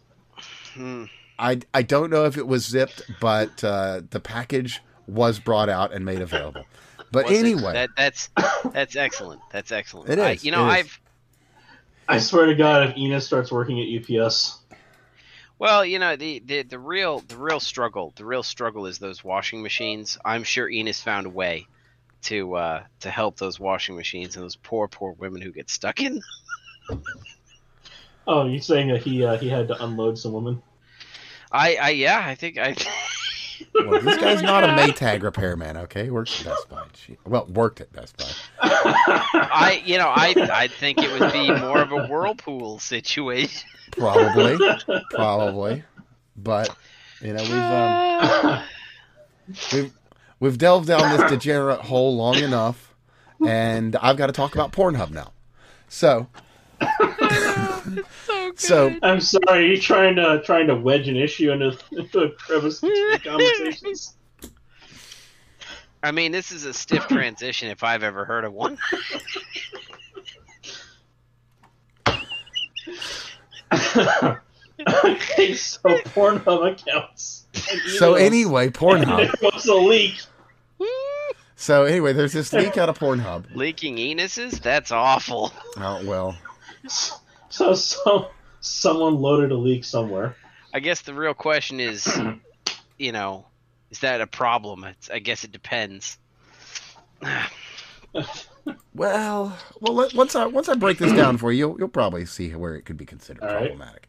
Hmm. 0.74 1.04
I 1.38 1.60
I 1.72 1.82
don't 1.82 2.10
know 2.10 2.24
if 2.24 2.36
it 2.36 2.46
was 2.46 2.66
zipped, 2.66 3.02
but 3.20 3.62
uh, 3.62 4.02
the 4.10 4.20
package 4.20 4.82
was 5.06 5.38
brought 5.38 5.68
out 5.68 5.92
and 5.92 6.04
made 6.04 6.20
available. 6.20 6.66
But 7.10 7.26
Was 7.26 7.38
anyway, 7.38 7.72
that, 7.72 7.90
that's 7.96 8.28
that's 8.72 8.96
excellent. 8.96 9.40
That's 9.50 9.72
excellent. 9.72 10.10
It 10.10 10.18
I, 10.18 10.32
you 10.32 10.50
know, 10.50 10.68
it 10.68 10.68
is. 10.68 10.74
I've 10.74 11.00
I 12.08 12.18
swear 12.18 12.46
to 12.46 12.54
God, 12.54 12.88
if 12.88 12.96
Enos 12.96 13.26
starts 13.26 13.52
working 13.52 13.80
at 13.80 14.20
UPS, 14.20 14.58
well, 15.58 15.84
you 15.84 15.98
know, 15.98 16.16
the, 16.16 16.40
the 16.44 16.62
the 16.62 16.78
real 16.78 17.20
the 17.20 17.36
real 17.36 17.60
struggle 17.60 18.12
the 18.16 18.24
real 18.24 18.42
struggle 18.42 18.86
is 18.86 18.98
those 18.98 19.24
washing 19.24 19.62
machines. 19.62 20.18
I'm 20.24 20.44
sure 20.44 20.68
Enos 20.68 21.00
found 21.00 21.26
a 21.26 21.30
way 21.30 21.66
to 22.22 22.54
uh, 22.54 22.84
to 23.00 23.10
help 23.10 23.38
those 23.38 23.58
washing 23.58 23.96
machines 23.96 24.36
and 24.36 24.44
those 24.44 24.56
poor 24.56 24.88
poor 24.88 25.12
women 25.12 25.42
who 25.42 25.50
get 25.50 25.68
stuck 25.68 26.00
in. 26.00 26.20
oh, 28.26 28.46
you're 28.46 28.60
saying 28.60 28.88
that 28.88 29.02
he 29.02 29.24
uh, 29.24 29.36
he 29.36 29.48
had 29.48 29.68
to 29.68 29.84
unload 29.84 30.18
some 30.18 30.32
women? 30.32 30.62
I, 31.50 31.76
I 31.76 31.90
yeah, 31.90 32.22
I 32.24 32.34
think 32.34 32.58
I. 32.58 32.76
well, 33.74 34.00
this 34.00 34.16
guy's 34.20 34.42
not 34.42 34.64
a 34.64 34.68
Maytag 34.68 35.22
repairman. 35.22 35.76
Okay, 35.76 36.04
he 36.04 36.10
works 36.10 36.40
at 36.40 36.46
Best 36.46 36.68
Buy. 36.68 36.84
Gee- 36.92 37.16
Well, 37.26 37.46
worked 37.46 37.80
at 37.80 37.92
Best 37.92 38.16
Buy. 38.16 38.26
I 38.62 39.82
you 39.84 39.98
know 39.98 40.08
I 40.08 40.34
I 40.52 40.68
think 40.68 40.98
it 41.02 41.10
would 41.20 41.32
be 41.32 41.50
more 41.52 41.80
of 41.80 41.92
a 41.92 42.06
whirlpool 42.06 42.78
situation. 42.78 43.68
Probably, 43.92 44.58
probably, 45.10 45.82
but 46.36 46.74
you 47.20 47.32
know 47.32 47.42
we've 47.42 47.52
um, 47.52 48.62
we've 49.72 49.92
we've 50.40 50.58
delved 50.58 50.88
down 50.88 51.16
this 51.18 51.30
degenerate 51.30 51.80
hole 51.80 52.16
long 52.16 52.36
enough, 52.36 52.94
and 53.46 53.96
I've 53.96 54.16
got 54.16 54.26
to 54.26 54.32
talk 54.32 54.54
about 54.54 54.72
Pornhub 54.72 55.10
now. 55.10 55.32
So, 55.88 56.26
so 58.26 58.50
good. 58.50 58.60
so 58.60 58.96
I'm 59.02 59.20
sorry, 59.20 59.68
you're 59.68 59.80
trying 59.80 60.16
to 60.16 60.42
trying 60.44 60.66
to 60.68 60.76
wedge 60.76 61.08
an 61.08 61.16
issue 61.16 61.50
into, 61.50 61.78
into 61.92 62.20
a 62.20 62.30
crevice 62.30 62.80
between 62.80 63.18
conversations. 63.24 64.14
I 66.02 66.12
mean, 66.12 66.30
this 66.30 66.52
is 66.52 66.64
a 66.64 66.72
stiff 66.72 67.08
transition 67.08 67.70
if 67.70 67.82
I've 67.82 68.04
ever 68.04 68.24
heard 68.24 68.44
of 68.44 68.52
one. 68.52 68.78
okay, 73.72 75.54
so 75.54 75.80
Pornhub 76.14 76.72
accounts. 76.72 77.46
so 77.98 78.14
anyway, 78.14 78.68
Pornhub. 78.68 79.40
there 79.40 79.50
was 79.52 79.66
a 79.66 79.74
leak. 79.74 80.20
So 81.60 81.84
anyway, 81.84 82.12
there's 82.12 82.32
this 82.32 82.52
leak 82.52 82.78
out 82.78 82.88
of 82.88 83.00
Pornhub. 83.00 83.52
Leaking 83.56 83.96
anuses? 83.96 84.60
That's 84.60 84.92
awful. 84.92 85.52
Oh 85.76 86.00
well, 86.04 86.38
So 87.50 87.74
some 87.74 88.26
someone 88.60 89.16
loaded 89.16 89.52
a 89.52 89.56
leak 89.56 89.84
somewhere. 89.84 90.36
I 90.72 90.80
guess 90.80 91.02
the 91.02 91.14
real 91.14 91.34
question 91.34 91.80
is, 91.80 92.06
you 92.98 93.12
know, 93.12 93.46
is 93.90 94.00
that 94.00 94.20
a 94.20 94.26
problem? 94.26 94.84
It's, 94.84 95.10
I 95.10 95.18
guess 95.18 95.44
it 95.44 95.52
depends. 95.52 96.18
well, 98.94 99.58
well. 99.80 99.94
Let, 99.94 100.14
once 100.14 100.36
I 100.36 100.46
once 100.46 100.68
I 100.68 100.74
break 100.74 100.98
this 100.98 101.12
down 101.12 101.38
for 101.38 101.50
you, 101.52 101.58
you'll, 101.58 101.78
you'll 101.78 101.88
probably 101.88 102.26
see 102.26 102.54
where 102.54 102.74
it 102.74 102.82
could 102.82 102.96
be 102.96 103.06
considered 103.06 103.42
All 103.42 103.48
right. 103.48 103.58
problematic. 103.58 104.08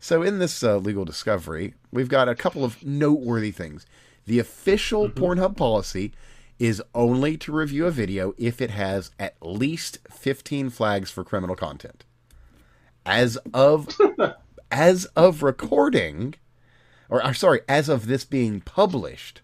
So 0.00 0.22
in 0.22 0.38
this 0.38 0.62
uh, 0.62 0.76
legal 0.76 1.04
discovery, 1.04 1.74
we've 1.90 2.08
got 2.08 2.28
a 2.28 2.36
couple 2.36 2.64
of 2.64 2.84
noteworthy 2.84 3.50
things. 3.50 3.84
The 4.26 4.38
official 4.38 5.08
Pornhub 5.08 5.56
policy 5.56 6.12
is 6.58 6.82
only 6.94 7.36
to 7.38 7.52
review 7.52 7.86
a 7.86 7.90
video 7.90 8.34
if 8.38 8.60
it 8.60 8.70
has 8.70 9.10
at 9.18 9.34
least 9.40 9.98
15 10.10 10.70
flags 10.70 11.10
for 11.10 11.24
criminal 11.24 11.56
content. 11.56 12.04
As 13.06 13.36
of 13.54 13.88
as 14.70 15.06
of 15.16 15.42
recording, 15.42 16.34
or 17.08 17.24
uh, 17.24 17.32
sorry, 17.32 17.60
as 17.68 17.88
of 17.88 18.06
this 18.06 18.24
being 18.24 18.60
published, 18.60 19.40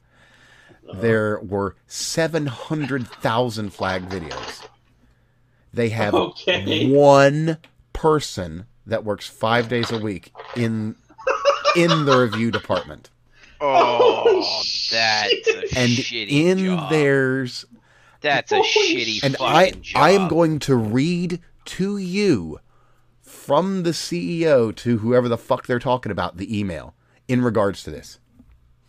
there 0.93 1.41
were 1.41 1.77
700,000 1.87 3.71
flag 3.71 4.09
videos. 4.09 4.67
They 5.73 5.89
have 5.91 6.15
Okay. 6.15 6.93
one 6.95 7.59
person 7.93 8.67
that 8.87 9.05
works 9.05 9.27
five 9.29 9.69
days 9.69 9.91
a 9.91 9.99
week 9.99 10.33
in 10.57 10.95
in 11.77 12.05
the 12.05 12.17
review 12.19 12.51
department, 12.53 13.11
Oh, 13.61 14.63
that's 14.93 15.49
a 15.49 15.79
and 15.79 15.91
shitty 15.91 16.31
in 16.31 16.59
job. 16.59 16.91
theirs, 16.91 17.65
That's 18.21 18.53
a 18.53 18.57
Holy 18.57 18.69
shitty 18.69 19.25
and 19.25 19.37
I 19.41 19.71
job. 19.71 20.03
I 20.03 20.11
am 20.11 20.29
going 20.29 20.59
to 20.61 20.77
read 20.77 21.41
to 21.65 21.97
you 21.97 22.61
from 23.45 23.83
the 23.83 23.91
CEO 23.91 24.75
to 24.75 24.99
whoever 24.99 25.29
the 25.29 25.37
fuck 25.37 25.67
they're 25.67 25.79
talking 25.79 26.11
about 26.11 26.37
the 26.39 26.59
email 26.59 26.95
in 27.29 27.43
regards 27.43 27.83
to 27.83 27.91
this. 27.91 28.19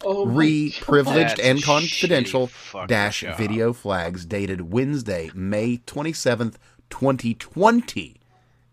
Oh 0.03 0.25
Re 0.25 0.73
privileged 0.81 1.39
and 1.39 1.63
confidential 1.63 2.49
dash 2.87 3.21
job. 3.21 3.37
video 3.37 3.73
flags 3.73 4.25
dated 4.25 4.71
Wednesday, 4.71 5.31
May 5.33 5.77
27th, 5.77 6.55
2020 6.89 8.17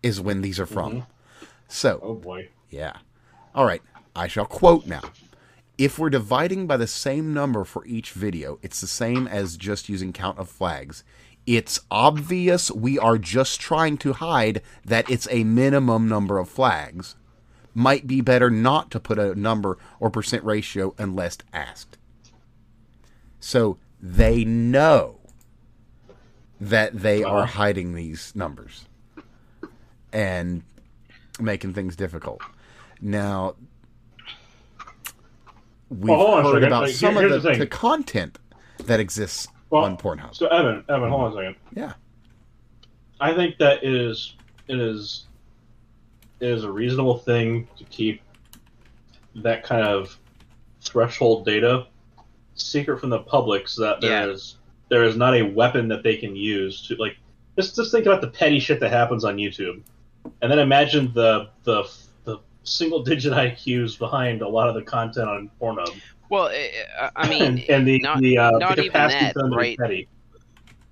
is 0.01 0.21
when 0.21 0.41
these 0.41 0.59
are 0.59 0.65
from. 0.65 0.91
Mm-hmm. 0.91 1.45
So, 1.67 1.99
Oh 2.03 2.15
boy. 2.15 2.49
yeah. 2.69 2.97
All 3.55 3.65
right, 3.65 3.81
I 4.15 4.27
shall 4.27 4.45
quote 4.45 4.85
now. 4.85 5.01
If 5.77 5.97
we're 5.97 6.09
dividing 6.09 6.67
by 6.67 6.77
the 6.77 6.87
same 6.87 7.33
number 7.33 7.63
for 7.63 7.85
each 7.85 8.11
video, 8.11 8.59
it's 8.61 8.79
the 8.79 8.87
same 8.87 9.27
as 9.27 9.57
just 9.57 9.89
using 9.89 10.13
count 10.13 10.37
of 10.37 10.49
flags. 10.49 11.03
It's 11.45 11.81
obvious 11.91 12.71
we 12.71 12.97
are 12.97 13.17
just 13.17 13.59
trying 13.59 13.97
to 13.97 14.13
hide 14.13 14.61
that 14.85 15.09
it's 15.09 15.27
a 15.29 15.43
minimum 15.43 16.07
number 16.07 16.37
of 16.37 16.49
flags. 16.49 17.15
Might 17.73 18.07
be 18.07 18.21
better 18.21 18.49
not 18.49 18.91
to 18.91 18.99
put 18.99 19.19
a 19.19 19.35
number 19.35 19.77
or 19.99 20.09
percent 20.09 20.43
ratio 20.43 20.93
unless 20.97 21.37
asked. 21.51 21.97
So 23.39 23.77
they 23.99 24.45
know 24.45 25.19
that 26.61 26.97
they 26.97 27.23
are 27.23 27.45
hiding 27.45 27.93
these 27.93 28.33
numbers 28.35 28.85
and 30.13 30.63
making 31.39 31.73
things 31.73 31.95
difficult. 31.95 32.41
Now, 33.01 33.55
we've 35.89 36.09
Well, 36.09 36.17
hold 36.17 36.33
on 36.35 36.45
a 36.45 36.51
heard 36.53 36.63
about 36.63 36.83
Like, 36.83 36.93
some 36.93 37.17
of 37.17 37.29
the, 37.29 37.39
the 37.39 37.57
the 37.59 37.67
content 37.67 38.39
that 38.85 38.99
exists 38.99 39.47
Well, 39.73 39.85
on 39.85 39.97
Pornhub. 39.97 40.35
So 40.35 40.45
Evan, 40.47 40.85
Evan, 40.87 41.09
hold 41.09 41.21
on 41.21 41.31
a 41.31 41.35
mm-hmm. 41.35 41.37
second. 41.39 41.55
yeah, 41.75 41.93
I 43.19 43.33
think 43.33 43.57
that 43.57 43.83
it 43.83 43.91
is 43.91 44.35
it 44.67 44.79
is 44.79 45.25
it 46.39 46.47
is 46.49 46.63
a 46.63 46.71
reasonable 46.71 47.17
thing 47.17 47.67
to 47.77 47.83
keep 47.85 48.21
that 49.35 49.63
kind 49.63 49.83
of 49.83 50.15
threshold 50.81 51.45
data 51.45 51.87
secret 52.53 52.99
from 52.99 53.09
the 53.09 53.17
public 53.17 53.67
so 53.67 53.81
that 53.81 53.99
there 53.99 54.29
is 54.29 54.57
Yeah. 54.59 54.59
there 54.89 55.03
is 55.05 55.17
not 55.17 55.33
a 55.33 55.41
weapon 55.41 55.87
that 55.87 56.03
they 56.03 56.17
can 56.17 56.35
use 56.35 56.85
to 56.87 56.95
like 56.97 57.17
just 57.57 57.75
just 57.75 57.91
think 57.91 58.05
about 58.05 58.21
the 58.21 58.27
petty 58.27 58.59
shit 58.59 58.79
that 58.79 58.91
happens 58.91 59.25
on 59.25 59.37
YouTube. 59.37 59.81
And 60.43 60.51
then 60.51 60.59
imagine 60.59 61.11
the 61.15 61.49
the 61.63 61.89
the 62.25 62.37
single 62.63 63.01
digit 63.01 63.33
IQs 63.33 63.97
behind 63.97 64.43
a 64.43 64.47
lot 64.47 64.69
of 64.69 64.75
the 64.75 64.83
content 64.83 65.29
on 65.29 65.49
Pornhub. 65.59 65.99
Well, 66.33 66.47
I- 66.47 66.71
I 66.99 67.11
I 67.15 67.29
mean, 67.29 67.63
and, 67.69 67.87
the 67.87 67.99
not, 67.99 68.19
the, 68.19 68.39
uh, 68.39 68.51
not 68.57 68.77
the 68.77 68.85
even 68.85 68.93
that, 68.93 69.33
for 69.33 69.43
them 69.43 69.51
to 69.51 69.55
be 69.55 69.61
right? 69.61 69.77
petty. 69.77 70.07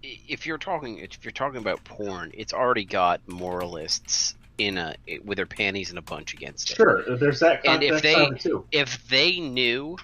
if 0.03 0.45
you're 0.45 0.59
talking 0.59 0.99
if 0.99 1.25
you're 1.25 1.31
talking 1.31 1.57
about 1.59 1.83
porn, 1.83 2.29
it's 2.35 2.53
already 2.53 2.85
got 2.85 3.21
moralists 3.27 4.35
in 4.59 4.77
a 4.77 4.93
eh, 5.07 5.17
with 5.25 5.37
their 5.37 5.47
panties 5.47 5.89
in 5.89 5.97
a 5.97 6.01
bunch 6.03 6.35
against 6.35 6.69
it. 6.69 6.75
Sure, 6.75 7.03
there's 7.17 7.39
that 7.39 7.61
And 7.65 7.81
if 7.81 8.03
they- 8.03 8.29
too. 8.37 8.67
If 8.71 9.07
they 9.07 9.39
knew 9.39 9.97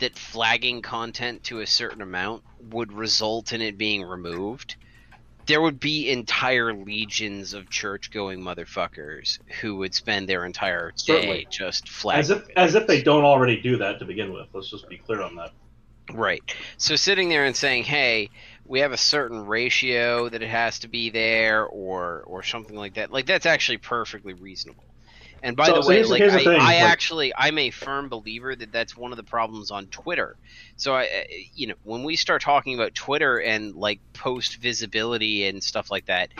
that 0.00 0.18
flagging 0.18 0.82
content 0.82 1.44
to 1.44 1.60
a 1.60 1.66
certain 1.68 2.02
amount 2.02 2.42
would 2.70 2.92
result 2.92 3.52
in 3.52 3.60
it 3.62 3.78
being 3.78 4.02
removed, 4.02 4.74
there 5.50 5.60
would 5.60 5.80
be 5.80 6.10
entire 6.10 6.72
legions 6.72 7.54
of 7.54 7.68
church-going 7.68 8.40
motherfuckers 8.40 9.38
who 9.60 9.76
would 9.76 9.94
spend 9.94 10.28
their 10.28 10.44
entire 10.44 10.90
day 10.90 10.94
Certainly. 10.96 11.48
just 11.50 11.88
flagging. 11.88 12.20
As 12.20 12.30
if 12.30 12.48
as 12.56 12.74
if 12.76 12.86
they 12.86 13.02
don't 13.02 13.24
already 13.24 13.60
do 13.60 13.76
that 13.78 13.98
to 13.98 14.04
begin 14.04 14.32
with. 14.32 14.46
Let's 14.52 14.70
just 14.70 14.88
be 14.88 14.98
clear 14.98 15.22
on 15.22 15.34
that. 15.36 15.50
Right. 16.12 16.42
So 16.76 16.96
sitting 16.96 17.28
there 17.28 17.44
and 17.44 17.54
saying, 17.54 17.84
"Hey, 17.84 18.30
we 18.64 18.80
have 18.80 18.92
a 18.92 18.96
certain 18.96 19.46
ratio 19.46 20.28
that 20.28 20.42
it 20.42 20.48
has 20.48 20.78
to 20.80 20.88
be 20.88 21.10
there," 21.10 21.66
or 21.66 22.22
or 22.26 22.42
something 22.42 22.76
like 22.76 22.94
that, 22.94 23.10
like 23.10 23.26
that's 23.26 23.46
actually 23.46 23.78
perfectly 23.78 24.34
reasonable. 24.34 24.84
And 25.42 25.56
by 25.56 25.66
So- 25.66 25.74
the 25.76 25.82
so 25.82 25.88
way, 25.88 25.94
here's 25.96 26.10
like 26.10 26.18
here's 26.18 26.32
the 26.32 26.40
I, 26.40 26.44
thing, 26.44 26.60
I 26.60 26.64
like- 26.64 26.82
actually 26.82 27.32
I'm 27.36 27.56
a 27.58 27.70
firm 27.70 28.08
believer 28.08 28.54
that 28.54 28.72
that's 28.72 28.96
one 28.96 29.10
of 29.12 29.16
the 29.16 29.22
problems 29.24 29.70
on 29.70 29.86
Twitter. 29.86 30.36
So 30.76 30.94
I, 30.94 31.26
you 31.54 31.66
know, 31.68 31.74
when 31.84 32.04
we 32.04 32.16
start 32.16 32.42
talking 32.42 32.74
about 32.74 32.94
Twitter 32.94 33.38
and 33.38 33.74
like 33.74 34.00
post 34.12 34.56
visibility 34.56 35.46
and 35.46 35.62
stuff 35.62 35.90
like 35.90 36.06
that, 36.06 36.30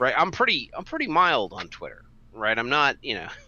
right? 0.00 0.14
I'm 0.16 0.30
pretty 0.32 0.70
I'm 0.76 0.84
pretty 0.84 1.06
mild 1.06 1.52
on 1.52 1.68
Twitter, 1.68 2.02
right? 2.32 2.58
I'm 2.58 2.68
not, 2.68 2.96
you 3.02 3.14
know. 3.14 3.28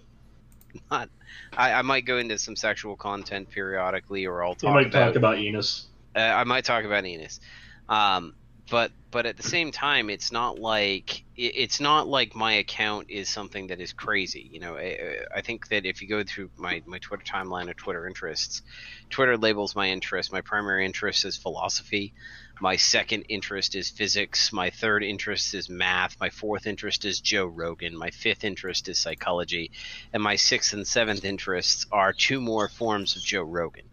Not, 0.88 1.08
I, 1.56 1.72
I 1.72 1.82
might 1.82 2.04
go 2.04 2.18
into 2.18 2.38
some 2.38 2.54
sexual 2.54 2.94
content 2.94 3.50
periodically, 3.50 4.24
or 4.24 4.44
I'll 4.44 4.54
talk 4.54 4.72
might 4.72 4.86
about 4.86 5.06
talk 5.06 5.16
about 5.16 5.38
Enos. 5.40 5.88
uh, 6.14 6.20
I 6.20 6.44
might 6.44 6.64
talk 6.64 6.84
about 6.84 7.04
Enos, 7.04 7.40
um, 7.88 8.34
but 8.70 8.92
but 9.10 9.26
at 9.26 9.36
the 9.36 9.42
same 9.42 9.72
time, 9.72 10.08
it's 10.08 10.30
not 10.30 10.60
like 10.60 11.24
it's 11.36 11.80
not 11.80 12.06
like 12.06 12.36
my 12.36 12.52
account 12.52 13.10
is 13.10 13.28
something 13.28 13.66
that 13.66 13.80
is 13.80 13.92
crazy. 13.92 14.48
You 14.52 14.60
know, 14.60 14.76
I, 14.76 15.18
I 15.34 15.40
think 15.40 15.68
that 15.68 15.84
if 15.84 16.00
you 16.00 16.08
go 16.08 16.22
through 16.22 16.50
my 16.56 16.80
my 16.86 16.98
Twitter 16.98 17.24
timeline 17.24 17.68
of 17.68 17.76
Twitter 17.76 18.06
interests, 18.06 18.62
Twitter 19.10 19.36
labels 19.36 19.74
my 19.74 19.88
interest. 19.88 20.32
My 20.32 20.40
primary 20.40 20.86
interest 20.86 21.24
is 21.24 21.36
philosophy. 21.36 22.14
My 22.60 22.76
second 22.76 23.24
interest 23.28 23.74
is 23.74 23.90
physics. 23.90 24.52
My 24.52 24.70
third 24.70 25.02
interest 25.02 25.54
is 25.54 25.68
math. 25.68 26.20
My 26.20 26.30
fourth 26.30 26.66
interest 26.66 27.04
is 27.04 27.18
Joe 27.20 27.46
Rogan. 27.46 27.96
My 27.96 28.10
fifth 28.10 28.44
interest 28.44 28.88
is 28.88 28.98
psychology. 28.98 29.72
And 30.12 30.22
my 30.22 30.36
sixth 30.36 30.72
and 30.72 30.86
seventh 30.86 31.24
interests 31.24 31.86
are 31.90 32.12
two 32.12 32.40
more 32.40 32.68
forms 32.68 33.16
of 33.16 33.22
Joe 33.22 33.42
Rogan. 33.42 33.86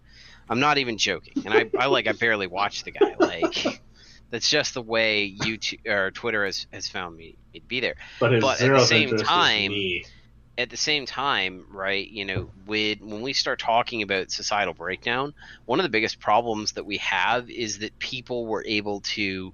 I'm 0.49 0.59
not 0.59 0.77
even 0.77 0.97
joking. 0.97 1.43
And 1.45 1.53
I, 1.53 1.69
I 1.77 1.87
like 1.87 2.07
I 2.07 2.11
barely 2.11 2.47
watch 2.47 2.83
the 2.83 2.91
guy. 2.91 3.15
Like 3.19 3.81
that's 4.29 4.49
just 4.49 4.73
the 4.73 4.81
way 4.81 5.33
YouTube 5.37 5.87
or 5.87 6.11
Twitter 6.11 6.45
has, 6.45 6.67
has 6.71 6.87
found 6.87 7.15
me 7.15 7.37
to 7.53 7.61
be 7.61 7.79
there. 7.79 7.95
But 8.19 8.41
But 8.41 8.61
at 8.61 8.69
the 8.73 8.85
same 8.85 9.17
time- 9.17 9.71
At 10.59 10.71
the 10.71 10.77
same 10.77 11.05
time, 11.05 11.65
right, 11.69 12.07
you 12.09 12.25
know, 12.25 12.49
with 12.65 12.99
when 13.01 13.21
we 13.21 13.33
start 13.33 13.59
talking 13.59 14.01
about 14.01 14.31
societal 14.31 14.73
breakdown, 14.73 15.35
one 15.65 15.79
of 15.79 15.83
the 15.83 15.89
biggest 15.89 16.19
problems 16.19 16.71
that 16.71 16.83
we 16.83 16.97
have 16.97 17.47
is 17.51 17.77
that 17.79 17.99
people 17.99 18.47
were 18.47 18.63
able 18.65 19.01
to 19.01 19.53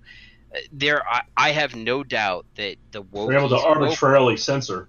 uh, 0.56 0.60
there 0.72 1.06
I, 1.06 1.24
I 1.36 1.52
have 1.52 1.76
no 1.76 2.06
doubt 2.06 2.46
that 2.56 2.78
the 2.92 3.02
woke 3.02 3.28
We're 3.28 3.38
able 3.38 3.50
to 3.50 3.58
arbitrarily 3.58 4.38
censor. 4.38 4.88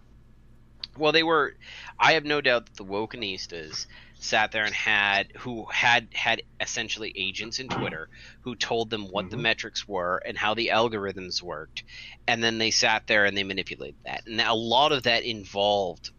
well 0.96 1.10
they 1.10 1.22
were 1.24 1.54
i 1.98 2.12
have 2.12 2.24
no 2.24 2.40
doubt 2.40 2.66
that 2.66 2.76
the 2.76 2.84
wokenistas 2.84 3.86
sat 4.24 4.50
there 4.52 4.64
and 4.64 4.74
had 4.74 5.28
who 5.38 5.66
had 5.70 6.08
had 6.14 6.42
essentially 6.60 7.12
agents 7.14 7.58
in 7.60 7.68
twitter 7.68 8.08
who 8.40 8.54
told 8.56 8.90
them 8.90 9.04
what 9.10 9.30
the 9.30 9.36
Mhm. 9.36 9.42
metrics 9.42 9.86
were 9.86 10.22
and 10.26 10.36
how 10.38 10.54
the 10.54 10.68
algorithms 10.72 11.42
worked. 11.42 11.84
And 12.26 12.42
then 12.42 12.58
they 12.58 12.70
sat 12.70 13.06
there 13.06 13.24
and 13.26 13.36
they 13.36 13.44
manipulated 13.44 13.96
that. 14.04 14.26
And 14.26 14.40
a 14.40 14.54
lot 14.54 14.92
of 14.92 15.02
that 15.04 15.24
involved 15.24 16.10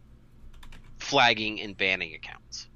flagging 0.98 1.60
and 1.60 1.76
banning 1.76 2.14
accounts 2.14 2.68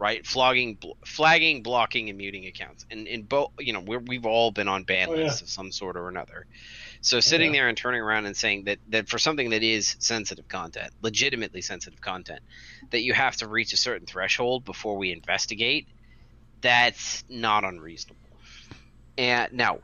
right? 0.00 0.24
Flogging 0.24 0.76
bl- 0.76 0.92
flagging 1.04 1.60
blocking 1.64 2.08
and 2.08 2.16
muting 2.16 2.46
accounts. 2.46 2.86
And 2.88 3.08
in 3.08 3.22
both 3.24 3.50
you 3.58 3.72
know 3.72 3.80
we're, 3.80 3.98
we've 3.98 4.26
all 4.26 4.52
been 4.52 4.68
on 4.68 4.84
ban 4.84 5.08
Oh, 5.10 5.14
yeah. 5.14 5.24
lists 5.24 5.42
of 5.42 5.50
some 5.50 5.72
sort 5.72 5.96
or 5.96 6.08
another 6.08 6.46
so 7.00 7.20
sitting 7.20 7.54
yeah. 7.54 7.60
there 7.60 7.68
and 7.68 7.76
turning 7.76 8.00
around 8.00 8.26
and 8.26 8.36
saying 8.36 8.64
that, 8.64 8.78
that 8.88 9.08
for 9.08 9.18
something 9.18 9.50
that 9.50 9.62
is 9.62 9.96
sensitive 9.98 10.48
content, 10.48 10.92
legitimately 11.02 11.62
sensitive 11.62 12.00
content, 12.00 12.40
that 12.90 13.02
you 13.02 13.12
have 13.14 13.36
to 13.36 13.48
reach 13.48 13.72
a 13.72 13.76
certain 13.76 14.06
threshold 14.06 14.64
before 14.64 14.96
we 14.96 15.12
investigate, 15.12 15.86
that's 16.60 17.24
not 17.28 17.64
unreasonable. 17.64 18.20
And 19.16 19.52
now, 19.52 19.78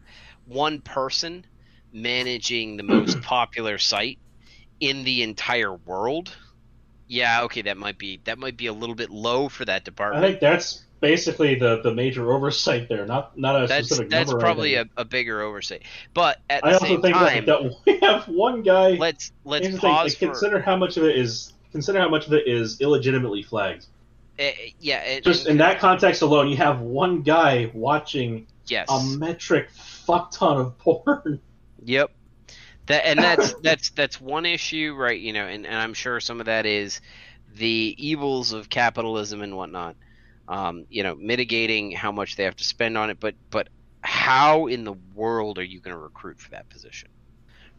one 0.46 0.80
person 0.80 1.44
managing 1.92 2.76
the 2.76 2.82
most 2.82 3.20
popular 3.22 3.78
site 3.78 4.18
in 4.80 5.04
the 5.04 5.22
entire 5.22 5.72
world, 5.72 6.34
yeah, 7.06 7.42
okay, 7.42 7.62
that 7.62 7.76
might 7.76 7.98
be 7.98 8.20
that 8.24 8.38
might 8.38 8.56
be 8.56 8.66
a 8.66 8.72
little 8.72 8.94
bit 8.94 9.10
low 9.10 9.48
for 9.48 9.64
that 9.64 9.84
department 9.84 10.24
I 10.24 10.28
think 10.28 10.40
that's 10.40 10.83
basically 11.04 11.54
the, 11.54 11.82
the 11.82 11.94
major 11.94 12.32
oversight 12.32 12.88
there, 12.88 13.04
not 13.04 13.36
not 13.36 13.62
a 13.62 13.66
That's 13.66 13.88
specific 13.88 14.10
that's 14.10 14.30
number. 14.30 14.38
or 14.38 14.46
probably 14.46 14.76
a, 14.76 14.88
a 14.96 15.04
bigger 15.04 15.42
oversight. 15.42 15.82
But 16.14 16.40
at 16.48 16.62
the 16.62 16.68
I 16.68 16.72
also 16.72 16.86
same 16.86 17.02
think 17.02 17.14
time, 17.14 17.44
that, 17.44 17.74
we 17.86 17.98
have 18.00 18.26
one 18.26 18.62
guy. 18.62 18.92
let's 18.92 19.30
let's 19.44 19.68
pause 19.78 20.12
like, 20.12 20.18
for 20.18 20.26
consider 20.26 20.60
how 20.60 20.76
much 20.76 20.96
of 20.96 21.04
it 21.04 21.16
is 21.18 21.52
consider 21.72 22.00
how 22.00 22.08
much 22.08 22.26
of 22.26 22.32
it 22.32 22.46
is 22.48 22.80
illegitimately 22.80 23.42
flagged. 23.42 23.84
Uh, 24.40 24.44
yeah, 24.80 24.96
and, 25.02 25.22
Just 25.22 25.42
and- 25.42 25.52
in 25.52 25.56
that 25.58 25.78
context 25.78 26.22
alone, 26.22 26.48
you 26.48 26.56
have 26.56 26.80
one 26.80 27.20
guy 27.20 27.70
watching 27.74 28.46
yes, 28.66 28.88
a 28.90 29.04
metric 29.18 29.68
fuck 29.70 30.30
ton 30.32 30.56
of 30.58 30.78
porn. 30.78 31.38
yep. 31.84 32.10
That 32.86 33.06
and 33.06 33.18
that's 33.18 33.52
that's 33.62 33.90
that's 33.90 34.18
one 34.20 34.46
issue, 34.46 34.94
right? 34.96 35.20
You 35.20 35.34
know, 35.34 35.46
and, 35.46 35.66
and 35.66 35.76
I'm 35.76 35.92
sure 35.92 36.18
some 36.20 36.40
of 36.40 36.46
that 36.46 36.64
is 36.64 37.02
the 37.56 37.94
evils 37.98 38.52
of 38.54 38.70
capitalism 38.70 39.42
and 39.42 39.54
whatnot. 39.56 39.96
Um, 40.48 40.86
you 40.90 41.02
know, 41.02 41.14
mitigating 41.14 41.92
how 41.92 42.12
much 42.12 42.36
they 42.36 42.44
have 42.44 42.56
to 42.56 42.64
spend 42.64 42.98
on 42.98 43.10
it. 43.10 43.18
But 43.20 43.34
but 43.50 43.68
how 44.02 44.66
in 44.66 44.84
the 44.84 44.94
world 45.14 45.58
are 45.58 45.64
you 45.64 45.80
going 45.80 45.94
to 45.96 46.00
recruit 46.00 46.38
for 46.38 46.50
that 46.50 46.68
position? 46.68 47.08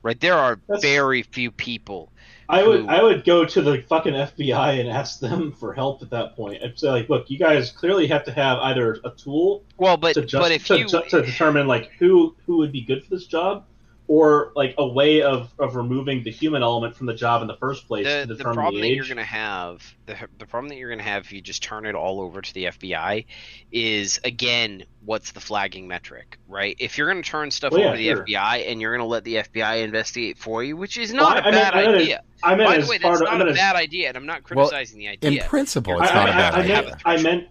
Right, 0.02 0.20
there 0.20 0.36
are 0.36 0.60
That's- 0.68 0.84
very 0.84 1.24
few 1.24 1.50
people. 1.52 2.12
I 2.48 2.62
would 2.62 2.88
I 2.88 3.02
would 3.02 3.26
go 3.26 3.44
to 3.44 3.62
the 3.62 3.82
fucking 3.90 4.14
FBI 4.14 4.80
and 4.80 4.88
ask 4.88 5.20
them 5.20 5.52
for 5.60 5.74
help 5.74 6.04
at 6.04 6.12
that 6.12 6.36
point. 6.36 6.62
I'd 6.64 6.78
say 6.78 6.90
like, 6.92 7.10
look, 7.10 7.30
you 7.32 7.40
guys 7.40 7.72
clearly 7.72 8.06
have 8.08 8.24
to 8.26 8.32
have 8.32 8.60
either 8.60 9.00
a 9.04 9.10
tool 9.10 9.64
Well, 9.78 9.98
but 9.98 10.14
to 10.14 10.22
just 10.22 10.40
but 10.40 10.52
if 10.52 10.68
to, 10.68 10.78
you 10.78 10.88
to, 10.90 11.02
to 11.10 11.22
determine 11.24 11.66
like 11.68 11.92
who 11.98 12.36
who 12.46 12.58
would 12.58 12.72
be 12.72 12.82
good 12.82 13.04
for 13.04 13.10
this 13.10 13.26
job, 13.26 13.66
or 14.08 14.52
like 14.56 14.76
a 14.78 14.88
way 14.88 15.22
of, 15.24 15.52
of 15.58 15.76
removing 15.76 16.24
the 16.24 16.30
human 16.32 16.62
element 16.62 16.96
from 16.96 17.08
the 17.08 17.14
job 17.14 17.42
in 17.42 17.48
the 17.48 17.56
first 17.58 17.88
place 17.88 18.06
the, 18.06 18.28
to 18.28 18.36
the 18.36 18.44
problem 18.44 18.76
the 18.76 18.82
that 18.82 18.94
you're 18.96 19.06
going 19.06 19.18
to 19.18 19.24
have 19.24 19.82
the, 20.06 20.16
the 20.38 20.46
problem 20.46 20.70
that 20.70 20.76
you're 20.78 20.90
going 20.90 21.00
to 21.00 21.04
have 21.04 21.24
if 21.24 21.32
you 21.34 21.42
just 21.42 21.64
turn 21.64 21.86
it 21.88 21.96
all 21.96 22.22
over 22.22 22.42
to 22.42 22.54
the 22.54 22.66
FBI 22.66 23.26
is 23.72 24.20
again 24.24 24.84
what's 25.04 25.32
the 25.32 25.40
flagging 25.40 25.88
metric 25.88 26.38
right 26.48 26.76
if 26.80 26.98
you're 26.98 27.10
going 27.12 27.24
to 27.24 27.28
turn 27.30 27.50
stuff 27.50 27.72
Well, 27.72 27.82
yeah, 27.82 27.88
over 27.88 27.98
to 27.98 28.02
the 28.04 28.10
sure. 28.10 28.26
FBI 28.26 28.72
and 28.72 28.80
you're 28.80 28.92
going 28.96 29.06
to 29.06 29.10
let 29.12 29.24
the 29.24 29.36
FBI 29.38 29.84
investigate 29.84 30.38
for 30.38 30.64
you 30.64 30.78
which 30.78 30.98
is 30.98 31.12
Well, 31.12 31.24
not 31.30 31.38
I- 31.38 31.40
a 31.40 31.42
I 31.42 31.52
meant- 31.52 31.64
bad 31.64 31.74
I 31.74 31.82
meant 31.86 31.96
idea 32.02 32.22
I 32.44 32.56
meant 32.56 32.70
by 32.70 32.78
the 32.78 32.88
way 32.88 32.98
that's 33.00 33.22
of, 33.22 33.28
I 33.28 33.32
not 33.32 33.38
meant 33.40 33.50
a 33.50 33.52
as- 33.54 33.58
bad 33.58 33.76
idea 33.76 34.08
and 34.10 34.18
I'm 34.18 34.26
not 34.28 34.42
Well, 34.52 34.68
criticizing 34.68 35.00
the 35.00 35.08
idea. 35.08 35.44
In 35.44 35.50
principle, 35.50 36.00
it's 36.02 36.12
I, 36.12 36.14
not 36.14 36.30
I, 36.30 36.32
a 36.32 36.34
bad 36.36 36.54
I, 36.54 36.58
I 36.58 36.62
idea. 36.62 36.76
meant 36.84 37.02
I 37.06 37.18
meant 37.22 37.48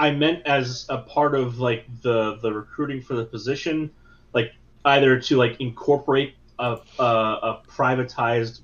I 0.00 0.10
meant 0.12 0.46
as 0.46 0.86
a 0.90 0.98
part 0.98 1.34
of 1.34 1.58
like 1.58 1.86
the 2.02 2.36
the 2.42 2.52
recruiting 2.52 3.00
for 3.00 3.14
the 3.14 3.24
position, 3.24 3.90
like 4.34 4.52
either 4.88 5.20
to 5.20 5.36
like 5.36 5.60
incorporate 5.60 6.34
a 6.58 6.78
a, 6.98 7.02
a 7.02 7.62
privatized 7.68 8.60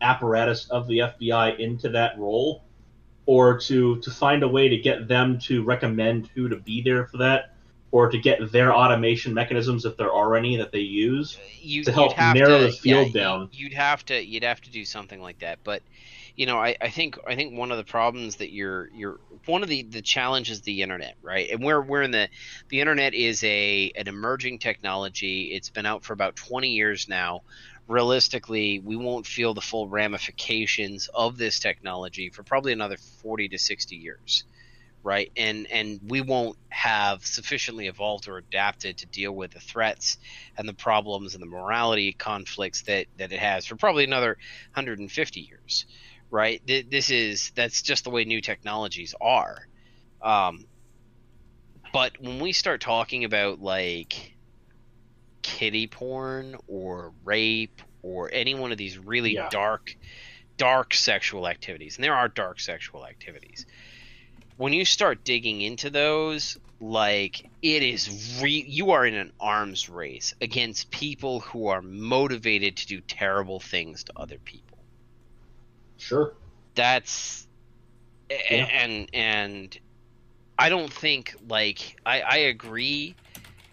apparatus 0.00 0.68
of 0.70 0.86
the 0.88 0.98
FBI 0.98 1.58
into 1.58 1.88
that 1.90 2.18
role, 2.18 2.64
or 3.26 3.58
to 3.60 4.00
to 4.00 4.10
find 4.10 4.42
a 4.42 4.48
way 4.48 4.68
to 4.68 4.76
get 4.76 5.08
them 5.08 5.38
to 5.40 5.62
recommend 5.62 6.28
who 6.28 6.48
to 6.48 6.56
be 6.56 6.82
there 6.82 7.06
for 7.06 7.18
that, 7.18 7.56
or 7.90 8.10
to 8.10 8.18
get 8.18 8.52
their 8.52 8.74
automation 8.74 9.34
mechanisms 9.34 9.84
if 9.84 9.96
there 9.96 10.12
are 10.12 10.36
any 10.36 10.56
that 10.56 10.72
they 10.72 10.80
use. 10.80 11.38
you, 11.60 11.84
to 11.84 11.92
help 11.92 12.16
narrow 12.16 12.58
to, 12.58 12.64
the 12.66 12.72
field 12.72 13.14
yeah, 13.14 13.22
down. 13.22 13.48
You, 13.52 13.66
would 13.66 13.74
have 13.74 14.04
to 14.06 14.24
you'd 14.24 14.44
have 14.44 14.60
to 14.62 14.70
do 14.70 14.84
something 14.84 15.20
like 15.20 15.38
that. 15.40 15.58
But 15.64 15.82
you 16.36 16.44
know, 16.44 16.58
I, 16.58 16.76
I 16.80 16.90
think 16.90 17.18
I 17.26 17.34
think 17.34 17.58
one 17.58 17.72
of 17.72 17.78
the 17.78 17.84
problems 17.84 18.36
that 18.36 18.52
you're 18.52 18.88
you're 18.92 19.18
one 19.46 19.62
of 19.62 19.70
the 19.70 19.82
the 19.84 20.02
challenges 20.02 20.60
the 20.60 20.82
internet, 20.82 21.16
right? 21.22 21.48
And 21.50 21.64
we're 21.64 21.80
we're 21.80 22.02
in 22.02 22.10
the 22.10 22.28
the 22.68 22.80
internet 22.80 23.14
is 23.14 23.42
a 23.42 23.90
an 23.96 24.06
emerging 24.06 24.58
technology. 24.58 25.50
It's 25.54 25.70
been 25.70 25.86
out 25.86 26.04
for 26.04 26.12
about 26.12 26.36
20 26.36 26.68
years 26.68 27.08
now. 27.08 27.40
Realistically, 27.88 28.80
we 28.80 28.96
won't 28.96 29.26
feel 29.26 29.54
the 29.54 29.60
full 29.62 29.88
ramifications 29.88 31.08
of 31.14 31.38
this 31.38 31.58
technology 31.58 32.28
for 32.28 32.42
probably 32.42 32.72
another 32.72 32.98
40 33.22 33.48
to 33.48 33.58
60 33.58 33.96
years 33.96 34.44
right 35.06 35.30
and 35.36 35.68
and 35.70 36.00
we 36.08 36.20
won't 36.20 36.58
have 36.68 37.24
sufficiently 37.24 37.86
evolved 37.86 38.26
or 38.26 38.38
adapted 38.38 38.98
to 38.98 39.06
deal 39.06 39.30
with 39.30 39.52
the 39.52 39.60
threats 39.60 40.18
and 40.58 40.68
the 40.68 40.74
problems 40.74 41.34
and 41.34 41.42
the 41.42 41.46
morality 41.46 42.12
conflicts 42.12 42.82
that 42.82 43.06
that 43.16 43.30
it 43.30 43.38
has 43.38 43.64
for 43.64 43.76
probably 43.76 44.02
another 44.02 44.36
150 44.74 45.40
years 45.40 45.86
right? 46.30 46.60
This 46.66 47.10
is 47.10 47.52
that's 47.54 47.82
just 47.82 48.04
the 48.04 48.10
way 48.10 48.24
new 48.24 48.40
technologies 48.40 49.14
are. 49.20 49.66
Um 50.22 50.66
but 51.92 52.20
when 52.20 52.40
we 52.40 52.52
start 52.52 52.80
talking 52.80 53.24
about 53.24 53.60
like 53.60 54.36
kitty 55.42 55.86
porn 55.86 56.56
or 56.66 57.12
rape 57.24 57.80
or 58.02 58.30
any 58.32 58.54
one 58.54 58.72
of 58.72 58.78
these 58.78 58.98
really 58.98 59.34
Yeah. 59.34 59.48
dark 59.50 59.96
dark 60.56 60.94
sexual 60.94 61.46
activities 61.46 61.96
and 61.96 62.04
there 62.04 62.14
are 62.14 62.28
dark 62.28 62.58
sexual 62.60 63.06
activities 63.06 63.66
when 64.56 64.72
you 64.72 64.84
start 64.84 65.22
digging 65.24 65.60
into 65.60 65.90
those 65.90 66.56
like 66.80 67.48
it 67.62 67.82
is 67.82 68.40
re- 68.42 68.64
you 68.66 68.90
are 68.90 69.06
in 69.06 69.14
an 69.14 69.32
arms 69.38 69.88
race 69.88 70.34
against 70.40 70.90
people 70.90 71.40
who 71.40 71.68
are 71.68 71.82
motivated 71.82 72.76
to 72.76 72.86
do 72.86 73.00
terrible 73.02 73.60
things 73.60 74.04
to 74.04 74.12
other 74.16 74.38
people 74.38 74.75
Sure. 75.98 76.34
that's 76.74 77.46
Yeah. 78.30 78.64
and 78.64 79.08
and 79.14 79.78
i 80.58 80.68
don't 80.68 80.92
think 80.92 81.34
like 81.48 81.96
i 82.04 82.20
i 82.20 82.36
agree 82.36 83.14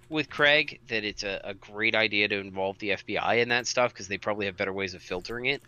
with 0.10 0.30
craig 0.30 0.80
that 0.88 1.04
it's 1.04 1.24
a, 1.24 1.42
a 1.44 1.54
great 1.54 1.96
idea 1.96 2.28
to 2.28 2.38
involve 2.38 2.78
the 2.80 2.90
fbi 2.92 3.42
in 3.42 3.50
that 3.50 3.68
stuff 3.68 3.92
because 3.94 4.08
they 4.08 4.18
probably 4.18 4.46
have 4.46 4.58
better 4.58 4.74
ways 4.74 4.94
of 4.94 5.02
filtering 5.02 5.46
it 5.46 5.62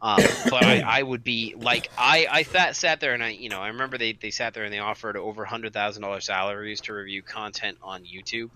um, 0.00 0.18
but 0.50 0.62
I, 0.62 0.80
I 0.80 1.02
would 1.02 1.24
be 1.24 1.54
like 1.56 1.90
I 1.96 2.26
I 2.30 2.42
sat, 2.42 2.76
sat 2.76 3.00
there 3.00 3.14
and 3.14 3.22
I 3.22 3.30
you 3.30 3.48
know 3.48 3.60
I 3.60 3.68
remember 3.68 3.98
they, 3.98 4.12
they 4.12 4.30
sat 4.30 4.54
there 4.54 4.64
and 4.64 4.72
they 4.72 4.78
offered 4.78 5.16
over 5.16 5.44
hundred 5.44 5.72
thousand 5.72 6.02
dollars 6.02 6.26
salaries 6.26 6.80
to 6.82 6.92
review 6.92 7.22
content 7.22 7.78
on 7.82 8.04
YouTube 8.04 8.50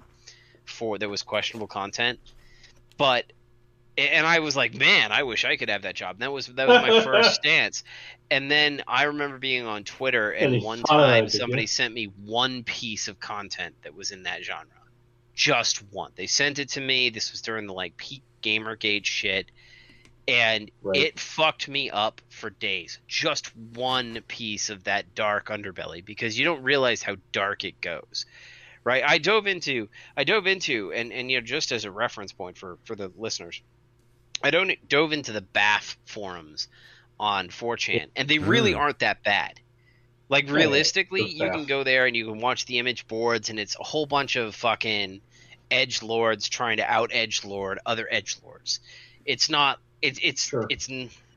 for 0.65 0.99
that 0.99 1.09
was 1.09 1.23
questionable 1.23 1.67
content, 1.67 2.21
but 2.97 3.25
and 3.99 4.27
I 4.27 4.39
was 4.39 4.57
like 4.57 4.75
man 4.75 5.13
I 5.13 5.23
wish 5.23 5.45
I 5.45 5.57
could 5.57 5.69
have 5.69 5.83
that 5.83 5.95
job. 5.95 6.17
And 6.17 6.23
that 6.23 6.33
was 6.33 6.47
that 6.47 6.69
was 6.69 6.83
my 6.83 7.03
first 7.03 7.35
stance, 7.41 7.85
and 8.31 8.51
then 8.51 8.83
I 8.87 9.05
remember 9.05 9.39
being 9.39 9.67
on 9.67 9.85
Twitter 9.85 10.31
and 10.31 10.63
one 10.63 10.81
thought 10.81 11.01
of 11.01 11.07
that, 11.07 11.21
time 11.21 11.29
somebody 11.29 11.67
sent 11.67 11.95
me 11.95 12.07
one 12.25 12.65
piece 12.65 13.09
of 13.09 13.21
content 13.21 13.75
that 13.83 13.95
was 13.95 14.11
in 14.11 14.23
that 14.25 14.43
genre, 14.45 14.67
just 15.35 15.79
one. 15.93 16.13
They 16.15 16.27
sent 16.27 16.59
it 16.59 16.71
to 16.71 16.81
me. 16.81 17.11
This 17.11 17.33
was 17.33 17.43
during 17.43 17.67
the 17.67 17.75
like 17.75 17.97
peak 17.97 18.23
GamerGate 18.43 19.05
shit 19.05 19.51
and 20.29 20.71
Right. 20.83 20.97
it 20.97 21.21
fucked 21.21 21.69
me 21.69 21.91
up 21.91 22.21
for 22.29 22.51
days. 22.51 22.99
Just 23.09 23.55
one 23.57 24.23
piece 24.29 24.71
of 24.71 24.85
that 24.85 25.15
dark 25.15 25.49
underbelly 25.49 26.05
because 26.05 26.39
you 26.39 26.45
don't 26.45 26.63
realize 26.63 27.03
how 27.03 27.17
dark 27.33 27.65
it 27.65 27.81
goes. 27.81 28.27
Right? 28.85 29.05
I 29.07 29.19
dove 29.19 29.47
into 29.47 29.89
I 30.17 30.25
dove 30.25 30.47
into 30.47 30.93
and 30.93 31.13
and 31.13 31.31
you 31.31 31.41
know 31.41 31.47
just 31.47 31.71
as 31.71 31.85
a 31.85 31.91
reference 31.91 32.33
point 32.33 32.57
for 32.57 32.79
for 32.85 32.97
the 32.97 33.13
listeners. 33.17 33.63
I 34.43 34.51
don't 34.51 34.73
dove 34.89 35.13
into 35.13 35.33
the 35.33 35.43
BAF 35.43 35.97
forums 36.05 36.69
on 37.21 37.49
4chan 37.49 38.09
and 38.17 38.29
they 38.29 38.39
really 38.39 38.73
Mm. 38.73 38.79
aren't 38.79 38.99
that 39.01 39.23
bad. 39.23 39.61
Like 40.29 40.49
realistically, 40.51 41.29
you 41.29 41.51
can 41.51 41.65
go 41.67 41.85
there 41.85 42.07
and 42.07 42.17
you 42.17 42.25
can 42.27 42.39
watch 42.41 42.65
the 42.67 42.79
image 42.79 43.07
boards 43.07 43.51
and 43.51 43.59
it's 43.61 43.77
a 43.79 43.83
whole 43.85 44.07
bunch 44.07 44.37
of 44.37 44.55
fucking 44.55 45.21
edge 45.71 46.03
lords 46.03 46.49
trying 46.49 46.79
to 46.79 46.85
out 46.91 47.11
edge 47.13 47.45
lord 47.45 47.79
other 47.87 48.09
edge 48.11 48.37
lords. 48.45 48.81
It's 49.25 49.49
not 49.51 49.79
it's 50.01 50.19
it's 50.23 50.49
Sure. 50.49 50.67
it's 50.71 50.89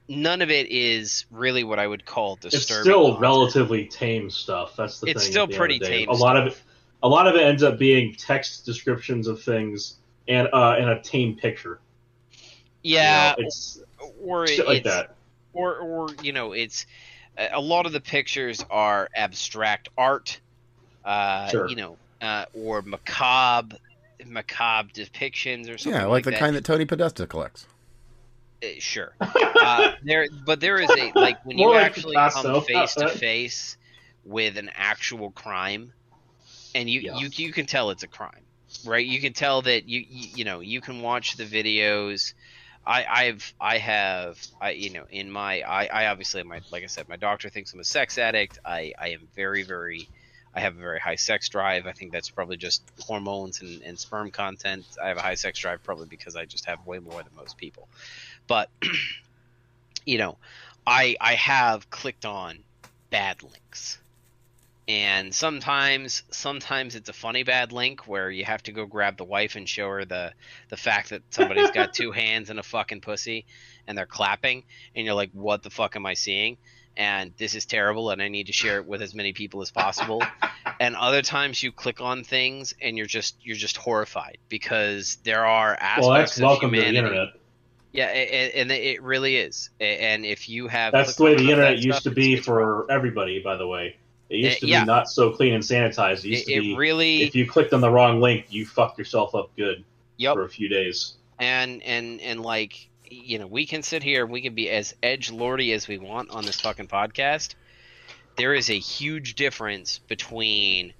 none 0.07 0.41
of 0.41 0.49
it 0.49 0.67
is 0.71 1.25
really 1.29 1.63
what 1.63 1.77
I 1.79 1.85
would 1.87 2.05
call 2.05 2.35
disturbing. 2.37 2.57
It's 2.59 2.81
still 2.81 3.03
content. 3.03 3.21
relatively 3.21 3.85
tame 3.85 4.29
stuff. 4.29 4.75
That's 4.75 4.99
the 4.99 5.07
It's 5.07 5.23
thing. 5.23 5.31
still 5.31 5.47
pretty 5.47 5.75
of 5.75 5.81
the 5.81 5.85
day. 5.87 5.99
tame 6.05 6.09
A 6.09 6.13
lot 6.13 6.37
of 6.37 6.47
it, 6.47 6.61
a 7.03 7.07
lot 7.09 7.27
of 7.27 7.35
it 7.35 7.41
ends 7.41 7.63
up 7.63 7.77
being 7.77 8.15
text 8.15 8.65
descriptions 8.65 9.27
of 9.27 9.41
things 9.41 9.95
and 10.27 10.47
uh, 10.53 10.75
and 10.79 10.89
a 10.89 11.01
tame 11.01 11.35
picture. 11.35 11.79
You 12.85 12.93
know, 12.97 13.01
yeah, 13.01 13.35
it's 13.37 13.81
or 14.21 14.47
shit 14.47 14.65
like 14.67 14.77
it's, 14.77 14.85
that. 14.85 15.17
or 15.53 15.77
or 15.77 16.15
you 16.21 16.33
know 16.33 16.53
it's 16.53 16.85
a 17.37 17.49
a 17.53 17.59
lot 17.61 17.85
of 17.85 17.93
the 17.93 17.99
pictures 18.01 18.63
are 18.69 19.09
abstract 19.15 19.89
art 19.97 20.39
uh 21.03 21.49
Sure. 21.51 21.67
you 21.67 21.75
know 21.75 21.97
uh 22.21 22.45
or 22.53 22.81
macabre 22.83 23.75
macabre 24.25 24.89
depictions 24.93 25.73
or 25.73 25.77
something 25.77 26.01
Yeah, 26.01 26.05
like 26.05 26.23
the 26.25 26.31
that. 26.31 26.39
kind 26.39 26.55
that 26.55 26.63
Tony 26.63 26.85
Podesta 26.85 27.25
collects. 27.27 27.65
Uh, 28.63 28.67
sure 28.79 29.11
uh, 29.61 29.91
there 30.03 30.27
but 30.45 30.59
there 30.59 30.79
is 30.79 30.95
a 30.95 31.11
like 31.17 31.37
when 31.43 31.57
you 31.57 31.69
like 31.69 31.81
actually 31.85 32.15
Picasso, 32.15 32.53
come 32.53 32.65
face 32.65 32.95
to 32.95 33.07
face 33.19 33.77
with 34.23 34.57
an 34.57 34.69
actual 34.75 35.31
crime 35.31 35.91
and 36.73 36.89
you, 36.89 37.01
Yeah. 37.01 37.13
you 37.15 37.29
you 37.33 37.51
can 37.51 37.65
tell 37.65 37.89
it's 37.89 38.03
a 38.03 38.07
crime 38.07 38.45
right 38.85 39.05
you 39.05 39.19
can 39.19 39.33
tell 39.33 39.61
that 39.61 39.87
you 39.87 39.99
you, 40.07 40.29
you 40.37 40.43
know 40.45 40.59
you 40.61 40.81
can 40.81 41.01
watch 41.01 41.35
the 41.37 41.43
videos 41.45 42.33
I, 42.85 43.05
I've 43.09 43.53
I 43.59 43.77
have 43.79 44.39
I 44.61 44.71
you 44.71 44.91
know 44.91 45.05
in 45.09 45.31
my 45.31 45.61
I, 45.61 45.85
I 45.85 46.07
obviously 46.07 46.43
my 46.43 46.61
like 46.71 46.83
I 46.83 46.87
said 46.87 47.09
my 47.09 47.15
doctor 47.15 47.49
thinks 47.49 47.73
I'm 47.73 47.79
a 47.79 47.83
sex 47.83 48.17
addict. 48.17 48.59
I, 48.63 48.93
I 48.99 49.09
am 49.09 49.27
very 49.35 49.63
very 49.63 50.07
I 50.53 50.61
have 50.61 50.77
a 50.77 50.79
very 50.79 50.99
high 50.99 51.15
sex 51.15 51.49
drive. 51.49 51.85
I 51.85 51.91
think 51.91 52.11
that's 52.11 52.29
probably 52.29 52.57
just 52.57 52.83
hormones 52.99 53.61
and, 53.61 53.81
and 53.81 53.99
sperm 53.99 54.31
content. 54.31 54.85
I 55.03 55.09
have 55.09 55.17
a 55.17 55.21
high 55.21 55.35
sex 55.35 55.59
drive 55.59 55.83
probably 55.83 56.07
because 56.07 56.35
I 56.35 56.45
just 56.45 56.65
have 56.65 56.85
way 56.85 56.99
more 56.99 57.21
than 57.23 57.35
most 57.35 57.57
people. 57.57 57.89
But 58.47 58.69
you 60.05 60.17
know 60.17 60.37
I 60.85 61.15
I 61.19 61.33
have 61.35 61.89
clicked 61.89 62.25
on 62.25 62.59
bad 63.09 63.41
links 63.41 63.99
and 64.87 65.33
sometimes 65.33 66.23
sometimes 66.31 66.95
it's 66.95 67.09
a 67.09 67.13
funny 67.13 67.43
bad 67.43 67.71
link 67.71 68.07
where 68.07 68.29
you 68.29 68.45
have 68.45 68.61
to 68.61 68.71
go 68.71 68.85
grab 68.85 69.17
the 69.17 69.23
wife 69.23 69.55
and 69.55 69.67
show 69.67 69.89
her 69.89 70.05
the 70.05 70.31
the 70.69 70.77
fact 70.77 71.09
that 71.09 71.23
somebody's 71.31 71.71
got 71.71 71.93
two 71.93 72.11
hands 72.11 72.49
and 72.49 72.59
a 72.59 72.63
fucking 72.63 73.01
pussy 73.01 73.45
and 73.87 73.97
they're 73.97 74.05
clapping 74.05 74.63
and 74.95 75.05
you're 75.05 75.15
like 75.15 75.31
what 75.33 75.63
the 75.63 75.69
fuck 75.69 75.95
am 75.95 76.05
i 76.05 76.13
seeing 76.13 76.57
and 76.95 77.33
this 77.37 77.55
is 77.55 77.65
terrible 77.65 78.11
and 78.11 78.21
i 78.21 78.27
need 78.27 78.45
to 78.47 78.53
share 78.53 78.77
it 78.77 78.85
with 78.85 79.01
as 79.01 79.15
many 79.15 79.33
people 79.33 79.61
as 79.61 79.71
possible 79.71 80.21
and 80.79 80.95
other 80.95 81.23
times 81.23 81.61
you 81.63 81.71
click 81.71 81.99
on 81.99 82.23
things 82.23 82.73
and 82.79 82.95
you're 82.95 83.07
just 83.07 83.35
you're 83.41 83.55
just 83.55 83.77
horrified 83.77 84.37
because 84.49 85.17
there 85.23 85.45
are 85.45 85.73
aspects 85.73 86.07
Well, 86.07 86.17
that's 86.17 86.37
of 86.37 86.43
welcome 86.43 86.71
to 86.71 86.79
the 86.79 86.87
internet. 86.87 87.29
yeah 87.91 88.05
and 88.05 88.71
it 88.71 89.01
really 89.01 89.37
is 89.37 89.71
and 89.79 90.25
if 90.25 90.47
you 90.47 90.67
have 90.67 90.91
That's 90.93 91.15
the 91.15 91.23
way 91.23 91.35
the 91.35 91.49
internet 91.49 91.77
that 91.77 91.83
used 91.83 92.03
to 92.03 92.11
be 92.11 92.35
for 92.35 92.89
everybody. 92.91 93.41
By 93.43 93.55
the 93.57 93.67
way, 93.67 93.97
It 94.29 94.37
used 94.37 94.57
Uh, 94.57 94.59
to 94.61 94.67
yeah. 94.67 94.79
be 94.81 94.85
not 94.87 95.07
so 95.09 95.31
clean 95.31 95.53
and 95.53 95.63
sanitized. 95.63 96.25
It 96.25 96.29
used 96.29 96.49
It, 96.49 96.55
to 96.55 96.61
be 96.61 96.73
it 96.73 96.77
really, 96.77 97.23
if 97.23 97.35
you 97.35 97.47
clicked 97.47 97.73
on 97.73 97.81
the 97.81 97.89
wrong 97.89 98.19
link, 98.21 98.47
you 98.49 98.65
fucked 98.65 98.97
yourself 98.97 99.35
up 99.35 99.55
good 99.55 99.83
yep. 100.17 100.33
for 100.33 100.43
a 100.43 100.49
few 100.49 100.67
days. 100.69 101.13
and 101.39 101.83
and 101.83 102.21
and 102.21 102.41
like 102.41 102.87
you 103.09 103.37
know 103.37 103.45
we 103.45 103.65
can 103.65 103.83
sit 103.83 104.01
here 104.01 104.23
and 104.23 104.31
we 104.31 104.41
can 104.41 104.55
be 104.55 104.69
as 104.69 104.95
edge 105.03 105.29
lordy 105.31 105.73
as 105.73 105.87
we 105.87 105.97
want 105.97 106.29
on 106.31 106.45
this 106.45 106.59
fucking 106.61 106.87
podcast 106.87 107.55
there 108.37 108.53
is 108.53 108.69
a 108.69 108.79
huge 108.79 109.35
difference 109.35 109.99
between 110.07 110.93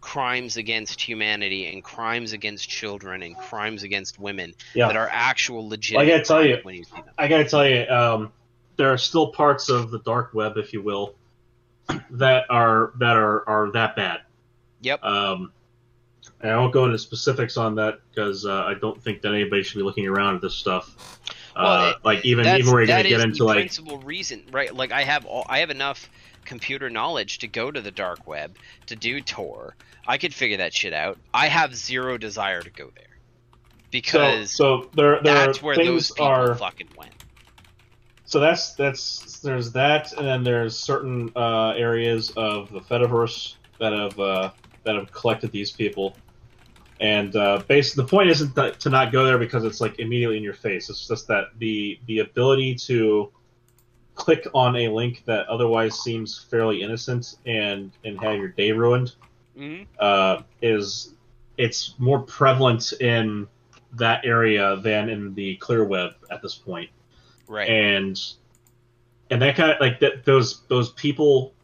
crimes 0.00 0.56
against 0.56 1.00
humanity 1.00 1.66
and 1.72 1.84
crimes 1.84 2.32
against 2.32 2.68
children 2.68 3.22
and 3.22 3.36
crimes 3.36 3.82
against 3.82 4.18
women 4.18 4.52
Yeah. 4.74 4.86
that 4.88 4.96
are 4.96 5.08
actual 5.12 5.68
legitimate 5.68 6.02
I 6.02 6.06
gotta 6.10 6.24
tell 6.24 6.44
you- 6.46 6.58
when 6.62 6.74
you 6.76 6.84
I 7.18 7.28
gotta 7.28 7.44
tell 7.48 7.66
you, 7.68 7.86
um, 7.88 8.32
there 8.76 8.90
are 8.92 8.98
still 8.98 9.28
parts 9.28 9.68
of 9.68 9.90
the 9.90 9.98
dark 10.00 10.32
web, 10.34 10.56
if 10.56 10.72
you 10.72 10.82
will, 10.82 11.14
that 12.10 12.44
are 12.50 12.92
that 12.98 13.16
are 13.16 13.48
are 13.48 13.70
that 13.72 13.96
bad. 13.96 14.20
Yep. 14.82 15.02
Um, 15.02 15.52
and 16.40 16.52
I 16.52 16.58
won't 16.58 16.72
go 16.72 16.84
into 16.84 16.98
specifics 16.98 17.56
on 17.56 17.74
that 17.76 18.00
because 18.10 18.44
uh, 18.46 18.64
I 18.64 18.74
don't 18.74 19.00
think 19.02 19.22
that 19.22 19.32
anybody 19.32 19.62
should 19.62 19.78
be 19.78 19.82
looking 19.84 20.06
around 20.06 20.36
at 20.36 20.42
this 20.42 20.54
stuff. 20.54 21.18
Well, 21.56 21.66
uh, 21.66 21.90
it- 21.90 21.96
like 22.04 22.24
even 22.24 22.46
even 22.46 22.72
where 22.72 22.82
you're 22.82 22.86
gonna 22.86 23.08
get 23.08 23.20
into 23.20 23.38
the 23.38 23.44
like 23.44 23.56
principal 23.58 23.98
reason, 23.98 24.44
right? 24.50 24.74
Like 24.74 24.92
I 24.92 25.02
have 25.04 25.24
all, 25.24 25.46
I 25.48 25.60
have 25.60 25.70
enough 25.70 26.08
computer 26.44 26.90
knowledge 26.90 27.38
to 27.38 27.48
go 27.48 27.70
to 27.70 27.80
the 27.80 27.90
dark 27.90 28.26
web 28.26 28.56
to 28.86 28.96
do 28.96 29.20
Tor. 29.20 29.74
I 30.06 30.18
could 30.18 30.34
figure 30.34 30.58
that 30.58 30.74
shit 30.74 30.92
out. 30.92 31.18
I 31.32 31.48
have 31.48 31.74
zero 31.74 32.18
desire 32.18 32.60
to 32.60 32.70
go 32.70 32.90
there 32.94 33.16
because 33.90 34.50
so 34.50 34.90
there 34.94 35.22
there 35.22 35.34
that's 35.34 35.62
where 35.62 35.76
those 35.76 36.10
people 36.10 36.26
are 36.26 36.54
fucking 36.56 36.88
went. 36.98 37.12
So 38.24 38.40
that's 38.40 38.72
that's 38.72 39.40
there's 39.40 39.72
that 39.72 40.12
and 40.12 40.26
then 40.26 40.44
there's 40.44 40.76
certain 40.76 41.30
uh, 41.36 41.70
areas 41.70 42.30
of 42.36 42.70
the 42.70 42.80
Fediverse 42.80 43.56
that 43.78 43.92
have 43.92 44.18
uh, 44.18 44.50
that 44.84 44.96
have 44.96 45.12
collected 45.12 45.52
these 45.52 45.72
people. 45.72 46.16
And 47.00 47.34
uh, 47.34 47.62
the 47.66 48.06
point 48.08 48.30
isn't 48.30 48.54
that, 48.54 48.80
to 48.80 48.88
not 48.88 49.12
go 49.12 49.24
there 49.24 49.36
because 49.36 49.64
it's 49.64 49.80
like 49.80 49.98
immediately 49.98 50.36
in 50.36 50.42
your 50.42 50.54
face. 50.54 50.88
It's 50.88 51.06
just 51.08 51.26
that 51.28 51.48
the 51.58 51.98
the 52.06 52.20
ability 52.20 52.76
to 52.86 53.30
click 54.14 54.46
on 54.54 54.76
a 54.76 54.88
link 54.88 55.22
that 55.26 55.46
otherwise 55.48 55.98
seems 56.00 56.38
fairly 56.50 56.82
innocent 56.82 57.36
and 57.46 57.90
and 58.04 58.18
have 58.20 58.36
your 58.36 58.48
day 58.48 58.72
ruined 58.72 59.14
hmm 59.56 59.82
uh, 59.98 60.42
is 60.62 61.14
it's 61.56 61.94
more 61.98 62.20
prevalent 62.20 62.92
in 63.00 63.46
that 63.92 64.24
area 64.24 64.76
than 64.76 65.08
in 65.08 65.34
the 65.34 65.56
clear 65.56 65.84
web 65.84 66.12
at 66.30 66.42
this 66.42 66.54
point 66.54 66.90
Right. 67.48 67.68
and 67.68 68.20
and 69.30 69.42
that 69.42 69.56
kind 69.56 69.70
of 69.72 69.80
like 69.80 70.00
that 70.00 70.24
those 70.24 70.62
those 70.68 70.90
people 70.92 71.54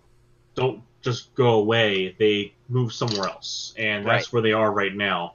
don't 0.55 0.83
just 1.03 1.35
go 1.35 1.55
away 1.55 2.15
they 2.19 2.55
move 2.69 2.93
somewhere 2.93 3.29
else 3.29 3.75
and 3.79 4.05
that's 4.07 4.27
Right. 4.29 4.33
where 4.33 4.43
they 4.43 4.53
are 4.53 4.71
right 4.71 4.95
now 4.95 5.35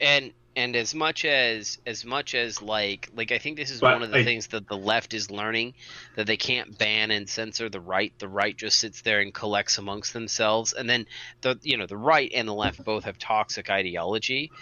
and 0.00 0.32
and 0.54 0.76
as 0.76 0.94
much 0.94 1.24
as 1.24 1.78
as 1.86 2.04
much 2.04 2.34
as 2.34 2.60
like 2.60 3.08
like 3.16 3.32
I 3.32 3.38
think 3.38 3.56
this 3.56 3.70
is 3.70 3.80
But 3.80 3.94
one 3.94 4.02
of 4.02 4.10
the 4.10 4.18
I- 4.18 4.24
things 4.24 4.48
that 4.48 4.68
the 4.68 4.76
left 4.76 5.14
is 5.14 5.30
learning 5.30 5.72
that 6.14 6.26
they 6.26 6.36
can't 6.36 6.76
ban 6.76 7.10
and 7.10 7.26
censor 7.28 7.70
the 7.70 7.80
right. 7.80 8.12
The 8.18 8.28
right 8.28 8.54
just 8.54 8.78
sits 8.78 9.00
there 9.00 9.20
and 9.20 9.32
collects 9.32 9.78
amongst 9.78 10.12
themselves, 10.12 10.74
and 10.74 10.90
then 10.90 11.06
the 11.40 11.58
you 11.62 11.78
know 11.78 11.86
the 11.86 11.96
right 11.96 12.30
and 12.34 12.46
the 12.46 12.52
left 12.52 12.84
both 12.84 13.04
have 13.04 13.18
toxic 13.18 13.70
ideology. 13.70 14.52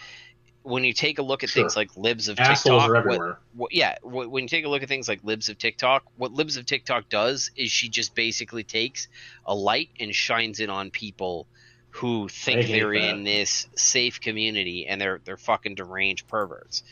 When 0.62 0.84
you 0.84 0.92
take 0.92 1.18
a 1.18 1.22
look 1.22 1.42
at 1.42 1.48
Sure. 1.50 1.62
things 1.62 1.74
like 1.74 1.96
libs 1.96 2.28
of 2.28 2.38
assholes 2.38 2.82
TikTok, 2.84 3.04
what- 3.06 3.38
what, 3.54 3.72
yeah, 3.72 3.96
wh- 4.02 4.30
when 4.30 4.44
you 4.44 4.48
take 4.48 4.64
a 4.64 4.68
look 4.68 4.82
at 4.82 4.88
things 4.88 5.08
like 5.08 5.24
Libs 5.24 5.48
of 5.48 5.56
TikTok, 5.58 6.04
what 6.16 6.32
Libs 6.32 6.56
of 6.58 6.66
TikTok 6.66 7.08
does 7.08 7.50
is 7.56 7.70
she 7.72 7.88
just 7.88 8.14
basically 8.14 8.62
takes 8.62 9.08
a 9.46 9.54
light 9.54 9.88
and 9.98 10.14
shines 10.14 10.60
it 10.60 10.68
on 10.68 10.90
people 10.90 11.46
who 11.92 12.28
think 12.28 12.66
they're 12.68 12.92
that. 12.92 13.08
in 13.08 13.24
this 13.24 13.66
safe 13.74 14.20
community 14.20 14.86
and 14.86 15.00
they're 15.00 15.20
they're 15.24 15.36
fucking 15.38 15.74
deranged 15.76 16.28
perverts, 16.28 16.82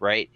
right? 0.00 0.30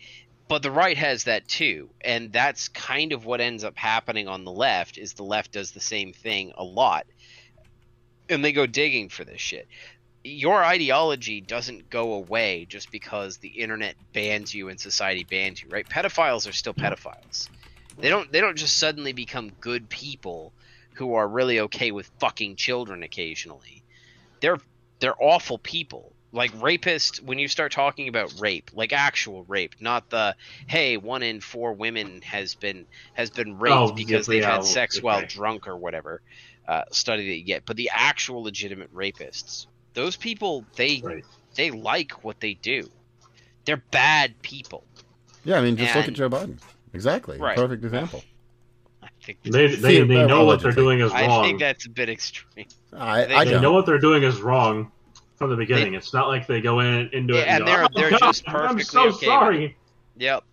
But 0.48 0.62
the 0.62 0.70
right 0.70 0.96
has 0.98 1.24
that 1.24 1.48
too, 1.48 1.88
and 2.02 2.30
that's 2.30 2.68
kind 2.68 3.12
of 3.12 3.24
what 3.24 3.40
ends 3.40 3.64
up 3.64 3.76
happening 3.78 4.28
on 4.28 4.44
the 4.44 4.52
left. 4.52 4.98
Is 4.98 5.14
the 5.14 5.24
left 5.24 5.52
does 5.52 5.72
the 5.72 5.80
same 5.80 6.12
thing 6.12 6.52
a 6.56 6.62
lot, 6.62 7.06
and 8.28 8.44
they 8.44 8.52
go 8.52 8.66
digging 8.66 9.08
for 9.08 9.24
this 9.24 9.40
shit 9.40 9.66
your 10.24 10.64
ideology 10.64 11.40
doesn't 11.40 11.90
go 11.90 12.14
away 12.14 12.66
just 12.68 12.90
because 12.90 13.38
the 13.38 13.48
internet 13.48 13.96
bans 14.12 14.54
you 14.54 14.68
and 14.68 14.78
society 14.78 15.24
bans 15.28 15.62
you, 15.62 15.68
right? 15.68 15.88
Pedophiles 15.88 16.48
are 16.48 16.52
still 16.52 16.74
pedophiles. 16.74 17.48
They 17.98 18.08
don't 18.08 18.30
they 18.32 18.40
don't 18.40 18.56
just 18.56 18.78
suddenly 18.78 19.12
become 19.12 19.50
good 19.60 19.88
people 19.88 20.52
who 20.94 21.14
are 21.14 21.26
really 21.26 21.60
okay 21.60 21.90
with 21.90 22.10
fucking 22.18 22.56
children 22.56 23.02
occasionally. 23.02 23.82
They're 24.40 24.58
they're 25.00 25.20
awful 25.20 25.58
people. 25.58 26.12
Like 26.34 26.52
rapists 26.52 27.20
when 27.20 27.38
you 27.38 27.46
start 27.48 27.72
talking 27.72 28.08
about 28.08 28.40
rape, 28.40 28.70
like 28.72 28.94
actual 28.94 29.44
rape, 29.44 29.74
not 29.80 30.08
the 30.08 30.34
hey, 30.66 30.96
one 30.96 31.22
in 31.22 31.40
four 31.40 31.74
women 31.74 32.22
has 32.22 32.54
been 32.54 32.86
has 33.12 33.28
been 33.28 33.58
raped 33.58 33.76
Oh, 33.76 33.92
because 33.92 34.26
they've 34.26 34.44
had 34.44 34.64
sex 34.64 34.96
okay. 34.96 35.04
while 35.04 35.26
drunk 35.26 35.68
or 35.68 35.76
whatever 35.76 36.22
uh, 36.66 36.84
study 36.90 37.28
that 37.28 37.36
you 37.36 37.44
get. 37.44 37.66
But 37.66 37.76
the 37.76 37.90
actual 37.92 38.44
legitimate 38.44 38.94
rapists, 38.94 39.66
those 39.94 40.16
people 40.16 40.64
they 40.76 41.00
right 41.04 41.24
they 41.54 41.70
like 41.70 42.24
what 42.24 42.40
they 42.40 42.54
do. 42.54 42.88
They're 43.64 43.82
bad 43.90 44.40
people. 44.42 44.84
Yeah, 45.44 45.58
I 45.58 45.62
mean, 45.62 45.76
just 45.76 45.94
look 45.94 46.08
at 46.08 46.14
Joe 46.14 46.30
Biden. 46.30 46.58
Exactly. 46.94 47.38
Right. 47.38 47.56
Perfect 47.56 47.84
example. 47.84 48.22
I 49.02 49.08
think 49.22 49.38
they, 49.42 49.74
they, 49.76 50.00
they 50.02 50.26
know 50.26 50.44
what 50.44 50.60
they're 50.60 50.72
doing 50.72 51.00
is 51.00 51.10
wrong. 51.12 51.22
I 51.22 51.42
think 51.44 51.60
that's 51.60 51.86
a 51.86 51.90
bit 51.90 52.08
extreme. 52.08 52.66
I, 52.92 53.24
They 53.24 53.34
I 53.34 53.44
they 53.44 53.50
don't. 53.52 53.62
know 53.62 53.72
what 53.72 53.86
they're 53.86 53.98
doing 53.98 54.22
is 54.22 54.40
wrong 54.40 54.90
from 55.36 55.50
the 55.50 55.56
beginning 55.56 55.94
it's 55.94 56.12
not 56.14 56.28
like 56.28 56.46
they 56.46 56.60
go 56.60 56.78
in 56.80 57.08
into 57.12 57.34
it 57.34 57.38
Yeah, 57.38 57.42
and, 57.42 57.50
and 57.50 57.66
go, 57.66 57.72
they're- 57.72 57.84
"Oh, 57.84 57.88
they're 57.94 58.10
God, 58.10 58.18
just 58.20 58.48
i'm 58.48 58.80
so 58.80 59.08
okay 59.08 59.26
sorry 59.26 59.76
Yep. 60.18 60.44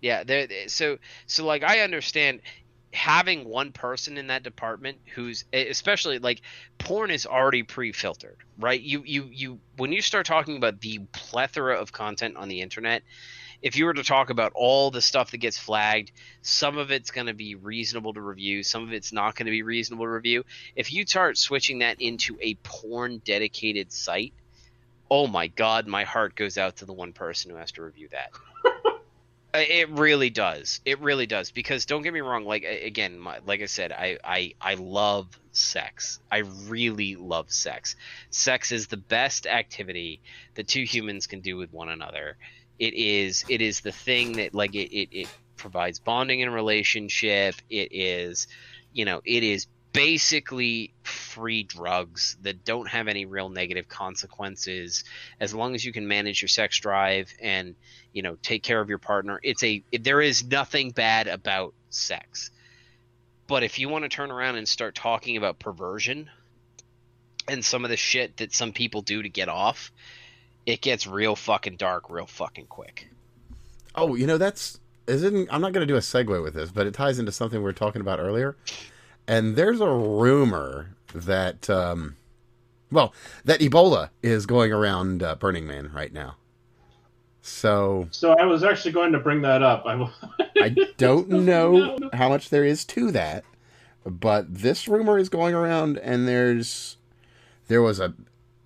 Yeah, 0.00 0.24
they're, 0.24 0.46
they- 0.46 0.66
so 0.68 0.96
so 1.26 1.44
like 1.44 1.62
I 1.62 1.80
understand 1.80 2.40
having 2.92 3.48
one 3.48 3.72
person 3.72 4.18
in 4.18 4.26
that 4.26 4.42
department 4.42 4.98
who's 5.14 5.44
especially 5.52 6.18
like 6.18 6.42
porn 6.78 7.10
is 7.10 7.26
already 7.26 7.62
pre-filtered, 7.62 8.36
right? 8.58 8.80
You 8.80 9.02
you 9.04 9.28
you 9.30 9.58
when 9.76 9.92
you 9.92 10.02
start 10.02 10.26
talking 10.26 10.56
about 10.56 10.80
the 10.80 11.00
plethora 11.12 11.76
of 11.76 11.92
content 11.92 12.36
on 12.36 12.48
the 12.48 12.60
internet, 12.60 13.02
if 13.62 13.76
you 13.76 13.86
were 13.86 13.94
to 13.94 14.02
talk 14.02 14.28
about 14.28 14.52
all 14.54 14.90
the 14.90 15.00
stuff 15.00 15.30
that 15.30 15.38
gets 15.38 15.56
flagged, 15.56 16.12
some 16.42 16.76
of 16.76 16.90
it's 16.90 17.10
going 17.10 17.28
to 17.28 17.34
be 17.34 17.54
reasonable 17.54 18.12
to 18.12 18.20
review, 18.20 18.62
some 18.62 18.82
of 18.82 18.92
it's 18.92 19.12
not 19.12 19.36
going 19.36 19.46
to 19.46 19.52
be 19.52 19.62
reasonable 19.62 20.04
to 20.04 20.10
review. 20.10 20.44
If 20.76 20.92
you 20.92 21.06
start 21.06 21.38
switching 21.38 21.78
that 21.78 22.00
into 22.00 22.36
a 22.40 22.54
porn 22.56 23.22
dedicated 23.24 23.90
site, 23.90 24.34
oh 25.10 25.26
my 25.26 25.46
god, 25.46 25.86
my 25.86 26.04
heart 26.04 26.34
goes 26.34 26.58
out 26.58 26.76
to 26.76 26.84
the 26.84 26.92
one 26.92 27.12
person 27.14 27.50
who 27.50 27.56
has 27.56 27.72
to 27.72 27.82
review 27.82 28.08
that. 28.10 28.32
Uh, 29.54 29.58
It 29.58 29.90
really 29.90 30.30
does. 30.30 30.80
It 30.84 31.00
really 31.00 31.26
does. 31.26 31.50
Because 31.50 31.86
don't 31.86 32.02
get 32.02 32.12
me 32.12 32.20
wrong. 32.20 32.44
Like 32.44 32.64
again, 32.64 33.18
my, 33.18 33.38
like 33.46 33.62
I 33.62 33.66
said, 33.66 33.92
I, 33.92 34.18
I 34.24 34.54
I 34.60 34.74
love 34.74 35.28
sex. 35.52 36.20
I 36.30 36.38
really 36.38 37.16
love 37.16 37.50
sex. 37.52 37.96
Sex 38.30 38.72
is 38.72 38.86
the 38.86 38.96
best 38.96 39.46
activity 39.46 40.20
that 40.54 40.68
two 40.68 40.84
humans 40.84 41.26
can 41.26 41.40
do 41.40 41.56
with 41.56 41.72
one 41.72 41.88
another. 41.88 42.36
It 42.78 42.94
is 42.94 43.44
it 43.48 43.60
is 43.60 43.80
the 43.80 43.92
thing 43.92 44.32
that 44.34 44.54
like 44.54 44.74
it 44.74 44.90
it, 44.96 45.08
it 45.12 45.28
provides 45.56 46.00
bonding 46.00 46.40
in 46.40 46.48
a 46.48 46.52
relationship. 46.52 47.54
It 47.70 47.92
is, 47.92 48.48
you 48.92 49.04
know, 49.04 49.20
it 49.24 49.42
is 49.42 49.66
basically 49.92 50.92
free 51.02 51.62
drugs 51.62 52.36
that 52.42 52.64
don't 52.64 52.88
have 52.88 53.08
any 53.08 53.24
real 53.24 53.48
negative 53.48 53.88
consequences 53.88 55.04
as 55.40 55.54
long 55.54 55.74
as 55.74 55.84
you 55.84 55.92
can 55.92 56.08
manage 56.08 56.40
your 56.40 56.48
sex 56.48 56.78
drive 56.78 57.32
and 57.40 57.74
you 58.12 58.22
know 58.22 58.36
take 58.42 58.62
care 58.62 58.80
of 58.80 58.88
your 58.88 58.98
partner 58.98 59.38
it's 59.42 59.62
a 59.62 59.82
there 60.00 60.20
is 60.20 60.44
nothing 60.44 60.90
bad 60.90 61.26
about 61.26 61.74
sex 61.90 62.50
but 63.46 63.62
if 63.62 63.78
you 63.78 63.88
want 63.88 64.04
to 64.04 64.08
turn 64.08 64.30
around 64.30 64.56
and 64.56 64.66
start 64.66 64.94
talking 64.94 65.36
about 65.36 65.58
perversion 65.58 66.30
and 67.48 67.64
some 67.64 67.84
of 67.84 67.90
the 67.90 67.96
shit 67.96 68.36
that 68.38 68.54
some 68.54 68.72
people 68.72 69.02
do 69.02 69.22
to 69.22 69.28
get 69.28 69.48
off 69.48 69.92
it 70.64 70.80
gets 70.80 71.06
real 71.06 71.36
fucking 71.36 71.76
dark 71.76 72.08
real 72.08 72.26
fucking 72.26 72.66
quick 72.66 73.08
Oh, 73.94 74.14
you 74.14 74.26
know 74.26 74.38
that's 74.38 74.78
isn't. 75.06 75.48
I'm 75.52 75.60
not 75.60 75.72
going 75.72 75.86
to 75.86 75.92
do 75.92 75.96
a 75.96 76.00
segue 76.00 76.42
with 76.42 76.54
this, 76.54 76.70
but 76.70 76.86
it 76.86 76.94
ties 76.94 77.18
into 77.18 77.32
something 77.32 77.58
we 77.58 77.64
were 77.64 77.72
talking 77.72 78.00
about 78.00 78.20
earlier. 78.20 78.56
And 79.26 79.56
there's 79.56 79.80
a 79.80 79.88
rumor 79.88 80.94
that, 81.14 81.68
um, 81.70 82.16
well, 82.90 83.14
that 83.44 83.60
Ebola 83.60 84.10
is 84.22 84.46
going 84.46 84.72
around 84.72 85.22
uh, 85.22 85.34
Burning 85.36 85.66
Man 85.66 85.90
right 85.94 86.12
now. 86.12 86.36
So 87.44 88.06
so 88.12 88.32
i 88.38 88.44
was 88.44 88.62
actually 88.62 88.92
going 88.92 89.10
to 89.10 89.18
bring 89.18 89.42
that 89.42 89.64
up 89.64 89.82
i, 89.84 90.08
I 90.60 90.76
don't 90.96 91.28
know 91.44 91.98
how 92.12 92.28
much 92.28 92.50
there 92.50 92.64
is 92.64 92.84
to 92.84 93.10
that, 93.10 93.44
but 94.06 94.46
this 94.54 94.86
rumor 94.86 95.18
is 95.18 95.28
going 95.28 95.52
around, 95.52 95.98
and 95.98 96.28
there's 96.28 96.98
there 97.66 97.82
was 97.82 97.98
a 97.98 98.14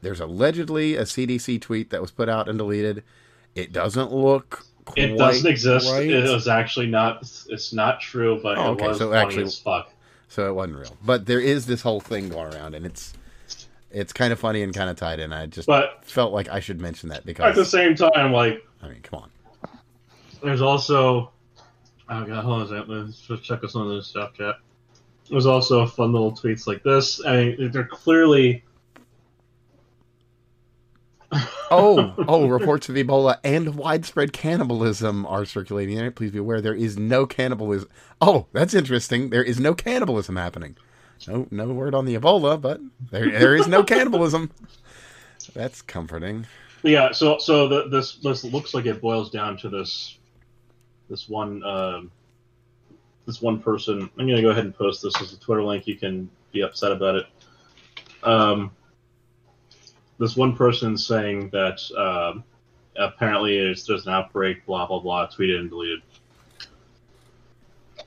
there's 0.02 0.20
allegedly 0.20 0.94
a 0.94 1.02
CDC 1.04 1.58
tweet 1.62 1.88
that 1.88 2.02
was 2.02 2.10
put 2.10 2.28
out 2.28 2.50
and 2.50 2.58
deleted. 2.58 3.02
It 3.54 3.72
doesn't 3.72 4.12
look. 4.12 4.66
it 4.94 5.16
doesn't 5.16 5.50
exist 5.50 5.90
right. 5.90 6.06
it 6.10 6.30
was 6.30 6.46
actually 6.46 6.86
not 6.86 7.22
it's 7.48 7.72
not 7.72 8.00
true 8.00 8.38
but 8.42 8.58
Oh, 8.58 8.72
it 8.72 8.74
okay, 8.74 8.88
was 8.88 8.98
so 8.98 9.10
funny 9.10 9.20
actually- 9.26 9.42
as 9.44 9.58
fuck 9.58 9.90
so 10.28 10.48
it 10.48 10.54
wasn't 10.54 10.78
real. 10.78 10.96
But 11.04 11.26
there 11.26 11.40
is 11.40 11.66
this 11.66 11.82
whole 11.82 12.00
thing 12.00 12.28
going 12.28 12.52
around, 12.54 12.74
and 12.74 12.84
it's 12.86 13.12
it's 13.90 14.12
kind 14.12 14.32
of 14.32 14.38
funny 14.38 14.62
and 14.62 14.74
kind 14.74 14.90
of 14.90 14.96
tied 14.96 15.20
in. 15.20 15.32
I 15.32 15.46
just 15.46 15.66
But 15.66 16.04
felt 16.04 16.32
like 16.32 16.48
I 16.48 16.60
should 16.60 16.80
mention 16.80 17.08
that 17.10 17.24
because 17.24 17.44
at 17.48 17.54
the 17.54 17.64
same 17.64 17.94
time, 17.94 18.32
like 18.32 18.64
I 18.82 18.88
mean, 18.88 19.00
come 19.02 19.22
on. 19.22 19.30
there's 20.42 20.62
also 20.62 21.30
oh 22.08 22.24
god, 22.24 22.44
hold 22.44 22.60
on 22.60 22.62
a 22.62 22.68
second. 22.68 23.06
Let's 23.06 23.20
just 23.20 23.44
check 23.44 23.64
us 23.64 23.74
on 23.74 23.88
this 23.88 24.08
stuff 24.08 24.34
chat. 24.34 24.56
There's 25.30 25.46
also 25.46 25.86
fun 25.86 26.12
little 26.12 26.32
tweets 26.32 26.66
like 26.66 26.82
this. 26.82 27.24
I 27.24 27.36
mean, 27.56 27.70
they're 27.72 27.84
clearly 27.84 28.64
Oh, 31.70 32.14
oh, 32.28 32.48
reports 32.48 32.88
of 32.88 32.94
Ebola 32.94 33.38
and 33.42 33.74
widespread 33.74 34.32
cannibalism 34.32 35.26
are 35.26 35.44
circulating. 35.44 36.12
Please 36.12 36.30
be 36.30 36.38
aware 36.38 36.60
there 36.60 36.74
is 36.74 36.96
no 36.96 37.26
cannibalism. 37.26 37.88
Oh, 38.20 38.46
that's 38.52 38.74
interesting. 38.74 39.30
There 39.30 39.42
is 39.42 39.58
no 39.58 39.74
cannibalism 39.74 40.36
happening. 40.36 40.76
No, 41.26 41.46
no 41.50 41.68
word 41.68 41.94
on 41.94 42.04
the 42.04 42.16
Ebola, 42.16 42.60
but 42.60 42.80
there, 43.10 43.30
there 43.30 43.56
is 43.56 43.66
no 43.66 43.82
cannibalism. 43.82 44.50
That's 45.54 45.82
comforting. 45.82 46.46
Yeah, 46.82 47.12
so 47.12 47.38
so 47.38 47.66
the, 47.68 47.88
this 47.88 48.16
this 48.16 48.44
looks 48.44 48.74
like 48.74 48.86
it 48.86 49.00
boils 49.00 49.30
down 49.30 49.56
to 49.58 49.68
this 49.68 50.18
this 51.08 51.28
one 51.28 51.64
um, 51.64 52.10
this 53.26 53.42
one 53.42 53.60
person. 53.60 54.08
I'm 54.18 54.28
gonna 54.28 54.42
go 54.42 54.50
ahead 54.50 54.64
and 54.64 54.74
post 54.74 55.02
this 55.02 55.20
as 55.20 55.32
a 55.32 55.38
Twitter 55.38 55.64
link. 55.64 55.86
You 55.86 55.96
can 55.96 56.30
be 56.52 56.62
upset 56.62 56.92
about 56.92 57.16
it. 57.16 57.26
Um, 58.22 58.70
this 60.18 60.36
one 60.36 60.56
person 60.56 60.96
saying 60.96 61.50
that 61.50 61.80
um, 61.96 62.44
apparently 62.96 63.58
there's, 63.58 63.86
there's 63.86 64.06
an 64.06 64.12
outbreak, 64.12 64.64
blah 64.66 64.86
blah 64.86 65.00
blah, 65.00 65.26
tweeted 65.28 65.58
and 65.60 65.70
deleted. 65.70 66.02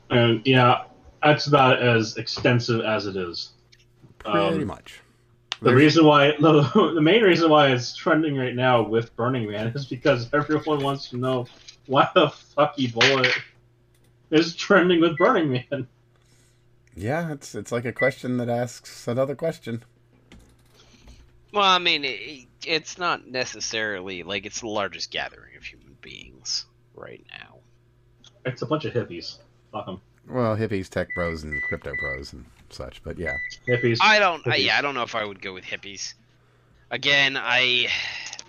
And 0.09 0.41
yeah, 0.45 0.85
that's 1.23 1.47
about 1.47 1.81
as 1.81 2.17
extensive 2.17 2.81
as 2.81 3.05
it 3.05 3.15
is. 3.15 3.51
Pretty 4.19 4.37
Um, 4.37 4.65
much. 4.65 4.99
the 5.61 5.73
reason 5.73 6.05
why, 6.05 6.33
no, 6.39 6.61
the 6.93 7.01
main 7.01 7.21
reason 7.21 7.49
why 7.49 7.69
it's 7.71 7.95
trending 7.95 8.35
right 8.35 8.55
now 8.55 8.81
with 8.81 9.15
Burning 9.15 9.49
Man 9.49 9.67
is 9.67 9.85
because 9.85 10.27
everyone 10.33 10.81
wants 10.83 11.09
to 11.09 11.17
know 11.17 11.45
why 11.85 12.09
the 12.15 12.29
fuck 12.29 12.77
Ebola 12.77 13.29
is 14.31 14.55
trending 14.55 14.99
with 15.01 15.17
Burning 15.17 15.51
Man. 15.51 15.87
Yeah, 16.95 17.31
it's 17.31 17.55
it's 17.55 17.71
like 17.71 17.85
a 17.85 17.93
question 17.93 18.37
that 18.37 18.49
asks 18.49 19.07
another 19.07 19.35
question. 19.35 19.83
Well, 21.51 21.63
I 21.63 21.79
mean, 21.79 22.05
it, 22.05 22.47
it's 22.65 22.97
not 22.97 23.27
necessarily 23.27 24.23
like 24.23 24.45
it's 24.45 24.61
the 24.61 24.67
largest 24.67 25.11
gathering 25.11 25.55
of 25.57 25.63
human 25.63 25.97
beings 26.01 26.65
right 26.95 27.25
now. 27.31 27.57
It's 28.45 28.61
a 28.61 28.65
bunch 28.65 28.85
of 28.85 28.93
hippies. 28.93 29.37
Fuck 29.71 29.87
'em. 29.87 30.01
Well, 30.27 30.55
hippies, 30.55 30.89
tech 30.89 31.07
bros, 31.15 31.43
and 31.43 31.61
crypto 31.63 31.93
bros 31.99 32.33
and 32.33 32.45
such. 32.69 33.03
But 33.03 33.17
yeah, 33.17 33.37
Hippies. 33.67 33.97
I 34.01 34.19
don't. 34.19 34.45
I, 34.47 34.57
yeah, 34.57 34.77
I 34.77 34.81
don't 34.81 34.93
know 34.93 35.03
if 35.03 35.15
I 35.15 35.25
would 35.25 35.41
go 35.41 35.53
with 35.53 35.63
hippies. 35.63 36.13
Again, 36.91 37.37
I 37.37 37.87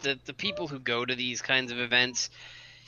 the 0.03 0.19
the 0.27 0.35
people 0.35 0.69
who 0.69 0.79
go 0.79 1.05
to 1.05 1.15
these 1.15 1.41
kinds 1.41 1.73
of 1.73 1.79
events. 1.79 2.31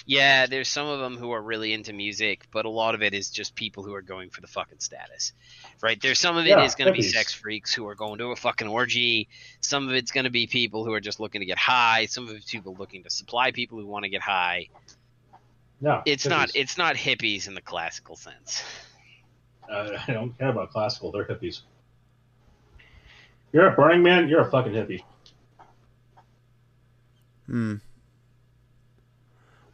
Yeah, 0.04 0.46
there's 0.46 0.68
some 0.68 0.88
of 0.88 0.98
them 0.98 1.16
who 1.16 1.30
are 1.30 1.40
really 1.40 1.72
into 1.72 1.92
music, 1.92 2.48
but 2.52 2.64
a 2.64 2.68
lot 2.68 2.94
of 2.96 3.02
it 3.02 3.14
is 3.14 3.30
just 3.30 3.54
people 3.54 3.84
who 3.84 3.94
are 3.94 4.02
going 4.02 4.30
for 4.30 4.40
the 4.40 4.48
fucking 4.48 4.80
status, 4.80 5.32
right? 5.80 6.00
There's 6.00 6.18
some 6.18 6.36
of 6.36 6.44
it 6.44 6.48
Yeah, 6.48 6.64
is 6.64 6.74
going 6.74 6.88
to 6.88 6.92
be 6.92 7.02
sex 7.02 7.32
freaks 7.32 7.72
who 7.72 7.86
are 7.86 7.94
going 7.94 8.18
to 8.18 8.26
a 8.32 8.36
fucking 8.36 8.66
orgy. 8.66 9.28
Some 9.60 9.88
of 9.88 9.94
it's 9.94 10.10
going 10.10 10.24
to 10.24 10.30
be 10.30 10.48
people 10.48 10.84
who 10.84 10.92
are 10.92 11.00
just 11.00 11.20
looking 11.20 11.40
to 11.40 11.46
get 11.46 11.56
high. 11.58 12.06
Some 12.06 12.28
of 12.28 12.34
it's 12.34 12.50
people 12.50 12.74
looking 12.76 13.04
to 13.04 13.10
supply 13.10 13.52
people 13.52 13.78
who 13.78 13.86
want 13.86 14.02
to 14.04 14.08
get 14.08 14.22
high. 14.22 14.68
no, 15.80 16.02
It's 16.04 16.26
hippies. 16.26 16.30
not. 16.30 16.50
It's 16.56 16.76
not 16.78 16.96
hippies 16.96 17.46
in 17.46 17.54
the 17.54 17.62
classical 17.62 18.16
sense. 18.16 18.64
Uh, 19.70 19.96
I 20.08 20.12
don't 20.12 20.36
care 20.36 20.48
about 20.48 20.70
classical. 20.72 21.12
They're 21.12 21.24
hippies. 21.26 21.60
You're 23.52 23.68
a 23.68 23.76
Burning 23.76 24.02
Man. 24.02 24.28
You're 24.28 24.40
a 24.40 24.50
fucking 24.50 24.72
hippie. 24.72 25.02
Hmm. 27.46 27.76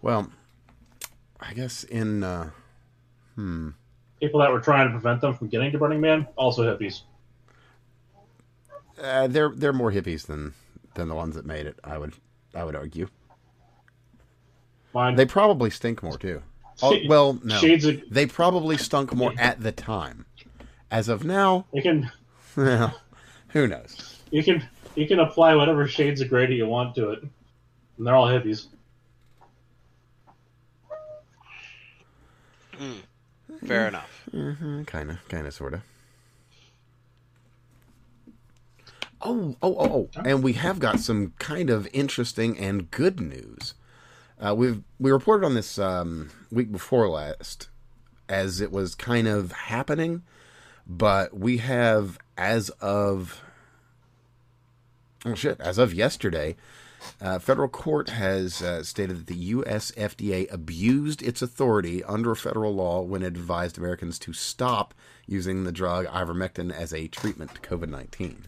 Well, 0.02 0.30
I 1.40 1.52
guess 1.54 1.84
in 1.84 2.24
uh, 2.24 2.50
hmm. 3.34 3.70
People 4.20 4.40
that 4.40 4.50
were 4.50 4.60
trying 4.60 4.88
to 4.88 4.92
prevent 4.92 5.20
them 5.20 5.34
from 5.34 5.48
getting 5.48 5.70
to 5.72 5.78
Burning 5.78 6.00
Man, 6.00 6.26
also 6.36 6.64
hippies. 6.64 7.02
Uh, 9.00 9.28
they're 9.28 9.50
they're 9.50 9.72
more 9.72 9.92
hippies 9.92 10.26
than 10.26 10.54
than 10.94 11.08
the 11.08 11.14
ones 11.14 11.36
that 11.36 11.46
made 11.46 11.66
it. 11.66 11.78
I 11.84 11.98
would 11.98 12.14
I 12.54 12.64
would 12.64 12.74
argue. 12.74 13.08
Fine. 14.92 15.16
They 15.16 15.26
probably 15.26 15.70
stink 15.70 16.02
more 16.02 16.16
too. 16.18 16.42
Oh, 16.82 16.96
well, 17.08 17.38
no. 17.42 17.56
Of 17.56 18.10
They 18.10 18.26
probably 18.26 18.76
stunk 18.76 19.12
more 19.14 19.32
at 19.38 19.60
the 19.60 19.72
time. 19.72 20.26
As 20.90 21.08
of 21.08 21.24
now, 21.24 21.66
you 21.72 21.82
can 21.82 22.10
well, 22.56 22.98
who 23.48 23.66
knows? 23.66 24.22
you 24.30 24.42
can 24.42 24.66
you 24.94 25.06
can 25.06 25.20
apply 25.20 25.54
whatever 25.54 25.86
shades 25.86 26.20
of 26.20 26.28
Grady 26.28 26.56
you 26.56 26.66
want 26.66 26.94
to 26.96 27.10
it, 27.10 27.22
and 27.22 28.06
they're 28.06 28.16
all 28.16 28.26
hippies. 28.26 28.66
Hmm. 32.78 33.66
Fair 33.66 33.88
enough. 33.88 34.24
Mm-hmm, 34.32 34.84
kind 34.84 35.10
of, 35.10 35.28
kind 35.28 35.46
of, 35.46 35.54
sort 35.54 35.74
of. 35.74 35.80
Oh, 39.20 39.56
oh, 39.62 39.76
oh, 39.78 40.08
oh! 40.16 40.22
And 40.24 40.44
we 40.44 40.52
have 40.52 40.78
got 40.78 41.00
some 41.00 41.32
kind 41.38 41.70
of 41.70 41.88
interesting 41.92 42.56
and 42.56 42.90
good 42.90 43.18
news. 43.18 43.74
Uh, 44.40 44.54
we've 44.54 44.82
we 45.00 45.10
reported 45.10 45.44
on 45.44 45.54
this 45.54 45.76
um, 45.78 46.30
week 46.52 46.70
before 46.70 47.08
last, 47.08 47.68
as 48.28 48.60
it 48.60 48.70
was 48.70 48.94
kind 48.94 49.26
of 49.26 49.50
happening, 49.50 50.22
but 50.86 51.36
we 51.36 51.56
have 51.56 52.18
as 52.36 52.70
of 52.80 53.42
oh 55.26 55.34
shit, 55.34 55.60
as 55.60 55.78
of 55.78 55.92
yesterday, 55.92 56.54
uh, 57.20 57.38
federal 57.38 57.68
court 57.68 58.10
has 58.10 58.62
uh, 58.62 58.82
stated 58.82 59.18
that 59.18 59.26
the 59.26 59.34
U.S. 59.36 59.90
FDA 59.92 60.52
abused 60.52 61.22
its 61.22 61.42
authority 61.42 62.02
under 62.04 62.34
federal 62.34 62.74
law 62.74 63.02
when 63.02 63.22
it 63.22 63.28
advised 63.28 63.78
Americans 63.78 64.18
to 64.20 64.32
stop 64.32 64.94
using 65.26 65.64
the 65.64 65.72
drug 65.72 66.06
ivermectin 66.06 66.72
as 66.72 66.92
a 66.92 67.08
treatment 67.08 67.54
to 67.54 67.60
COVID 67.60 67.88
nineteen. 67.88 68.46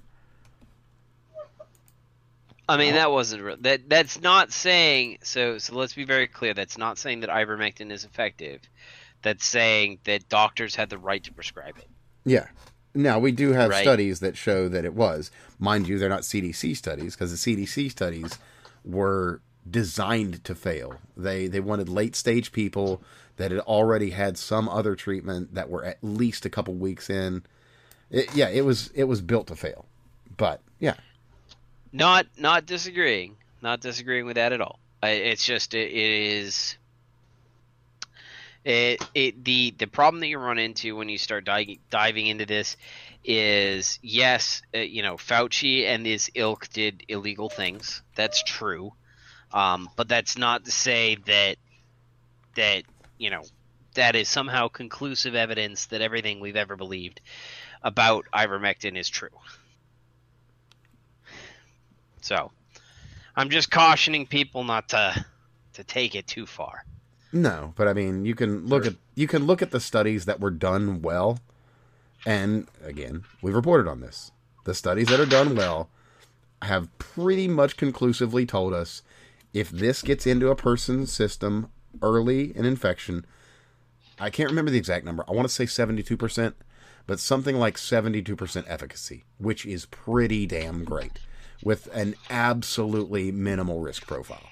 I 2.71 2.77
mean, 2.77 2.95
that 2.95 3.11
wasn't 3.11 3.65
that. 3.65 3.89
That's 3.89 4.21
not 4.21 4.53
saying. 4.53 5.19
So, 5.23 5.59
so 5.59 5.75
let's 5.75 5.95
be 5.95 6.05
very 6.05 6.29
clear. 6.29 6.55
That's 6.55 6.79
not 6.79 6.99
saying 6.99 7.21
that 7.21 7.31
ivermectin 7.31 7.91
is 7.91 8.05
effective. 8.05 8.61
That's 9.23 9.45
saying 9.45 9.99
that 10.05 10.29
doctors 10.29 10.77
had 10.77 10.89
the 10.89 10.99
right 10.99 11.23
to 11.25 11.33
prescribe 11.33 11.79
it. 11.79 11.89
Yeah. 12.25 12.47
Now 12.95 13.19
we 13.19 13.33
do 13.33 13.53
have 13.53 13.71
Right. 13.71 13.83
studies 13.83 14.21
that 14.21 14.37
show 14.37 14.69
that 14.69 14.85
it 14.85 14.95
was. 14.95 15.31
Mind 15.59 15.89
you, 15.89 15.99
they're 15.99 16.09
not 16.09 16.23
CDC 16.25 16.75
studies 16.77 17.15
because 17.15 17.31
the 17.31 17.37
CDC 17.37 17.89
studies 17.91 18.39
were 18.85 19.41
designed 19.71 20.43
to 20.45 20.55
fail. 20.55 20.95
They 21.17 21.47
they 21.47 21.61
wanted 21.61 21.89
late 21.89 22.17
stage 22.17 22.51
people 22.53 23.03
that 23.37 23.51
had 23.53 23.61
already 23.61 24.11
had 24.11 24.37
some 24.37 24.69
other 24.69 24.95
treatment 24.97 25.55
that 25.55 25.71
were 25.71 25.85
at 25.85 25.99
least 26.03 26.45
a 26.45 26.51
couple 26.51 26.75
weeks 26.75 27.09
in. 27.09 27.43
It, 28.11 28.35
yeah, 28.35 28.49
it 28.49 28.65
was 28.65 28.91
it 28.95 29.05
was 29.05 29.21
built 29.21 29.47
to 29.49 29.57
fail. 29.57 29.85
But 30.37 30.61
yeah, 30.79 30.95
Not, 31.93 32.27
not 32.39 32.67
disagreeing. 32.67 33.37
Not 33.63 33.81
disagreeing 33.81 34.25
with 34.27 34.37
that 34.37 34.53
at 34.53 34.61
all. 34.61 34.79
It's 35.03 35.45
just 35.45 35.75
it, 35.75 35.91
it 35.91 35.95
is. 35.95 36.77
It, 38.65 39.03
it 39.15 39.43
the 39.45 39.75
the 39.79 39.87
problem 39.87 40.21
that 40.21 40.27
you 40.27 40.39
run 40.39 40.59
into 40.59 40.95
when 40.95 41.09
you 41.09 41.17
start 41.17 41.47
diving 41.47 41.79
diving 41.91 42.27
into 42.27 42.45
this 42.45 42.77
is 43.25 43.99
yes, 44.03 44.61
uh, 44.75 44.79
you 44.81 45.03
know 45.03 45.17
Fauci 45.17 45.87
and 45.87 46.05
his 46.05 46.31
ilk 46.35 46.69
did 46.69 47.03
illegal 47.09 47.49
things. 47.49 48.03
That's 48.17 48.43
true, 48.43 48.93
um, 49.53 49.89
but 49.97 50.09
that's 50.09 50.37
not 50.37 50.67
to 50.67 50.71
say 50.71 51.17
that 51.27 51.57
that 52.57 52.83
you 53.17 53.31
know 53.31 53.43
that 53.95 54.15
is 54.15 54.29
somehow 54.29 54.69
conclusive 54.69 55.35
evidence 55.35 55.87
that 55.87 56.03
everything 56.03 56.39
we've 56.39 56.57
ever 56.57 56.77
believed 56.77 57.21
about 57.83 58.27
ivermectin 58.35 58.97
is 58.97 59.09
true. 59.09 59.31
So, 62.21 62.53
I'm 63.35 63.49
just 63.49 63.71
cautioning 63.71 64.27
people 64.27 64.65
not 64.65 64.91
to 64.91 65.25
to 65.75 65.85
take 65.85 66.15
it 66.15 66.27
too 66.27 66.45
far. 66.45 66.85
No, 67.33 67.73
but 67.77 67.87
I 67.89 67.93
mean, 67.93 68.25
you 68.25 68.35
can 68.35 68.67
look 68.67 68.87
at 68.87 68.95
you 69.15 69.27
can 69.27 69.47
look 69.47 69.63
at 69.63 69.71
the 69.71 69.81
studies 69.81 70.25
that 70.25 70.41
were 70.41 70.51
done 70.51 71.03
well, 71.03 71.39
and 72.27 72.67
again, 72.85 73.25
we've 73.43 73.55
reported 73.55 73.89
on 73.89 74.01
this. 74.01 74.33
The 74.65 74.75
studies 74.75 75.09
that 75.09 75.21
are 75.21 75.27
done 75.27 75.55
well 75.55 75.89
have 76.63 76.97
pretty 76.99 77.49
much 77.49 77.77
conclusively 77.77 78.45
told 78.45 78.75
us 78.75 79.03
if 79.53 79.71
this 79.71 80.03
gets 80.03 80.27
into 80.27 80.49
a 80.49 80.57
person's 80.57 81.13
system 81.13 81.71
early 82.03 82.57
in 82.57 82.65
infection, 82.65 83.25
I 84.19 84.31
can't 84.31 84.51
remember 84.51 84.71
the 84.71 84.79
exact 84.79 85.05
number. 85.05 85.25
I 85.27 85.33
want 85.33 85.49
to 85.49 85.55
say 85.55 85.65
72%, 85.65 86.53
but 87.07 87.19
something 87.19 87.57
like 87.57 87.77
72% 87.77 88.65
efficacy, 88.69 89.25
which 89.39 89.65
is 89.65 89.87
pretty 89.87 90.47
damn 90.47 90.85
great 90.85 91.19
with 91.63 91.89
an 91.95 92.15
absolutely 92.29 93.33
minimal 93.33 93.81
risk 93.81 94.07
profile. 94.07 94.49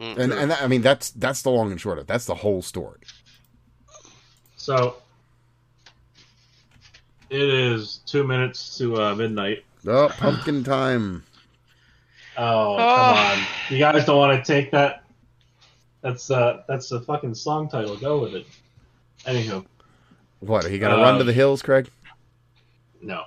Mm. 0.00 0.18
And 0.18 0.32
and 0.32 0.50
that, 0.50 0.62
I 0.62 0.66
mean 0.66 0.80
that's 0.82 1.10
that's 1.10 1.42
the 1.42 1.50
long 1.50 1.70
and 1.70 1.80
short 1.80 1.98
of 1.98 2.04
it. 2.04 2.08
That's 2.08 2.24
the 2.24 2.34
whole 2.34 2.62
story. 2.62 3.00
So, 4.56 4.96
It 7.28 7.40
is 7.42 8.00
two 8.06 8.24
minutes 8.26 8.76
to 8.78 9.00
uh, 9.00 9.14
midnight. 9.14 9.64
Oh, 9.86 10.08
pumpkin 10.08 10.64
time. 10.64 11.22
Oh, 12.36 12.74
Oh. 12.74 12.76
come 12.78 13.16
on! 13.16 13.46
You 13.68 13.78
guys 13.78 14.04
don't 14.06 14.16
want 14.16 14.42
to 14.44 14.52
take 14.52 14.70
that. 14.70 15.04
That's 16.02 16.30
uh, 16.30 16.62
that's 16.66 16.88
the 16.88 17.00
fucking 17.00 17.34
song 17.34 17.68
title. 17.68 17.96
Go 17.96 18.20
with 18.22 18.34
it. 18.34 18.46
Anywho, 19.26 19.66
What, 20.40 20.64
are 20.64 20.70
you 20.70 20.78
going 20.78 20.92
to 20.94 20.98
Uh, 20.98 21.02
run 21.02 21.18
to 21.18 21.24
the 21.24 21.32
hills, 21.32 21.60
Craig? 21.60 21.90
no. 23.02 23.24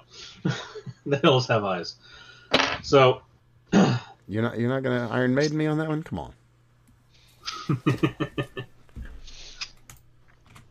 the 1.05 1.17
hills 1.19 1.47
have 1.47 1.63
eyes. 1.63 1.95
So, 2.81 3.21
You're 4.27 4.41
not 4.41 4.57
you're 4.59 4.69
not 4.69 4.81
going 4.81 5.07
to 5.07 5.13
Iron 5.13 5.35
Maiden 5.35 5.55
me 5.57 5.67
on 5.67 5.77
that 5.77 5.87
one? 5.87 6.01
Come 6.03 6.17
on. 6.19 6.33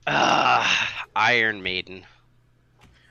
Ah, 0.07 1.05
Iron 1.15 1.62
Maiden. 1.62 2.05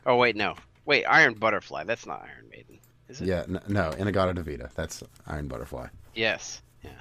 Oh 0.06 0.18
wait, 0.18 0.36
no. 0.36 0.56
Wait, 0.86 1.06
Iron 1.06 1.34
Butterfly. 1.36 1.84
That's 1.86 2.06
not 2.06 2.22
Iron 2.24 2.50
Maiden, 2.50 2.80
is 3.08 3.22
it? 3.22 3.28
Yeah, 3.28 3.44
n- 3.48 3.62
no, 3.68 3.92
In-A-Gadda-Da-Vida. 3.92 4.72
That's 4.76 5.04
Iron 5.28 5.48
Butterfly. 5.48 5.88
Yes. 6.16 6.62
Yeah. 6.84 6.92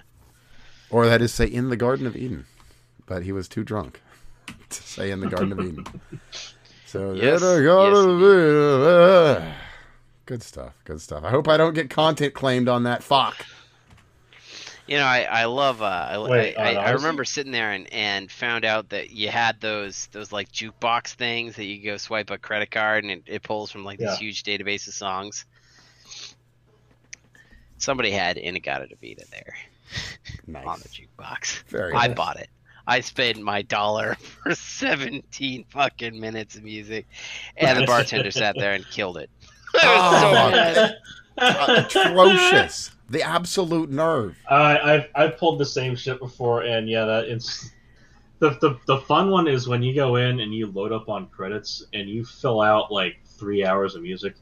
Or 0.90 1.06
that 1.06 1.22
is 1.22 1.32
say 1.32 1.46
in 1.46 1.70
the 1.70 1.76
Garden 1.76 2.06
of 2.06 2.16
Eden. 2.16 2.46
But 3.06 3.22
he 3.24 3.32
was 3.32 3.48
too 3.48 3.64
drunk 3.64 4.00
to 4.68 4.82
say 4.82 5.10
in 5.10 5.20
the 5.20 5.28
Garden 5.28 5.52
of 5.52 5.60
Eden. 5.60 5.84
So 6.86 7.12
Yes, 7.14 7.40
in 7.42 7.56
the 7.56 7.62
Garden 7.64 8.20
yes, 8.20 9.38
of 9.38 9.42
Eden. 9.42 9.54
Good 10.26 10.42
stuff. 10.44 10.74
Good 10.84 11.00
stuff. 11.00 11.24
I 11.24 11.30
hope 11.30 11.48
I 11.48 11.56
don't 11.56 11.74
get 11.74 11.90
content 11.90 12.34
claimed 12.34 12.68
on 12.68 12.84
that. 12.84 13.02
Fuck. 13.02 13.44
You 14.90 14.96
know, 14.96 15.04
I, 15.06 15.20
I 15.22 15.44
love. 15.44 15.82
Uh, 15.82 15.84
I, 15.84 16.18
Wait, 16.18 16.56
I, 16.58 16.74
I, 16.74 16.74
I 16.74 16.90
Odysee? 16.90 16.94
remember 16.96 17.24
sitting 17.24 17.52
there 17.52 17.70
and, 17.70 17.90
and 17.92 18.30
found 18.30 18.64
out 18.64 18.88
that 18.88 19.10
you 19.12 19.28
had 19.28 19.60
those 19.60 20.08
those 20.10 20.32
like 20.32 20.50
jukebox 20.50 21.14
things 21.14 21.54
that 21.56 21.64
you 21.64 21.80
go 21.84 21.96
swipe 21.96 22.28
a 22.30 22.38
credit 22.38 22.72
card 22.72 23.04
and 23.04 23.12
it, 23.12 23.22
it 23.26 23.42
pulls 23.44 23.70
from 23.70 23.84
like 23.84 24.00
Yeah. 24.00 24.10
this 24.10 24.18
huge 24.18 24.42
database 24.42 24.88
of 24.88 24.94
songs. 24.94 25.44
Somebody 27.78 28.10
had 28.10 28.36
In-A-Gadda-Da-Vida 28.36 29.24
there 29.30 29.54
Nice. 30.46 30.66
on 30.66 30.80
the 30.80 30.88
jukebox. 30.88 31.62
Very 31.68 31.94
I 31.94 32.08
nice. 32.08 32.16
bought 32.16 32.38
it. 32.38 32.50
I 32.86 33.00
spent 33.00 33.40
my 33.40 33.62
dollar 33.62 34.14
for 34.20 34.54
17 34.54 35.64
fucking 35.68 36.18
minutes 36.18 36.56
of 36.56 36.64
music, 36.64 37.06
and 37.56 37.80
the 37.80 37.86
bartender 37.86 38.30
sat 38.32 38.56
there 38.58 38.72
and 38.72 38.84
killed 38.90 39.18
it. 39.18 39.30
I 39.80 40.10
was 40.10 40.20
so 40.20 40.28
Oh, 40.28 40.50
mad. 40.50 41.86
atrocious. 41.86 42.90
The 43.10 43.22
absolute 43.22 43.90
nerve. 43.90 44.38
I 44.48 44.78
I've 44.78 45.08
I've 45.16 45.36
pulled 45.36 45.58
the 45.58 45.66
same 45.66 45.96
shit 45.96 46.20
before, 46.20 46.62
and 46.62 46.88
yeah, 46.88 47.04
that 47.06 47.24
it's 47.24 47.72
the, 48.38 48.50
the 48.60 48.78
the 48.86 48.98
fun 48.98 49.30
one 49.30 49.48
is 49.48 49.66
when 49.66 49.82
you 49.82 49.92
go 49.92 50.14
in 50.14 50.38
and 50.38 50.54
you 50.54 50.68
load 50.68 50.92
up 50.92 51.08
on 51.08 51.26
credits 51.26 51.84
and 51.92 52.08
you 52.08 52.24
fill 52.24 52.60
out 52.60 52.92
like 52.92 53.16
three 53.24 53.64
hours 53.66 53.96
of 53.96 54.02
music, 54.02 54.36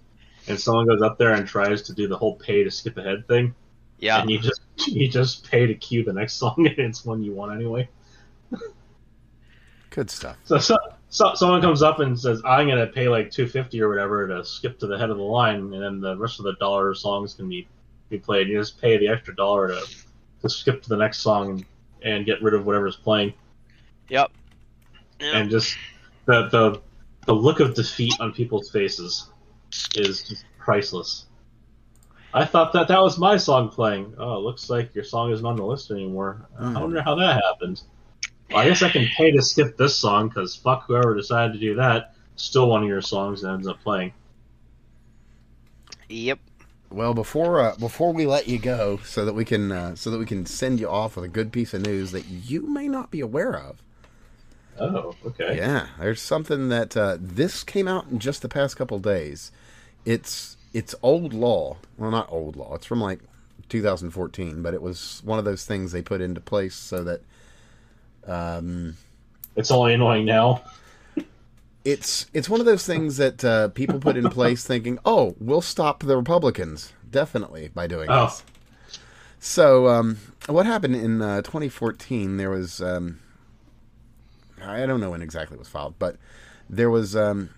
and 0.49 0.61
someone 0.61 0.87
goes 0.87 1.01
up 1.01 1.17
there 1.17 1.33
and 1.33 1.49
tries 1.49 1.81
to 1.83 1.95
do 1.95 2.09
the 2.09 2.17
whole 2.17 2.37
pay 2.37 2.63
to 2.63 2.71
skip 2.71 2.99
ahead 2.99 3.27
thing, 3.27 3.55
Yeah, 4.01 4.21
and 4.21 4.31
you 4.31 4.39
just 4.39 4.61
you 4.87 5.09
just 5.09 5.49
pay 5.51 5.67
to 5.67 5.75
cue 5.75 6.05
the 6.05 6.13
next 6.13 6.35
song, 6.35 6.55
and 6.67 6.79
it's 6.79 7.07
one 7.07 7.23
you 7.23 7.33
want 7.33 7.55
anyway. 7.55 7.89
Good 9.89 10.11
stuff. 10.11 10.37
So, 10.45 10.59
so, 10.59 10.77
so 11.09 11.35
someone 11.35 11.63
comes 11.63 11.83
up 11.83 12.01
and 12.01 12.21
says, 12.21 12.43
"I'm 12.45 12.69
gonna 12.69 12.87
pay 12.87 13.09
like 13.09 13.31
two 13.31 13.47
fifty 13.47 13.81
or 13.81 13.89
whatever 13.89 14.29
to 14.29 14.45
skip 14.45 14.79
to 14.81 14.87
the 14.87 14.99
head 14.99 15.09
of 15.09 15.17
the 15.17 15.23
line, 15.23 15.73
and 15.73 15.83
then 15.83 16.01
the 16.03 16.19
rest 16.19 16.39
of 16.39 16.45
the 16.45 16.53
dollar 16.57 16.95
songs 16.95 17.33
can 17.33 17.49
be 17.49 17.67
be 18.09 18.19
played. 18.19 18.49
You 18.49 18.59
just 18.59 18.81
pay 18.81 18.97
the 18.99 19.09
extra 19.09 19.35
dollar 19.35 19.69
to, 19.69 19.87
to 20.43 20.49
skip 20.49 20.83
to 20.83 20.89
the 20.89 20.97
next 20.97 21.19
song 21.19 21.51
and, 21.51 21.65
and 22.03 22.27
get 22.27 22.43
rid 22.43 22.55
of 22.55 22.67
whatever's 22.67 22.97
playing, 22.97 23.35
yep. 24.09 24.31
Yeah. 25.21 25.39
and 25.39 25.51
just 25.51 25.77
the 26.27 26.49
the 26.49 26.81
the 27.27 27.35
look 27.35 27.61
of 27.61 27.75
defeat 27.75 28.15
on 28.21 28.33
people's 28.33 28.71
faces 28.71 29.31
is 29.95 30.45
priceless. 30.59 31.27
I 32.33 32.45
thought 32.45 32.73
that 32.75 32.89
that 32.89 33.01
was 33.01 33.19
my 33.19 33.37
song 33.37 33.71
playing. 33.71 34.15
Oh, 34.19 34.37
it 34.37 34.41
looks 34.41 34.69
like 34.69 34.95
your 34.95 35.05
song 35.05 35.33
isn't 35.33 35.45
on 35.45 35.57
the 35.57 35.65
list 35.65 35.91
anymore. 35.91 36.47
Hmm. 36.57 36.77
I 36.77 36.81
wonder 36.81 37.03
how 37.03 37.15
that 37.17 37.43
happened. 37.43 37.83
Well, 38.51 38.59
I 38.59 38.69
guess 38.69 38.83
I 38.83 38.91
can 38.91 39.07
pay 39.17 39.31
to 39.31 39.43
skip 39.43 39.77
this 39.77 39.97
song 39.97 40.29
because 40.29 40.55
fuck 40.55 40.87
whoever 40.87 41.15
decided 41.15 41.55
to 41.55 41.59
do 41.59 41.75
that. 41.77 42.15
Still 42.37 42.69
one 42.69 42.83
of 42.83 42.89
your 42.89 43.03
songs 43.03 43.43
that 43.43 43.51
ends 43.51 43.67
up 43.67 43.83
playing. 43.83 44.13
Yep. 46.09 46.39
Well, 46.91 47.13
before 47.15 47.61
uh, 47.61 47.77
before 47.77 48.13
we 48.13 48.27
let 48.27 48.49
you 48.49 48.59
go, 48.59 48.99
so 49.05 49.25
that 49.25 49.35
we 49.35 49.45
can 49.45 49.71
uh, 49.73 49.95
so 49.95 50.11
that 50.11 50.19
we 50.19 50.27
can 50.27 50.47
send 50.47 50.81
you 50.81 50.89
off 50.89 51.17
with 51.17 51.25
a 51.25 51.29
good 51.29 51.53
piece 51.53 51.75
of 51.75 51.83
news 51.83 52.13
that 52.13 52.27
you 52.27 52.63
may 52.67 52.89
not 52.89 53.11
be 53.11 53.21
aware 53.21 53.55
of. 53.57 53.83
Oh, 54.81 55.15
okay. 55.27 55.57
Yeah, 55.57 55.89
there's 55.99 56.23
something 56.23 56.69
that 56.69 56.97
uh, 56.97 57.19
this 57.21 57.65
came 57.65 57.89
out 57.89 58.07
in 58.11 58.19
just 58.19 58.43
the 58.43 58.49
past 58.49 58.77
couple 58.77 58.99
days. 59.01 59.51
It's 60.05 60.57
it's 60.73 60.95
old 61.03 61.33
law. 61.35 61.77
Well, 61.97 62.11
not 62.11 62.31
old 62.31 62.57
law. 62.57 62.75
It's 62.75 62.87
from 62.87 63.01
like 63.01 63.21
2014, 63.69 64.63
but 64.63 64.75
it 64.75 64.81
was 64.83 65.21
one 65.25 65.39
of 65.39 65.45
those 65.45 65.65
things 65.65 65.93
they 65.93 66.03
put 66.03 66.21
into 66.21 66.41
place 66.41 66.75
so 66.75 67.05
that 67.05 67.21
um, 68.27 68.97
It's 69.57 69.71
only 69.71 69.95
annoying 69.95 70.25
now. 70.25 70.63
It's 71.91 72.27
it's 72.35 72.49
one 72.49 72.61
of 72.61 72.67
those 72.67 72.87
things 72.87 73.17
that 73.17 73.45
uh, 73.45 73.69
people 73.69 73.99
put 73.99 74.17
in 74.17 74.29
place 74.31 74.65
thinking, 74.67 74.99
"Oh, 75.05 75.35
we'll 75.41 75.61
stop 75.63 76.03
the 76.03 76.17
Republicans 76.17 76.93
definitely 77.11 77.69
by 77.69 77.87
doing 77.87 78.09
Oh. 78.11 78.25
this." 78.27 78.43
So, 79.41 79.87
um, 79.89 80.19
what 80.47 80.67
happened 80.67 80.97
in 80.97 81.23
uh, 81.23 81.43
2014? 81.43 82.37
There 82.37 82.51
was 82.51 82.83
um, 82.83 83.21
I 84.63 84.85
don't 84.87 85.01
know 85.01 85.11
when 85.11 85.23
exactly 85.23 85.55
it 85.57 85.59
was 85.61 85.69
filed, 85.69 85.95
but 85.99 86.17
there 86.69 86.91
was 86.91 87.15
um, 87.15 87.51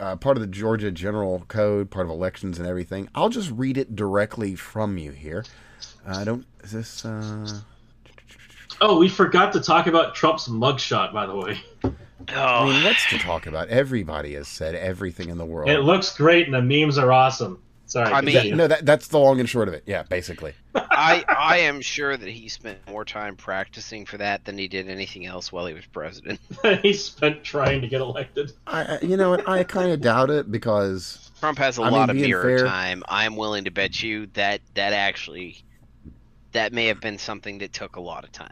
uh, 0.00 0.16
part 0.16 0.36
of 0.36 0.40
the 0.40 0.46
Georgia 0.48 0.90
General 0.90 1.44
Code, 1.48 1.90
part 1.90 2.06
of 2.06 2.10
elections 2.10 2.58
and 2.58 2.66
everything. 2.66 3.08
I'll 3.14 3.28
just 3.28 3.50
read 3.50 3.78
it 3.78 3.94
directly 3.96 4.54
from 4.56 4.98
you 4.98 5.12
here. 5.12 5.44
I 6.06 6.24
don't. 6.24 6.44
Is 6.62 6.72
this? 6.72 7.04
Uh, 7.04 7.60
Oh, 8.78 8.98
we 8.98 9.08
forgot 9.08 9.54
to 9.54 9.60
talk 9.60 9.86
about 9.86 10.14
Trump's 10.14 10.48
mugshot, 10.48 11.10
by 11.14 11.24
the 11.24 11.34
way. 11.34 11.58
Oh, 12.34 12.34
I 12.34 12.64
mean, 12.72 12.84
what's 12.84 13.06
to 13.10 13.18
talk 13.18 13.46
about? 13.46 13.68
Everybody 13.68 14.34
has 14.34 14.48
said 14.48 14.74
everything 14.74 15.28
in 15.28 15.38
the 15.38 15.44
world. 15.44 15.68
It 15.70 15.80
looks 15.80 16.16
great, 16.16 16.46
and 16.46 16.54
the 16.54 16.62
memes 16.62 16.98
are 16.98 17.12
awesome. 17.12 17.62
Sorry. 17.88 18.10
I 18.12 18.20
mean- 18.20 18.34
Yeah, 18.34 18.40
continue. 18.40 18.56
no, 18.56 18.66
that, 18.66 18.84
that's 18.84 19.08
the 19.08 19.18
long 19.18 19.38
and 19.38 19.48
short 19.48 19.68
of 19.68 19.74
it. 19.74 19.84
Yeah, 19.86 20.02
basically. 20.04 20.54
I 20.74 21.24
I 21.28 21.58
am 21.58 21.80
sure 21.80 22.16
that 22.16 22.28
he 22.28 22.48
spent 22.48 22.78
more 22.88 23.04
time 23.04 23.36
practicing 23.36 24.04
for 24.06 24.16
that 24.18 24.44
than 24.44 24.58
he 24.58 24.66
did 24.66 24.88
anything 24.88 25.24
else 25.24 25.52
while 25.52 25.66
he 25.66 25.72
was 25.74 25.86
president. 25.86 26.40
he 26.82 26.92
spent 26.92 27.44
trying 27.44 27.80
to 27.82 27.86
get 27.86 28.00
elected. 28.00 28.52
I, 28.66 28.96
I- 28.96 28.98
you 29.02 29.16
know 29.16 29.30
what? 29.30 29.48
I 29.48 29.62
kind 29.62 29.92
of 29.92 30.00
doubt 30.00 30.30
it 30.30 30.50
because 30.50 31.30
Trump 31.38 31.58
has 31.58 31.78
a 31.78 31.82
I 31.82 31.84
mean, 31.84 31.92
lot 31.92 32.10
of 32.10 32.16
mirror 32.16 32.42
fair- 32.58 32.66
time. 32.66 33.04
I'm 33.08 33.36
willing 33.36 33.64
to 33.64 33.70
bet 33.70 34.02
you 34.02 34.26
that 34.34 34.62
that 34.74 34.92
actually 34.92 35.62
that 36.52 36.72
may 36.72 36.86
have 36.86 37.00
been 37.00 37.18
something 37.18 37.58
that 37.58 37.72
took 37.72 37.94
a 37.96 38.00
lot 38.00 38.24
of 38.24 38.32
time. 38.32 38.50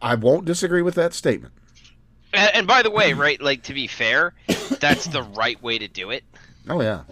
I 0.00 0.14
won't 0.14 0.44
disagree 0.44 0.82
with 0.82 0.94
that 0.96 1.14
statement. 1.14 1.54
And, 2.32 2.50
and 2.54 2.66
by 2.66 2.82
the 2.82 2.90
way, 2.90 3.12
right, 3.14 3.40
like 3.40 3.62
to 3.64 3.74
be 3.74 3.86
fair, 3.86 4.34
that's 4.80 5.06
the 5.06 5.22
right 5.22 5.60
way 5.62 5.78
to 5.78 5.88
do 5.88 6.10
it. 6.10 6.24
Oh 6.68 6.80
yeah. 6.82 7.02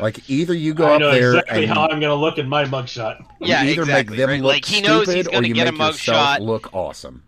Like 0.00 0.28
either 0.28 0.54
you 0.54 0.74
go 0.74 0.86
I 0.86 0.94
up 0.94 1.00
know 1.00 1.12
there 1.12 1.36
exactly 1.38 1.64
and 1.64 1.72
how 1.72 1.82
I'm 1.84 2.00
going 2.00 2.10
to 2.10 2.14
look 2.14 2.38
in 2.38 2.48
my 2.48 2.64
mugshot. 2.64 3.20
you 3.40 3.46
Yeah, 3.48 3.64
either 3.64 3.82
exactly, 3.82 4.16
make 4.16 4.20
them 4.26 4.30
right? 4.30 4.42
look 4.42 4.52
Like, 4.54 4.64
he 4.64 4.80
knows 4.80 5.06
he's 5.06 5.24
stupid 5.24 5.28
or 5.28 5.32
gonna 5.32 5.48
you 5.48 5.54
get 5.54 5.68
a 5.68 5.72
make 5.72 5.78
mug 5.78 5.92
yourself 5.94 6.40
look 6.40 6.74
awesome. 6.74 7.22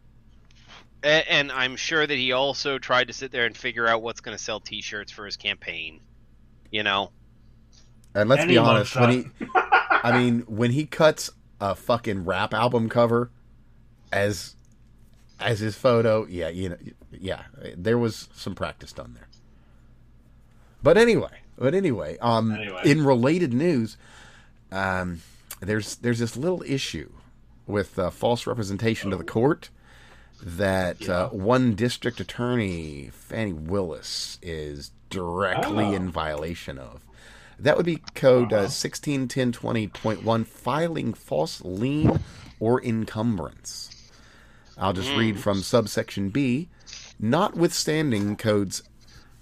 A- 1.04 1.32
And 1.32 1.52
I'm 1.52 1.76
sure 1.76 2.04
that 2.04 2.16
he 2.16 2.32
also 2.32 2.78
tried 2.78 3.06
to 3.06 3.12
sit 3.12 3.30
there 3.30 3.46
and 3.46 3.56
figure 3.56 3.86
out 3.86 4.02
what's 4.02 4.20
going 4.20 4.36
to 4.36 4.42
sell 4.42 4.58
T-shirts 4.58 5.12
for 5.12 5.24
his 5.24 5.36
campaign. 5.36 6.00
You 6.72 6.82
know, 6.82 7.12
And 8.14 8.28
let's 8.28 8.42
Any 8.42 8.54
be 8.54 8.58
honest, 8.58 8.96
when 8.96 9.10
he. 9.10 9.24
I 9.54 10.18
mean, 10.18 10.40
when 10.48 10.72
he 10.72 10.84
cuts 10.86 11.30
a 11.60 11.74
fucking 11.76 12.24
rap 12.24 12.52
album 12.52 12.88
cover 12.88 13.30
as 14.12 14.54
as 15.38 15.60
his 15.60 15.76
photo, 15.76 16.26
yeah, 16.26 16.48
you 16.48 16.70
know, 16.70 16.76
yeah, 17.12 17.42
there 17.76 17.98
was 17.98 18.28
some 18.34 18.54
practice 18.54 18.92
done 18.92 19.12
there. 19.14 19.28
But 20.82 20.96
anyway, 20.96 21.40
but 21.58 21.74
anyway, 21.74 22.16
um, 22.20 22.52
Anyway. 22.52 22.80
in 22.84 23.04
related 23.04 23.52
news, 23.52 23.96
um, 24.72 25.20
there's 25.60 25.96
there's 25.96 26.18
this 26.20 26.36
little 26.36 26.62
issue 26.66 27.10
with 27.66 27.98
uh, 27.98 28.10
false 28.10 28.46
representation 28.46 29.10
to 29.10 29.16
the 29.16 29.24
court 29.24 29.70
that 30.42 31.08
uh, 31.08 31.28
one 31.30 31.74
district 31.74 32.20
attorney, 32.20 33.10
Fani 33.12 33.52
Willis, 33.52 34.38
is 34.42 34.90
directly 35.10 35.86
Oh. 35.86 35.92
in 35.92 36.10
violation 36.10 36.78
of. 36.78 37.00
That 37.58 37.76
would 37.78 37.86
be 37.86 37.96
code 38.14 38.52
uh, 38.52 38.56
Uh-huh. 38.56 38.66
161020.1, 38.66 40.46
filing 40.46 41.14
false 41.14 41.62
lien 41.64 42.20
or 42.60 42.82
encumbrance. 42.84 43.95
I'll 44.78 44.92
just 44.92 45.14
read 45.16 45.38
from 45.40 45.62
subsection 45.62 46.28
B. 46.28 46.68
Notwithstanding 47.18 48.36
codes 48.36 48.82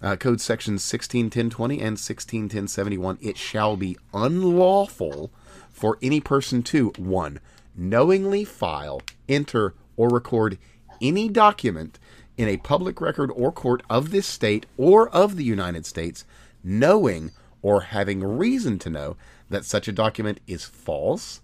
uh, 0.03 0.17
code 0.17 0.41
sections 0.41 0.83
161020 0.93 1.77
and 1.77 1.97
161071, 1.97 3.19
it 3.23 3.39
shall 3.39 3.75
be 3.75 3.97
unlawful 4.13 5.33
for 5.73 5.99
any 6.03 6.21
person 6.21 6.63
to 6.63 6.91
1. 6.99 7.41
knowingly 7.75 8.45
file, 8.45 9.01
enter, 9.29 9.75
or 9.97 10.09
record 10.09 10.59
any 11.01 11.29
document 11.29 11.99
in 12.37 12.49
a 12.49 12.59
public 12.59 13.01
record 13.01 13.31
or 13.35 13.51
court 13.51 13.83
of 13.89 14.11
this 14.11 14.27
state 14.27 14.67
or 14.77 15.09
of 15.09 15.37
the 15.37 15.45
United 15.45 15.87
States, 15.87 16.25
knowing 16.63 17.31
or 17.63 17.81
having 17.81 18.23
reason 18.23 18.79
to 18.79 18.91
know 18.91 19.17
that 19.49 19.65
such 19.65 19.89
a 19.89 19.93
document 19.93 20.39
is 20.47 20.65
false 20.65 21.41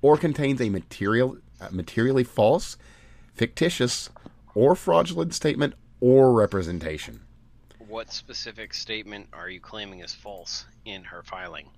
or 0.00 0.16
contains 0.16 0.60
a 0.60 0.70
material 0.70 1.36
uh, 1.60 1.68
materially 1.70 2.24
false, 2.24 2.76
fictitious, 3.38 4.10
or 4.54 4.74
fraudulent 4.74 5.32
statement 5.32 5.74
or 6.00 6.32
representation. 6.32 7.20
What 7.86 8.12
specific 8.12 8.74
statement 8.74 9.28
are 9.32 9.48
you 9.48 9.60
claiming 9.60 10.00
is 10.00 10.12
false 10.12 10.66
in 10.84 11.04
her 11.04 11.22
filing? 11.22 11.70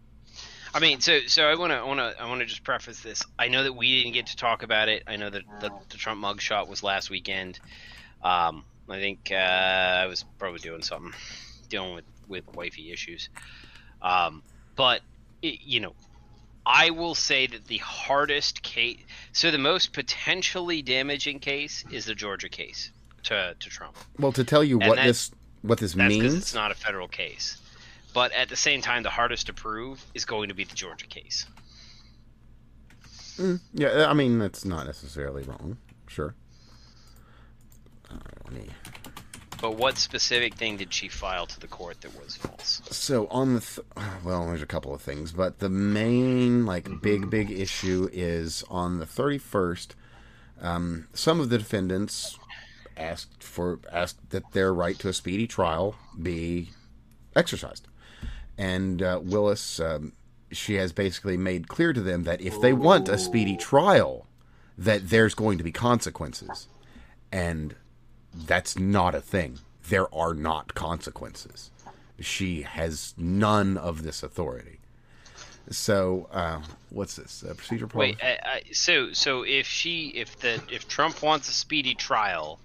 I 0.72 0.80
mean, 0.80 1.00
so 1.00 1.20
so 1.26 1.44
I 1.44 1.56
want 1.56 1.72
to 1.72 1.84
want 1.84 1.98
to 1.98 2.20
I 2.20 2.28
want 2.28 2.40
to 2.40 2.46
just 2.46 2.64
preface 2.64 3.00
this. 3.00 3.22
I 3.38 3.48
know 3.48 3.64
that 3.64 3.72
we 3.72 4.02
didn't 4.02 4.14
get 4.14 4.26
to 4.26 4.36
talk 4.36 4.62
about 4.62 4.88
it. 4.88 5.02
I 5.06 5.16
know 5.16 5.28
that 5.28 5.42
the, 5.60 5.70
the 5.88 5.96
Trump 5.96 6.22
mugshot 6.22 6.68
was 6.68 6.82
last 6.82 7.10
weekend. 7.10 7.58
Um, 8.22 8.64
I 8.88 8.98
think 8.98 9.30
uh, 9.32 9.34
I 9.34 10.06
was 10.06 10.24
probably 10.38 10.60
doing 10.60 10.82
something, 10.82 11.12
dealing 11.68 11.94
with 11.94 12.04
with 12.28 12.44
wifey 12.54 12.92
issues. 12.92 13.28
Um, 14.00 14.42
but 14.76 15.02
it, 15.42 15.60
you 15.64 15.80
know, 15.80 15.94
I 16.66 16.90
will 16.90 17.14
say 17.14 17.46
that 17.46 17.66
the 17.66 17.78
hardest 17.78 18.62
case, 18.62 19.00
so 19.32 19.50
the 19.50 19.58
most 19.58 19.92
potentially 19.92 20.82
damaging 20.82 21.38
case, 21.40 21.84
is 21.90 22.04
the 22.04 22.14
Georgia 22.14 22.48
case 22.48 22.90
to 23.24 23.54
to 23.58 23.68
Trump. 23.70 23.96
Well, 24.18 24.32
to 24.32 24.44
tell 24.44 24.62
you 24.62 24.78
And 24.80 24.88
what 24.88 24.96
this 25.02 25.30
what 25.62 25.78
this 25.78 25.94
That's 25.94 26.08
means, 26.08 26.34
it's 26.34 26.54
not 26.54 26.70
a 26.70 26.74
federal 26.74 27.08
case. 27.08 27.58
But 28.12 28.32
at 28.32 28.48
the 28.48 28.56
same 28.56 28.82
time, 28.82 29.02
the 29.02 29.10
hardest 29.10 29.46
to 29.46 29.52
prove 29.52 30.04
is 30.14 30.24
going 30.24 30.48
to 30.48 30.54
be 30.54 30.64
the 30.64 30.74
Georgia 30.74 31.06
case. 31.06 31.46
Mm, 33.36 33.60
yeah, 33.72 34.06
I 34.08 34.14
mean 34.14 34.38
that's 34.38 34.64
not 34.64 34.86
necessarily 34.86 35.42
wrong. 35.44 35.78
Sure. 36.08 36.34
All 38.10 38.16
right, 38.16 38.38
let 38.44 38.52
me- 38.52 38.70
But 39.60 39.76
what 39.76 39.98
specific 39.98 40.54
thing 40.54 40.78
did 40.78 40.92
she 40.92 41.08
file 41.08 41.46
to 41.46 41.60
the 41.60 41.66
court 41.66 42.00
that 42.00 42.18
was 42.18 42.36
false? 42.36 42.80
So 42.90 43.26
on 43.28 43.54
the 43.54 43.60
th- 43.60 43.86
well, 44.24 44.46
there's 44.46 44.62
a 44.62 44.66
couple 44.66 44.94
of 44.94 45.02
things, 45.02 45.32
but 45.32 45.58
the 45.58 45.68
main 45.68 46.64
like 46.64 47.02
big 47.02 47.28
big 47.28 47.50
issue 47.50 48.08
is 48.12 48.64
on 48.70 48.98
the 48.98 49.06
31st. 49.06 49.88
Um, 50.62 51.08
some 51.12 51.40
of 51.40 51.50
the 51.50 51.58
defendants 51.58 52.38
asked 52.96 53.42
for 53.42 53.80
asked 53.92 54.30
that 54.30 54.52
their 54.52 54.72
right 54.72 54.98
to 54.98 55.08
a 55.08 55.12
speedy 55.12 55.46
trial 55.46 55.94
be 56.20 56.70
exercised, 57.36 57.86
and 58.56 59.02
uh, 59.02 59.20
Willis 59.22 59.78
um, 59.78 60.12
she 60.52 60.74
has 60.74 60.92
basically 60.92 61.36
made 61.36 61.68
clear 61.68 61.92
to 61.92 62.00
them 62.00 62.24
that 62.24 62.40
if 62.40 62.60
they 62.60 62.72
want 62.72 63.08
a 63.08 63.18
speedy 63.18 63.56
trial, 63.56 64.26
that 64.76 65.10
there's 65.10 65.34
going 65.34 65.58
to 65.58 65.64
be 65.64 65.72
consequences, 65.72 66.66
and 67.30 67.74
that's 68.34 68.78
not 68.78 69.14
a 69.14 69.20
thing. 69.20 69.58
There 69.88 70.12
are 70.14 70.34
not 70.34 70.74
consequences. 70.74 71.70
She 72.20 72.62
has 72.62 73.14
none 73.16 73.76
of 73.76 74.02
this 74.02 74.22
authority. 74.22 74.78
So, 75.70 76.28
uh, 76.32 76.60
what's 76.90 77.16
this? 77.16 77.44
Uh, 77.48 77.54
procedure 77.54 77.86
problem? 77.86 78.10
Wait, 78.10 78.24
I, 78.24 78.38
I, 78.44 78.62
so 78.72 79.12
so 79.12 79.42
if 79.42 79.66
she 79.66 80.08
if 80.08 80.38
the 80.40 80.60
if 80.70 80.88
Trump 80.88 81.22
wants 81.22 81.48
a 81.48 81.52
speedy 81.52 81.94
trial, 81.94 82.58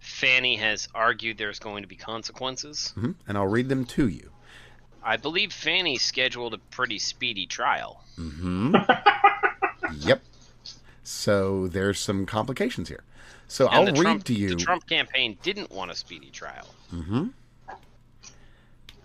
Fani 0.00 0.56
has 0.56 0.88
argued 0.94 1.38
there's 1.38 1.58
going 1.58 1.82
to 1.82 1.88
be 1.88 1.96
consequences. 1.96 2.92
Mhm. 2.96 3.14
And 3.28 3.36
I'll 3.36 3.46
read 3.46 3.68
them 3.68 3.84
to 3.86 4.08
you. 4.08 4.30
I 5.02 5.18
believe 5.18 5.52
Fani 5.52 5.98
scheduled 5.98 6.54
a 6.54 6.58
pretty 6.58 6.98
speedy 6.98 7.46
trial. 7.46 8.02
Yep. 9.98 10.22
So 11.04 11.68
there's 11.68 12.00
some 12.00 12.26
complications 12.26 12.88
here. 12.88 13.04
So 13.54 13.68
And 13.68 13.88
I'll 13.88 13.94
read 13.94 14.02
Trump, 14.02 14.24
to 14.24 14.34
you. 14.34 14.48
The 14.48 14.56
Trump 14.56 14.84
campaign 14.88 15.38
didn't 15.44 15.70
want 15.70 15.88
a 15.92 15.94
speedy 15.94 16.28
trial. 16.28 16.66
Mm 16.92 17.04
hmm 17.04 17.26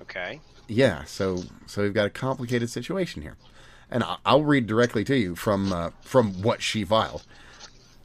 Okay. 0.01 0.41
Yeah. 0.67 1.03
So 1.03 1.43
so 1.67 1.83
we've 1.83 1.93
got 1.93 2.07
a 2.07 2.09
complicated 2.09 2.71
situation 2.71 3.21
here, 3.21 3.37
and 3.91 4.03
I'll 4.25 4.43
read 4.43 4.65
directly 4.65 5.03
to 5.03 5.15
you 5.15 5.35
from 5.35 5.71
uh, 5.71 5.91
from 6.01 6.41
what 6.41 6.63
she 6.63 6.83
filed. 6.83 7.27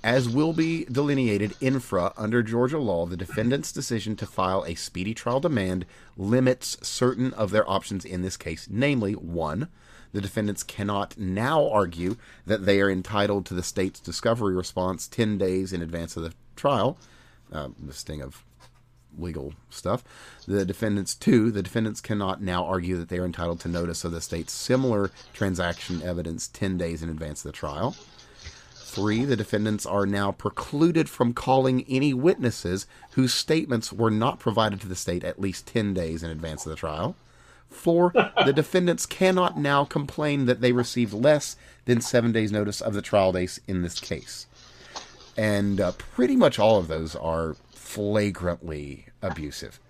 As 0.03 0.29
will 0.29 0.53
be 0.53 0.85
delineated 0.85 1.55
infra 1.62 2.12
under 2.15 2.43
Georgia 2.43 2.79
law, 2.79 3.07
the 3.07 3.16
defendant's 3.16 3.73
decision 3.73 4.15
to 4.16 4.27
file 4.27 4.66
a 4.66 4.75
speedy 4.75 5.15
trial 5.15 5.41
demand 5.41 5.87
limits 6.15 6.77
certain 6.87 7.33
of 7.33 7.53
their 7.53 7.66
options 7.71 8.05
in 8.05 8.21
this 8.21 8.37
case. 8.37 8.69
Namely, 8.71 9.15
one, 9.15 9.69
the 10.15 10.20
defendants 10.20 10.62
cannot 10.62 11.19
now 11.19 11.69
argue 11.69 12.16
that 12.47 12.65
they 12.65 12.81
are 12.81 12.89
entitled 12.89 13.45
to 13.47 13.55
the 13.55 13.65
state's 13.65 13.99
discovery 13.99 14.55
response 14.55 15.09
10 15.09 15.36
days 15.36 15.73
in 15.73 15.82
advance 15.82 16.16
of 16.16 16.23
the 16.23 16.32
trial. 16.55 16.97
Uh, 17.53 17.69
the 17.85 17.93
sting 17.93 18.23
of 18.23 18.45
legal 19.19 19.55
stuff. 19.70 20.05
The 20.47 20.65
defendants, 20.65 21.16
two, 21.16 21.51
the 21.51 21.62
defendants 21.62 22.01
cannot 22.01 22.41
now 22.41 22.65
argue 22.65 22.97
that 22.97 23.09
they 23.09 23.19
are 23.19 23.24
entitled 23.24 23.59
to 23.61 23.69
notice 23.69 24.05
of 24.05 24.12
the 24.12 24.20
state's 24.20 24.53
similar 24.53 25.11
transaction 25.32 26.01
evidence 26.03 26.47
10 26.49 26.78
days 26.78 27.03
in 27.03 27.11
advance 27.11 27.45
of 27.45 27.51
the 27.51 27.57
trial. 27.57 27.97
Three, 28.74 29.24
the 29.24 29.36
defendants 29.36 29.85
are 29.85 30.07
now 30.07 30.31
precluded 30.31 31.09
from 31.09 31.35
calling 31.35 31.85
any 31.89 32.15
witnesses 32.15 32.86
whose 33.12 33.35
statements 33.35 33.93
were 33.93 34.12
not 34.12 34.39
provided 34.39 34.81
to 34.82 34.89
the 34.89 34.95
state 34.95 35.24
at 35.24 35.41
least 35.41 35.66
10 35.66 35.93
days 35.93 36.23
in 36.23 36.31
advance 36.31 36.65
of 36.65 36.70
the 36.70 36.77
trial. 36.77 37.16
Four, 37.75 38.13
the 38.45 38.53
defendants 38.53 39.05
cannot 39.07 39.59
now 39.59 39.85
complain 39.85 40.47
that 40.47 40.61
they 40.61 40.73
received 40.73 41.13
less 41.13 41.57
than 41.85 42.01
seven 42.01 42.33
days' 42.33 42.53
notice 42.53 42.81
of 42.81 42.95
the 42.95 43.03
trial 43.03 43.33
dates 43.33 43.61
in 43.69 43.83
this 43.83 44.01
case. 44.01 44.47
And 45.37 45.81
uh, 45.81 45.93
pretty 45.93 46.37
much 46.37 46.59
all 46.59 46.79
of 46.79 46.89
those 46.89 47.15
are 47.17 47.57
flagrantly 47.73 49.07
abusive. 49.21 49.81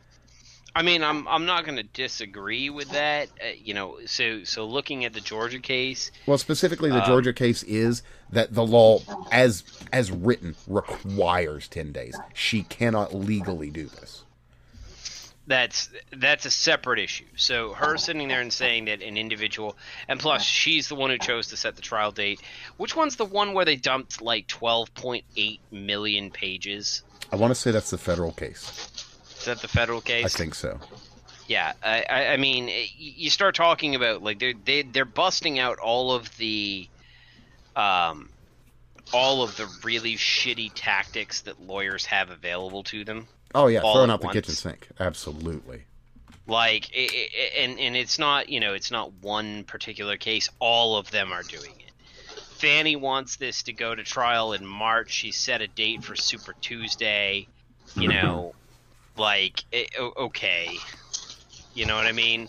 I 0.76 0.82
mean, 0.82 1.04
I'm 1.04 1.28
I'm 1.28 1.46
not 1.46 1.64
going 1.64 1.76
to 1.76 1.84
disagree 1.84 2.68
with 2.68 2.90
that. 2.90 3.28
Uh, 3.40 3.50
you 3.62 3.74
know, 3.74 3.98
so 4.06 4.42
so 4.42 4.66
looking 4.66 5.04
at 5.04 5.12
the 5.12 5.20
Georgia 5.20 5.60
case, 5.60 6.10
Well, 6.26 6.36
specifically, 6.38 6.90
Um, 6.90 6.96
the 6.96 7.04
Georgia 7.04 7.32
case 7.32 7.62
is 7.62 8.02
that 8.32 8.54
the 8.54 8.66
law, 8.66 9.00
as 9.30 9.62
as 9.92 10.10
written, 10.10 10.56
requires 10.66 11.68
ten 11.68 11.92
days. 11.92 12.16
She 12.32 12.62
cannot 12.62 13.14
legally 13.14 13.70
do 13.70 13.86
this. 13.86 14.23
That's 15.46 15.90
that's 16.16 16.46
a 16.46 16.50
separate 16.50 16.98
issue. 16.98 17.26
So 17.36 17.74
her 17.74 17.96
sitting 17.96 18.28
there 18.28 18.40
and 18.40 18.52
saying 18.52 18.86
that 18.86 19.02
an 19.02 19.16
individual, 19.16 19.76
and 20.08 20.18
plus 20.18 20.42
she's 20.42 20.88
the 20.88 20.94
one 20.94 21.10
who 21.10 21.18
chose 21.18 21.48
to 21.48 21.56
set 21.56 21.76
the 21.76 21.82
trial 21.82 22.12
date. 22.12 22.40
Which 22.76 22.96
one's 22.96 23.16
the 23.16 23.24
one 23.24 23.52
where 23.52 23.64
they 23.64 23.76
dumped 23.76 24.22
like 24.22 24.46
12.8 24.48 25.58
million 25.70 26.30
pages? 26.30 27.02
I 27.30 27.36
want 27.36 27.50
to 27.50 27.54
say 27.54 27.70
that's 27.70 27.90
the 27.90 27.98
federal 27.98 28.32
case. 28.32 28.90
Is 29.38 29.44
that 29.44 29.60
the 29.60 29.68
federal 29.68 30.00
case? 30.00 30.24
I 30.24 30.28
think 30.28 30.54
so. 30.54 30.78
Yeah, 31.46 31.74
I, 31.82 32.04
I, 32.08 32.26
I 32.28 32.36
mean, 32.38 32.70
you 32.96 33.28
start 33.28 33.54
talking 33.54 33.94
about 33.94 34.22
like 34.22 34.38
they're 34.38 34.54
they, 34.64 34.82
they're 34.82 35.04
busting 35.04 35.58
out 35.58 35.78
all 35.78 36.12
of 36.12 36.34
the, 36.38 36.88
um, 37.76 38.30
all 39.12 39.42
of 39.42 39.54
the 39.58 39.68
really 39.84 40.14
shitty 40.14 40.72
tactics 40.74 41.42
that 41.42 41.60
lawyers 41.60 42.06
have 42.06 42.30
available 42.30 42.82
to 42.84 43.04
them. 43.04 43.28
Oh 43.54 43.68
yeah, 43.68 43.80
throwing 43.80 44.10
out 44.10 44.20
the 44.20 44.26
once. 44.26 44.34
kitchen 44.34 44.54
sink. 44.54 44.88
Absolutely. 44.98 45.84
Like, 46.46 46.90
i 46.96 47.08
i 47.10 47.60
and 47.60 47.78
and 47.78 47.96
it's 47.96 48.18
not 48.18 48.48
you 48.48 48.60
know 48.60 48.74
it's 48.74 48.90
not 48.90 49.12
one 49.22 49.64
particular 49.64 50.16
case. 50.16 50.48
All 50.58 50.96
of 50.96 51.10
them 51.10 51.32
are 51.32 51.42
doing 51.42 51.72
it. 51.78 51.92
Fani 52.58 52.96
wants 52.96 53.36
this 53.36 53.62
to 53.64 53.72
go 53.72 53.94
to 53.94 54.02
trial 54.02 54.52
in 54.52 54.66
March. 54.66 55.10
She 55.10 55.32
set 55.32 55.60
a 55.60 55.68
date 55.68 56.02
for 56.02 56.16
Super 56.16 56.54
Tuesday. 56.60 57.46
You 57.94 58.08
know, 58.08 58.54
like 59.16 59.64
it, 59.70 59.90
okay, 59.98 60.76
you 61.74 61.86
know 61.86 61.96
what 61.96 62.06
I 62.06 62.12
mean? 62.12 62.48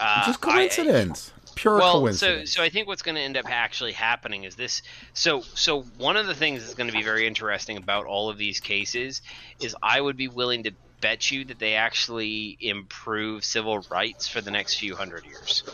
Uh, 0.00 0.26
Just 0.26 0.40
coincidence. 0.40 1.32
Pure 1.56 1.78
well, 1.78 2.00
coincidence. 2.00 2.52
so 2.52 2.60
so 2.60 2.64
I 2.64 2.68
think 2.68 2.88
what's 2.88 3.02
going 3.02 3.14
to 3.14 3.20
end 3.20 3.36
up 3.36 3.46
actually 3.48 3.92
happening 3.92 4.44
is 4.44 4.56
this. 4.56 4.82
So 5.12 5.42
so 5.54 5.82
one 5.96 6.16
of 6.16 6.26
the 6.26 6.34
things 6.34 6.62
that's 6.62 6.74
going 6.74 6.88
to 6.88 6.92
be 6.92 7.02
very 7.02 7.26
interesting 7.26 7.76
about 7.76 8.06
all 8.06 8.28
of 8.28 8.38
these 8.38 8.60
cases 8.60 9.22
is 9.60 9.76
I 9.82 10.00
would 10.00 10.16
be 10.16 10.28
willing 10.28 10.64
to 10.64 10.72
bet 11.00 11.30
you 11.30 11.44
that 11.46 11.58
they 11.58 11.74
actually 11.74 12.56
improve 12.60 13.44
civil 13.44 13.84
rights 13.90 14.26
for 14.26 14.40
the 14.40 14.50
next 14.50 14.78
few 14.78 14.96
hundred 14.96 15.24
years. 15.26 15.64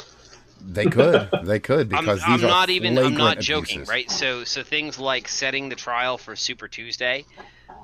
They 0.65 0.87
could. 0.87 1.29
They 1.43 1.61
could 1.61 1.93
I'm, 1.93 2.05
because 2.05 2.23
I'm 2.25 2.45
are 2.45 2.49
not 2.49 2.71
even 2.71 2.99
I'm 2.99 3.15
not 3.15 3.39
joking, 3.39 3.79
abuses. 3.79 3.89
right? 3.89 4.11
So 4.11 4.45
so 4.45 4.63
things 4.63 4.99
like 4.99 5.29
setting 5.29 5.69
the 5.69 5.77
trial 5.77 6.19
for 6.19 6.37
Super 6.37 6.69
Tuesday, 6.69 7.25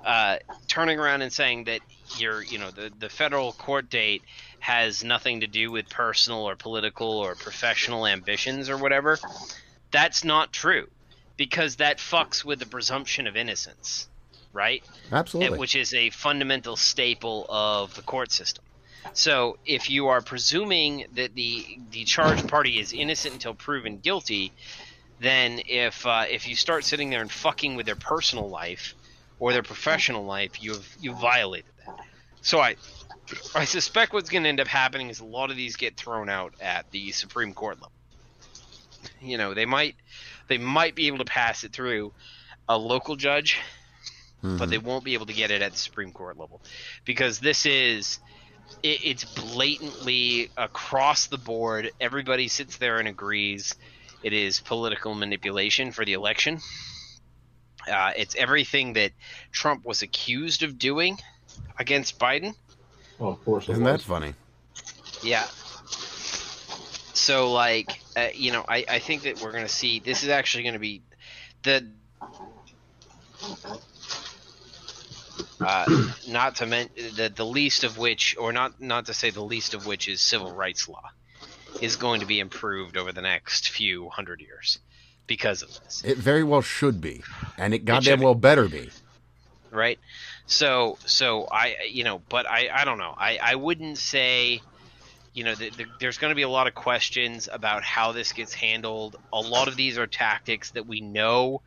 uh, 0.05 0.37
turning 0.69 0.99
around 0.99 1.23
and 1.23 1.33
saying 1.33 1.65
that 1.65 1.81
your 2.19 2.43
you 2.43 2.59
know 2.59 2.71
the 2.71 2.93
the 2.99 3.09
federal 3.09 3.53
court 3.53 3.91
date 3.91 4.23
has 4.59 5.05
nothing 5.05 5.41
to 5.41 5.47
do 5.47 5.71
with 5.71 5.89
personal 5.89 6.41
or 6.41 6.57
political 6.57 7.09
or 7.09 7.35
professional 7.35 8.07
ambitions 8.07 8.69
or 8.69 8.77
whatever. 8.77 9.19
That's 9.91 10.25
not 10.25 10.53
true 10.53 10.89
because 11.37 11.77
that 11.77 11.99
fucks 11.99 12.45
with 12.45 12.59
the 12.59 12.67
presumption 12.67 13.27
of 13.27 13.37
innocence, 13.37 14.09
right? 14.53 14.83
Absolutely. 15.13 15.59
which 15.59 15.77
is 15.77 15.95
a 15.95 16.11
fundamental 16.11 16.77
staple 16.77 17.47
of 17.49 17.95
the 17.95 18.03
court 18.03 18.33
system. 18.33 18.65
So, 19.13 19.59
if 19.65 19.91
you 19.91 20.09
are 20.09 20.21
presuming 20.21 21.07
that 21.15 21.35
the 21.35 21.79
the 21.91 22.05
charged 22.05 22.49
party 22.49 22.79
is 22.79 22.93
innocent 22.93 23.35
until 23.35 23.55
proven 23.55 23.99
guilty, 23.99 24.53
then 25.21 25.61
if 25.67 26.07
uh, 26.07 26.25
if 26.29 26.49
you 26.49 26.57
start 26.57 26.85
sitting 26.85 27.11
there 27.11 27.21
and 27.21 27.31
fucking 27.31 27.77
with 27.77 27.87
their 27.87 27.97
personal 27.97 28.49
life, 28.49 28.95
or 29.39 29.53
their 29.53 29.63
professional 29.63 30.25
life, 30.25 30.63
you 30.63 30.73
have 30.73 30.97
you 31.01 31.13
violated 31.15 31.71
that. 31.87 31.99
So 32.43 32.61
I 32.61 32.77
I 33.55 33.65
suspect 33.65 34.13
what's 34.13 34.31
going 34.31 34.45
to 34.45 34.49
end 34.49 34.61
up 34.61 34.69
happening 34.69 35.11
is 35.11 35.21
a 35.21 35.25
lot 35.25 35.51
of 35.51 35.57
these 35.57 35.77
get 35.77 35.97
thrown 35.97 36.29
out 36.29 36.55
at 36.61 36.91
the 36.91 37.11
Supreme 37.13 37.55
Court 37.55 37.77
level. 37.77 37.93
You 39.21 39.39
know, 39.39 39.55
they 39.55 39.67
might 39.67 39.97
they 40.49 40.59
might 40.59 40.95
be 40.95 41.09
able 41.09 41.19
to 41.19 41.25
pass 41.25 41.65
it 41.65 41.73
through 41.73 42.13
a 42.69 42.79
local 42.79 43.17
judge, 43.17 43.59
but 44.43 44.71
they 44.71 44.79
won't 44.79 45.05
be 45.05 45.15
able 45.15 45.27
to 45.27 45.33
get 45.33 45.51
it 45.51 45.63
at 45.63 45.73
the 45.73 45.79
Supreme 45.79 46.13
Court 46.13 46.39
level 46.39 46.61
because 47.05 47.41
this 47.41 47.67
is 47.67 48.19
it, 48.83 49.01
it's 49.05 49.25
blatantly 49.25 50.51
across 50.57 51.27
the 51.27 51.39
board. 51.39 51.91
Everybody 52.01 52.49
sits 52.49 52.77
there 52.77 52.99
and 52.99 53.09
agrees 53.09 53.75
it 54.23 54.33
is 54.33 54.61
political 54.61 55.15
manipulation 55.15 55.93
for 55.93 56.05
the 56.05 56.15
election. 56.15 56.61
Uh, 57.91 58.13
it's 58.17 58.35
everything 58.35 58.95
that 58.95 59.13
Trump 59.53 59.85
was 59.85 60.03
accused 60.03 60.63
of 60.63 60.79
doing 60.79 61.19
against 61.79 62.19
Biden. 62.19 62.55
Well, 63.19 63.31
of 63.31 63.45
course. 63.45 63.69
isn't 63.69 63.85
that 63.85 64.01
funny? 64.01 64.35
Yeah. 65.23 65.47
So, 67.15 67.53
like, 67.53 68.01
uh, 68.17 68.29
you 68.35 68.53
know, 68.53 68.65
I, 68.69 68.85
I 68.89 68.99
think 68.99 69.23
that 69.23 69.41
we're 69.41 69.53
going 69.53 69.65
to 69.65 69.73
see 69.73 70.01
this 70.01 70.23
is 70.23 70.29
actually 70.29 70.65
going 70.65 70.75
to 70.75 70.81
be 70.81 71.03
the. 71.63 71.87
Uh, 75.61 76.11
not 76.29 76.57
to 76.57 76.67
mention 76.67 76.95
the, 77.17 77.33
the 77.35 77.45
least 77.45 77.85
of 77.85 77.99
which, 77.99 78.37
or 78.39 78.53
not 78.53 78.81
not 78.81 79.07
to 79.07 79.15
say 79.15 79.31
the 79.31 79.43
least 79.43 79.75
of 79.75 79.87
which, 79.87 80.09
is 80.09 80.21
civil 80.21 80.53
rights 80.53 80.89
law, 80.89 81.11
is 81.81 81.97
going 81.97 82.21
to 82.21 82.27
be 82.27 82.41
improved 82.41 82.97
over 82.97 83.13
the 83.13 83.23
next 83.23 83.71
few 83.71 84.09
hundred 84.09 84.41
years 84.41 84.79
because 85.27 85.63
of 85.63 85.69
this. 85.83 86.03
It 86.05 86.19
very 86.19 86.45
well 86.45 86.63
should 86.63 87.01
be, 87.01 87.23
and 87.57 87.73
it 87.75 87.85
goddamn 87.85 88.19
be. 88.19 88.25
well 88.25 88.35
better 88.35 88.69
be. 88.69 88.91
right 89.71 89.99
so 90.47 90.97
so 91.05 91.47
i 91.51 91.77
you 91.91 92.05
know 92.05 92.23
but 92.29 92.47
i 92.47 92.69
i 92.73 92.85
don't 92.85 92.99
know 92.99 93.15
i 93.19 93.39
i 93.43 93.55
wouldn't 93.57 93.99
say 93.99 94.61
you 95.35 95.45
know 95.45 95.55
the, 95.55 95.71
the, 95.71 95.85
there's 96.01 96.19
going 96.19 96.31
to 96.31 96.37
be 96.37 96.43
a 96.43 96.49
lot 96.49 96.67
of 96.67 96.75
questions 96.75 97.49
about 97.53 97.83
how 97.83 98.13
this 98.13 98.33
gets 98.33 98.55
handled 98.55 99.17
a 99.33 99.41
lot 99.41 99.69
of 99.69 99.77
these 99.77 99.99
are 99.99 100.07
tactics 100.07 100.71
that 100.71 100.87
we 100.87 101.01
know 101.01 101.61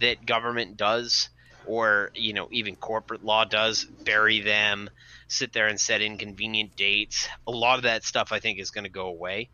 that 0.00 0.24
government 0.24 0.76
does 0.76 1.28
or 1.66 2.10
you 2.14 2.32
know 2.32 2.48
even 2.50 2.76
corporate 2.76 3.22
law 3.22 3.44
does 3.44 3.86
bury 4.04 4.40
them 4.40 4.90
sit 5.28 5.52
there 5.52 5.68
and 5.68 5.80
set 5.80 6.02
inconvenient 6.02 6.74
dates 6.76 7.28
a 7.46 7.50
lot 7.50 7.76
of 7.76 7.84
that 7.84 8.04
stuff 8.04 8.32
i 8.32 8.40
think 8.40 8.58
is 8.58 8.70
going 8.70 8.84
to 8.84 8.90
go 8.90 9.06
away 9.06 9.48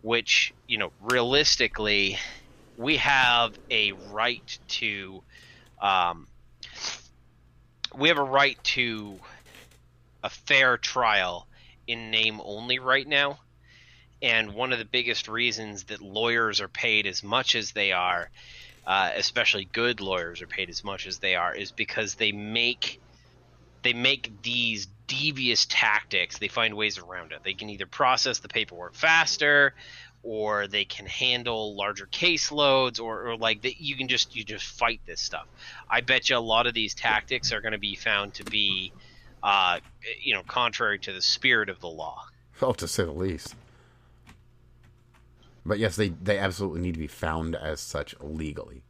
which 0.00 0.52
you 0.66 0.78
know 0.78 0.92
realistically 1.00 2.18
we 2.76 2.96
have 2.96 3.54
a 3.70 3.92
right 3.92 4.58
to 4.68 5.22
um, 5.80 6.26
we 7.96 8.08
have 8.08 8.18
a 8.18 8.22
right 8.22 8.56
to 8.64 9.18
a 10.22 10.30
fair 10.30 10.78
trial 10.78 11.46
in 11.86 12.10
name 12.10 12.40
only 12.42 12.78
right 12.78 13.06
now. 13.06 13.38
And 14.22 14.54
one 14.54 14.72
of 14.72 14.78
the 14.78 14.84
biggest 14.84 15.26
reasons 15.26 15.84
that 15.84 16.00
lawyers 16.00 16.60
are 16.60 16.68
paid 16.68 17.08
as 17.08 17.24
much 17.24 17.56
as 17.56 17.72
they 17.72 17.90
are, 17.90 18.30
uh, 18.86 19.10
especially 19.16 19.64
good 19.64 20.00
lawyers 20.00 20.42
are 20.42 20.46
paid 20.46 20.68
as 20.70 20.82
much 20.82 21.06
as 21.06 21.18
they 21.18 21.34
are, 21.36 21.54
is 21.54 21.72
because 21.72 22.14
they 22.16 22.32
make 22.32 23.00
they 23.82 23.92
make 23.92 24.42
these 24.42 24.86
devious 25.06 25.66
tactics. 25.68 26.38
They 26.38 26.48
find 26.48 26.74
ways 26.74 26.98
around 26.98 27.32
it. 27.32 27.40
They 27.44 27.54
can 27.54 27.68
either 27.68 27.86
process 27.86 28.38
the 28.38 28.48
paperwork 28.48 28.94
faster, 28.94 29.74
or 30.22 30.68
they 30.68 30.84
can 30.84 31.06
handle 31.06 31.76
larger 31.76 32.06
caseloads, 32.06 33.00
or, 33.00 33.28
or 33.28 33.36
like 33.36 33.62
that 33.62 33.80
you 33.80 33.96
can 33.96 34.08
just 34.08 34.34
you 34.36 34.44
just 34.44 34.64
fight 34.64 35.00
this 35.06 35.20
stuff. 35.20 35.46
I 35.88 36.00
bet 36.00 36.30
you 36.30 36.36
a 36.36 36.38
lot 36.38 36.66
of 36.66 36.74
these 36.74 36.94
tactics 36.94 37.52
are 37.52 37.60
going 37.60 37.72
to 37.72 37.78
be 37.78 37.96
found 37.96 38.34
to 38.34 38.44
be, 38.44 38.92
uh, 39.42 39.80
you 40.20 40.34
know, 40.34 40.42
contrary 40.46 40.98
to 41.00 41.12
the 41.12 41.22
spirit 41.22 41.68
of 41.68 41.80
the 41.80 41.88
law. 41.88 42.24
Oh, 42.60 42.72
to 42.74 42.86
say 42.86 43.04
the 43.04 43.12
least. 43.12 43.56
But 45.64 45.78
yes, 45.78 45.96
they 45.96 46.08
they 46.08 46.38
absolutely 46.38 46.80
need 46.80 46.94
to 46.94 47.00
be 47.00 47.06
found 47.06 47.54
as 47.54 47.80
such 47.80 48.14
legally. 48.20 48.82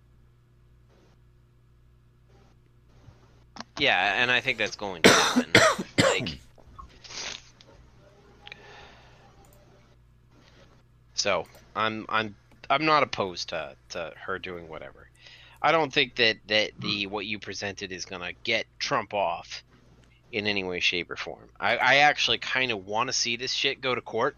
Yeah, 3.78 4.22
and 4.22 4.30
I 4.30 4.40
think 4.40 4.58
that's 4.58 4.76
going 4.76 5.02
to 5.02 5.10
happen. 5.10 5.52
like, 6.02 6.38
so 11.14 11.46
I'm 11.76 12.06
I'm 12.08 12.34
I'm 12.70 12.86
not 12.86 13.02
opposed 13.02 13.50
to 13.50 13.76
to 13.90 14.12
her 14.16 14.38
doing 14.38 14.68
whatever. 14.68 15.08
I 15.60 15.72
don't 15.72 15.92
think 15.92 16.16
that 16.16 16.38
that 16.48 16.72
the 16.78 17.06
what 17.06 17.26
you 17.26 17.38
presented 17.38 17.92
is 17.92 18.06
gonna 18.06 18.32
get 18.44 18.66
Trump 18.78 19.12
off 19.12 19.62
in 20.32 20.46
any 20.46 20.64
way, 20.64 20.80
shape, 20.80 21.10
or 21.10 21.16
form. 21.16 21.50
I, 21.60 21.76
I 21.76 21.94
actually 21.96 22.38
kind 22.38 22.72
of 22.72 22.86
want 22.86 23.08
to 23.08 23.12
see 23.12 23.36
this 23.36 23.52
shit 23.52 23.82
go 23.82 23.94
to 23.94 24.00
court 24.00 24.36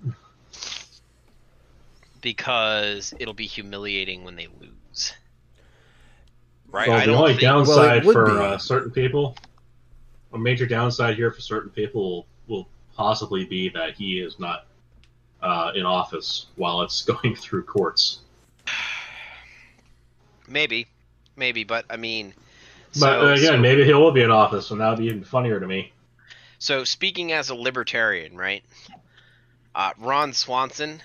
because 2.24 3.12
it'll 3.20 3.34
be 3.34 3.46
humiliating 3.46 4.24
when 4.24 4.34
they 4.34 4.48
lose. 4.58 5.12
Right? 6.68 6.88
Well, 6.88 6.96
I 6.96 7.00
the 7.00 7.06
don't 7.12 7.16
only 7.16 7.32
think, 7.32 7.42
downside 7.42 8.04
Well, 8.04 8.12
for 8.14 8.40
uh, 8.40 8.58
certain 8.58 8.90
people, 8.90 9.36
a 10.32 10.38
major 10.38 10.66
downside 10.66 11.16
here 11.16 11.30
for 11.30 11.42
certain 11.42 11.70
people 11.70 12.26
will 12.48 12.66
possibly 12.96 13.44
be 13.44 13.68
that 13.68 13.94
he 13.94 14.18
is 14.18 14.40
not 14.40 14.66
uh, 15.42 15.72
in 15.76 15.84
office 15.84 16.46
while 16.56 16.80
it's 16.80 17.02
going 17.22 17.36
through 17.36 17.64
courts. 17.64 18.20
Maybe, 20.48 20.86
maybe, 21.36 21.62
but 21.62 21.84
I 21.90 21.96
mean, 21.98 22.32
But 22.94 23.00
so, 23.00 23.06
uh, 23.28 23.32
again, 23.34 23.44
so, 23.44 23.58
maybe 23.58 23.84
he 23.84 23.92
will 23.92 24.12
be 24.12 24.22
in 24.22 24.30
office, 24.30 24.70
and 24.70 24.80
that 24.80 24.88
would 24.88 24.98
be 24.98 25.06
even 25.06 25.24
funnier 25.24 25.60
to 25.60 25.66
me. 25.66 25.92
so 26.58 26.84
speaking 26.84 27.32
as 27.32 27.50
a 27.50 27.54
libertarian, 27.54 28.34
right? 28.34 28.64
Uh, 29.74 29.90
Ron 29.98 30.32
Swanson 30.32 31.02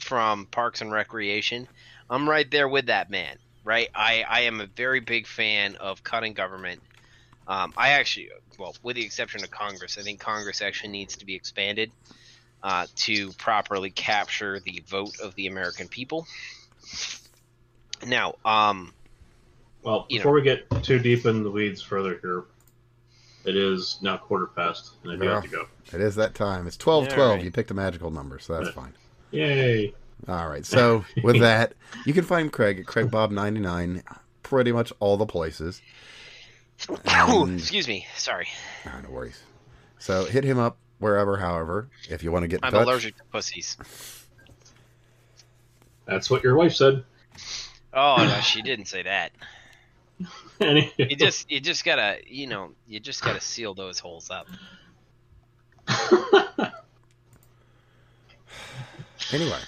from 0.00 0.46
Parks 0.46 0.80
and 0.80 0.90
Recreation, 0.92 1.68
I'm 2.08 2.28
right 2.28 2.50
there 2.50 2.68
with 2.68 2.86
that 2.86 3.10
man, 3.10 3.36
right? 3.64 3.88
I 3.94 4.24
I 4.28 4.40
am 4.42 4.60
a 4.60 4.66
very 4.66 5.00
big 5.00 5.26
fan 5.26 5.76
of 5.76 6.02
cutting 6.02 6.32
government. 6.32 6.80
Um, 7.46 7.72
I 7.76 7.90
actually, 7.90 8.30
well, 8.58 8.76
with 8.82 8.96
the 8.96 9.04
exception 9.04 9.42
of 9.42 9.50
Congress, 9.50 9.98
I 9.98 10.02
think 10.02 10.20
Congress 10.20 10.62
actually 10.62 10.90
needs 10.90 11.16
to 11.16 11.26
be 11.26 11.34
expanded 11.34 11.90
uh, 12.62 12.86
to 12.96 13.32
properly 13.32 13.90
capture 13.90 14.60
the 14.60 14.82
vote 14.86 15.18
of 15.20 15.34
the 15.34 15.46
American 15.48 15.88
people. 15.88 16.26
Now, 18.06 18.36
um, 18.44 18.92
Well, 19.82 20.06
You 20.08 20.18
before 20.18 20.32
we 20.32 20.42
get 20.42 20.68
too 20.82 20.98
deep 20.98 21.26
in 21.26 21.42
the 21.42 21.50
weeds 21.50 21.82
further 21.82 22.18
here, 22.22 22.44
it 23.44 23.56
is 23.56 23.98
now 24.00 24.16
quarter 24.16 24.46
past, 24.46 24.92
and 25.02 25.12
I 25.12 25.16
do 25.16 25.28
have 25.28 25.42
to 25.42 25.48
go. 25.48 25.66
It 25.92 26.00
is 26.00 26.14
that 26.16 26.34
time. 26.34 26.66
It's 26.66 26.76
twelve 26.76 27.06
Yeah, 27.06 27.14
twelve. 27.14 27.36
right. 27.36 27.44
You 27.44 27.50
picked 27.50 27.70
a 27.70 27.74
magical 27.74 28.10
number, 28.10 28.38
so 28.38 28.54
that's 28.58 28.74
fine. 28.74 28.92
Yay! 29.30 29.94
All 30.28 30.48
right. 30.48 30.64
So 30.66 31.04
with 31.22 31.40
that, 31.40 31.74
you 32.04 32.12
can 32.12 32.24
find 32.24 32.52
Craig 32.52 32.80
at 32.80 32.86
CraigBob99, 32.86 34.02
pretty 34.42 34.72
much 34.72 34.92
all 35.00 35.16
the 35.16 35.26
places. 35.26 35.80
And- 37.04 37.58
excuse 37.58 37.86
me, 37.88 38.06
sorry. 38.16 38.48
Ah, 38.86 39.00
no 39.02 39.10
worries. 39.10 39.40
So 39.98 40.24
hit 40.24 40.44
him 40.44 40.58
up 40.58 40.78
wherever, 40.98 41.36
however, 41.36 41.88
if 42.08 42.22
you 42.22 42.32
want 42.32 42.44
to 42.44 42.48
get 42.48 42.60
I'm 42.62 42.72
touch. 42.72 42.82
allergic 42.86 43.16
to 43.16 43.24
pussies. 43.32 43.76
That's 46.06 46.30
what 46.30 46.42
your 46.42 46.56
wife 46.56 46.74
said. 46.74 47.04
Oh 47.92 48.16
no, 48.18 48.40
she 48.42 48.62
didn't 48.62 48.86
say 48.86 49.02
that. 49.02 49.32
You 50.58 51.16
just 51.16 51.50
you 51.50 51.60
just 51.60 51.84
gotta 51.84 52.18
you 52.26 52.46
know 52.46 52.72
you 52.86 53.00
just 53.00 53.22
gotta 53.22 53.40
seal 53.40 53.74
those 53.74 53.98
holes 53.98 54.30
up. 54.30 54.46
Anyway, 59.32 59.58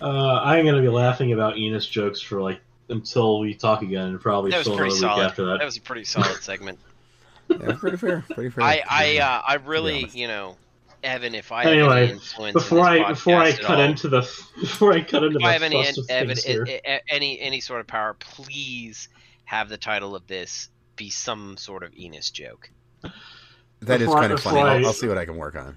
uh, 0.00 0.40
I'm 0.42 0.64
gonna 0.66 0.82
be 0.82 0.88
laughing 0.88 1.32
about 1.32 1.54
Ennis 1.56 1.86
jokes 1.86 2.20
for 2.20 2.40
like 2.40 2.60
until 2.88 3.40
we 3.40 3.54
talk 3.54 3.82
again, 3.82 4.08
and 4.08 4.20
probably 4.20 4.50
That 4.50 4.58
was 4.58 4.66
still 4.66 4.76
pretty 4.76 4.96
another 4.98 5.06
week 5.08 5.14
solid. 5.16 5.26
after 5.26 5.44
that. 5.46 5.58
That 5.58 5.64
was 5.64 5.76
a 5.76 5.80
pretty 5.80 6.04
solid 6.04 6.42
segment. 6.42 6.78
yeah, 7.48 7.72
pretty 7.78 7.96
fair. 7.96 8.24
Pretty 8.34 8.50
fair. 8.50 8.64
I 8.64 8.82
I 8.88 9.18
uh, 9.18 9.42
I 9.46 9.54
really 9.54 10.06
you 10.12 10.28
know 10.28 10.56
Evan 11.02 11.34
if 11.34 11.52
I 11.52 11.64
have 11.64 11.72
Anyway, 11.72 12.02
any 12.04 12.12
influence 12.12 12.54
before 12.54 12.78
in 12.78 12.94
this 12.98 13.04
I 13.06 13.08
before 13.10 13.36
I 13.40 13.52
cut 13.52 13.76
all, 13.76 13.80
into 13.82 14.08
the 14.08 14.20
before 14.60 14.92
I 14.92 15.00
cut 15.02 15.22
into 15.24 15.36
if 15.36 15.42
the 15.42 15.48
I 15.48 15.52
have 15.52 15.62
any 15.62 15.82
thrust 15.82 15.98
of 15.98 16.10
Evan, 16.10 16.28
things 16.28 16.44
here, 16.44 16.64
a- 16.68 16.80
a- 16.84 17.00
any 17.08 17.40
any 17.40 17.60
sort 17.60 17.80
of 17.80 17.86
power, 17.86 18.14
please 18.18 19.08
have 19.44 19.68
the 19.68 19.78
title 19.78 20.14
of 20.14 20.26
this 20.26 20.68
be 20.96 21.08
some 21.10 21.56
sort 21.56 21.82
of 21.84 21.92
Ennis 21.98 22.30
joke, 22.30 22.70
that 23.80 24.00
is 24.02 24.06
before 24.08 24.18
I- 24.18 24.20
kind 24.22 24.32
of 24.32 24.40
funny. 24.40 24.60
I- 24.60 24.76
I'll, 24.78 24.86
I'll 24.86 24.92
see 24.92 25.06
what 25.08 25.16
I 25.18 25.24
can 25.24 25.36
work 25.36 25.54
on. 25.56 25.76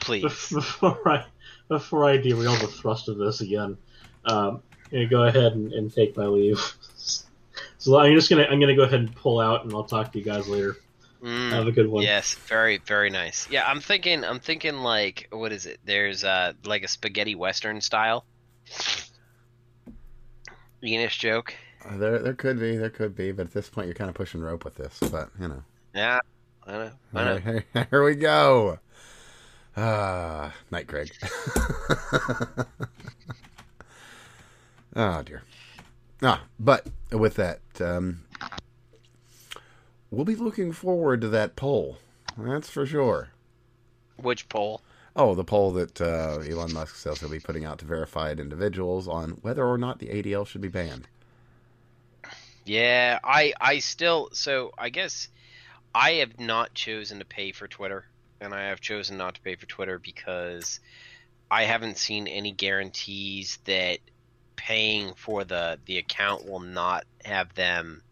please. 0.00 0.24
Bef- 0.24 0.52
before 0.54 1.08
I 1.08 1.24
before 1.68 2.04
I 2.04 2.16
derail 2.16 2.56
the 2.56 2.66
thrust 2.66 3.08
of 3.08 3.18
this 3.18 3.40
again, 3.40 3.76
um, 4.24 4.62
I'm 4.86 4.90
gonna 4.92 5.06
go 5.06 5.24
ahead 5.24 5.52
and, 5.52 5.72
and 5.72 5.92
take 5.92 6.16
my 6.16 6.26
leave. 6.26 6.58
so 7.78 7.98
I'm 7.98 8.14
just 8.14 8.30
gonna 8.30 8.44
I'm 8.44 8.60
gonna 8.60 8.76
go 8.76 8.82
ahead 8.82 9.00
and 9.00 9.14
pull 9.14 9.40
out, 9.40 9.64
and 9.64 9.72
I'll 9.72 9.84
talk 9.84 10.12
to 10.12 10.18
you 10.18 10.24
guys 10.24 10.48
later. 10.48 10.76
Mm. 11.22 11.50
Have 11.50 11.66
a 11.66 11.72
good 11.72 11.88
one. 11.88 12.04
Yes, 12.04 12.34
very 12.34 12.78
very 12.78 13.10
nice. 13.10 13.48
Yeah, 13.50 13.66
I'm 13.66 13.80
thinking 13.80 14.24
I'm 14.24 14.40
thinking 14.40 14.76
like 14.76 15.28
what 15.30 15.52
is 15.52 15.66
it? 15.66 15.80
There's 15.84 16.24
uh 16.24 16.52
like 16.64 16.84
a 16.84 16.88
spaghetti 16.88 17.34
western 17.34 17.80
style 17.80 18.24
Ennis 20.82 21.16
joke. 21.16 21.54
There, 21.90 22.18
there 22.18 22.34
could 22.34 22.58
be, 22.58 22.76
there 22.76 22.90
could 22.90 23.16
be, 23.16 23.32
but 23.32 23.46
at 23.46 23.52
this 23.52 23.68
point, 23.68 23.86
you're 23.86 23.94
kind 23.94 24.10
of 24.10 24.14
pushing 24.14 24.40
rope 24.40 24.64
with 24.64 24.74
this. 24.76 24.98
But 25.10 25.30
you 25.40 25.48
know, 25.48 25.62
Yeah, 25.94 26.20
I 26.66 26.72
know. 26.72 26.90
I 27.14 27.24
know. 27.24 27.40
All 27.46 27.52
right, 27.74 27.86
here 27.90 28.04
we 28.04 28.14
go. 28.14 28.78
Ah, 29.80 30.52
night, 30.72 30.88
Craig. 30.88 31.12
oh 34.96 35.22
dear. 35.24 35.42
Ah, 36.20 36.42
but 36.58 36.88
with 37.12 37.36
that, 37.36 37.60
um, 37.80 38.24
we'll 40.10 40.24
be 40.24 40.34
looking 40.34 40.72
forward 40.72 41.20
to 41.20 41.28
that 41.28 41.54
poll. 41.54 41.98
That's 42.36 42.68
for 42.68 42.86
sure. 42.86 43.28
Which 44.16 44.48
poll? 44.48 44.80
Oh, 45.14 45.36
the 45.36 45.44
poll 45.44 45.70
that 45.74 46.00
uh, 46.00 46.40
Elon 46.40 46.72
Musk 46.72 46.96
says 46.96 47.20
he'll 47.20 47.30
be 47.30 47.38
putting 47.38 47.64
out 47.64 47.78
to 47.78 47.84
verified 47.84 48.40
individuals 48.40 49.06
on 49.06 49.30
whether 49.42 49.64
or 49.64 49.78
not 49.78 50.00
the 50.00 50.08
ADL 50.08 50.44
should 50.44 50.60
be 50.60 50.66
banned. 50.66 51.06
Yeah, 52.64 53.20
I 53.22 53.52
I 53.60 53.78
still 53.78 54.30
so 54.32 54.72
I 54.76 54.88
guess 54.88 55.28
I 55.94 56.14
have 56.14 56.40
not 56.40 56.74
chosen 56.74 57.20
to 57.20 57.24
pay 57.24 57.52
for 57.52 57.68
Twitter, 57.68 58.06
and 58.40 58.54
I 58.54 58.68
have 58.68 58.80
chosen 58.80 59.16
not 59.16 59.34
to 59.34 59.40
pay 59.40 59.56
for 59.56 59.66
Twitter 59.66 59.98
because 59.98 60.80
I 61.50 61.64
haven't 61.64 61.98
seen 61.98 62.26
any 62.26 62.52
guarantees 62.52 63.58
that 63.64 63.98
paying 64.56 65.14
for 65.14 65.44
the 65.44 65.78
the 65.86 65.98
account 65.98 66.48
will 66.48 66.60
not 66.60 67.04
have 67.24 67.54
them 67.54 68.02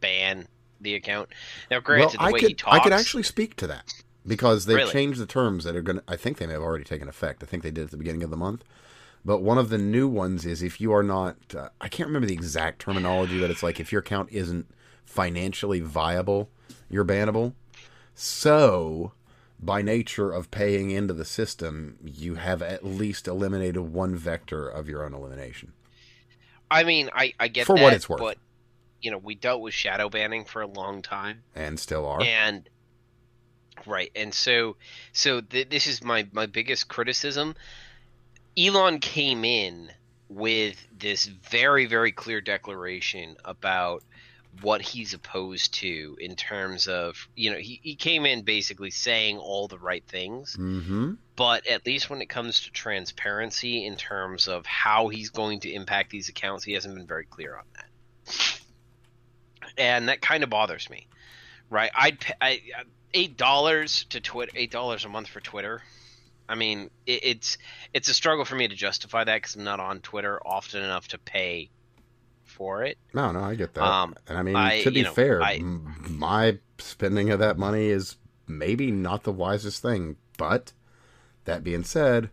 ban 0.00 0.48
the 0.80 0.94
account. 0.94 1.28
Now, 1.70 1.80
granted, 1.80 2.18
well, 2.18 2.26
I 2.26 2.30
the 2.30 2.34
way 2.34 2.40
could, 2.40 2.48
he 2.48 2.54
talks, 2.54 2.76
I 2.78 2.82
could 2.82 2.92
actually 2.92 3.22
speak 3.22 3.56
to 3.56 3.66
that 3.66 3.92
because 4.26 4.64
they've 4.66 4.76
Really? 4.76 4.92
changed 4.92 5.20
the 5.20 5.26
terms 5.26 5.64
that 5.64 5.76
are 5.76 5.82
going 5.82 5.98
to, 5.98 6.04
I 6.08 6.16
think 6.16 6.38
they 6.38 6.46
may 6.46 6.54
have 6.54 6.62
already 6.62 6.84
taken 6.84 7.08
effect. 7.08 7.42
I 7.42 7.46
think 7.46 7.62
they 7.62 7.70
did 7.70 7.84
at 7.84 7.90
the 7.90 7.96
beginning 7.96 8.22
of 8.22 8.30
the 8.30 8.36
month. 8.36 8.64
But 9.24 9.42
one 9.42 9.58
of 9.58 9.68
the 9.68 9.76
new 9.76 10.08
ones 10.08 10.46
is 10.46 10.62
if 10.62 10.80
you 10.80 10.92
are 10.92 11.02
not, 11.02 11.36
uh, 11.54 11.68
I 11.80 11.88
can't 11.88 12.06
remember 12.06 12.26
the 12.26 12.34
exact 12.34 12.80
terminology, 12.80 13.38
but 13.38 13.50
it's 13.50 13.62
like 13.62 13.78
if 13.78 13.92
your 13.92 14.00
account 14.00 14.30
isn't 14.32 14.66
financially 15.04 15.80
viable, 15.80 16.48
you're 16.88 17.04
bannable. 17.04 17.52
So, 18.14 19.12
by 19.62 19.82
nature 19.82 20.32
of 20.32 20.50
paying 20.50 20.90
into 20.90 21.12
the 21.14 21.24
system, 21.24 21.98
you 22.02 22.36
have 22.36 22.62
at 22.62 22.84
least 22.84 23.28
eliminated 23.28 23.78
one 23.82 24.16
vector 24.16 24.66
of 24.68 24.88
your 24.88 25.04
own 25.04 25.12
elimination. 25.14 25.72
I 26.70 26.84
mean, 26.84 27.10
I 27.14 27.34
I 27.38 27.48
get 27.48 27.66
For 27.66 27.76
that, 27.76 27.82
what 27.82 27.92
it's 27.92 28.08
worth. 28.08 28.20
but 28.20 28.38
you 29.02 29.10
know, 29.10 29.18
we 29.18 29.34
dealt 29.34 29.60
with 29.60 29.74
shadow 29.74 30.08
banning 30.08 30.44
for 30.44 30.62
a 30.62 30.66
long 30.66 31.02
time. 31.02 31.42
And 31.54 31.78
still 31.78 32.06
are. 32.06 32.22
and 32.22 32.68
right 33.86 34.10
and 34.14 34.34
so 34.34 34.76
so 35.12 35.40
th- 35.40 35.70
this 35.70 35.86
is 35.86 36.04
my 36.04 36.26
my 36.32 36.44
biggest 36.44 36.86
criticism 36.88 37.54
elon 38.58 38.98
came 38.98 39.42
in 39.42 39.90
with 40.28 40.86
this 40.98 41.24
very 41.24 41.86
very 41.86 42.12
clear 42.12 42.42
declaration 42.42 43.36
about 43.42 44.04
what 44.62 44.82
he's 44.82 45.14
opposed 45.14 45.74
to 45.74 46.16
in 46.20 46.36
terms 46.36 46.86
of 46.86 47.28
you 47.36 47.50
know 47.50 47.58
he, 47.58 47.80
he 47.82 47.94
came 47.94 48.26
in 48.26 48.42
basically 48.42 48.90
saying 48.90 49.38
all 49.38 49.68
the 49.68 49.78
right 49.78 50.04
things. 50.06 50.56
Mm-hmm. 50.58 51.14
but 51.36 51.66
at 51.66 51.86
least 51.86 52.10
when 52.10 52.20
it 52.22 52.28
comes 52.28 52.62
to 52.62 52.70
transparency 52.70 53.86
in 53.86 53.96
terms 53.96 54.48
of 54.48 54.66
how 54.66 55.08
he's 55.08 55.30
going 55.30 55.60
to 55.60 55.72
impact 55.72 56.10
these 56.10 56.28
accounts 56.28 56.64
he 56.64 56.72
hasn't 56.72 56.94
been 56.94 57.06
very 57.06 57.24
clear 57.24 57.56
on 57.56 57.64
that. 57.76 57.86
And 59.78 60.08
that 60.08 60.20
kind 60.20 60.42
of 60.42 60.50
bothers 60.50 60.90
me 60.90 61.06
right? 61.70 61.90
I'd 61.96 62.20
pay 62.20 62.34
I, 62.40 62.60
eight 63.14 63.36
dollars 63.36 64.04
to 64.10 64.20
twitter 64.20 64.52
eight 64.54 64.70
dollars 64.70 65.04
a 65.04 65.08
month 65.08 65.28
for 65.28 65.40
twitter. 65.40 65.82
I 66.48 66.56
mean 66.56 66.90
it, 67.06 67.20
it's 67.22 67.58
it's 67.94 68.08
a 68.08 68.14
struggle 68.14 68.44
for 68.44 68.56
me 68.56 68.68
to 68.68 68.74
justify 68.74 69.24
that 69.24 69.36
because 69.36 69.56
i'm 69.56 69.64
not 69.64 69.80
on 69.80 70.00
twitter 70.00 70.40
often 70.44 70.82
enough 70.82 71.08
to 71.08 71.18
pay 71.18 71.70
for 72.60 72.82
it 72.84 72.98
No, 73.14 73.32
no, 73.32 73.40
I 73.40 73.54
get 73.54 73.72
that. 73.72 73.82
Um, 73.82 74.14
and 74.28 74.36
I 74.36 74.42
mean, 74.42 74.54
I- 74.54 74.82
to 74.82 74.90
be 74.90 75.02
know, 75.02 75.14
fair, 75.14 75.42
I- 75.42 75.60
my 75.60 76.58
spending 76.76 77.30
of 77.30 77.38
that 77.38 77.56
money 77.56 77.86
is 77.86 78.16
maybe 78.46 78.90
not 78.90 79.22
the 79.22 79.32
wisest 79.32 79.80
thing. 79.80 80.16
But 80.36 80.74
that 81.46 81.64
being 81.64 81.84
said, 81.84 82.28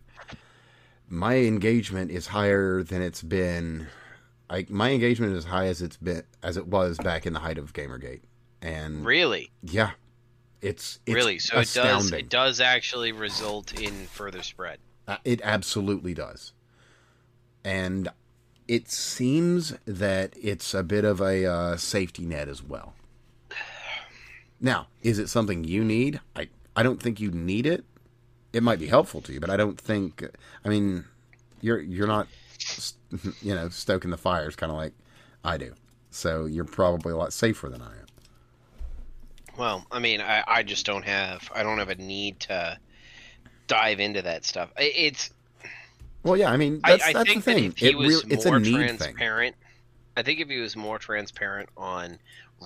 my 1.08 1.36
engagement 1.36 2.10
is 2.10 2.26
higher 2.26 2.82
than 2.82 3.00
it's 3.00 3.22
been. 3.22 3.86
I, 4.50 4.66
my 4.68 4.90
engagement 4.90 5.32
is 5.32 5.38
as 5.46 5.50
high 5.50 5.66
as 5.66 5.80
it's 5.80 5.96
been 5.96 6.24
as 6.42 6.58
it 6.58 6.66
was 6.66 6.98
back 6.98 7.26
in 7.26 7.32
the 7.32 7.40
height 7.40 7.56
of 7.56 7.72
GamerGate, 7.72 8.20
and 8.60 9.06
really 9.06 9.50
yeah, 9.62 9.92
it's, 10.60 11.00
it's 11.06 11.14
really 11.14 11.38
so 11.38 11.54
it 11.54 11.60
does 11.60 11.68
astounding. 11.68 12.20
it 12.20 12.28
does 12.28 12.60
actually 12.60 13.12
result 13.12 13.80
in 13.80 14.06
further 14.08 14.42
spread 14.42 14.78
Uh, 15.06 15.16
It 15.24 15.40
absolutely 15.42 16.12
does. 16.12 16.52
And 17.64 18.08
it 18.68 18.90
seems 18.90 19.74
that 19.86 20.34
it's 20.40 20.74
a 20.74 20.82
bit 20.82 21.04
of 21.04 21.20
a 21.20 21.46
uh, 21.46 21.76
safety 21.78 22.26
net 22.26 22.48
as 22.48 22.62
well. 22.62 22.94
Now, 24.60 24.88
is 25.02 25.18
it 25.18 25.28
something 25.28 25.64
you 25.64 25.82
need? 25.82 26.20
I, 26.36 26.48
I 26.76 26.82
don't 26.82 27.02
think 27.02 27.18
you 27.20 27.30
need 27.30 27.66
it. 27.66 27.84
It 28.52 28.62
might 28.62 28.78
be 28.78 28.86
helpful 28.86 29.20
to 29.22 29.32
you, 29.32 29.40
but 29.40 29.50
I 29.50 29.56
don't 29.56 29.80
think. 29.80 30.24
I 30.64 30.68
mean, 30.68 31.04
you're 31.60 31.80
you're 31.80 32.06
not, 32.06 32.28
you 33.42 33.54
know, 33.54 33.68
stoking 33.68 34.10
the 34.10 34.16
fires 34.16 34.56
kind 34.56 34.70
of 34.70 34.76
like 34.76 34.92
I 35.44 35.56
do. 35.58 35.74
So 36.10 36.46
you're 36.46 36.64
probably 36.64 37.12
a 37.12 37.16
lot 37.16 37.32
safer 37.32 37.68
than 37.68 37.82
I 37.82 37.92
am. 37.92 38.06
Well, 39.56 39.86
I 39.90 39.98
mean, 39.98 40.20
I, 40.20 40.42
I 40.46 40.62
just 40.62 40.86
don't 40.86 41.04
have 41.04 41.50
I 41.54 41.62
don't 41.62 41.78
have 41.78 41.90
a 41.90 41.94
need 41.94 42.40
to 42.40 42.78
dive 43.66 44.00
into 44.00 44.22
that 44.22 44.44
stuff. 44.44 44.72
It's 44.76 45.30
Well, 46.28 46.36
yeah, 46.36 46.50
I 46.50 46.56
mean 46.56 46.80
I, 46.84 46.90
that's 46.92 47.04
I 47.06 47.12
that's 47.14 47.28
think 47.30 47.44
the 47.44 47.50
that 47.52 47.56
thing. 47.56 47.64
if 47.72 47.78
he 47.78 47.88
It 47.88 47.98
was 47.98 48.08
real- 48.08 48.22
it's 48.32 48.44
more 48.44 48.56
a 48.56 48.60
need 48.60 48.66
thing. 48.72 48.96
transparent, 48.98 49.56
I 50.16 50.22
think 50.22 50.40
if 50.40 50.48
he 50.48 50.58
was 50.58 50.76
more 50.76 50.98
transparent 50.98 51.68
on 51.76 52.18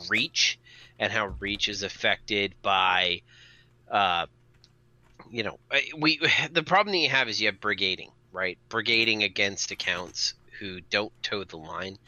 reach 0.09 0.59
and 0.99 1.13
how 1.13 1.27
reach 1.39 1.69
is 1.69 1.83
affected 1.83 2.55
by, 2.63 3.23
uh, 3.91 4.27
you 5.31 5.43
know, 5.43 5.59
we 5.99 6.19
the 6.53 6.63
problem 6.63 6.93
that 6.93 6.99
you 6.99 7.09
have 7.11 7.29
is 7.29 7.41
you 7.41 7.47
have 7.49 7.61
brigading, 7.61 8.11
right? 8.33 8.59
Brigading 8.69 9.23
against 9.25 9.71
accounts 9.71 10.35
who 10.59 10.81
don't 10.81 11.13
toe 11.23 11.45
the 11.45 11.57
line. 11.57 11.99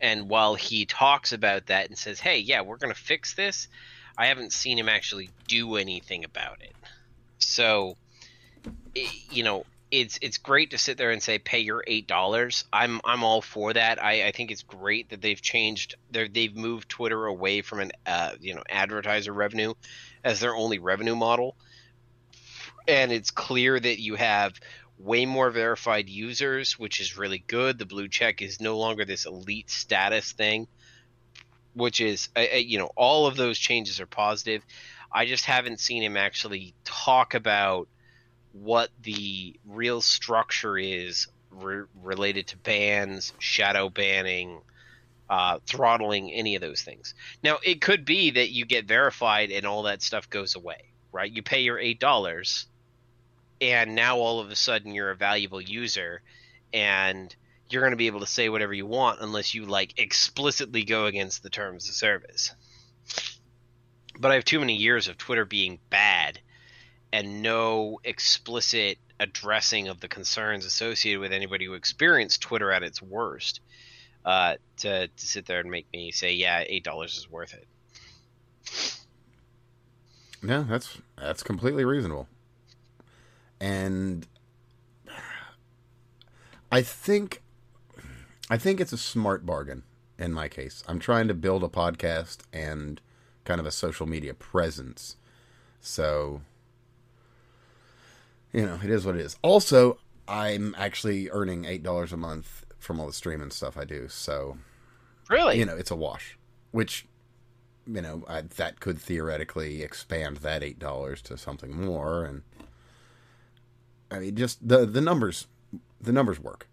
And 0.00 0.28
while 0.28 0.54
he 0.54 0.84
talks 0.84 1.32
about 1.32 1.66
that 1.66 1.88
and 1.88 1.96
says, 1.96 2.20
"Hey, 2.20 2.38
yeah, 2.38 2.60
we're 2.60 2.76
going 2.76 2.92
to 2.94 3.00
fix 3.00 3.34
this," 3.34 3.68
I 4.18 4.26
haven't 4.26 4.52
seen 4.52 4.78
him 4.78 4.88
actually 4.88 5.30
do 5.48 5.76
anything 5.76 6.24
about 6.24 6.60
it. 6.62 6.74
So, 7.38 7.96
you 9.30 9.42
know, 9.42 9.64
it's 9.90 10.18
it's 10.20 10.38
great 10.38 10.70
to 10.70 10.78
sit 10.78 10.98
there 10.98 11.10
and 11.10 11.22
say 11.22 11.38
pay 11.38 11.60
your 11.60 11.84
eight 11.86 12.06
dollars. 12.08 12.64
I'm 12.72 13.00
I'm 13.04 13.22
all 13.22 13.40
for 13.40 13.72
that. 13.72 14.02
I, 14.02 14.26
I 14.26 14.32
think 14.32 14.50
it's 14.50 14.62
great 14.62 15.10
that 15.10 15.20
they've 15.20 15.40
changed 15.40 15.96
they've 16.10 16.54
moved 16.54 16.88
Twitter 16.88 17.26
away 17.26 17.62
from 17.62 17.80
an 17.80 17.92
uh, 18.04 18.32
you 18.40 18.54
know 18.54 18.62
advertiser 18.68 19.32
revenue 19.32 19.74
as 20.24 20.40
their 20.40 20.54
only 20.54 20.78
revenue 20.78 21.14
model, 21.14 21.56
and 22.88 23.12
it's 23.12 23.30
clear 23.30 23.78
that 23.78 24.00
you 24.00 24.16
have 24.16 24.54
way 24.98 25.24
more 25.24 25.50
verified 25.50 26.08
users, 26.08 26.78
which 26.78 27.00
is 27.00 27.16
really 27.16 27.44
good. 27.46 27.78
The 27.78 27.86
blue 27.86 28.08
check 28.08 28.42
is 28.42 28.60
no 28.60 28.78
longer 28.78 29.04
this 29.04 29.24
elite 29.26 29.70
status 29.70 30.32
thing, 30.32 30.66
which 31.74 32.00
is 32.00 32.28
uh, 32.34 32.44
uh, 32.54 32.56
you 32.56 32.78
know 32.78 32.90
all 32.96 33.26
of 33.26 33.36
those 33.36 33.56
changes 33.58 34.00
are 34.00 34.06
positive. 34.06 34.64
I 35.12 35.26
just 35.26 35.44
haven't 35.44 35.78
seen 35.78 36.02
him 36.02 36.16
actually 36.16 36.74
talk 36.84 37.34
about 37.34 37.88
what 38.62 38.90
the 39.02 39.58
real 39.66 40.00
structure 40.00 40.78
is 40.78 41.28
re- 41.50 41.84
related 42.02 42.48
to 42.48 42.56
bans, 42.58 43.32
shadow 43.38 43.88
banning, 43.88 44.60
uh, 45.28 45.58
throttling, 45.66 46.32
any 46.32 46.54
of 46.54 46.60
those 46.60 46.82
things. 46.82 47.14
Now, 47.42 47.58
it 47.64 47.80
could 47.80 48.04
be 48.04 48.30
that 48.32 48.50
you 48.50 48.64
get 48.64 48.86
verified 48.86 49.50
and 49.50 49.66
all 49.66 49.84
that 49.84 50.02
stuff 50.02 50.30
goes 50.30 50.54
away, 50.54 50.90
right? 51.12 51.30
You 51.30 51.42
pay 51.42 51.60
your 51.60 51.78
eight 51.78 52.00
dollars, 52.00 52.66
and 53.60 53.94
now 53.94 54.18
all 54.18 54.40
of 54.40 54.50
a 54.50 54.56
sudden 54.56 54.94
you're 54.94 55.10
a 55.10 55.16
valuable 55.16 55.60
user, 55.60 56.22
and 56.72 57.34
you're 57.68 57.82
going 57.82 57.92
to 57.92 57.96
be 57.96 58.06
able 58.06 58.20
to 58.20 58.26
say 58.26 58.48
whatever 58.48 58.72
you 58.72 58.86
want 58.86 59.20
unless 59.20 59.54
you 59.54 59.66
like 59.66 59.98
explicitly 59.98 60.84
go 60.84 61.06
against 61.06 61.42
the 61.42 61.50
terms 61.50 61.88
of 61.88 61.94
service. 61.94 62.52
But 64.18 64.30
I 64.30 64.34
have 64.34 64.44
too 64.44 64.60
many 64.60 64.76
years 64.76 65.08
of 65.08 65.18
Twitter 65.18 65.44
being 65.44 65.78
bad 65.90 66.40
and 67.16 67.40
no 67.40 67.98
explicit 68.04 68.98
addressing 69.18 69.88
of 69.88 70.00
the 70.00 70.08
concerns 70.08 70.66
associated 70.66 71.18
with 71.18 71.32
anybody 71.32 71.64
who 71.64 71.72
experienced 71.72 72.42
Twitter 72.42 72.70
at 72.70 72.82
its 72.82 73.00
worst 73.00 73.60
uh, 74.26 74.56
to, 74.76 75.08
to 75.08 75.26
sit 75.26 75.46
there 75.46 75.60
and 75.60 75.70
make 75.70 75.86
me 75.94 76.10
say, 76.10 76.34
yeah, 76.34 76.62
eight 76.66 76.84
dollars 76.84 77.16
is 77.16 77.30
worth 77.30 77.54
it. 77.54 77.66
Yeah, 80.46 80.66
that's 80.68 80.98
that's 81.18 81.42
completely 81.42 81.86
reasonable. 81.86 82.28
And 83.58 84.26
I 86.70 86.82
think 86.82 87.42
I 88.50 88.58
think 88.58 88.78
it's 88.78 88.92
a 88.92 88.98
smart 88.98 89.46
bargain 89.46 89.84
in 90.18 90.34
my 90.34 90.48
case. 90.48 90.84
I'm 90.86 90.98
trying 90.98 91.28
to 91.28 91.34
build 91.34 91.64
a 91.64 91.68
podcast 91.68 92.40
and 92.52 93.00
kind 93.44 93.58
of 93.58 93.64
a 93.64 93.70
social 93.70 94.04
media 94.06 94.34
presence. 94.34 95.16
So 95.80 96.42
you 98.56 98.66
know, 98.66 98.80
it 98.82 98.90
is 98.90 99.06
what 99.06 99.14
it 99.14 99.20
is. 99.20 99.36
Also, 99.42 99.98
I'm 100.26 100.74
actually 100.76 101.30
earning 101.30 101.62
$8 101.62 102.12
a 102.12 102.16
month 102.16 102.64
from 102.78 102.98
all 102.98 103.06
the 103.06 103.12
streaming 103.12 103.50
stuff 103.50 103.76
I 103.76 103.84
do. 103.84 104.08
So 104.08 104.58
Really? 105.28 105.58
You 105.58 105.66
know, 105.66 105.76
it's 105.76 105.90
a 105.90 105.96
wash. 105.96 106.38
Which, 106.70 107.06
you 107.86 108.00
know, 108.00 108.24
I, 108.28 108.42
that 108.42 108.80
could 108.80 108.98
theoretically 108.98 109.82
expand 109.82 110.38
that 110.38 110.62
eight 110.62 110.78
dollars 110.78 111.22
to 111.22 111.36
something 111.36 111.74
more, 111.74 112.24
and 112.24 112.42
I 114.10 114.18
mean, 114.18 114.36
just 114.36 114.66
the 114.66 114.86
the 114.86 115.00
numbers, 115.00 115.46
the 116.00 116.12
numbers 116.12 116.38
work. 116.38 116.68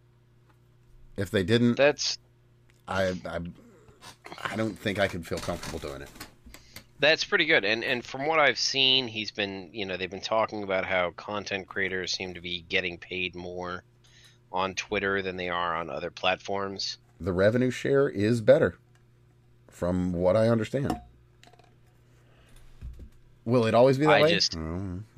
If 1.16 1.32
they 1.32 1.44
didn't, 1.44 1.78
That's 1.78 2.18
I 2.88 3.14
I, 3.26 3.40
I 4.44 4.56
don't 4.56 4.78
think 4.78 5.00
I 5.00 5.08
could 5.08 5.26
feel 5.26 5.40
comfortable 5.40 5.80
doing 5.80 6.02
it. 6.02 6.10
That's 7.04 7.26
pretty 7.26 7.46
good. 7.46 7.66
And 7.66 7.84
and 7.84 8.04
from 8.04 8.26
what 8.28 8.40
I've 8.40 8.58
seen, 8.58 9.10
he's 9.10 9.32
been, 9.32 9.70
you 9.74 9.86
know, 9.86 9.98
they've 9.98 10.10
been 10.10 10.22
talking 10.22 10.64
about 10.64 10.86
how 10.86 11.12
content 11.12 11.68
creators 11.68 12.14
seem 12.14 12.34
to 12.36 12.42
be 12.42 12.62
getting 12.70 12.98
paid 12.98 13.36
more 13.36 13.84
on 14.54 14.74
Twitter 14.74 15.22
than 15.22 15.36
they 15.36 15.50
are 15.50 15.76
on 15.76 15.90
other 15.90 16.10
platforms. 16.10 16.98
The 17.20 17.34
revenue 17.34 17.72
share 17.72 18.08
is 18.08 18.40
better, 18.40 18.78
from 19.70 20.14
what 20.14 20.38
I 20.38 20.48
understand. 20.48 20.96
Will 23.46 23.66
it 23.66 23.74
always 23.74 23.98
be 23.98 24.06
that 24.06 24.14
I 24.20 24.22
way? 24.22 24.34
just- 24.34 24.56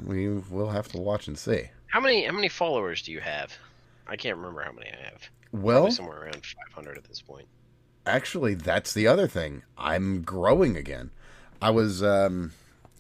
we 0.04 0.28
will 0.30 0.70
have 0.72 0.88
to 0.90 0.98
watch 0.98 1.28
and 1.28 1.38
see. 1.38 1.70
How 1.88 2.00
many 2.00 2.26
how 2.26 2.32
many 2.34 2.50
followers 2.50 3.04
do 3.04 3.12
you 3.12 3.20
have? 3.22 3.54
I 4.08 4.16
can't 4.16 4.38
remember 4.38 4.64
how 4.64 4.72
many 4.72 4.90
I 4.92 5.04
have. 5.12 5.30
Well, 5.52 5.76
Probably 5.82 5.92
somewhere 5.92 6.22
around 6.24 6.44
500 6.46 6.98
at 6.98 7.04
this 7.06 7.22
point. 7.22 7.48
actually 8.08 8.54
that's 8.56 8.94
the 8.94 9.08
other 9.08 9.28
thing 9.28 9.64
i'm 9.80 10.22
growing 10.22 10.76
again 10.78 11.10
i 11.62 11.70
was 11.70 12.02
um 12.04 12.52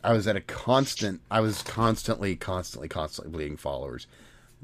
i 0.03 0.11
was 0.13 0.27
at 0.27 0.35
a 0.35 0.41
constant 0.41 1.21
i 1.29 1.39
was 1.39 1.61
constantly 1.63 2.35
constantly 2.35 2.87
constantly 2.87 3.31
bleeding 3.31 3.57
followers 3.57 4.07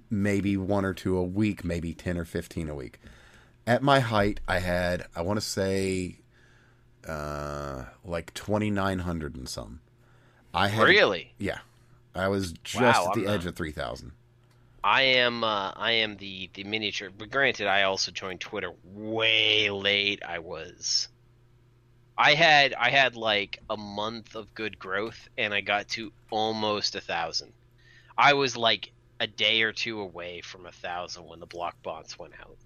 maybe 0.09 0.55
one 0.57 0.85
or 0.85 0.93
two 0.93 1.18
a 1.18 1.23
week 1.23 1.63
maybe 1.63 1.93
10 1.93 2.18
or 2.18 2.26
15 2.26 2.69
a 2.69 2.76
week 2.76 2.99
at 3.68 3.81
my 3.81 3.99
height 3.99 4.39
i 4.47 4.59
had 4.59 5.05
i 5.15 5.22
want 5.22 5.38
to 5.39 5.45
say 5.45 6.15
uh 7.07 7.84
like 8.05 8.34
2900 8.34 9.35
and 9.35 9.49
some 9.49 9.80
i 10.53 10.68
had 10.68 10.84
Really? 10.84 11.34
yeah 11.38 11.59
i 12.13 12.27
was 12.27 12.53
just 12.63 12.81
Wow, 12.81 13.07
at 13.09 13.13
the 13.15 13.22
I'm 13.27 13.34
edge 13.35 13.45
not- 13.45 13.49
of 13.51 13.55
3000 13.55 14.11
I 14.84 15.03
am 15.03 15.43
uh, 15.43 15.73
I 15.76 15.91
am 15.91 16.18
the 16.18 16.49
the 16.55 16.63
miniature. 16.63 17.11
But 17.15 17.30
granted, 17.30 17.68
I 17.68 17.84
also 17.84 18.09
joined 18.11 18.39
Twitter 18.41 18.72
way 18.95 19.69
late. 19.69 20.23
I 20.27 20.39
was. 20.39 21.07
I 22.22 22.35
had 22.35 22.76
I 22.76 22.91
had 22.91 23.15
like 23.15 23.60
a 23.68 23.77
month 23.77 24.35
of 24.35 24.53
good 24.53 24.77
growth, 24.77 25.27
and 25.39 25.53
I 25.56 25.61
got 25.61 25.88
to 25.89 26.14
almost 26.30 26.95
a 26.95 27.02
thousand. 27.02 27.53
I 28.18 28.34
was 28.34 28.56
like 28.56 28.93
a 29.19 29.27
day 29.27 29.64
or 29.64 29.73
two 29.73 29.99
away 30.02 30.41
from 30.41 30.68
a 30.68 30.72
thousand 30.72 31.26
when 31.26 31.39
the 31.39 31.48
block 31.48 31.76
bots 31.84 32.19
went 32.19 32.35
out, 32.39 32.60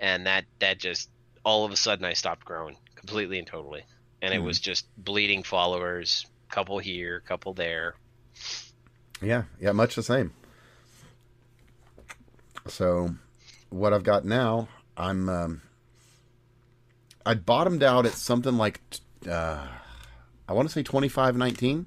and 0.00 0.26
that 0.26 0.46
that 0.60 0.78
just 0.78 1.10
all 1.44 1.64
of 1.64 1.72
a 1.72 1.76
sudden 1.76 2.04
I 2.04 2.12
stopped 2.14 2.44
growing 2.44 2.76
completely 2.94 3.40
and 3.40 3.48
totally, 3.48 3.84
and 4.22 4.32
it 4.32 4.38
Hmm. 4.38 4.44
was 4.44 4.60
just 4.60 4.86
bleeding 4.96 5.42
followers, 5.42 6.24
couple 6.48 6.78
here, 6.78 7.20
couple 7.22 7.54
there. 7.54 7.96
Yeah, 9.22 9.44
yeah, 9.60 9.72
much 9.72 9.96
the 9.96 10.02
same. 10.02 10.32
So, 12.68 13.16
what 13.70 13.92
I've 13.92 14.04
got 14.04 14.24
now, 14.24 14.68
I'm 14.96 15.28
um, 15.28 15.62
I 17.24 17.34
bottomed 17.34 17.82
out 17.82 18.06
at 18.06 18.12
something 18.12 18.56
like 18.56 18.80
uh, 19.28 19.66
I 20.48 20.52
want 20.52 20.68
to 20.68 20.72
say 20.72 20.82
twenty 20.82 21.08
five 21.08 21.36
nineteen, 21.36 21.86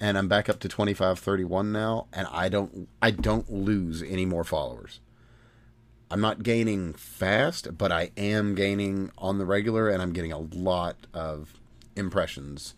and 0.00 0.16
I'm 0.16 0.28
back 0.28 0.48
up 0.48 0.60
to 0.60 0.68
twenty 0.68 0.94
five 0.94 1.18
thirty 1.18 1.44
one 1.44 1.72
now, 1.72 2.06
and 2.12 2.26
I 2.30 2.48
don't 2.48 2.88
I 3.02 3.10
don't 3.10 3.50
lose 3.50 4.02
any 4.02 4.24
more 4.24 4.44
followers. 4.44 5.00
I'm 6.10 6.20
not 6.20 6.42
gaining 6.42 6.92
fast, 6.92 7.76
but 7.76 7.90
I 7.90 8.10
am 8.16 8.54
gaining 8.54 9.10
on 9.18 9.38
the 9.38 9.46
regular, 9.46 9.88
and 9.88 10.00
I'm 10.00 10.12
getting 10.12 10.32
a 10.32 10.38
lot 10.38 10.96
of 11.12 11.54
impressions 11.96 12.74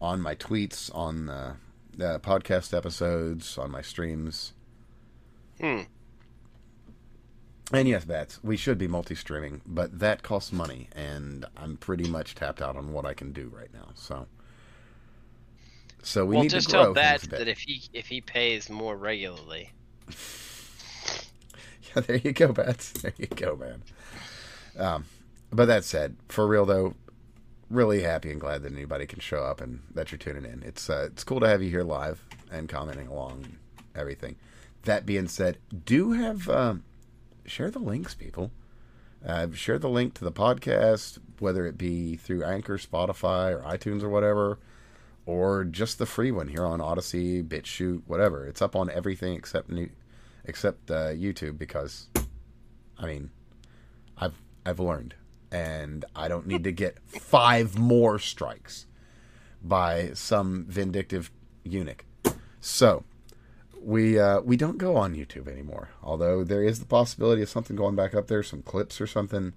on 0.00 0.20
my 0.20 0.34
tweets, 0.34 0.94
on 0.94 1.26
the, 1.26 1.56
the 1.96 2.20
podcast 2.20 2.76
episodes, 2.76 3.56
on 3.56 3.70
my 3.70 3.80
streams. 3.80 4.52
Hmm. 5.60 5.80
And 7.74 7.88
yes, 7.88 8.04
Bats, 8.04 8.38
we 8.42 8.56
should 8.56 8.78
be 8.78 8.86
multi 8.86 9.14
streaming, 9.14 9.60
but 9.66 9.98
that 9.98 10.22
costs 10.22 10.52
money, 10.52 10.88
and 10.94 11.44
I'm 11.56 11.76
pretty 11.76 12.08
much 12.08 12.34
tapped 12.34 12.62
out 12.62 12.76
on 12.76 12.92
what 12.92 13.04
I 13.04 13.14
can 13.14 13.32
do 13.32 13.50
right 13.54 13.72
now. 13.74 13.88
So, 13.94 14.26
so 16.02 16.24
we 16.24 16.36
well, 16.36 16.44
need 16.44 16.50
just 16.50 16.68
to 16.68 16.72
grow 16.72 16.84
tell 16.84 16.94
that 16.94 17.20
things 17.20 17.26
a 17.26 17.30
bit. 17.30 17.38
that 17.40 17.48
if 17.48 17.58
he 17.58 17.82
if 17.92 18.06
he 18.06 18.20
pays 18.20 18.70
more 18.70 18.96
regularly, 18.96 19.72
Yeah, 21.94 22.02
there 22.02 22.16
you 22.16 22.32
go, 22.32 22.52
Bats. 22.52 22.92
There 23.02 23.12
you 23.16 23.26
go, 23.26 23.56
man. 23.56 23.82
Um, 24.78 25.04
but 25.50 25.66
that 25.66 25.84
said, 25.84 26.16
for 26.28 26.46
real 26.46 26.66
though, 26.66 26.94
really 27.70 28.02
happy 28.02 28.30
and 28.30 28.40
glad 28.40 28.62
that 28.62 28.72
anybody 28.72 29.06
can 29.06 29.20
show 29.20 29.42
up 29.42 29.60
and 29.60 29.80
that 29.94 30.10
you're 30.10 30.18
tuning 30.18 30.44
in. 30.44 30.62
It's 30.64 30.88
uh, 30.90 31.08
it's 31.12 31.24
cool 31.24 31.40
to 31.40 31.48
have 31.48 31.62
you 31.62 31.70
here 31.70 31.82
live 31.84 32.24
and 32.50 32.68
commenting 32.68 33.08
along 33.08 33.44
and 33.44 33.56
everything. 33.94 34.36
That 34.82 35.06
being 35.06 35.28
said, 35.28 35.58
do 35.84 36.12
have 36.12 36.48
um, 36.48 36.84
share 37.44 37.70
the 37.70 37.78
links, 37.78 38.14
people. 38.14 38.50
Uh, 39.26 39.46
share 39.52 39.78
the 39.78 39.88
link 39.88 40.12
to 40.14 40.24
the 40.24 40.32
podcast, 40.32 41.18
whether 41.38 41.66
it 41.66 41.78
be 41.78 42.16
through 42.16 42.44
Anchor, 42.44 42.76
Spotify, 42.76 43.52
or 43.52 43.62
iTunes, 43.62 44.02
or 44.02 44.10
whatever, 44.10 44.58
or 45.24 45.64
just 45.64 45.98
the 45.98 46.04
free 46.06 46.30
one 46.30 46.48
here 46.48 46.66
on 46.66 46.80
Odysee, 46.80 47.42
BitChute, 47.42 48.02
whatever. 48.06 48.46
It's 48.46 48.60
up 48.60 48.76
on 48.76 48.90
everything 48.90 49.34
except 49.34 49.70
new, 49.70 49.88
except 50.44 50.90
uh, 50.90 51.08
YouTube 51.08 51.56
because, 51.56 52.08
I 52.98 53.06
mean, 53.06 53.30
I've 54.18 54.40
I've 54.66 54.80
learned, 54.80 55.14
and 55.50 56.04
I 56.14 56.28
don't 56.28 56.46
need 56.46 56.64
to 56.64 56.72
get 56.72 56.98
five 57.06 57.78
more 57.78 58.18
strikes 58.18 58.86
by 59.62 60.10
some 60.12 60.66
vindictive 60.68 61.30
eunuch. 61.64 62.04
So 62.60 63.04
we 63.84 64.18
uh, 64.18 64.40
we 64.40 64.56
don't 64.56 64.78
go 64.78 64.96
on 64.96 65.14
YouTube 65.14 65.46
anymore. 65.46 65.90
Although 66.02 66.42
there 66.42 66.62
is 66.62 66.80
the 66.80 66.86
possibility 66.86 67.42
of 67.42 67.48
something 67.48 67.76
going 67.76 67.94
back 67.94 68.14
up 68.14 68.28
there, 68.28 68.42
some 68.42 68.62
clips 68.62 69.00
or 69.00 69.06
something. 69.06 69.52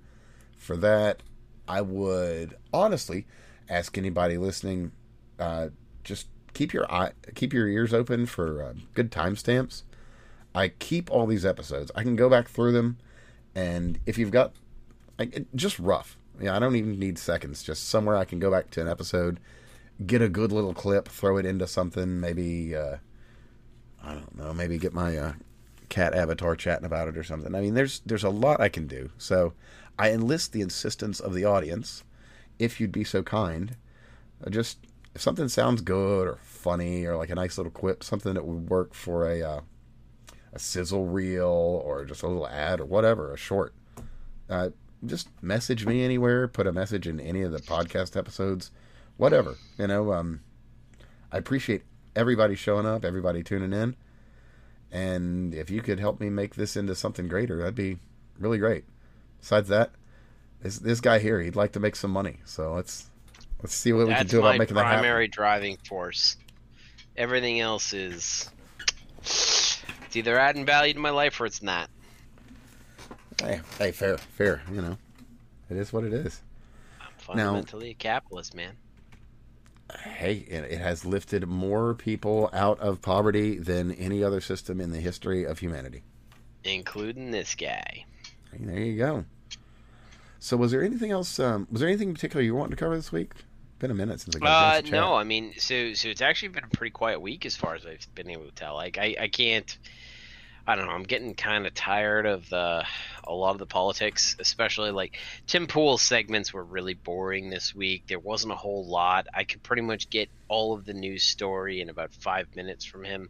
For 0.58 0.76
that, 0.78 1.22
I 1.68 1.82
would 1.82 2.58
honestly 2.74 3.26
ask 3.70 3.98
anybody 3.98 4.38
listening, 4.38 4.92
uh, 5.40 5.70
just 6.04 6.28
keep 6.54 6.74
your 6.74 6.92
eye, 6.92 7.12
keep 7.36 7.54
your 7.54 7.68
ears 7.68 7.94
open 7.94 8.26
for 8.26 8.64
uh, 8.64 8.74
good 8.94 9.12
timestamps. 9.12 9.84
I 10.54 10.70
keep 10.70 11.12
all 11.12 11.28
these 11.28 11.46
episodes. 11.46 11.92
I 11.96 12.04
can 12.04 12.16
go 12.16 12.30
back 12.30 12.48
through 12.48 12.72
them, 12.72 12.98
and 13.56 14.00
if 14.06 14.18
you've 14.18 14.32
got 14.32 14.54
like, 15.20 15.46
just 15.56 15.78
rough, 15.80 16.18
yeah, 16.42 16.56
I 16.56 16.60
don't 16.60 16.76
even 16.76 17.00
need 17.00 17.18
seconds. 17.18 17.64
Just 17.64 17.88
somewhere 17.88 18.18
I 18.18 18.26
can 18.26 18.40
go 18.40 18.52
back 18.52 18.72
to 18.72 18.82
an 18.82 18.88
episode, 18.88 19.40
get 20.06 20.22
a 20.22 20.30
good 20.30 20.52
little 20.52 20.74
clip, 20.74 21.08
throw 21.08 21.38
it 21.38 21.46
into 21.46 21.68
something, 21.68 22.20
maybe. 22.20 22.76
Uh, 22.76 22.98
I 24.08 24.14
don't 24.14 24.38
know, 24.38 24.54
maybe 24.54 24.78
get 24.78 24.94
my 24.94 25.18
uh, 25.18 25.34
cat 25.90 26.14
avatar 26.14 26.56
chatting 26.56 26.86
about 26.86 27.10
it 27.10 27.18
or 27.18 27.24
something. 27.24 27.54
I 27.54 27.60
mean, 27.60 27.74
there's 27.74 28.02
there's 28.06 28.24
a 28.24 28.30
lot 28.30 28.62
I 28.62 28.70
can 28.70 28.88
do. 28.88 29.10
So 29.18 29.54
I 30.00 30.12
enlist 30.12 30.54
the 30.54 30.62
insistence 30.62 31.20
of 31.20 31.34
the 31.34 31.44
audience, 31.44 32.04
if 32.58 32.80
you'd 32.80 32.92
be 32.92 33.04
so 33.04 33.22
kind. 33.22 33.76
Uh, 34.46 34.50
just 34.50 34.78
if 35.14 35.22
something 35.22 35.50
sounds 35.50 35.82
good 35.82 36.28
or 36.28 36.40
funny 36.42 37.06
or 37.06 37.18
like 37.18 37.30
a 37.30 37.36
nice 37.36 37.58
little 37.58 37.72
quip, 37.72 38.02
something 38.02 38.34
that 38.34 38.46
would 38.46 38.70
work 38.70 38.94
for 38.94 39.30
a 39.30 39.42
uh, 39.42 39.62
a 40.54 40.60
sizzle 40.60 41.06
reel 41.06 41.82
or 41.84 42.06
just 42.06 42.24
a 42.24 42.28
little 42.28 42.48
ad 42.48 42.80
or 42.80 42.86
whatever, 42.86 43.34
a 43.34 43.38
short. 43.38 43.74
Uh, 44.50 44.70
just 45.06 45.30
message 45.44 45.86
me 45.86 46.04
anywhere. 46.04 46.48
Put 46.48 46.66
a 46.66 46.72
message 46.72 47.08
in 47.08 47.20
any 47.20 47.42
of 47.42 47.52
the 47.52 47.60
podcast 47.60 48.16
episodes, 48.16 48.72
whatever. 49.18 49.58
You 49.78 49.88
know, 49.88 50.14
um, 50.14 50.40
I 51.32 51.38
appreciate 51.38 51.84
everybody 52.18 52.56
showing 52.56 52.86
up, 52.86 53.06
everybody 53.06 53.44
tuning 53.44 53.72
in. 53.72 53.96
And 54.92 55.54
if 55.54 55.70
you 55.70 55.82
could 55.82 56.00
help 56.00 56.20
me 56.20 56.30
make 56.30 56.56
this 56.56 56.76
into 56.76 56.96
something 56.96 57.28
greater, 57.28 57.60
that'd 57.60 57.76
be 57.76 57.98
really 58.40 58.58
great. 58.58 58.86
Besides 59.40 59.70
that, 59.70 59.92
this 60.62 60.80
this 60.80 61.00
guy 61.00 61.20
here, 61.20 61.42
he'd 61.42 61.56
like 61.56 61.74
to 61.74 61.80
make 61.80 61.96
some 61.96 62.12
money. 62.12 62.38
So 62.46 62.74
let's 62.74 63.10
let's 63.62 63.76
see 63.76 63.94
what 63.94 64.08
we 64.08 64.14
can 64.14 64.28
do 64.28 64.40
about 64.40 64.58
making 64.58 64.76
that 64.76 64.86
happen. 64.86 65.00
primary 65.00 65.28
driving 65.28 65.78
force. 65.88 66.38
Everything 67.16 67.60
else 67.60 67.94
is 67.94 68.50
it's 69.20 70.16
either 70.16 70.40
adding 70.40 70.66
value 70.66 70.94
to 70.94 71.00
my 71.00 71.10
life 71.10 71.40
or 71.40 71.46
it's 71.46 71.62
not. 71.62 71.90
Hey, 73.42 73.62
hey, 73.78 73.92
fair, 73.92 74.18
fair. 74.18 74.64
You 74.72 74.82
know, 74.82 74.98
it 75.70 75.78
is 75.78 75.94
what 75.94 76.06
it 76.06 76.14
is. 76.14 76.42
I'm 77.00 77.08
fundamentally 77.20 77.92
a 77.92 77.94
capitalist, 77.94 78.56
man. 78.56 78.76
Hey, 80.04 80.46
it, 80.50 80.80
has 80.80 81.06
lifted 81.06 81.48
more 81.48 81.94
people 81.94 82.50
out 82.52 82.80
of 82.80 83.02
poverty 83.02 83.58
than 83.58 83.92
any 83.94 84.24
other 84.24 84.42
system 84.42 84.82
in 84.82 84.92
the 84.92 85.00
history 85.00 85.46
of 85.46 85.60
humanity. 85.60 86.04
Including 86.64 87.32
this 87.32 87.56
guy. 87.56 88.06
There 88.60 88.80
you 88.80 88.98
go. 88.98 89.26
So, 90.40 90.58
was 90.58 90.72
there 90.72 90.84
anything 90.84 91.12
else? 91.12 91.40
Um, 91.40 91.68
was 91.72 91.80
there 91.80 91.90
anything 91.90 92.10
in 92.10 92.16
particular 92.16 92.44
you 92.44 92.56
wanted 92.56 92.72
to 92.72 92.76
cover 92.76 92.96
this 92.96 93.12
week? 93.12 93.32
Been 93.80 93.92
a 93.92 93.96
minute 93.96 94.20
since 94.20 94.36
I 94.36 94.40
got 94.40 94.76
Uh, 94.78 94.82
to 94.82 94.92
no, 94.92 95.16
I 95.16 95.24
mean, 95.24 95.54
so 95.58 95.94
so 95.94 96.10
it's 96.10 96.22
actually 96.22 96.50
been 96.50 96.64
a 96.64 96.70
pretty 96.70 96.92
quiet 96.92 97.22
week 97.22 97.46
as 97.46 97.56
far 97.56 97.76
as 97.76 97.86
I've 97.86 98.08
been 98.16 98.30
able 98.30 98.46
to 98.46 98.52
tell. 98.52 98.74
Like, 98.74 98.98
I 98.98 99.16
I 99.20 99.28
can't. 99.28 99.78
I 100.68 100.76
don't 100.76 100.88
know. 100.88 100.92
I'm 100.92 101.04
getting 101.04 101.34
kind 101.34 101.66
of 101.66 101.74
tired 101.74 102.26
of 102.26 102.50
the 102.50 102.84
a 103.24 103.34
lot 103.34 103.52
of 103.52 103.58
the 103.58 103.66
politics, 103.66 104.36
especially 104.38 104.92
like 104.92 105.18
Tim 105.48 105.66
Pool's 105.66 106.02
segments 106.02 106.54
were 106.54 106.64
really 106.64 106.94
boring 106.94 107.50
this 107.50 107.74
week. 107.74 108.04
There 108.08 108.20
wasn't 108.20 108.52
a 108.52 108.58
whole 108.58 108.86
lot. 108.86 109.28
I 109.34 109.46
could 109.46 109.64
pretty 109.64 109.82
much 109.82 110.10
get 110.10 110.30
all 110.50 110.74
of 110.74 110.84
the 110.84 110.94
news 110.94 111.24
story 111.24 111.80
in 111.80 111.90
about 111.90 112.14
five 112.14 112.54
minutes 112.54 112.84
from 112.84 113.06
him. 113.06 113.30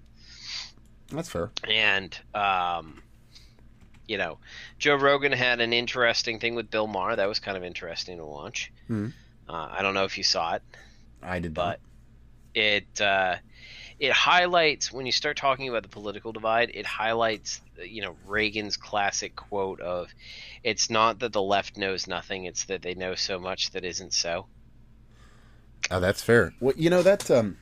That's 1.11 1.30
fair. 1.30 1.51
And 1.69 2.18
um, 2.34 3.03
you 4.07 4.18
know, 4.18 4.39
Joe 4.80 4.95
Rogan 4.95 5.31
had 5.31 5.61
an 5.61 5.73
interesting 5.73 6.39
thing 6.39 6.55
with 6.55 6.72
Bill 6.72 6.88
Maher. 6.88 7.18
That 7.18 7.27
was 7.27 7.39
kind 7.39 7.55
of 7.55 7.64
interesting 7.64 8.18
to 8.18 8.26
watch. 8.26 8.72
Hmm. 8.88 9.09
Uh, 9.47 9.69
I 9.72 9.84
don't 9.84 9.93
know 9.93 10.05
if 10.05 10.18
you 10.18 10.23
saw 10.23 10.55
it, 10.55 10.64
I 11.22 11.39
did 11.39 11.53
but 11.53 11.80
it 12.53 12.99
uh, 12.99 13.35
it 13.99 14.11
highlights 14.11 14.91
when 14.91 15.06
you 15.06 15.11
start 15.11 15.38
talking 15.38 15.69
about 15.69 15.84
the 15.84 15.90
political 15.90 16.32
divide. 16.32 16.72
It 16.74 16.86
highlights 16.86 17.61
you 17.84 18.02
know 18.02 18.15
Reagan's 18.26 18.78
classic 18.78 19.36
quote 19.36 19.82
of, 19.82 20.14
"It's 20.64 20.90
not 20.90 21.19
that 21.19 21.34
the 21.34 21.41
left 21.41 21.78
knows 21.78 22.07
nothing; 22.07 22.45
it's 22.45 22.65
that 22.65 22.82
they 22.82 22.94
know 22.94 23.15
so 23.15 23.40
much 23.40 23.72
that 23.72 23.84
isn't 23.84 24.14
so." 24.14 24.45
Oh, 25.90 25.99
that's 25.99 26.22
fair. 26.22 26.53
Well, 26.60 26.76
you 26.78 26.90
know 26.90 27.02
that 27.02 27.30
um, 27.32 27.57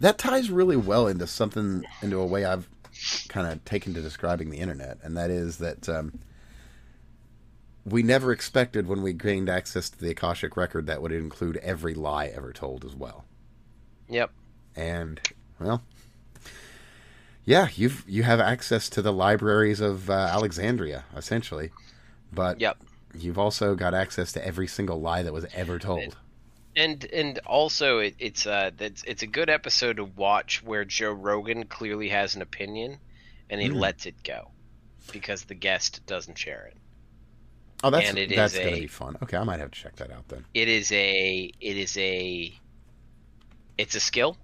that 0.00 0.18
ties 0.18 0.50
really 0.50 0.76
well 0.76 1.06
into 1.06 1.26
something 1.26 1.84
into 2.02 2.18
a 2.18 2.26
way 2.26 2.44
I've 2.44 2.68
kind 3.28 3.46
of 3.46 3.64
taken 3.64 3.94
to 3.94 4.00
describing 4.00 4.50
the 4.50 4.58
internet, 4.58 4.98
and 5.02 5.16
that 5.16 5.30
is 5.30 5.58
that 5.58 5.88
um, 5.88 6.18
we 7.84 8.02
never 8.02 8.32
expected 8.32 8.86
when 8.86 9.02
we 9.02 9.12
gained 9.12 9.48
access 9.48 9.90
to 9.90 9.98
the 9.98 10.10
Akashic 10.10 10.56
record 10.56 10.86
that 10.86 11.02
would 11.02 11.12
include 11.12 11.58
every 11.58 11.94
lie 11.94 12.26
ever 12.26 12.52
told 12.52 12.84
as 12.84 12.94
well. 12.94 13.24
Yep. 14.08 14.30
And 14.74 15.20
well, 15.60 15.82
yeah, 17.44 17.68
you've 17.74 18.04
you 18.06 18.22
have 18.24 18.40
access 18.40 18.88
to 18.90 19.02
the 19.02 19.12
libraries 19.12 19.80
of 19.80 20.10
uh, 20.10 20.12
Alexandria 20.12 21.04
essentially, 21.16 21.70
but 22.32 22.60
Yep. 22.60 22.78
you've 23.14 23.38
also 23.38 23.74
got 23.74 23.94
access 23.94 24.32
to 24.32 24.46
every 24.46 24.66
single 24.66 25.00
lie 25.00 25.22
that 25.22 25.32
was 25.32 25.46
ever 25.54 25.78
told. 25.78 26.16
And 26.76 27.04
and 27.12 27.38
also 27.40 27.98
it, 27.98 28.14
it's 28.18 28.46
uh 28.46 28.70
it's 28.78 29.02
it's 29.04 29.22
a 29.22 29.26
good 29.26 29.50
episode 29.50 29.96
to 29.96 30.04
watch 30.04 30.62
where 30.62 30.84
Joe 30.86 31.12
Rogan 31.12 31.66
clearly 31.66 32.08
has 32.08 32.34
an 32.36 32.40
opinion, 32.42 33.00
and 33.50 33.60
he 33.60 33.68
Mm. 33.68 33.74
lets 33.80 34.06
it 34.06 34.22
go, 34.22 34.52
because 35.10 35.44
the 35.44 35.54
guest 35.54 36.06
doesn't 36.06 36.38
share 36.38 36.66
it. 36.66 36.78
Oh, 37.82 37.90
that's 37.90 38.14
And 38.14 38.18
it 38.18 38.32
is 38.32 38.36
that's 38.36 38.58
gonna 38.58 38.76
a- 38.76 38.80
be 38.80 38.86
fun. 38.86 39.16
Okay, 39.22 39.36
I 39.36 39.44
might 39.44 39.60
have 39.60 39.70
to 39.70 39.78
check 39.80 39.96
that 39.96 40.10
out 40.10 40.28
then. 40.28 40.44
It 40.52 40.68
is 40.68 40.92
a 40.92 41.50
it 41.58 41.76
is 41.78 41.96
a 41.96 42.60
it's 43.78 43.94
a 43.94 44.00
skill, 44.00 44.36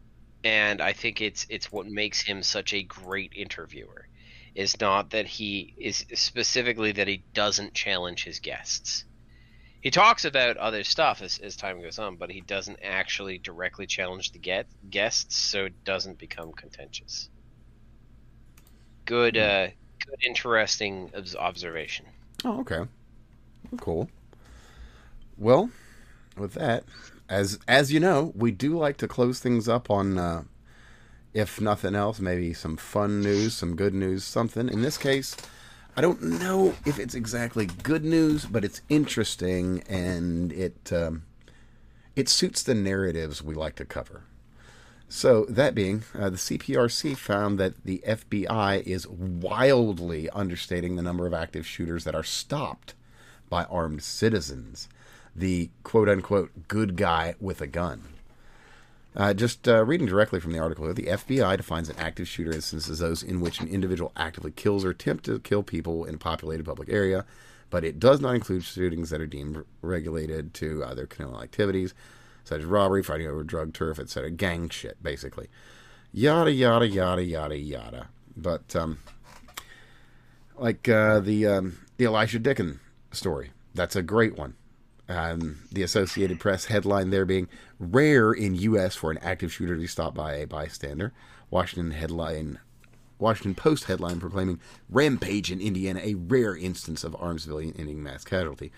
and 0.44 0.80
I 0.80 0.92
think 0.92 1.20
it's 1.20 1.46
it's 1.48 1.72
what 1.72 1.86
makes 1.86 2.20
him 2.20 2.42
such 2.42 2.72
a 2.72 2.82
great 2.82 3.32
interviewer. 3.34 4.06
Is 4.54 4.80
not 4.80 5.10
that 5.10 5.26
he 5.26 5.74
is 5.76 6.04
specifically 6.14 6.92
that 6.92 7.08
he 7.08 7.24
doesn't 7.34 7.74
challenge 7.74 8.22
his 8.22 8.38
guests. 8.38 9.04
He 9.80 9.90
talks 9.90 10.24
about 10.24 10.56
other 10.58 10.84
stuff 10.84 11.22
as, 11.22 11.38
as 11.38 11.56
time 11.56 11.82
goes 11.82 11.98
on, 11.98 12.16
but 12.16 12.30
he 12.30 12.40
doesn't 12.40 12.78
actually 12.82 13.38
directly 13.38 13.86
challenge 13.86 14.30
the 14.30 14.38
get, 14.38 14.66
guests, 14.88 15.36
so 15.36 15.66
it 15.66 15.84
doesn't 15.84 16.18
become 16.18 16.52
contentious. 16.52 17.28
Good, 19.04 19.36
uh, 19.36 19.66
good, 20.06 20.24
interesting 20.24 21.10
observation. 21.38 22.06
Oh, 22.44 22.60
okay. 22.60 22.84
Cool. 23.78 24.08
Well, 25.36 25.68
with 26.36 26.54
that, 26.54 26.84
as 27.34 27.58
as 27.66 27.92
you 27.92 27.98
know, 27.98 28.32
we 28.36 28.52
do 28.52 28.78
like 28.78 28.96
to 28.98 29.08
close 29.08 29.40
things 29.40 29.68
up 29.68 29.90
on, 29.90 30.18
uh, 30.18 30.44
if 31.32 31.60
nothing 31.60 31.96
else, 31.96 32.20
maybe 32.20 32.54
some 32.54 32.76
fun 32.76 33.20
news, 33.20 33.54
some 33.54 33.74
good 33.74 33.92
news, 33.92 34.22
something. 34.22 34.68
In 34.68 34.82
this 34.82 34.96
case, 34.96 35.36
I 35.96 36.00
don't 36.00 36.22
know 36.22 36.74
if 36.86 36.98
it's 36.98 37.14
exactly 37.14 37.66
good 37.66 38.04
news, 38.04 38.46
but 38.46 38.64
it's 38.64 38.82
interesting 38.88 39.82
and 39.88 40.52
it 40.52 40.92
um, 40.92 41.24
it 42.14 42.28
suits 42.28 42.62
the 42.62 42.74
narratives 42.74 43.42
we 43.42 43.54
like 43.54 43.74
to 43.76 43.84
cover. 43.84 44.22
So, 45.08 45.44
that 45.48 45.74
being, 45.74 46.02
uh, 46.18 46.30
the 46.30 46.36
CPRC 46.36 47.16
found 47.16 47.58
that 47.58 47.84
the 47.84 48.02
FBI 48.06 48.82
is 48.82 49.06
wildly 49.06 50.30
understating 50.30 50.96
the 50.96 51.02
number 51.02 51.26
of 51.26 51.34
active 51.34 51.66
shooters 51.66 52.04
that 52.04 52.14
are 52.14 52.24
stopped 52.24 52.94
by 53.48 53.64
armed 53.64 54.02
citizens. 54.02 54.88
The 55.36 55.70
quote 55.82 56.08
unquote 56.08 56.68
good 56.68 56.96
guy 56.96 57.34
with 57.40 57.60
a 57.60 57.66
gun. 57.66 58.02
Uh, 59.16 59.32
just 59.32 59.68
uh, 59.68 59.84
reading 59.84 60.08
directly 60.08 60.40
from 60.40 60.52
the 60.52 60.58
article, 60.58 60.86
here, 60.86 60.94
the 60.94 61.06
FBI 61.06 61.56
defines 61.56 61.88
an 61.88 61.96
active 61.98 62.26
shooter 62.26 62.52
instance 62.52 62.88
as 62.88 62.98
those 62.98 63.22
in 63.22 63.40
which 63.40 63.60
an 63.60 63.68
individual 63.68 64.10
actively 64.16 64.50
kills 64.50 64.84
or 64.84 64.90
attempts 64.90 65.24
to 65.24 65.38
kill 65.38 65.62
people 65.62 66.04
in 66.04 66.16
a 66.16 66.18
populated 66.18 66.66
public 66.66 66.88
area, 66.88 67.24
but 67.70 67.84
it 67.84 68.00
does 68.00 68.20
not 68.20 68.34
include 68.34 68.64
shootings 68.64 69.10
that 69.10 69.20
are 69.20 69.26
deemed 69.26 69.64
regulated 69.82 70.52
to 70.54 70.82
other 70.82 71.06
criminal 71.06 71.40
activities, 71.40 71.94
such 72.42 72.60
as 72.60 72.64
robbery, 72.64 73.04
fighting 73.04 73.28
over 73.28 73.44
drug 73.44 73.72
turf, 73.72 74.00
etc., 74.00 74.32
gang 74.32 74.68
shit, 74.68 75.00
basically. 75.00 75.48
Yada 76.12 76.50
yada 76.50 76.86
yada 76.86 77.22
yada 77.22 77.56
yada. 77.56 78.08
But 78.36 78.74
um, 78.74 78.98
like 80.56 80.88
uh, 80.88 81.20
the 81.20 81.46
um, 81.46 81.78
the 81.98 82.06
Elisha 82.06 82.40
Dicken 82.40 82.80
story, 83.12 83.50
that's 83.74 83.94
a 83.94 84.02
great 84.02 84.36
one. 84.36 84.54
Um, 85.08 85.58
the 85.70 85.82
Associated 85.82 86.40
Press 86.40 86.66
headline 86.66 87.10
there 87.10 87.26
being 87.26 87.48
rare 87.78 88.32
in 88.32 88.54
U.S. 88.54 88.96
for 88.96 89.10
an 89.10 89.18
active 89.18 89.52
shooter 89.52 89.74
to 89.74 89.80
be 89.80 89.86
stopped 89.86 90.16
by 90.16 90.34
a 90.34 90.46
bystander. 90.46 91.12
Washington 91.50 91.90
headline, 91.90 92.58
Washington 93.18 93.54
Post 93.54 93.84
headline 93.84 94.18
proclaiming 94.18 94.60
rampage 94.88 95.52
in 95.52 95.60
Indiana 95.60 96.00
a 96.02 96.14
rare 96.14 96.56
instance 96.56 97.04
of 97.04 97.14
armed 97.20 97.42
civilian 97.42 97.74
ending 97.78 98.02
mass 98.02 98.24
casualty. 98.24 98.72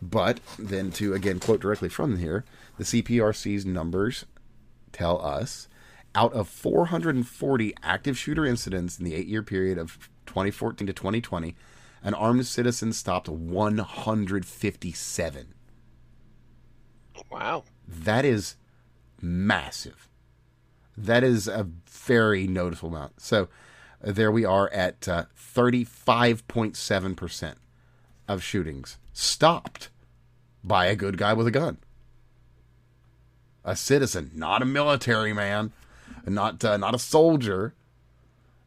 But 0.00 0.40
then 0.58 0.90
to 0.92 1.14
again 1.14 1.40
quote 1.40 1.60
directly 1.60 1.88
from 1.88 2.18
here, 2.18 2.44
the 2.78 2.84
CPRC's 2.84 3.66
numbers 3.66 4.24
tell 4.92 5.24
us 5.24 5.68
out 6.14 6.32
of 6.32 6.48
440 6.48 7.74
active 7.82 8.18
shooter 8.18 8.46
incidents 8.46 8.98
in 8.98 9.04
the 9.04 9.14
eight 9.14 9.26
year 9.26 9.42
period 9.42 9.76
of 9.76 10.08
2014 10.26 10.86
to 10.86 10.92
2020, 10.92 11.56
an 12.02 12.14
armed 12.14 12.46
citizen 12.46 12.92
stopped 12.92 13.28
157. 13.28 15.54
Wow. 17.30 17.64
That 17.86 18.24
is 18.24 18.56
massive. 19.20 20.08
That 20.96 21.22
is 21.22 21.48
a 21.48 21.68
very 21.88 22.46
noticeable 22.46 22.96
amount. 22.96 23.20
So 23.20 23.48
there 24.00 24.30
we 24.30 24.44
are 24.44 24.72
at 24.72 25.08
uh, 25.08 25.24
35.7% 25.54 27.54
of 28.28 28.42
shootings 28.42 28.98
stopped 29.12 29.88
by 30.62 30.86
a 30.86 30.96
good 30.96 31.16
guy 31.16 31.32
with 31.32 31.46
a 31.46 31.50
gun. 31.50 31.78
A 33.64 33.76
citizen, 33.76 34.30
not 34.34 34.62
a 34.62 34.66
military 34.66 35.32
man, 35.32 35.72
not 36.26 36.64
uh, 36.64 36.76
not 36.76 36.94
a 36.94 36.98
soldier, 36.98 37.74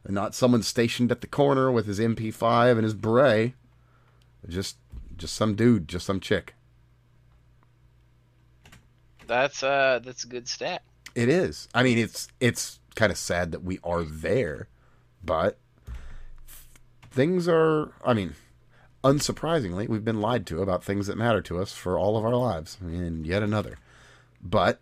not 0.08 0.36
someone 0.36 0.64
stationed 0.64 1.12
at 1.12 1.22
the 1.22 1.28
corner 1.28 1.72
with 1.72 1.88
his 1.88 2.00
MP5 2.00 2.74
and 2.74 2.84
his 2.84 2.94
beret. 2.94 3.54
Just 4.48 4.78
just 5.16 5.36
some 5.36 5.56
dude, 5.56 5.88
just 5.88 6.06
some 6.06 6.20
chick. 6.20 6.56
That's 9.30 9.64
uh 9.64 10.00
that's 10.04 10.24
a 10.24 10.28
good 10.28 10.48
stat. 10.48 10.82
It 11.16 11.30
is. 11.30 11.68
I 11.74 11.84
mean, 11.84 11.98
it's 11.98 12.28
it's 12.40 12.80
kind 12.96 13.12
of 13.12 13.18
sad 13.18 13.52
that 13.52 13.64
we 13.64 13.80
are 13.84 14.04
there, 14.04 14.68
but 15.24 15.58
things 17.12 17.48
are. 17.48 17.92
I 18.04 18.14
mean, 18.14 18.34
unsurprisingly, 19.04 19.88
we've 19.88 20.04
been 20.04 20.20
lied 20.20 20.46
to 20.48 20.62
about 20.62 20.84
things 20.84 21.08
that 21.08 21.18
matter 21.18 21.42
to 21.44 21.60
us 21.60 21.74
for 21.74 21.98
all 21.98 22.18
of 22.18 22.26
our 22.26 22.36
lives, 22.36 22.78
and 22.82 23.26
yet 23.26 23.44
another. 23.44 23.78
But 24.42 24.80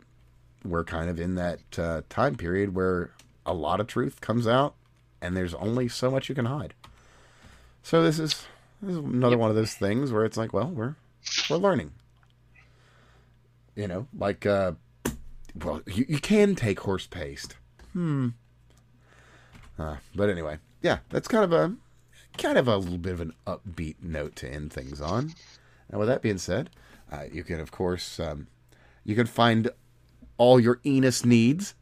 we're 0.64 0.84
kind 0.84 1.10
of 1.10 1.20
in 1.20 1.36
that 1.36 1.60
uh, 1.78 2.02
time 2.10 2.36
period 2.36 2.74
where 2.74 3.12
a 3.46 3.54
lot 3.54 3.80
of 3.80 3.88
truth 3.88 4.22
comes 4.22 4.48
out, 4.48 4.76
and 5.22 5.36
there's 5.36 5.54
only 5.56 5.88
so 5.88 6.10
much 6.10 6.30
you 6.30 6.36
can 6.36 6.46
hide. 6.46 6.74
So 7.84 8.02
this 8.02 8.18
is 8.18 8.46
this 8.82 8.92
is 8.92 8.98
another 8.98 9.38
one 9.38 9.50
of 9.50 9.56
those 9.56 9.74
things 9.74 10.12
where 10.12 10.24
it's 10.26 10.38
like, 10.38 10.54
well, 10.54 10.70
we're 10.70 10.96
we're 11.50 11.58
learning. 11.58 11.92
You 13.78 13.88
know, 13.88 14.08
like 14.18 14.44
uh, 14.48 14.72
well, 15.64 15.82
you, 15.86 16.06
you 16.10 16.20
can 16.20 16.56
take 16.56 16.80
horse 16.80 17.06
paste. 17.06 17.56
Hmm. 17.94 18.30
Uh, 19.78 19.98
but 20.16 20.32
anyway, 20.32 20.58
yeah, 20.82 20.98
that's 21.10 21.28
kind 21.28 21.44
of 21.44 21.54
a 21.54 21.76
kind 22.40 22.58
of 22.58 22.68
a 22.68 22.78
little 22.78 22.98
bit 22.98 23.14
of 23.14 23.22
an 23.22 23.34
upbeat 23.46 23.98
note 24.02 24.36
to 24.38 24.52
end 24.52 24.74
things 24.74 25.00
on. 25.00 25.36
And 25.90 26.00
with 26.00 26.08
that 26.08 26.24
being 26.24 26.40
said, 26.40 26.72
uh, 27.12 27.26
you 27.32 27.44
can 27.44 27.60
of 27.60 27.72
course 27.72 28.20
um, 28.20 28.48
you 29.04 29.16
can 29.16 29.28
find 29.28 29.70
all 30.40 30.60
your 30.60 30.80
Enos 30.84 31.24
needs 31.24 31.76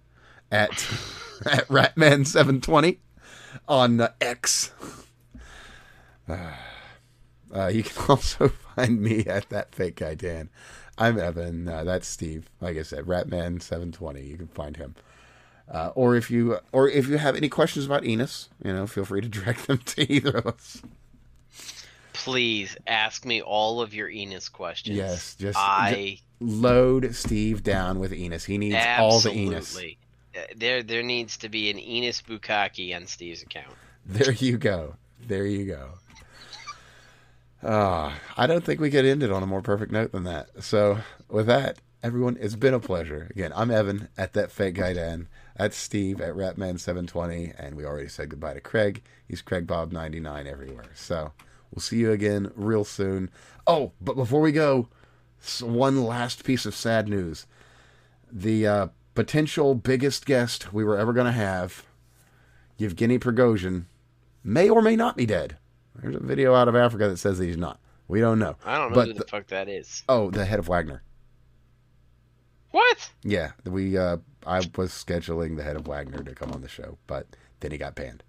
at 0.51 0.71
at 1.45 1.65
Ratman720 1.69 2.97
on 3.67 4.01
uh, 4.01 4.09
X. 4.19 4.71
Uh, 7.53 7.67
you 7.67 7.83
can 7.83 8.05
also 8.09 8.49
find 8.75 8.99
me 8.99 9.19
at 9.27 9.47
that 9.47 9.73
fake 9.73 9.95
guy 9.95 10.13
Dan. 10.13 10.49
I'm 10.97 11.19
Evan. 11.19 11.67
Uh, 11.67 11.83
that's 11.83 12.07
Steve. 12.07 12.49
Like 12.61 12.77
I 12.77 12.83
said, 12.83 13.05
Ratman720. 13.05 14.27
You 14.27 14.37
can 14.37 14.47
find 14.47 14.77
him. 14.77 14.95
Uh, 15.69 15.91
or 15.95 16.15
if 16.15 16.29
you 16.29 16.59
or 16.71 16.87
if 16.87 17.07
you 17.07 17.17
have 17.17 17.35
any 17.35 17.49
questions 17.49 17.85
about 17.85 18.05
Enos, 18.05 18.49
you 18.63 18.71
know, 18.71 18.85
feel 18.85 19.03
free 19.03 19.21
to 19.21 19.27
direct 19.27 19.67
them 19.67 19.79
to 19.79 20.11
either 20.11 20.37
of 20.37 20.47
us. 20.47 20.81
Please 22.13 22.77
ask 22.87 23.25
me 23.25 23.41
all 23.41 23.81
of 23.81 23.93
your 23.93 24.09
Enos 24.09 24.47
questions. 24.47 24.95
Yes, 24.95 25.35
just 25.35 25.57
I 25.59 26.19
load 26.39 27.13
Steve 27.15 27.61
down 27.63 27.99
with 27.99 28.13
Enos. 28.13 28.45
He 28.45 28.57
needs 28.57 28.77
all 28.97 29.19
the 29.19 29.33
Enos. 29.33 29.77
Uh, 29.77 29.81
There, 30.55 30.81
there 30.83 31.03
needs 31.03 31.37
to 31.37 31.49
be 31.49 31.69
an 31.69 31.79
Enos 31.79 32.21
Bukaki 32.21 32.95
on 32.95 33.07
Steve's 33.07 33.41
account. 33.41 33.73
There 34.05 34.31
you 34.31 34.57
go. 34.57 34.95
There 35.27 35.45
you 35.45 35.65
go. 35.65 35.89
Ah, 37.67 38.13
I 38.37 38.45
don't 38.45 38.63
think 38.63 38.79
we 38.79 38.91
could 38.91 39.05
end 39.05 39.23
it 39.23 39.31
on 39.31 39.41
a 39.41 39.47
more 39.47 39.63
perfect 39.63 39.91
note 39.91 40.11
than 40.11 40.23
that. 40.25 40.63
So, 40.63 40.99
with 41.27 41.47
that, 41.47 41.79
everyone, 42.03 42.37
it's 42.39 42.55
been 42.55 42.75
a 42.75 42.79
pleasure. 42.79 43.25
Again, 43.31 43.51
I'm 43.55 43.71
Evan 43.71 44.07
at 44.15 44.33
that 44.33 44.51
fake 44.51 44.75
guy 44.75 44.93
Dan. 44.93 45.27
That's 45.57 45.75
Steve 45.75 46.21
at 46.21 46.35
Ratman720, 46.35 47.55
and 47.57 47.75
we 47.75 47.83
already 47.83 48.07
said 48.07 48.29
goodbye 48.29 48.53
to 48.53 48.61
Craig. 48.61 49.01
He's 49.27 49.41
Craig 49.41 49.65
Bob 49.65 49.91
99 49.91 50.45
everywhere. 50.45 50.91
So, 50.93 51.31
we'll 51.71 51.81
see 51.81 51.97
you 51.97 52.11
again 52.11 52.51
real 52.55 52.83
soon. 52.83 53.31
Oh, 53.65 53.93
but 53.99 54.15
before 54.15 54.41
we 54.41 54.51
go, 54.51 54.87
one 55.59 56.03
last 56.03 56.43
piece 56.43 56.67
of 56.67 56.75
sad 56.75 57.07
news. 57.07 57.47
The 58.31 58.67
uh, 58.67 58.87
potential 59.15 59.73
biggest 59.73 60.27
guest 60.27 60.71
we 60.71 60.83
were 60.83 60.99
ever 60.99 61.13
going 61.13 61.25
to 61.25 61.31
have, 61.31 61.83
Yevgeny 62.77 63.17
Prigozhin, 63.17 63.85
may 64.43 64.69
or 64.69 64.83
may 64.83 64.95
not 64.95 65.17
be 65.17 65.25
dead. 65.25 65.57
There's 66.01 66.15
a 66.15 66.19
video 66.19 66.53
out 66.53 66.67
of 66.67 66.75
Africa 66.75 67.07
that 67.09 67.17
says 67.17 67.37
that 67.39 67.45
he's 67.45 67.57
not. 67.57 67.79
We 68.07 68.19
don't 68.19 68.39
know. 68.39 68.55
I 68.63 68.77
don't 68.77 68.91
know 68.91 68.95
But 68.95 69.07
who 69.07 69.13
the, 69.13 69.19
the- 69.19 69.27
fuck 69.27 69.47
that 69.47 69.67
is. 69.69 70.03
Oh, 70.07 70.29
the 70.29 70.45
head 70.45 70.59
of 70.59 70.67
Wagner. 70.67 71.01
What? 72.71 73.09
Yeah, 73.23 73.51
we. 73.63 73.97
Uh, 73.97 74.17
I 74.45 74.57
was 74.75 74.91
scheduling 74.91 75.55
the 75.57 75.63
head 75.63 75.75
of 75.75 75.87
Wagner 75.87 76.21
to 76.23 76.35
come 76.35 76.51
on 76.51 76.61
the 76.61 76.67
show, 76.67 76.97
but 77.07 77.25
then 77.61 77.71
he 77.71 77.77
got 77.77 77.95
banned. 77.95 78.21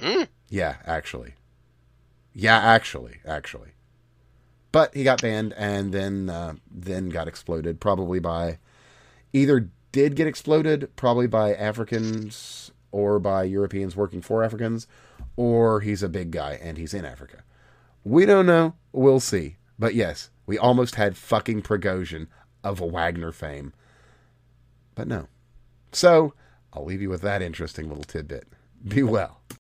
Hmm? 0.00 0.22
Yeah, 0.48 0.76
actually. 0.86 1.34
Yeah, 2.34 2.58
actually, 2.58 3.18
actually. 3.26 3.70
But 4.72 4.94
he 4.94 5.04
got 5.04 5.22
banned 5.22 5.54
and 5.56 5.92
then 5.92 6.28
uh, 6.28 6.54
then 6.70 7.08
got 7.08 7.28
exploded, 7.28 7.80
probably 7.80 8.18
by 8.18 8.58
either 9.32 9.70
did 9.92 10.16
get 10.16 10.26
exploded, 10.26 10.94
probably 10.96 11.26
by 11.26 11.54
Africans 11.54 12.72
or 12.96 13.18
by 13.18 13.44
Europeans 13.44 13.94
working 13.94 14.22
for 14.22 14.42
Africans, 14.42 14.86
or 15.36 15.80
he's 15.80 16.02
a 16.02 16.08
big 16.08 16.30
guy 16.30 16.58
and 16.62 16.78
he's 16.78 16.94
in 16.94 17.04
Africa. 17.04 17.44
We 18.04 18.24
don't 18.24 18.46
know. 18.46 18.74
We'll 18.90 19.20
see. 19.20 19.56
But 19.78 19.94
yes, 19.94 20.30
we 20.46 20.56
almost 20.56 20.94
had 20.94 21.14
fucking 21.14 21.60
Prigozhin 21.60 22.28
of 22.64 22.80
Wagner 22.80 23.32
fame. 23.32 23.74
But 24.94 25.08
no. 25.08 25.28
So, 25.92 26.32
I'll 26.72 26.86
leave 26.86 27.02
you 27.02 27.10
with 27.10 27.20
that 27.20 27.42
interesting 27.42 27.86
little 27.86 28.04
tidbit. 28.04 28.48
Be 28.82 29.02
well. 29.02 29.42